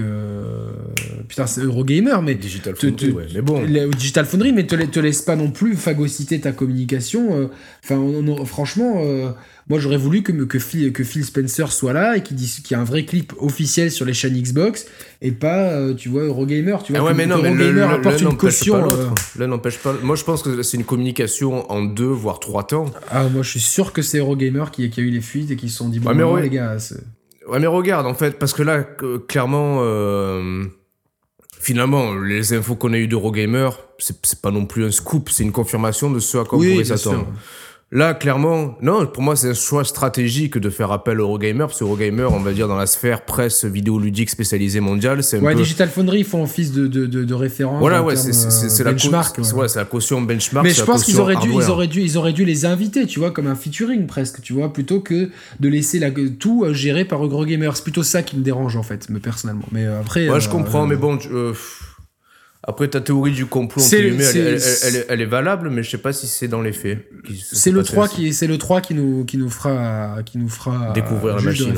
putain 1.28 1.46
c'est 1.46 1.60
Eurogamer, 1.60 2.20
mais 2.24 2.34
Digital 2.34 2.74
Foundry, 2.74 3.14
mais 3.32 3.40
bon, 3.40 3.64
Digital 3.96 4.24
Foundry, 4.26 4.52
mais 4.52 4.66
te, 4.66 4.74
te 4.74 4.98
laisse 4.98 5.22
pas 5.22 5.36
non 5.36 5.52
plus 5.52 5.76
phagocyter 5.76 6.40
ta 6.40 6.50
communication. 6.50 7.48
Enfin, 7.84 8.02
franchement 8.44 9.00
moi, 9.68 9.78
j'aurais 9.78 9.96
voulu 9.96 10.22
que, 10.22 10.32
que, 10.32 10.58
Phil, 10.58 10.92
que 10.92 11.04
Phil 11.04 11.24
Spencer 11.24 11.72
soit 11.72 11.94
là 11.94 12.16
et 12.16 12.22
qu'il 12.22 12.38
y 12.38 12.44
ait 12.44 12.74
un 12.76 12.84
vrai 12.84 13.04
clip 13.04 13.32
officiel 13.38 13.90
sur 13.90 14.04
les 14.04 14.12
chaînes 14.12 14.34
Xbox 14.34 14.86
et 15.22 15.32
pas, 15.32 15.70
euh, 15.70 15.94
tu 15.94 16.10
vois, 16.10 16.24
Eurogamer. 16.24 16.76
Tu 16.84 16.92
vois, 16.92 17.00
ah 17.00 17.04
ouais, 17.04 17.14
mais 17.14 17.24
non, 17.24 17.40
mais 17.40 17.48
Eurogamer 17.48 17.82
apporte 17.82 18.20
une 18.20 18.36
caution. 18.36 18.90
Euh. 18.90 19.08
L'un 19.38 19.46
n'empêche 19.46 19.78
pas. 19.78 19.94
Moi, 20.02 20.16
je 20.16 20.24
pense 20.24 20.42
que 20.42 20.62
c'est 20.62 20.76
une 20.76 20.84
communication 20.84 21.70
en 21.72 21.82
deux, 21.82 22.04
voire 22.04 22.40
trois 22.40 22.64
temps. 22.64 22.86
Ah, 23.10 23.28
moi, 23.28 23.42
je 23.42 23.50
suis 23.50 23.60
sûr 23.60 23.94
que 23.94 24.02
c'est 24.02 24.18
Eurogamer 24.18 24.64
qui, 24.70 24.90
qui 24.90 25.00
a 25.00 25.02
eu 25.02 25.10
les 25.10 25.22
fuites 25.22 25.50
et 25.50 25.56
qui 25.56 25.70
se 25.70 25.78
sont 25.78 25.88
dit, 25.88 25.98
bon, 25.98 26.12
ouais, 26.12 26.42
les 26.42 26.50
gars. 26.50 26.76
Ouais, 27.48 27.58
mais 27.58 27.66
regarde, 27.66 28.06
en 28.06 28.14
fait, 28.14 28.38
parce 28.38 28.52
que 28.52 28.62
là, 28.62 28.86
clairement. 29.28 29.78
Euh, 29.80 30.64
finalement, 31.58 32.14
les 32.14 32.52
infos 32.52 32.76
qu'on 32.76 32.92
a 32.92 32.98
eues 32.98 33.08
d'Eurogamer, 33.08 33.70
c'est 33.98 34.42
pas 34.42 34.50
non 34.50 34.66
plus 34.66 34.84
un 34.84 34.90
scoop, 34.90 35.30
c'est 35.30 35.42
une 35.42 35.52
confirmation 35.52 36.10
de 36.10 36.18
ce 36.20 36.36
à 36.36 36.44
quoi 36.44 36.58
on 36.58 36.60
pourrait 36.60 36.84
s'attendre. 36.84 37.28
Là, 37.94 38.12
clairement, 38.12 38.76
non, 38.82 39.06
pour 39.06 39.22
moi, 39.22 39.36
c'est 39.36 39.50
un 39.50 39.54
choix 39.54 39.84
stratégique 39.84 40.58
de 40.58 40.68
faire 40.68 40.90
appel 40.90 41.20
au 41.20 41.26
Eurogamer, 41.26 41.60
parce 41.60 41.78
que 41.78 41.84
Eurogamer, 41.84 42.24
on 42.24 42.40
va 42.40 42.52
dire, 42.52 42.66
dans 42.66 42.76
la 42.76 42.86
sphère 42.86 43.24
presse 43.24 43.64
vidéoludique 43.64 44.30
spécialisée 44.30 44.80
mondiale, 44.80 45.22
c'est 45.22 45.38
un 45.38 45.42
ouais, 45.42 45.54
Digital 45.54 45.88
Foundry, 45.88 46.18
ils 46.18 46.24
font 46.24 46.42
office 46.42 46.72
de, 46.72 46.88
de. 46.88 47.34
Voilà, 47.78 48.02
ouais, 48.02 48.16
c'est 48.16 48.82
la 48.82 48.90
benchmark. 48.90 49.38
Ouais, 49.54 49.68
c'est 49.68 49.78
la 49.78 49.84
caution 49.84 50.20
benchmark. 50.20 50.66
Mais 50.66 50.72
je 50.72 50.82
pense 50.82 51.04
qu'ils 51.04 51.20
auraient 51.20 51.36
dû, 51.36 51.50
ils 51.54 51.70
auraient 51.70 51.86
dû, 51.86 52.00
ils 52.00 52.18
auraient 52.18 52.32
dû 52.32 52.44
les 52.44 52.66
inviter, 52.66 53.06
tu 53.06 53.20
vois, 53.20 53.30
comme 53.30 53.46
un 53.46 53.54
featuring 53.54 54.08
presque, 54.08 54.42
tu 54.42 54.54
vois, 54.54 54.72
plutôt 54.72 54.98
que 54.98 55.30
de 55.60 55.68
laisser 55.68 56.00
la, 56.00 56.10
tout 56.10 56.64
euh, 56.64 56.74
géré 56.74 57.04
par 57.04 57.24
Eurogamer. 57.24 57.70
C'est 57.74 57.84
plutôt 57.84 58.02
ça 58.02 58.24
qui 58.24 58.36
me 58.36 58.42
dérange, 58.42 58.76
en 58.76 58.82
fait, 58.82 59.08
mais 59.08 59.20
personnellement. 59.20 59.66
Mais 59.70 59.84
euh, 59.84 60.00
après. 60.00 60.26
Moi, 60.26 60.40
je 60.40 60.48
euh, 60.48 60.50
comprends, 60.50 60.88
mais 60.88 60.96
bon, 60.96 61.16
Après, 62.66 62.88
ta 62.88 63.02
théorie 63.02 63.32
du 63.32 63.44
complot, 63.44 63.82
elle, 63.92 65.04
elle, 65.08 65.20
est 65.20 65.26
valable, 65.26 65.68
mais 65.68 65.82
je 65.82 65.90
sais 65.90 65.98
pas 65.98 66.14
si 66.14 66.26
c'est 66.26 66.48
dans 66.48 66.62
les 66.62 66.72
faits. 66.72 67.06
C'est 67.52 67.70
le 67.70 67.82
3 67.82 68.08
qui, 68.08 68.32
c'est 68.32 68.46
le 68.46 68.56
3 68.56 68.80
qui 68.80 68.94
nous, 68.94 69.24
qui 69.26 69.36
nous 69.36 69.50
fera, 69.50 70.22
qui 70.24 70.38
nous 70.38 70.48
fera 70.48 70.92
découvrir 70.92 71.36
la 71.36 71.42
machine. 71.42 71.74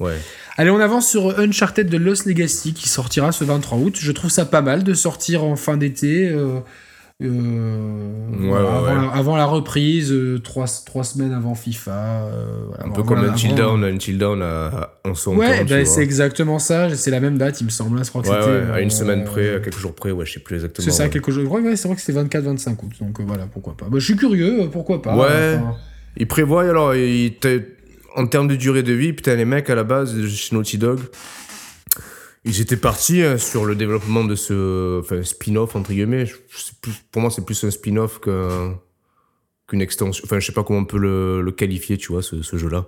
Ouais. 0.00 0.16
Allez, 0.56 0.70
on 0.70 0.80
avance 0.80 1.08
sur 1.08 1.38
Uncharted 1.38 1.88
de 1.88 1.96
Lost 1.96 2.26
Legacy 2.26 2.74
qui 2.74 2.88
sortira 2.88 3.30
ce 3.30 3.44
23 3.44 3.78
août. 3.78 3.96
Je 3.98 4.10
trouve 4.10 4.30
ça 4.30 4.44
pas 4.44 4.60
mal 4.60 4.82
de 4.82 4.92
sortir 4.94 5.44
en 5.44 5.54
fin 5.54 5.76
d'été. 5.76 6.28
Euh, 6.28 6.58
euh, 7.22 9.10
avant, 9.12 9.36
La, 9.36 9.46
reprise, 9.46 10.10
euh, 10.10 10.40
trois, 10.40 10.66
trois, 10.84 11.04
semaines 11.04 11.32
avant 11.32 11.54
FIFA. 11.54 11.92
Euh, 11.92 12.66
un 12.84 12.90
peu 12.90 13.04
comme 13.04 13.24
Until 13.24 13.54
Dawn, 13.54 13.84
Until 13.84 14.18
Dawn 14.18 14.42
en 14.42 15.14
son 15.14 15.36
Ouais, 15.36 15.64
ben, 15.64 15.86
c'est 15.86 16.02
exactement 16.02 16.58
ça. 16.58 16.94
C'est 16.96 17.12
la 17.12 17.20
même 17.20 17.38
date, 17.38 17.60
il 17.60 17.64
me 17.64 17.70
semble. 17.70 18.04
Je 18.04 18.10
crois 18.10 18.22
que 18.22 18.72
à 18.72 18.80
une 18.80 18.90
semaine 18.90 19.24
près, 19.24 19.56
à 19.56 19.60
quelques 19.60 19.78
jours 19.78 19.94
près, 19.94 20.10
ouais, 20.10 20.26
je 20.26 20.34
sais 20.34 20.40
plus 20.40 20.56
exactement. 20.56 20.84
C'est 20.84 20.90
ça, 20.90 21.08
quelques 21.08 21.30
jours. 21.30 21.50
Ouais, 21.52 21.76
c'est 21.76 21.88
vrai 21.88 21.96
que 21.96 22.02
c'était 22.02 22.20
24-25 22.20 22.70
août. 22.82 22.92
Donc 23.00 23.20
voilà, 23.20 23.46
pourquoi 23.46 23.76
pas. 23.76 23.86
Bah, 23.86 23.98
je 23.98 24.04
suis 24.04 24.16
curieux, 24.16 24.68
pourquoi 24.72 25.00
pas. 25.00 25.16
Ouais. 25.16 25.60
Il 26.16 26.26
prévoit, 26.26 26.68
alors, 26.68 26.94
il 26.94 27.32
en 28.16 28.26
termes 28.26 28.48
de 28.48 28.56
durée 28.56 28.82
de 28.82 28.92
vie, 28.92 29.12
putain, 29.12 29.34
les 29.34 29.44
mecs 29.44 29.68
à 29.70 29.74
la 29.74 29.84
base, 29.84 30.14
chez 30.28 30.54
Naughty 30.54 30.78
Dog, 30.78 31.00
ils 32.44 32.60
étaient 32.60 32.76
partis 32.76 33.22
hein, 33.22 33.38
sur 33.38 33.64
le 33.64 33.74
développement 33.74 34.24
de 34.24 34.34
ce 34.34 35.00
enfin, 35.00 35.22
spin-off, 35.22 35.76
entre 35.76 35.92
guillemets. 35.92 36.26
pour 37.10 37.22
moi, 37.22 37.30
c'est 37.30 37.44
plus 37.44 37.62
un 37.64 37.70
spin-off 37.70 38.20
qu'une 38.20 39.80
extension. 39.80 40.22
Enfin, 40.26 40.40
je 40.40 40.46
sais 40.46 40.52
pas 40.52 40.62
comment 40.62 40.80
on 40.80 40.84
peut 40.84 40.98
le, 40.98 41.40
le 41.40 41.52
qualifier, 41.52 41.96
tu 41.96 42.12
vois, 42.12 42.22
ce, 42.22 42.42
ce 42.42 42.56
jeu-là. 42.56 42.86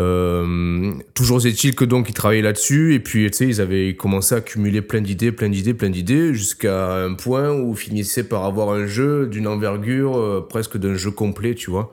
Euh, 0.00 0.92
toujours 1.14 1.46
est-il 1.46 1.76
que 1.76 1.84
donc 1.84 2.08
ils 2.08 2.14
travaillaient 2.14 2.42
là-dessus 2.42 2.94
et 2.94 2.98
puis 2.98 3.30
tu 3.30 3.36
sais 3.36 3.46
ils 3.46 3.60
avaient 3.60 3.94
commencé 3.94 4.34
à 4.34 4.38
accumuler 4.38 4.82
plein 4.82 5.00
d'idées, 5.00 5.30
plein 5.30 5.48
d'idées, 5.48 5.72
plein 5.72 5.90
d'idées 5.90 6.34
jusqu'à 6.34 6.96
un 6.96 7.14
point 7.14 7.52
où 7.52 7.74
ils 7.74 7.78
finissaient 7.78 8.24
par 8.24 8.44
avoir 8.44 8.70
un 8.70 8.86
jeu 8.86 9.28
d'une 9.28 9.46
envergure 9.46 10.18
euh, 10.18 10.44
presque 10.48 10.78
d'un 10.78 10.94
jeu 10.94 11.12
complet, 11.12 11.54
tu 11.54 11.70
vois. 11.70 11.92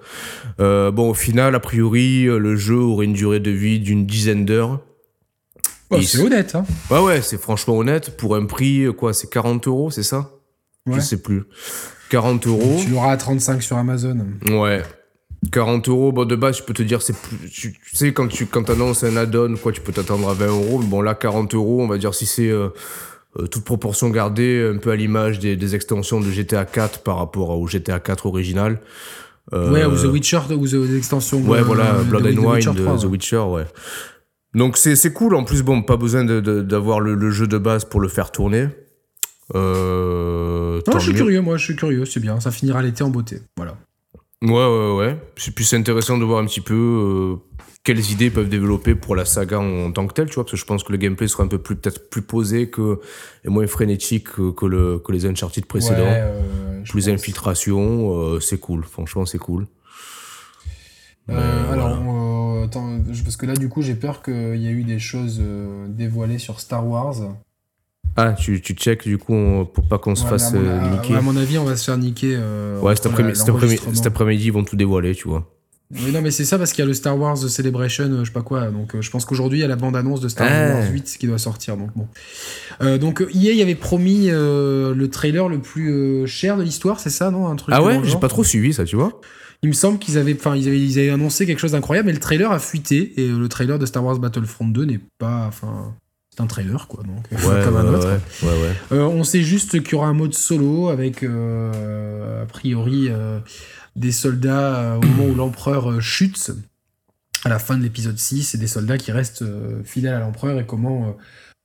Euh, 0.59 0.89
bon 0.89 1.11
au 1.11 1.13
final 1.13 1.53
a 1.53 1.59
priori 1.59 2.23
le 2.23 2.55
jeu 2.55 2.77
aurait 2.77 3.05
une 3.05 3.13
durée 3.13 3.39
de 3.39 3.51
vie 3.51 3.79
d'une 3.79 4.07
dizaine 4.07 4.45
d'heures 4.45 4.79
c'est 6.01 6.19
honnête, 6.19 6.55
hein. 6.55 6.65
Ouais, 6.89 6.99
ouais, 6.99 7.21
c'est 7.21 7.39
franchement 7.39 7.77
honnête. 7.77 8.17
Pour 8.17 8.35
un 8.35 8.45
prix, 8.45 8.85
quoi, 8.97 9.13
c'est 9.13 9.29
40 9.29 9.67
euros, 9.67 9.91
c'est 9.91 10.03
ça? 10.03 10.31
Je 10.87 10.99
sais 10.99 11.21
plus. 11.21 11.43
40 12.09 12.47
euros. 12.47 12.77
Tu 12.83 12.89
l'auras 12.89 13.11
à 13.13 13.17
35 13.17 13.61
sur 13.63 13.77
Amazon. 13.77 14.17
Ouais. 14.45 14.83
40 15.51 15.89
euros, 15.89 16.11
bon, 16.11 16.25
de 16.25 16.35
base, 16.35 16.57
je 16.57 16.63
peux 16.63 16.73
te 16.73 16.83
dire, 16.83 17.01
c'est 17.01 17.15
plus. 17.15 17.49
Tu, 17.49 17.75
sais, 17.93 18.13
quand 18.13 18.27
tu 18.27 18.45
quand 18.45 18.69
annonces 18.69 19.03
un 19.03 19.17
add-on, 19.17 19.55
quoi, 19.55 19.71
tu 19.71 19.81
peux 19.81 19.91
t'attendre 19.91 20.29
à 20.29 20.33
20 20.33 20.47
euros. 20.47 20.79
Bon, 20.79 21.01
là, 21.01 21.15
40 21.15 21.55
euros, 21.55 21.81
on 21.81 21.87
va 21.87 21.97
dire, 21.97 22.13
si 22.13 22.25
c'est. 22.25 22.49
Euh, 22.49 22.69
euh, 23.39 23.47
toute 23.47 23.63
proportion 23.63 24.09
gardée, 24.09 24.69
un 24.75 24.77
peu 24.77 24.91
à 24.91 24.95
l'image 24.97 25.39
des, 25.39 25.73
extensions 25.73 26.19
de 26.19 26.29
GTA 26.29 26.65
4 26.65 26.99
par 26.99 27.17
rapport 27.17 27.57
au 27.57 27.65
GTA 27.65 28.01
4 28.01 28.25
original. 28.25 28.81
ouais, 29.53 29.85
ou 29.85 29.95
The 29.95 30.11
Witcher, 30.11 30.41
ou 30.51 30.67
The 30.67 30.97
extensions. 30.97 31.41
Ouais, 31.43 31.61
voilà, 31.61 31.93
Blood 32.03 32.25
and 32.25 32.43
Wine 32.43 32.73
de 32.73 33.01
The 33.01 33.05
Witcher, 33.05 33.37
ouais. 33.37 33.65
Donc 34.53 34.77
c'est 34.77 35.13
cool. 35.13 35.35
En 35.35 35.43
plus, 35.43 35.63
bon, 35.63 35.81
pas 35.81 35.97
besoin 35.97 36.23
d'avoir 36.25 36.99
le, 36.99 37.15
le, 37.15 37.31
jeu 37.31 37.47
de 37.47 37.57
base 37.57 37.85
pour 37.85 38.01
le 38.01 38.07
faire 38.07 38.31
tourner. 38.31 38.67
Euh, 39.55 40.81
non, 40.87 40.99
je 40.99 41.05
suis 41.05 41.13
curieux, 41.13 41.41
moi, 41.41 41.57
je 41.57 41.65
suis 41.65 41.75
curieux, 41.75 42.05
c'est 42.05 42.19
bien. 42.19 42.39
Ça 42.39 42.51
finira 42.51 42.81
l'été 42.81 43.03
en 43.03 43.09
beauté. 43.09 43.39
Voilà. 43.57 43.77
Ouais, 44.41 44.49
ouais, 44.49 44.95
ouais. 44.95 45.17
C'est 45.37 45.53
plus 45.53 45.71
intéressant 45.73 46.17
de 46.17 46.25
voir 46.25 46.39
un 46.39 46.45
petit 46.45 46.61
peu 46.61 46.73
euh, 46.73 47.59
quelles 47.83 48.11
idées 48.11 48.29
peuvent 48.29 48.49
développer 48.49 48.95
pour 48.95 49.15
la 49.15 49.25
saga 49.25 49.59
en, 49.59 49.91
tant 49.91 50.07
que 50.07 50.13
telle, 50.13 50.29
tu 50.29 50.35
vois, 50.35 50.43
parce 50.43 50.53
que 50.53 50.57
je 50.57 50.65
pense 50.65 50.83
que 50.83 50.91
le 50.91 50.97
gameplay 50.97 51.27
sera 51.27 51.43
un 51.43 51.47
peu 51.47 51.59
plus, 51.59 51.75
peut-être 51.75 52.09
plus 52.09 52.23
posé 52.23 52.69
que, 52.69 52.99
et 53.45 53.49
moins 53.49 53.67
frénétique 53.67 54.29
que, 54.31 54.65
le, 54.65 54.99
que 54.99 55.11
les 55.11 55.25
Uncharted 55.25 55.65
précédents. 55.65 56.01
Ouais, 56.01 56.83
plus 56.89 57.09
infiltration, 57.09 58.19
euh, 58.19 58.39
c'est 58.39 58.59
cool. 58.59 58.83
Franchement, 58.83 59.25
c'est 59.25 59.37
cool. 59.37 59.67
alors, 61.27 61.99
parce 62.67 63.37
que 63.37 63.45
là, 63.45 63.53
du 63.53 63.69
coup, 63.69 63.81
j'ai 63.81 63.95
peur 63.95 64.21
qu'il 64.21 64.57
y 64.57 64.67
ait 64.67 64.71
eu 64.71 64.83
des 64.83 64.99
choses 64.99 65.39
euh, 65.41 65.87
dévoilées 65.87 66.39
sur 66.39 66.59
Star 66.59 66.87
Wars. 66.87 67.15
Ah, 68.17 68.33
tu, 68.33 68.61
tu 68.61 68.73
check 68.73 69.07
du 69.07 69.17
coup 69.17 69.33
pour 69.73 69.85
pas 69.87 69.97
qu'on 69.97 70.15
se 70.15 70.25
fasse 70.25 70.51
euh, 70.53 70.89
niquer. 70.89 71.15
à 71.15 71.21
mon 71.21 71.37
avis, 71.37 71.57
on 71.57 71.63
va 71.63 71.77
se 71.77 71.85
faire 71.85 71.97
niquer. 71.97 72.35
Euh, 72.37 72.79
ouais, 72.81 72.95
cet 72.95 73.05
après-midi, 73.05 73.39
après 74.05 74.35
ils 74.35 74.51
vont 74.51 74.63
tout 74.63 74.75
dévoiler, 74.75 75.15
tu 75.15 75.29
vois. 75.29 75.49
Oui, 75.93 76.11
non, 76.13 76.21
mais 76.21 76.31
c'est 76.31 76.45
ça 76.45 76.57
parce 76.57 76.71
qu'il 76.71 76.79
y 76.79 76.85
a 76.85 76.87
le 76.87 76.93
Star 76.93 77.17
Wars 77.17 77.37
Celebration, 77.37 78.19
je 78.19 78.25
sais 78.25 78.31
pas 78.31 78.41
quoi. 78.41 78.67
Donc, 78.67 78.99
je 78.99 79.09
pense 79.09 79.25
qu'aujourd'hui, 79.25 79.59
il 79.59 79.61
y 79.61 79.65
a 79.65 79.67
la 79.67 79.75
bande-annonce 79.75 80.21
de 80.21 80.29
Star 80.29 80.47
ah. 80.49 80.73
Wars 80.75 80.91
8 80.91 81.17
qui 81.19 81.27
doit 81.27 81.37
sortir. 81.37 81.75
Donc, 81.77 81.89
bon. 81.95 82.07
donc, 82.97 83.21
EA 83.33 83.53
y 83.53 83.61
avait 83.61 83.75
promis 83.75 84.27
le 84.29 85.07
trailer 85.07 85.47
le 85.47 85.59
plus 85.59 86.27
cher 86.27 86.57
de 86.57 86.63
l'histoire, 86.63 86.99
c'est 86.99 87.09
ça, 87.09 87.31
non 87.31 87.47
Un 87.47 87.55
truc 87.55 87.73
Ah 87.75 87.83
ouais, 87.83 87.99
j'ai 88.03 88.17
pas 88.17 88.29
trop 88.29 88.43
suivi 88.43 88.73
ça, 88.73 88.85
tu 88.85 88.95
vois 88.95 89.21
il 89.63 89.69
me 89.69 89.73
semble 89.73 89.99
qu'ils 89.99 90.17
avaient, 90.17 90.33
enfin, 90.33 90.55
ils 90.55 90.67
avaient, 90.67 90.79
ils 90.79 90.97
avaient 90.99 91.11
annoncé 91.11 91.45
quelque 91.45 91.59
chose 91.59 91.73
d'incroyable, 91.73 92.07
mais 92.07 92.13
le 92.13 92.19
trailer 92.19 92.51
a 92.51 92.59
fuité 92.59 93.13
et 93.21 93.27
le 93.27 93.47
trailer 93.47 93.77
de 93.77 93.85
Star 93.85 94.03
Wars 94.03 94.17
Battlefront 94.17 94.67
2 94.67 94.85
n'est 94.85 94.99
pas, 95.19 95.45
enfin, 95.47 95.95
c'est 96.31 96.41
un 96.41 96.47
trailer 96.47 96.87
quoi, 96.87 97.03
donc 97.03 97.25
ouais, 97.31 97.61
comme 97.63 97.75
un 97.75 97.93
autre. 97.93 98.07
Ouais, 98.41 98.75
euh, 98.93 99.03
on 99.03 99.23
sait 99.23 99.43
juste 99.43 99.83
qu'il 99.83 99.91
y 99.91 99.95
aura 99.95 100.07
un 100.07 100.13
mode 100.13 100.33
solo 100.33 100.89
avec 100.89 101.23
euh, 101.23 102.41
a 102.41 102.45
priori 102.45 103.07
euh, 103.09 103.39
des 103.95 104.11
soldats 104.11 104.97
au 104.97 105.05
moment 105.05 105.25
où 105.25 105.35
l'empereur 105.35 106.01
chute 106.01 106.51
à 107.43 107.49
la 107.49 107.59
fin 107.59 107.77
de 107.77 107.83
l'épisode 107.83 108.17
6 108.17 108.55
et 108.55 108.57
des 108.57 108.67
soldats 108.67 108.97
qui 108.97 109.11
restent 109.11 109.43
fidèles 109.83 110.13
à 110.13 110.19
l'empereur 110.19 110.59
et 110.59 110.65
comment 110.65 111.17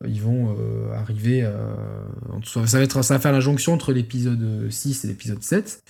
ils 0.07 0.21
vont 0.21 0.57
arriver. 0.95 1.49
ça 2.45 2.61
va 2.61 2.81
être, 2.81 3.03
ça 3.03 3.15
va 3.15 3.21
faire 3.21 3.33
la 3.33 3.41
jonction 3.41 3.75
entre 3.75 3.93
l'épisode 3.93 4.71
6 4.71 5.05
et 5.05 5.09
l'épisode 5.09 5.43
7. 5.43 5.83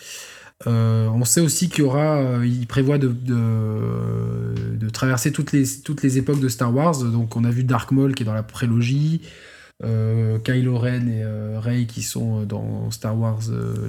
Euh, 0.66 1.06
on 1.08 1.24
sait 1.24 1.40
aussi 1.40 1.68
qu'il 1.68 1.84
y 1.84 1.86
aura, 1.86 2.16
euh, 2.16 2.46
il 2.46 2.66
prévoit 2.66 2.96
de, 2.98 3.08
de, 3.08 4.88
traverser 4.90 5.30
toutes 5.30 5.52
les, 5.52 5.64
toutes 5.84 6.02
les 6.02 6.16
époques 6.16 6.40
de 6.40 6.48
Star 6.48 6.74
Wars. 6.74 6.98
Donc 6.98 7.36
on 7.36 7.44
a 7.44 7.50
vu 7.50 7.64
Dark 7.64 7.90
Maul 7.92 8.14
qui 8.14 8.22
est 8.22 8.26
dans 8.26 8.32
la 8.32 8.42
prélogie, 8.42 9.20
euh, 9.84 10.38
Kylo 10.38 10.78
Ren 10.78 11.06
et 11.08 11.24
Rey 11.58 11.84
qui 11.84 12.02
sont 12.02 12.44
dans 12.44 12.90
Star 12.90 13.18
Wars 13.18 13.40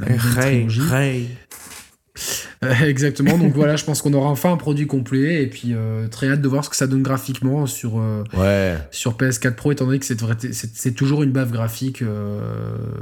la 0.02 0.08
Rey, 0.18 0.68
Rey. 0.68 1.28
Exactement. 2.86 3.38
Donc 3.38 3.54
voilà, 3.54 3.76
je 3.76 3.86
pense 3.86 4.02
qu'on 4.02 4.14
aura 4.14 4.30
enfin 4.30 4.52
un 4.52 4.58
produit 4.58 4.88
complet 4.88 5.44
et 5.44 5.48
puis 5.48 5.74
euh, 5.74 6.08
très 6.08 6.30
hâte 6.30 6.42
de 6.42 6.48
voir 6.48 6.66
ce 6.66 6.70
que 6.72 6.76
ça 6.76 6.88
donne 6.88 7.04
graphiquement 7.04 7.68
sur 7.68 8.00
euh, 8.00 8.76
sur 8.90 9.16
PS4 9.16 9.54
Pro 9.54 9.72
étant 9.72 9.86
donné 9.86 10.00
que 10.00 10.06
c'est 10.06 10.18
c'est 10.52 10.92
toujours 10.92 11.22
une 11.22 11.32
baffe 11.32 11.52
graphique 11.52 12.02
euh, 12.02 12.40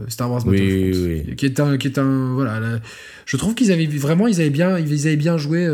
Star 0.10 0.30
Wars 0.30 0.43
Battlefront 0.43 1.36
qui 1.38 1.45
est 1.45 1.60
un 1.62 1.78
qui 1.78 1.88
est 1.88 1.97
un 1.97 2.34
voilà 2.34 2.60
je 3.26 3.38
trouve 3.38 3.56
qu'ils 3.56 3.72
avaient 3.72 3.86
vraiment 3.86 4.28
ils 4.28 4.41
avaient 4.41 4.49
bien 4.49 4.78
ils 4.78 5.08
avaient 5.08 5.16
bien 5.16 5.38
joué 5.38 5.70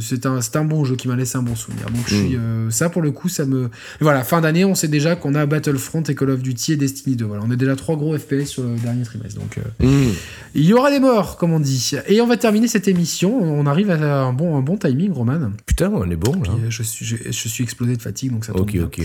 c'est 0.00 0.26
un 0.26 0.42
c'est 0.42 0.56
un 0.56 0.64
bon 0.64 0.84
jeu 0.84 0.96
qui 0.96 1.08
m'a 1.08 1.16
laissé 1.16 1.38
un 1.38 1.42
bon 1.42 1.56
souvenir. 1.56 1.86
Donc 1.86 2.02
je 2.06 2.14
suis 2.14 2.36
mm. 2.36 2.70
ça 2.70 2.90
pour 2.90 3.00
le 3.00 3.12
coup 3.12 3.30
ça 3.30 3.46
me 3.46 3.70
voilà 4.00 4.24
fin 4.24 4.42
d'année 4.42 4.66
on 4.66 4.74
sait 4.74 4.88
déjà 4.88 5.16
qu'on 5.16 5.34
a 5.34 5.46
Battlefront 5.46 6.02
et 6.02 6.14
Call 6.14 6.30
of 6.30 6.42
Duty 6.42 6.74
et 6.74 6.76
Destiny 6.76 7.16
2 7.16 7.24
voilà 7.24 7.42
on 7.46 7.50
a 7.50 7.56
déjà 7.56 7.76
trois 7.76 7.96
gros 7.96 8.16
FPS 8.16 8.46
sur 8.46 8.62
le 8.62 8.76
dernier 8.76 9.04
trimestre 9.04 9.40
donc 9.40 9.58
mm. 9.80 10.10
il 10.54 10.64
y 10.64 10.74
aura 10.74 10.90
des 10.90 11.00
morts 11.00 11.38
comme 11.38 11.54
on 11.54 11.60
dit 11.60 11.92
et 12.08 12.20
on 12.20 12.26
va 12.26 12.36
terminer 12.36 12.68
cette 12.68 12.88
émission 12.88 13.21
on 13.30 13.66
arrive 13.66 13.90
à 13.90 14.22
un 14.22 14.32
bon, 14.32 14.56
un 14.56 14.62
bon 14.62 14.76
timing, 14.76 15.12
Roman. 15.12 15.50
Putain, 15.66 15.90
on 15.92 16.10
est 16.10 16.16
bon 16.16 16.40
là. 16.42 16.50
Euh, 16.52 16.70
je, 16.70 16.82
suis, 16.82 17.04
je, 17.04 17.48
suis 17.48 17.64
explosé 17.64 17.96
de 17.96 18.02
fatigue, 18.02 18.32
donc 18.32 18.44
ça 18.44 18.52
tombe 18.52 18.62
Ok, 18.62 18.76
ok. 18.82 19.02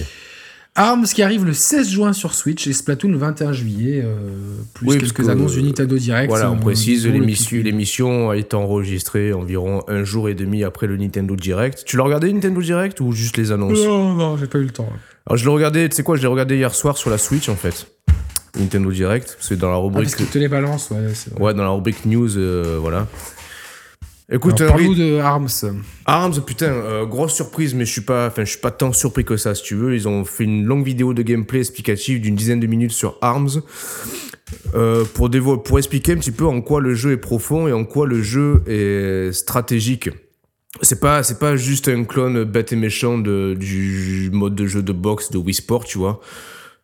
Arms 0.80 1.06
qui 1.06 1.24
arrive 1.24 1.44
le 1.44 1.54
16 1.54 1.90
juin 1.90 2.14
sur 2.14 2.36
Switch 2.36 2.68
et 2.68 2.74
Splatoon 2.74 3.10
le 3.10 3.18
21 3.18 3.52
juillet, 3.52 4.00
euh, 4.06 4.20
plus 4.76 5.00
quelques 5.00 5.28
annonces 5.28 5.54
du 5.54 5.64
Nintendo 5.64 5.98
Direct. 5.98 6.30
Voilà, 6.30 6.52
on 6.52 6.56
euh, 6.56 6.60
précise, 6.60 7.08
l'émission 7.08 8.30
a 8.30 8.38
été 8.38 8.56
enregistrée 8.56 9.34
environ 9.34 9.84
un 9.88 10.04
jour 10.04 10.30
et 10.30 10.36
demi 10.36 10.64
après 10.64 10.86
le 10.86 10.96
Nintendo 10.96 11.36
Direct. 11.36 11.84
Tu 11.84 11.98
l'as 11.98 12.04
regardé 12.04 12.32
Nintendo 12.32 12.62
Direct 12.62 13.02
ou 13.02 13.12
juste 13.12 13.38
les 13.38 13.52
annonces? 13.52 13.84
Non, 13.84 14.14
non, 14.14 14.38
j'ai 14.38 14.46
pas 14.46 14.60
eu 14.60 14.66
le 14.66 14.70
temps. 14.70 14.90
Alors 15.26 15.38
je 15.38 15.46
l'ai 15.46 15.52
regardé, 15.52 15.90
tu 15.90 15.96
sais 15.96 16.04
quoi, 16.04 16.16
je 16.16 16.22
l'ai 16.22 16.28
regardé 16.28 16.58
hier 16.58 16.74
soir 16.76 16.96
sur 16.96 17.10
la 17.10 17.18
Switch 17.18 17.50
en 17.50 17.56
fait. 17.56 17.88
Nintendo 18.60 18.92
Direct, 18.92 19.36
c'est 19.40 19.58
dans 19.58 19.72
la 19.72 19.78
rubrique. 19.78 20.10
Ah, 20.10 20.16
parce 20.16 20.28
que 20.28 20.32
tu 20.32 20.38
les 20.38 20.48
balances, 20.48 20.92
ouais. 20.92 21.42
Ouais, 21.42 21.56
dans 21.56 21.64
la 21.64 21.70
rubrique 21.70 22.06
news, 22.06 22.30
voilà. 22.80 23.08
Écoute, 24.30 24.58
parle-nous 24.58 24.96
de 24.96 25.20
Arms. 25.20 25.48
Arms, 26.06 26.42
putain, 26.46 26.66
euh, 26.66 27.06
grosse 27.06 27.34
surprise, 27.34 27.74
mais 27.74 27.86
je 27.86 27.92
suis 27.94 28.02
pas, 28.02 28.28
enfin, 28.28 28.44
je 28.44 28.52
suis 28.52 28.60
pas 28.60 28.72
tant 28.72 28.92
surpris 28.92 29.24
que 29.24 29.38
ça, 29.38 29.56
si 29.56 29.64
tu 29.64 29.76
veux. 29.76 29.96
Ils 29.96 30.06
ont 30.10 30.26
fait 30.26 30.44
une 30.44 30.66
longue 30.66 30.84
vidéo 30.84 31.14
de 31.14 31.22
gameplay 31.22 31.60
explicative 31.60 32.20
d'une 32.20 32.36
dizaine 32.36 32.60
de 32.60 32.68
minutes 32.68 32.92
sur 32.92 33.18
Arms 33.22 33.62
euh, 34.76 35.06
pour 35.14 35.30
pour 35.64 35.78
expliquer 35.78 36.12
un 36.12 36.18
petit 36.18 36.32
peu 36.32 36.46
en 36.46 36.60
quoi 36.60 36.82
le 36.82 36.94
jeu 36.94 37.14
est 37.14 37.18
profond 37.18 37.70
et 37.70 37.72
en 37.72 37.86
quoi 37.86 38.06
le 38.06 38.22
jeu 38.22 38.64
est 38.68 39.32
stratégique. 39.32 40.10
C'est 40.82 41.00
pas, 41.00 41.24
c'est 41.24 41.40
pas 41.40 41.56
juste 41.56 41.88
un 41.88 42.04
clone 42.04 42.44
bête 42.44 42.74
et 42.74 42.76
méchant 42.76 43.18
de, 43.18 43.56
du 43.58 44.30
mode 44.34 44.56
de 44.56 44.68
jeu 44.68 44.84
de 44.84 44.92
boxe 44.92 45.32
de 45.32 45.38
Wii 45.38 45.54
Sport, 45.54 45.86
tu 45.86 45.98
vois 45.98 46.20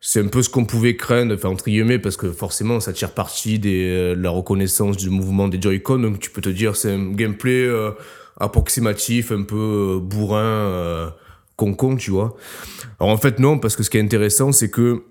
c'est 0.06 0.20
un 0.20 0.26
peu 0.26 0.42
ce 0.42 0.50
qu'on 0.50 0.66
pouvait 0.66 0.96
craindre, 0.96 1.34
enfin 1.34 1.48
entre 1.48 1.64
guillemets, 1.64 1.98
parce 1.98 2.18
que 2.18 2.30
forcément 2.30 2.78
ça 2.78 2.92
tire 2.92 3.12
parti 3.12 3.58
de 3.58 3.70
euh, 3.70 4.14
la 4.14 4.28
reconnaissance 4.28 4.98
du 4.98 5.08
mouvement 5.08 5.48
des 5.48 5.58
Joy-Con, 5.58 6.00
donc 6.00 6.20
tu 6.20 6.28
peux 6.28 6.42
te 6.42 6.50
dire 6.50 6.76
c'est 6.76 6.92
un 6.92 7.12
gameplay 7.12 7.64
euh, 7.64 7.90
approximatif, 8.38 9.32
un 9.32 9.44
peu 9.44 9.56
euh, 9.96 10.00
bourrin, 10.00 11.10
con 11.56 11.72
con, 11.72 11.96
tu 11.96 12.10
vois. 12.10 12.36
Alors 13.00 13.14
en 13.14 13.16
fait 13.16 13.38
non, 13.38 13.58
parce 13.58 13.76
que 13.76 13.82
ce 13.82 13.88
qui 13.88 13.96
est 13.96 14.02
intéressant, 14.02 14.52
c'est 14.52 14.70
que 14.70 15.04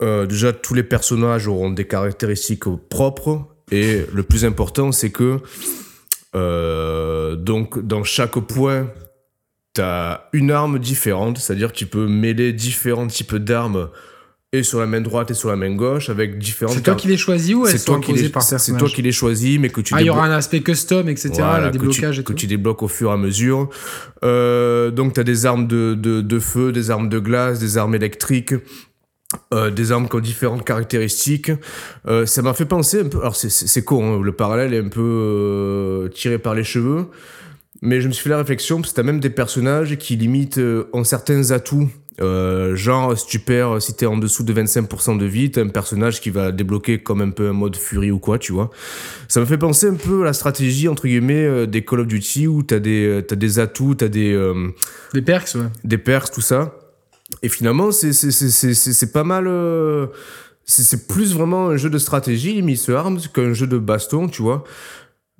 déjà, 0.00 0.52
tous 0.52 0.74
les 0.74 0.84
personnages 0.84 1.48
auront 1.48 1.70
des 1.70 1.88
caractéristiques 1.88 2.66
propres. 2.88 3.44
Et 3.72 4.04
le 4.14 4.22
plus 4.22 4.44
important, 4.44 4.92
c'est 4.92 5.10
que 5.10 5.40
donc 7.34 7.84
dans 7.84 8.04
chaque 8.04 8.38
point, 8.38 8.86
tu 9.74 9.80
as 9.80 10.28
une 10.32 10.52
arme 10.52 10.78
différente, 10.78 11.38
c'est-à-dire 11.38 11.72
que 11.72 11.78
tu 11.78 11.86
peux 11.86 12.06
mêler 12.06 12.52
différents 12.52 13.08
types 13.08 13.34
d'armes 13.34 13.88
et 14.52 14.62
sur 14.62 14.80
la 14.80 14.86
main 14.86 15.02
droite 15.02 15.30
et 15.30 15.34
sur 15.34 15.50
la 15.50 15.56
main 15.56 15.74
gauche 15.74 16.08
avec 16.08 16.38
différentes. 16.38 16.76
C'est 16.76 16.82
toi 16.82 16.94
qui 16.94 17.08
les 17.08 17.18
choisis 17.18 17.54
ou 17.54 17.66
elles 17.66 17.78
sont 17.78 17.96
imposées 17.96 18.30
par 18.30 18.42
C'est 18.42 18.76
toi 18.76 18.88
qui 18.88 19.02
les 19.02 19.12
choisis, 19.12 19.58
mais 19.58 19.68
que 19.68 19.80
tu. 19.80 19.94
Ah, 19.94 20.00
il 20.00 20.06
y 20.06 20.10
aura 20.10 20.24
un 20.24 20.30
aspect 20.30 20.60
custom, 20.60 21.08
etc. 21.08 21.32
le 21.62 21.70
déblocage 21.70 22.00
que 22.00 22.14
tu, 22.16 22.20
et 22.20 22.24
tout. 22.24 22.32
Que 22.32 22.38
tu 22.38 22.46
débloques 22.46 22.82
au 22.82 22.88
fur 22.88 23.10
et 23.10 23.12
à 23.12 23.16
mesure. 23.16 23.68
Euh, 24.24 24.90
donc, 24.90 25.14
tu 25.14 25.20
as 25.20 25.24
des 25.24 25.44
armes 25.44 25.66
de, 25.66 25.94
de, 25.94 26.22
de, 26.22 26.38
feu, 26.38 26.72
des 26.72 26.90
armes 26.90 27.08
de 27.08 27.18
glace, 27.18 27.58
des 27.58 27.76
armes 27.76 27.94
électriques. 27.94 28.54
Euh, 29.52 29.70
des 29.70 29.92
armes 29.92 30.08
qui 30.08 30.16
ont 30.16 30.20
différentes 30.20 30.64
caractéristiques. 30.64 31.52
Euh, 32.06 32.24
ça 32.24 32.40
m'a 32.40 32.54
fait 32.54 32.64
penser 32.64 33.00
un 33.00 33.08
peu. 33.08 33.18
Alors 33.18 33.36
c'est 33.36 33.84
con, 33.84 34.14
hein, 34.14 34.22
le 34.22 34.32
parallèle 34.32 34.72
est 34.72 34.78
un 34.78 34.88
peu 34.88 36.08
tiré 36.14 36.38
par 36.38 36.54
les 36.54 36.64
cheveux, 36.64 37.08
mais 37.82 38.00
je 38.00 38.08
me 38.08 38.12
suis 38.14 38.22
fait 38.22 38.30
la 38.30 38.38
réflexion 38.38 38.80
parce 38.80 38.92
que 38.92 38.96
t'as 38.96 39.02
même 39.02 39.20
des 39.20 39.28
personnages 39.28 39.98
qui 39.98 40.16
limitent 40.16 40.58
ont 40.94 41.04
certains 41.04 41.50
atouts 41.50 41.90
euh, 42.20 42.74
genre, 42.74 43.16
si 43.16 43.26
tu 43.26 43.38
perds, 43.38 43.80
si 43.80 43.94
t'es 43.94 44.06
en 44.06 44.16
dessous 44.16 44.42
de 44.42 44.52
25% 44.52 45.18
de 45.18 45.24
vie, 45.26 45.50
t'as 45.50 45.62
un 45.62 45.68
personnage 45.68 46.20
qui 46.20 46.30
va 46.30 46.52
débloquer 46.52 46.98
comme 46.98 47.20
un 47.20 47.30
peu 47.30 47.48
un 47.48 47.52
mode 47.52 47.76
furie 47.76 48.10
ou 48.10 48.18
quoi, 48.18 48.38
tu 48.38 48.52
vois. 48.52 48.70
Ça 49.28 49.40
me 49.40 49.46
fait 49.46 49.58
penser 49.58 49.88
un 49.88 49.94
peu 49.94 50.22
à 50.22 50.24
la 50.24 50.32
stratégie, 50.32 50.88
entre 50.88 51.06
guillemets, 51.06 51.44
euh, 51.44 51.66
des 51.66 51.84
Call 51.84 52.00
of 52.00 52.06
Duty 52.06 52.46
où 52.46 52.62
t'as 52.62 52.80
des, 52.80 53.06
euh, 53.06 53.26
as 53.30 53.36
des 53.36 53.58
atouts, 53.58 53.94
t'as 53.94 54.08
des... 54.08 54.36
des 55.14 55.22
perks, 55.22 55.54
ouais. 55.54 55.66
Des 55.84 55.98
perks, 55.98 56.32
tout 56.32 56.40
ça. 56.40 56.74
Et 57.42 57.48
finalement, 57.48 57.90
c'est 57.92 59.12
pas 59.12 59.24
mal... 59.24 59.48
c'est 60.64 61.06
plus 61.06 61.34
vraiment 61.34 61.68
un 61.68 61.76
jeu 61.76 61.90
de 61.90 61.98
stratégie, 61.98 62.62
Miss 62.62 62.88
Arms, 62.88 63.20
qu'un 63.32 63.52
jeu 63.52 63.66
de 63.66 63.78
baston, 63.78 64.28
tu 64.28 64.42
vois. 64.42 64.64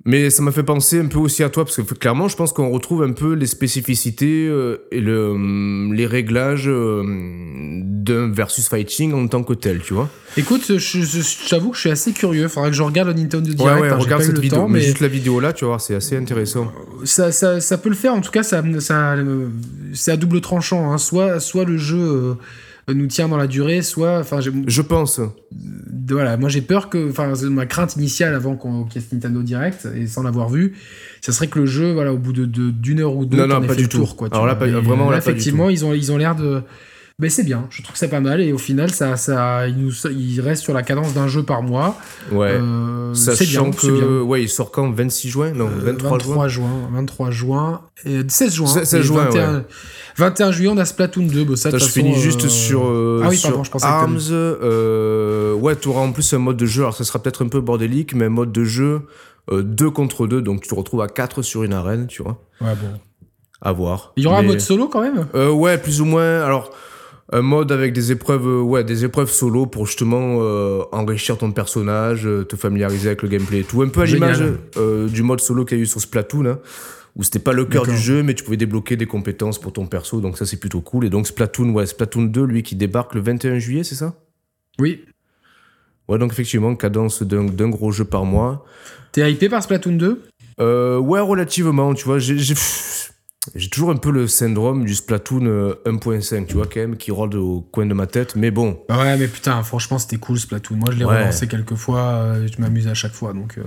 Mais 0.05 0.29
ça 0.29 0.41
m'a 0.41 0.51
fait 0.51 0.63
penser 0.63 0.99
un 0.99 1.07
peu 1.07 1.19
aussi 1.19 1.43
à 1.43 1.49
toi, 1.49 1.65
parce 1.65 1.75
que 1.75 1.93
clairement, 1.93 2.29
je 2.29 2.37
pense 2.37 2.53
qu'on 2.53 2.69
retrouve 2.69 3.03
un 3.03 3.11
peu 3.11 3.33
les 3.33 3.47
spécificités 3.47 4.47
euh, 4.47 4.77
et 4.91 5.01
le, 5.01 5.31
hum, 5.31 5.93
les 5.93 6.05
réglages 6.05 6.69
euh, 6.69 7.03
d'un 7.05 8.31
versus 8.31 8.69
fighting 8.69 9.13
en 9.13 9.27
tant 9.27 9.43
que 9.43 9.53
tel, 9.53 9.81
tu 9.81 9.93
vois. 9.93 10.09
Écoute, 10.37 10.71
j'avoue 10.77 11.71
que 11.71 11.75
je 11.75 11.81
suis 11.81 11.89
assez 11.89 12.13
curieux. 12.13 12.43
Il 12.43 12.49
faudra 12.49 12.69
que 12.69 12.75
je 12.75 12.81
regarde 12.81 13.09
le 13.09 13.13
Nintendo 13.13 13.51
Direct. 13.51 13.81
Ouais, 13.81 13.89
ouais, 13.89 13.93
regarde 13.93 14.23
cette 14.23 14.39
vidéo. 14.39 14.69
mais, 14.69 14.79
juste 14.79 15.01
la 15.01 15.09
vidéo 15.09 15.41
là, 15.41 15.51
tu 15.51 15.65
vois, 15.65 15.79
c'est 15.79 15.95
assez 15.95 16.15
intéressant. 16.15 16.71
Ça, 17.03 17.33
ça, 17.33 17.59
ça, 17.59 17.77
peut 17.77 17.89
le 17.89 17.95
faire. 17.95 18.13
En 18.13 18.21
tout 18.21 18.31
cas, 18.31 18.43
ça, 18.43 18.63
ça, 18.79 19.15
c'est 19.93 20.11
à 20.11 20.17
double 20.17 20.39
tranchant. 20.39 20.93
Hein. 20.93 20.97
Soit, 20.97 21.41
soit 21.41 21.65
le 21.65 21.77
jeu. 21.77 22.37
Euh, 22.89 22.93
nous 22.93 23.07
tient 23.07 23.27
dans 23.27 23.37
la 23.37 23.47
durée, 23.47 23.81
soit. 23.81 24.19
Enfin, 24.19 24.39
je 24.41 24.81
pense. 24.81 25.21
Voilà, 26.09 26.37
moi 26.37 26.49
j'ai 26.49 26.61
peur 26.61 26.89
que. 26.89 27.09
Enfin, 27.09 27.33
ma 27.49 27.65
crainte 27.65 27.95
initiale 27.95 28.33
avant 28.33 28.55
qu'on 28.55 28.83
qu 28.85 28.97
ait 28.97 29.01
ce 29.01 29.13
Nintendo 29.13 29.41
Direct, 29.41 29.87
et 29.95 30.07
sans 30.07 30.23
l'avoir 30.23 30.49
vu, 30.49 30.75
ça 31.21 31.31
serait 31.31 31.47
que 31.47 31.59
le 31.59 31.65
jeu, 31.65 31.93
voilà, 31.93 32.13
au 32.13 32.17
bout 32.17 32.33
d'une 32.33 32.45
de, 32.45 32.71
d'une 32.71 32.99
heure 32.99 33.15
ou 33.15 33.25
deux, 33.25 33.37
non, 33.37 33.47
non, 33.47 33.65
pas 33.65 33.75
du 33.75 33.87
tout. 33.87 33.97
tour. 33.97 34.15
Quoi, 34.15 34.29
Alors 34.31 34.45
là, 34.45 34.55
pas, 34.55 34.67
vraiment, 34.67 35.09
là, 35.09 35.17
effectivement, 35.17 35.65
pas 35.65 35.71
ils 35.71 35.85
ont 35.85 35.93
ils 35.93 36.11
ont 36.11 36.17
l'air 36.17 36.35
de. 36.35 36.61
Ben 37.19 37.29
c'est 37.29 37.43
bien, 37.43 37.67
je 37.69 37.81
trouve 37.83 37.93
que 37.93 37.99
c'est 37.99 38.07
pas 38.07 38.21
mal 38.21 38.39
et 38.39 38.53
au 38.53 38.57
final 38.57 38.91
ça, 38.91 39.17
ça 39.17 39.67
il, 39.67 39.77
nous, 39.77 39.91
il 40.09 40.39
reste 40.39 40.63
sur 40.63 40.73
la 40.73 40.83
cadence 40.83 41.13
d'un 41.13 41.27
jeu 41.27 41.43
par 41.43 41.61
mois. 41.61 41.97
Ouais. 42.31 42.51
Euh, 42.51 43.13
c'est 43.13 43.45
bien, 43.45 43.69
que 43.71 43.87
bien. 43.87 44.21
ouais, 44.21 44.43
il 44.43 44.47
sort 44.47 44.71
quand 44.71 44.89
26 44.89 45.27
juin 45.27 45.51
Non, 45.51 45.67
23, 45.67 46.11
23 46.11 46.47
juin. 46.47 46.89
23 46.93 47.31
juin 47.31 47.81
et 48.05 48.21
16 48.25 48.53
juin. 48.53 48.67
16, 48.67 49.01
juin 49.01 49.25
21, 49.25 49.55
ouais. 49.57 49.63
21 50.19 50.51
juillet, 50.51 50.69
on 50.73 50.77
a 50.77 50.85
Splatoon 50.85 51.27
2. 51.27 51.43
Bon, 51.43 51.55
ça, 51.55 51.77
je 51.77 51.85
finis 51.85 52.13
euh... 52.15 52.19
juste 52.19 52.47
sur, 52.47 52.85
euh, 52.85 53.21
ah 53.23 53.29
oui, 53.29 53.37
sur 53.37 53.49
pardon, 53.49 53.63
je 53.63 53.85
Arms. 53.85 54.19
Euh, 54.31 55.53
ouais, 55.55 55.75
tu 55.75 55.87
auras 55.87 56.01
en 56.01 56.11
plus 56.11 56.33
un 56.33 56.39
mode 56.39 56.57
de 56.57 56.65
jeu. 56.65 56.83
Alors, 56.83 56.95
ça 56.95 57.03
sera 57.03 57.21
peut-être 57.21 57.43
un 57.43 57.47
peu 57.47 57.61
bordélique, 57.61 58.13
mais 58.13 58.25
un 58.25 58.29
mode 58.29 58.51
de 58.51 58.63
jeu 58.63 59.01
2 59.51 59.85
euh, 59.85 59.91
contre 59.91 60.27
2. 60.27 60.41
Donc, 60.41 60.61
tu 60.61 60.69
te 60.69 60.75
retrouves 60.75 61.01
à 61.01 61.07
4 61.07 61.41
sur 61.41 61.63
une 61.63 61.73
arène, 61.73 62.07
tu 62.07 62.21
vois. 62.21 62.41
Ouais, 62.61 62.75
bon. 62.75 62.99
À 63.61 63.71
voir. 63.71 64.13
Il 64.15 64.23
y 64.23 64.27
aura 64.27 64.41
mais... 64.41 64.47
un 64.47 64.51
mode 64.51 64.61
solo 64.61 64.87
quand 64.87 65.01
même? 65.01 65.27
Euh, 65.35 65.51
Ouais, 65.51 65.77
plus 65.77 66.01
ou 66.01 66.05
moins. 66.05 66.41
Alors 66.41 66.71
un 67.31 67.41
mode 67.41 67.71
avec 67.71 67.93
des 67.93 68.11
épreuves 68.11 68.63
ouais 68.63 68.83
des 68.83 69.05
épreuves 69.05 69.29
solo 69.29 69.65
pour 69.65 69.85
justement 69.85 70.39
euh, 70.41 70.81
enrichir 70.91 71.37
ton 71.37 71.51
personnage 71.51 72.25
euh, 72.25 72.43
te 72.43 72.55
familiariser 72.55 73.09
avec 73.09 73.21
le 73.21 73.29
gameplay 73.29 73.59
et 73.59 73.63
tout. 73.63 73.81
Un 73.81 73.89
peu 73.89 74.01
à 74.01 74.05
l'image 74.05 74.43
euh, 74.77 75.07
du 75.07 75.21
mode 75.21 75.39
solo 75.39 75.65
qu'il 75.65 75.77
y 75.77 75.81
a 75.81 75.83
eu 75.83 75.87
sur 75.87 76.01
Splatoon 76.01 76.45
hein, 76.47 76.59
où 77.15 77.23
c'était 77.23 77.39
pas 77.39 77.53
le 77.53 77.65
cœur 77.65 77.85
du 77.85 77.97
jeu 77.97 78.23
mais 78.23 78.33
tu 78.33 78.43
pouvais 78.43 78.57
débloquer 78.57 78.95
des 78.95 79.05
compétences 79.05 79.59
pour 79.59 79.73
ton 79.73 79.85
perso 79.85 80.21
donc 80.21 80.37
ça 80.37 80.45
c'est 80.45 80.57
plutôt 80.57 80.81
cool. 80.81 81.05
Et 81.05 81.09
donc 81.09 81.27
Splatoon 81.27 81.69
ouais 81.69 81.85
Splatoon 81.85 82.23
2 82.23 82.43
lui 82.43 82.63
qui 82.63 82.75
débarque 82.75 83.13
le 83.13 83.21
21 83.21 83.59
juillet 83.59 83.83
c'est 83.83 83.95
ça? 83.95 84.15
Oui. 84.79 85.05
Ouais 86.07 86.17
donc 86.17 86.31
effectivement 86.31 86.75
cadence 86.75 87.21
d'un 87.21 87.69
gros 87.69 87.91
jeu 87.91 88.05
par 88.05 88.25
mois. 88.25 88.65
T'es 89.11 89.31
hypé 89.31 89.49
par 89.49 89.61
Splatoon 89.61 89.97
2 89.97 90.21
ouais 90.99 91.19
relativement 91.19 91.93
tu 91.93 92.05
vois 92.05 92.17
j'ai 92.17 92.55
j'ai 93.55 93.69
toujours 93.69 93.91
un 93.91 93.97
peu 93.97 94.11
le 94.11 94.27
syndrome 94.27 94.85
du 94.85 94.95
Splatoon 94.95 95.73
1.5, 95.85 96.45
tu 96.45 96.55
vois, 96.55 96.65
quand 96.65 96.79
même, 96.79 96.97
qui 96.97 97.11
rôde 97.11 97.35
au 97.35 97.61
coin 97.61 97.85
de 97.85 97.93
ma 97.93 98.07
tête, 98.07 98.35
mais 98.35 98.51
bon. 98.51 98.79
Ouais, 98.89 99.17
mais 99.17 99.27
putain, 99.27 99.61
franchement, 99.63 99.99
c'était 99.99 100.17
cool 100.17 100.37
Splatoon. 100.39 100.77
Moi, 100.77 100.89
je 100.91 100.97
l'ai 100.97 101.05
ouais. 101.05 101.19
relancé 101.19 101.47
quelques 101.47 101.75
fois, 101.75 102.35
je 102.45 102.61
m'amuse 102.61 102.87
à 102.87 102.93
chaque 102.93 103.13
fois, 103.13 103.33
donc. 103.33 103.57
Euh... 103.57 103.63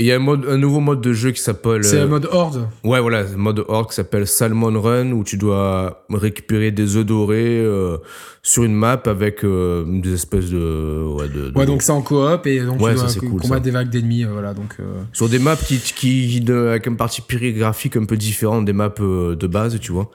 Et 0.00 0.04
il 0.04 0.06
y 0.06 0.12
a 0.12 0.16
un, 0.16 0.18
mode, 0.18 0.46
un 0.48 0.56
nouveau 0.56 0.80
mode 0.80 1.02
de 1.02 1.12
jeu 1.12 1.30
qui 1.30 1.42
s'appelle. 1.42 1.84
C'est 1.84 2.00
le 2.00 2.08
mode 2.08 2.26
Horde 2.32 2.66
Ouais, 2.84 3.00
voilà, 3.00 3.22
mode 3.36 3.62
Horde 3.68 3.90
qui 3.90 3.94
s'appelle 3.94 4.26
Salmon 4.26 4.80
Run, 4.80 5.12
où 5.12 5.24
tu 5.24 5.36
dois 5.36 6.06
récupérer 6.08 6.70
des 6.70 6.96
œufs 6.96 7.04
dorés 7.04 7.60
euh, 7.60 7.98
sur 8.42 8.64
une 8.64 8.74
map 8.74 9.02
avec 9.04 9.44
euh, 9.44 9.84
des 9.86 10.14
espèces 10.14 10.48
de. 10.48 11.04
Ouais, 11.18 11.28
de, 11.28 11.50
de... 11.50 11.58
ouais 11.58 11.66
donc 11.66 11.82
c'est 11.82 11.92
en 11.92 12.00
coop 12.00 12.46
et 12.46 12.60
donc 12.60 12.80
ouais, 12.80 12.94
tu 12.94 13.00
dois 13.00 13.08
ça, 13.10 13.20
cool, 13.20 13.28
combattre 13.42 13.48
ça. 13.48 13.60
des 13.60 13.70
vagues 13.72 13.90
d'ennemis, 13.90 14.24
euh, 14.24 14.30
voilà. 14.32 14.54
Donc, 14.54 14.78
Sur 15.12 15.28
des 15.28 15.38
maps 15.38 15.54
qui, 15.54 15.76
qui, 15.78 15.92
qui, 15.92 16.50
avec 16.50 16.86
une 16.86 16.96
partie 16.96 17.22
graphique 17.52 17.96
un 17.96 18.06
peu 18.06 18.16
différente 18.16 18.64
des 18.64 18.72
maps 18.72 18.88
de 18.98 19.46
base, 19.46 19.78
tu 19.80 19.92
vois. 19.92 20.10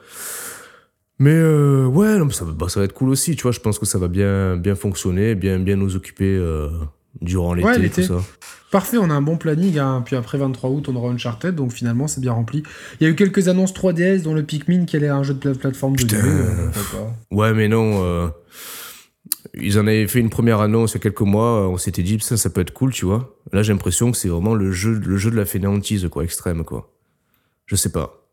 Mais 1.18 1.32
euh, 1.32 1.86
ouais, 1.86 2.18
non, 2.18 2.28
ça, 2.30 2.44
bah, 2.44 2.68
ça 2.68 2.80
va 2.80 2.84
être 2.84 2.92
cool 2.92 3.08
aussi, 3.08 3.36
tu 3.36 3.42
vois. 3.42 3.52
Je 3.52 3.60
pense 3.60 3.78
que 3.78 3.86
ça 3.86 3.98
va 3.98 4.08
bien, 4.08 4.56
bien 4.56 4.74
fonctionner, 4.74 5.34
bien, 5.34 5.58
bien 5.58 5.76
nous 5.76 5.96
occuper 5.96 6.36
euh, 6.36 6.68
durant 7.20 7.54
l'été, 7.54 7.68
ouais, 7.68 7.88
tout 7.88 8.02
ça. 8.02 8.22
Parfait, 8.70 8.98
on 8.98 9.10
a 9.10 9.14
un 9.14 9.22
bon 9.22 9.36
planning. 9.36 9.78
Hein. 9.78 10.02
Puis 10.04 10.16
après 10.16 10.38
23 10.38 10.70
août, 10.70 10.88
on 10.88 10.96
aura 10.96 11.10
Uncharted, 11.10 11.54
donc 11.54 11.72
finalement 11.72 12.08
c'est 12.08 12.20
bien 12.20 12.32
rempli. 12.32 12.62
Il 13.00 13.04
y 13.04 13.06
a 13.06 13.10
eu 13.10 13.14
quelques 13.14 13.48
annonces 13.48 13.72
3DS, 13.72 14.22
dont 14.22 14.34
le 14.34 14.42
Pikmin, 14.42 14.84
qui 14.84 14.96
est 14.96 15.08
un 15.08 15.22
jeu 15.22 15.34
de 15.34 15.52
plateforme 15.52 15.96
de 15.96 16.02
Putain. 16.02 16.20
jeu. 16.20 16.28
Euh, 16.28 16.70
ouais, 17.30 17.54
mais 17.54 17.68
non. 17.68 18.02
Euh, 18.04 18.28
ils 19.54 19.78
en 19.78 19.86
avaient 19.86 20.06
fait 20.06 20.20
une 20.20 20.30
première 20.30 20.60
annonce 20.60 20.92
il 20.92 20.94
y 20.94 20.98
a 20.98 21.00
quelques 21.00 21.20
mois. 21.22 21.68
On 21.68 21.78
s'était 21.78 22.02
dit, 22.02 22.18
ça, 22.20 22.36
ça 22.36 22.50
peut 22.50 22.60
être 22.60 22.72
cool, 22.72 22.92
tu 22.92 23.06
vois. 23.06 23.36
Là, 23.52 23.62
j'ai 23.62 23.72
l'impression 23.72 24.10
que 24.10 24.16
c'est 24.16 24.28
vraiment 24.28 24.54
le 24.54 24.72
jeu, 24.72 25.00
le 25.04 25.16
jeu 25.16 25.30
de 25.30 25.36
la 25.36 25.46
fainéantise, 25.46 26.08
quoi, 26.10 26.24
extrême, 26.24 26.64
quoi. 26.64 26.92
Je 27.66 27.76
sais 27.76 27.90
pas. 27.90 28.26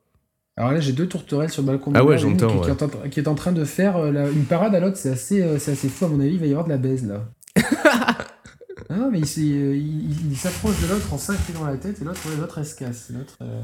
Alors 0.56 0.72
là, 0.72 0.80
j'ai 0.80 0.92
deux 0.92 1.08
tourterelles 1.08 1.50
sur 1.50 1.64
le 1.64 1.68
balcon 1.68 1.92
ah 1.96 2.04
ouais, 2.04 2.16
qui, 2.16 2.22
j'entends, 2.22 2.48
qui, 2.48 2.70
ouais. 2.70 3.10
qui, 3.10 3.20
est 3.20 3.28
en, 3.28 3.34
train 3.34 3.52
de 3.52 3.66
faire 3.66 3.98
euh, 3.98 4.12
la, 4.12 4.30
une 4.30 4.46
parade 4.46 4.76
à 4.76 4.80
l'autre. 4.80 4.98
C'est 4.98 5.10
assez, 5.10 5.42
euh, 5.42 5.58
c'est 5.58 5.72
assez 5.72 5.90
fou, 5.90 6.06
à 6.06 6.08
mon 6.10 6.20
avis. 6.20 6.34
Il 6.34 6.40
va 6.40 6.46
y 6.46 6.52
avoir 6.52 6.66
de 6.66 6.70
la 6.70 6.78
baise, 6.78 7.08
là. 7.08 7.26
Ah 8.90 8.96
non, 8.96 9.12
mais 9.12 9.20
il, 9.20 9.42
il, 9.42 10.32
il 10.32 10.38
s'approche 10.38 10.80
de 10.82 10.88
l'autre 10.88 11.14
en 11.14 11.18
5 11.18 11.38
pieds 11.40 11.54
dans 11.54 11.66
la 11.66 11.78
tête 11.78 12.02
et 12.02 12.06
l'autre, 12.06 12.20
ouais, 12.30 12.36
l'autre 12.40 12.58
elle 12.58 12.66
se 12.66 12.76
casse. 12.76 13.10
L'autre, 13.10 13.38
euh, 13.42 13.62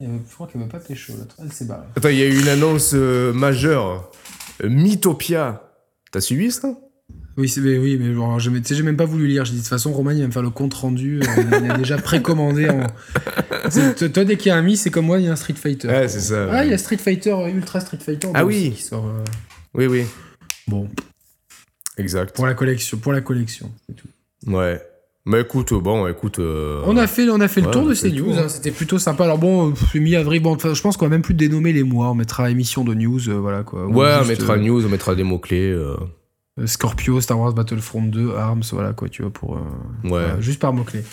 je 0.00 0.34
crois 0.34 0.46
qu'elle 0.46 0.60
veut 0.60 0.68
pas 0.68 0.78
pécho, 0.78 1.12
l'autre. 1.18 1.36
Elle 1.42 1.52
s'est 1.52 1.64
barrée. 1.64 1.86
Attends, 1.96 2.08
il 2.08 2.18
y 2.18 2.22
a 2.22 2.26
eu 2.26 2.38
une 2.38 2.48
annonce 2.48 2.92
euh, 2.94 3.32
majeure. 3.32 4.10
Mythopia. 4.62 5.62
T'as 6.12 6.20
suivi 6.20 6.50
ça? 6.50 6.78
Oui, 7.36 7.52
mais, 7.58 7.76
oui, 7.76 7.98
mais 8.00 8.14
je 8.38 8.74
j'ai 8.74 8.82
même 8.82 8.96
pas 8.96 9.04
voulu 9.04 9.26
lire. 9.26 9.44
J'ai 9.44 9.52
dit 9.52 9.58
de 9.58 9.62
toute 9.62 9.68
façon, 9.68 9.92
Roman, 9.92 10.12
il 10.12 10.20
va 10.22 10.26
me 10.26 10.32
faire 10.32 10.42
le 10.42 10.50
compte 10.50 10.72
rendu. 10.72 11.20
Euh, 11.20 11.60
il 11.62 11.70
a 11.70 11.76
déjà 11.76 11.98
précommandé. 11.98 12.68
En... 12.70 12.86
Toi, 13.68 14.24
dès 14.24 14.36
qu'il 14.38 14.48
y 14.48 14.50
a 14.50 14.56
un 14.56 14.62
Mi, 14.62 14.76
c'est 14.76 14.90
comme 14.90 15.06
moi, 15.06 15.18
il 15.18 15.26
y 15.26 15.28
a 15.28 15.32
un 15.32 15.36
Street 15.36 15.54
Fighter. 15.54 15.88
Ouais, 15.88 16.08
c'est 16.08 16.20
ça. 16.20 16.48
Ah, 16.50 16.64
il 16.64 16.70
y 16.70 16.74
a 16.74 16.78
Street 16.78 16.96
Fighter, 16.96 17.36
Ultra 17.54 17.80
Street 17.80 17.98
Fighter. 17.98 18.28
Ah 18.32 18.46
oui. 18.46 18.72
Qui 18.74 18.82
sort, 18.82 19.06
euh... 19.06 19.22
Oui, 19.74 19.86
oui. 19.86 20.06
Bon. 20.66 20.88
Exact. 21.98 22.34
Pour 22.34 22.46
la 22.46 22.54
collection, 22.54 22.96
pour 22.98 23.12
la 23.12 23.20
collection, 23.20 23.70
c'est 23.86 23.94
tout. 23.94 24.08
Ouais. 24.46 24.80
Mais 25.28 25.40
écoute, 25.40 25.74
bon, 25.74 26.06
écoute. 26.06 26.38
Euh... 26.38 26.82
On 26.86 26.96
a 26.96 27.08
fait, 27.08 27.28
on 27.28 27.40
a 27.40 27.48
fait 27.48 27.60
ouais, 27.60 27.66
le 27.66 27.72
tour 27.72 27.88
de 27.88 27.94
ces 27.94 28.12
news. 28.12 28.32
Hein. 28.38 28.48
C'était 28.48 28.70
plutôt 28.70 28.98
sympa. 28.98 29.24
Alors 29.24 29.38
bon, 29.38 29.74
mi-avril, 29.94 30.40
bon, 30.40 30.56
je 30.56 30.80
pense 30.80 30.96
qu'on 30.96 31.06
va 31.06 31.10
même 31.10 31.22
plus 31.22 31.34
dénommer 31.34 31.72
les 31.72 31.82
mois. 31.82 32.10
On 32.10 32.14
mettra 32.14 32.48
émission 32.48 32.84
de 32.84 32.94
news, 32.94 33.28
euh, 33.28 33.34
voilà 33.34 33.64
quoi. 33.64 33.86
Ouais, 33.86 34.14
on, 34.20 34.22
on 34.22 34.26
mettra 34.26 34.54
euh... 34.54 34.58
news, 34.58 34.86
on 34.86 34.88
mettra 34.88 35.16
des 35.16 35.24
mots 35.24 35.40
clés. 35.40 35.76
Scorpio, 36.64 37.20
Star 37.20 37.38
Wars 37.38 37.52
Battlefront 37.52 38.02
2, 38.02 38.34
Arms, 38.34 38.62
voilà 38.72 38.92
quoi, 38.92 39.08
tu 39.08 39.22
vois, 39.22 39.30
pour. 39.32 39.50
ouais. 39.50 39.60
Voilà, 40.04 40.40
juste 40.40 40.60
par 40.60 40.72
mots-clés. 40.72 41.04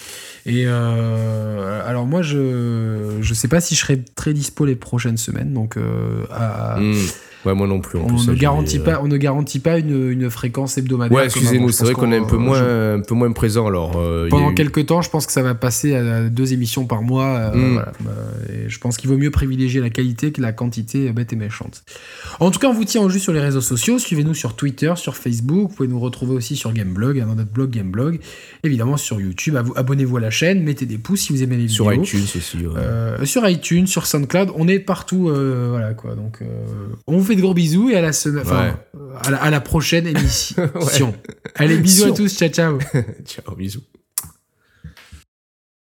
Et 0.45 0.67
alors 0.67 2.05
moi, 2.05 2.21
je 2.21 3.17
je 3.19 3.33
sais 3.33 3.47
pas 3.47 3.61
si 3.61 3.73
je 3.73 3.79
serai 3.79 4.05
très 4.15 4.33
dispo 4.33 4.63
les 4.63 4.75
prochaines 4.75 5.17
semaines, 5.17 5.53
donc 5.53 5.77
à, 6.31 6.79
hmm. 6.79 6.93
Ouais, 7.45 7.53
moi 7.53 7.67
non 7.67 7.79
plus. 7.79 7.99
on, 7.99 8.07
ne 8.11 8.33
garantit 8.33 8.79
pas, 8.79 9.01
on 9.03 9.07
ne 9.07 9.17
garantit 9.17 9.59
pas 9.59 9.77
une, 9.77 10.11
une 10.11 10.29
fréquence 10.29 10.77
hebdomadaire. 10.77 11.17
Ouais, 11.17 11.25
excusez-nous, 11.25 11.71
c'est 11.71 11.83
vrai 11.83 11.93
qu'on 11.93 12.11
est 12.11 12.17
un 12.17 12.23
peu, 12.23 12.37
moins, 12.37 12.95
un 12.95 13.01
peu 13.01 13.15
moins 13.15 13.31
présent. 13.31 13.67
Alors, 13.67 13.97
euh, 13.97 14.29
pendant 14.29 14.53
quelques 14.53 14.85
temps, 14.85 15.01
je 15.01 15.09
pense 15.09 15.25
que 15.25 15.31
ça 15.31 15.41
va 15.41 15.53
passer 15.55 15.95
à 15.95 16.29
deux 16.29 16.53
émissions 16.53 16.85
par 16.85 17.01
mois. 17.01 17.25
Euh, 17.25 17.55
mm. 17.55 17.73
voilà. 17.73 17.91
Euh, 18.07 18.65
et 18.65 18.69
je 18.69 18.79
pense 18.79 18.97
qu'il 18.97 19.09
vaut 19.09 19.17
mieux 19.17 19.31
privilégier 19.31 19.81
la 19.81 19.89
qualité 19.89 20.31
que 20.31 20.41
la 20.41 20.53
quantité 20.53 21.11
bête 21.11 21.33
et 21.33 21.35
méchante. 21.35 21.83
En 22.39 22.51
tout 22.51 22.59
cas, 22.59 22.67
on 22.67 22.73
vous 22.73 22.85
tient 22.85 23.01
en 23.01 23.09
jus 23.09 23.19
sur 23.19 23.33
les 23.33 23.41
réseaux 23.41 23.61
sociaux. 23.61 23.99
Suivez-nous 23.99 24.33
sur 24.33 24.55
Twitter, 24.55 24.93
sur 24.95 25.15
Facebook. 25.15 25.69
Vous 25.69 25.75
pouvez 25.75 25.89
nous 25.89 25.99
retrouver 25.99 26.35
aussi 26.35 26.55
sur 26.55 26.71
Gameblog, 26.71 27.19
dans 27.19 27.35
notre 27.35 27.51
blog 27.51 27.71
Gameblog. 27.71 28.19
Évidemment, 28.63 28.95
sur 28.95 29.19
YouTube. 29.19 29.57
Abonnez-vous 29.75 30.17
à 30.17 30.21
la 30.21 30.31
chaîne, 30.31 30.63
mettez 30.63 30.85
des 30.85 30.97
pouces 30.97 31.21
si 31.21 31.33
vous 31.33 31.43
aimez 31.43 31.57
les 31.57 31.65
vidéos. 31.65 31.83
Sur 31.83 31.93
iTunes 31.93 32.23
aussi. 32.23 32.57
sur 33.25 33.49
iTunes, 33.49 33.87
sur 33.87 34.05
SoundCloud. 34.05 34.51
On 34.55 34.67
est 34.67 34.79
partout. 34.79 35.29
voilà 35.69 35.93
quoi. 35.93 36.15
Donc, 36.15 36.39
on 37.07 37.17
vous 37.17 37.32
fait 37.33 37.37
de 37.37 37.41
gros 37.41 37.53
bisous 37.53 37.89
et 37.89 37.95
à 37.95 38.01
la 38.01 38.13
semaine, 38.13 38.43
enfin, 38.45 38.79
à, 39.21 39.49
la, 39.49 39.61
prochaine 39.61 40.07
émission. 40.15 41.13
Allez, 41.55 41.77
bisous 41.77 42.05
à 42.05 42.11
tous, 42.11 42.35
ciao 42.35 42.49
ciao. 42.49 42.79
ciao, 43.25 43.55
bisous. 43.55 43.83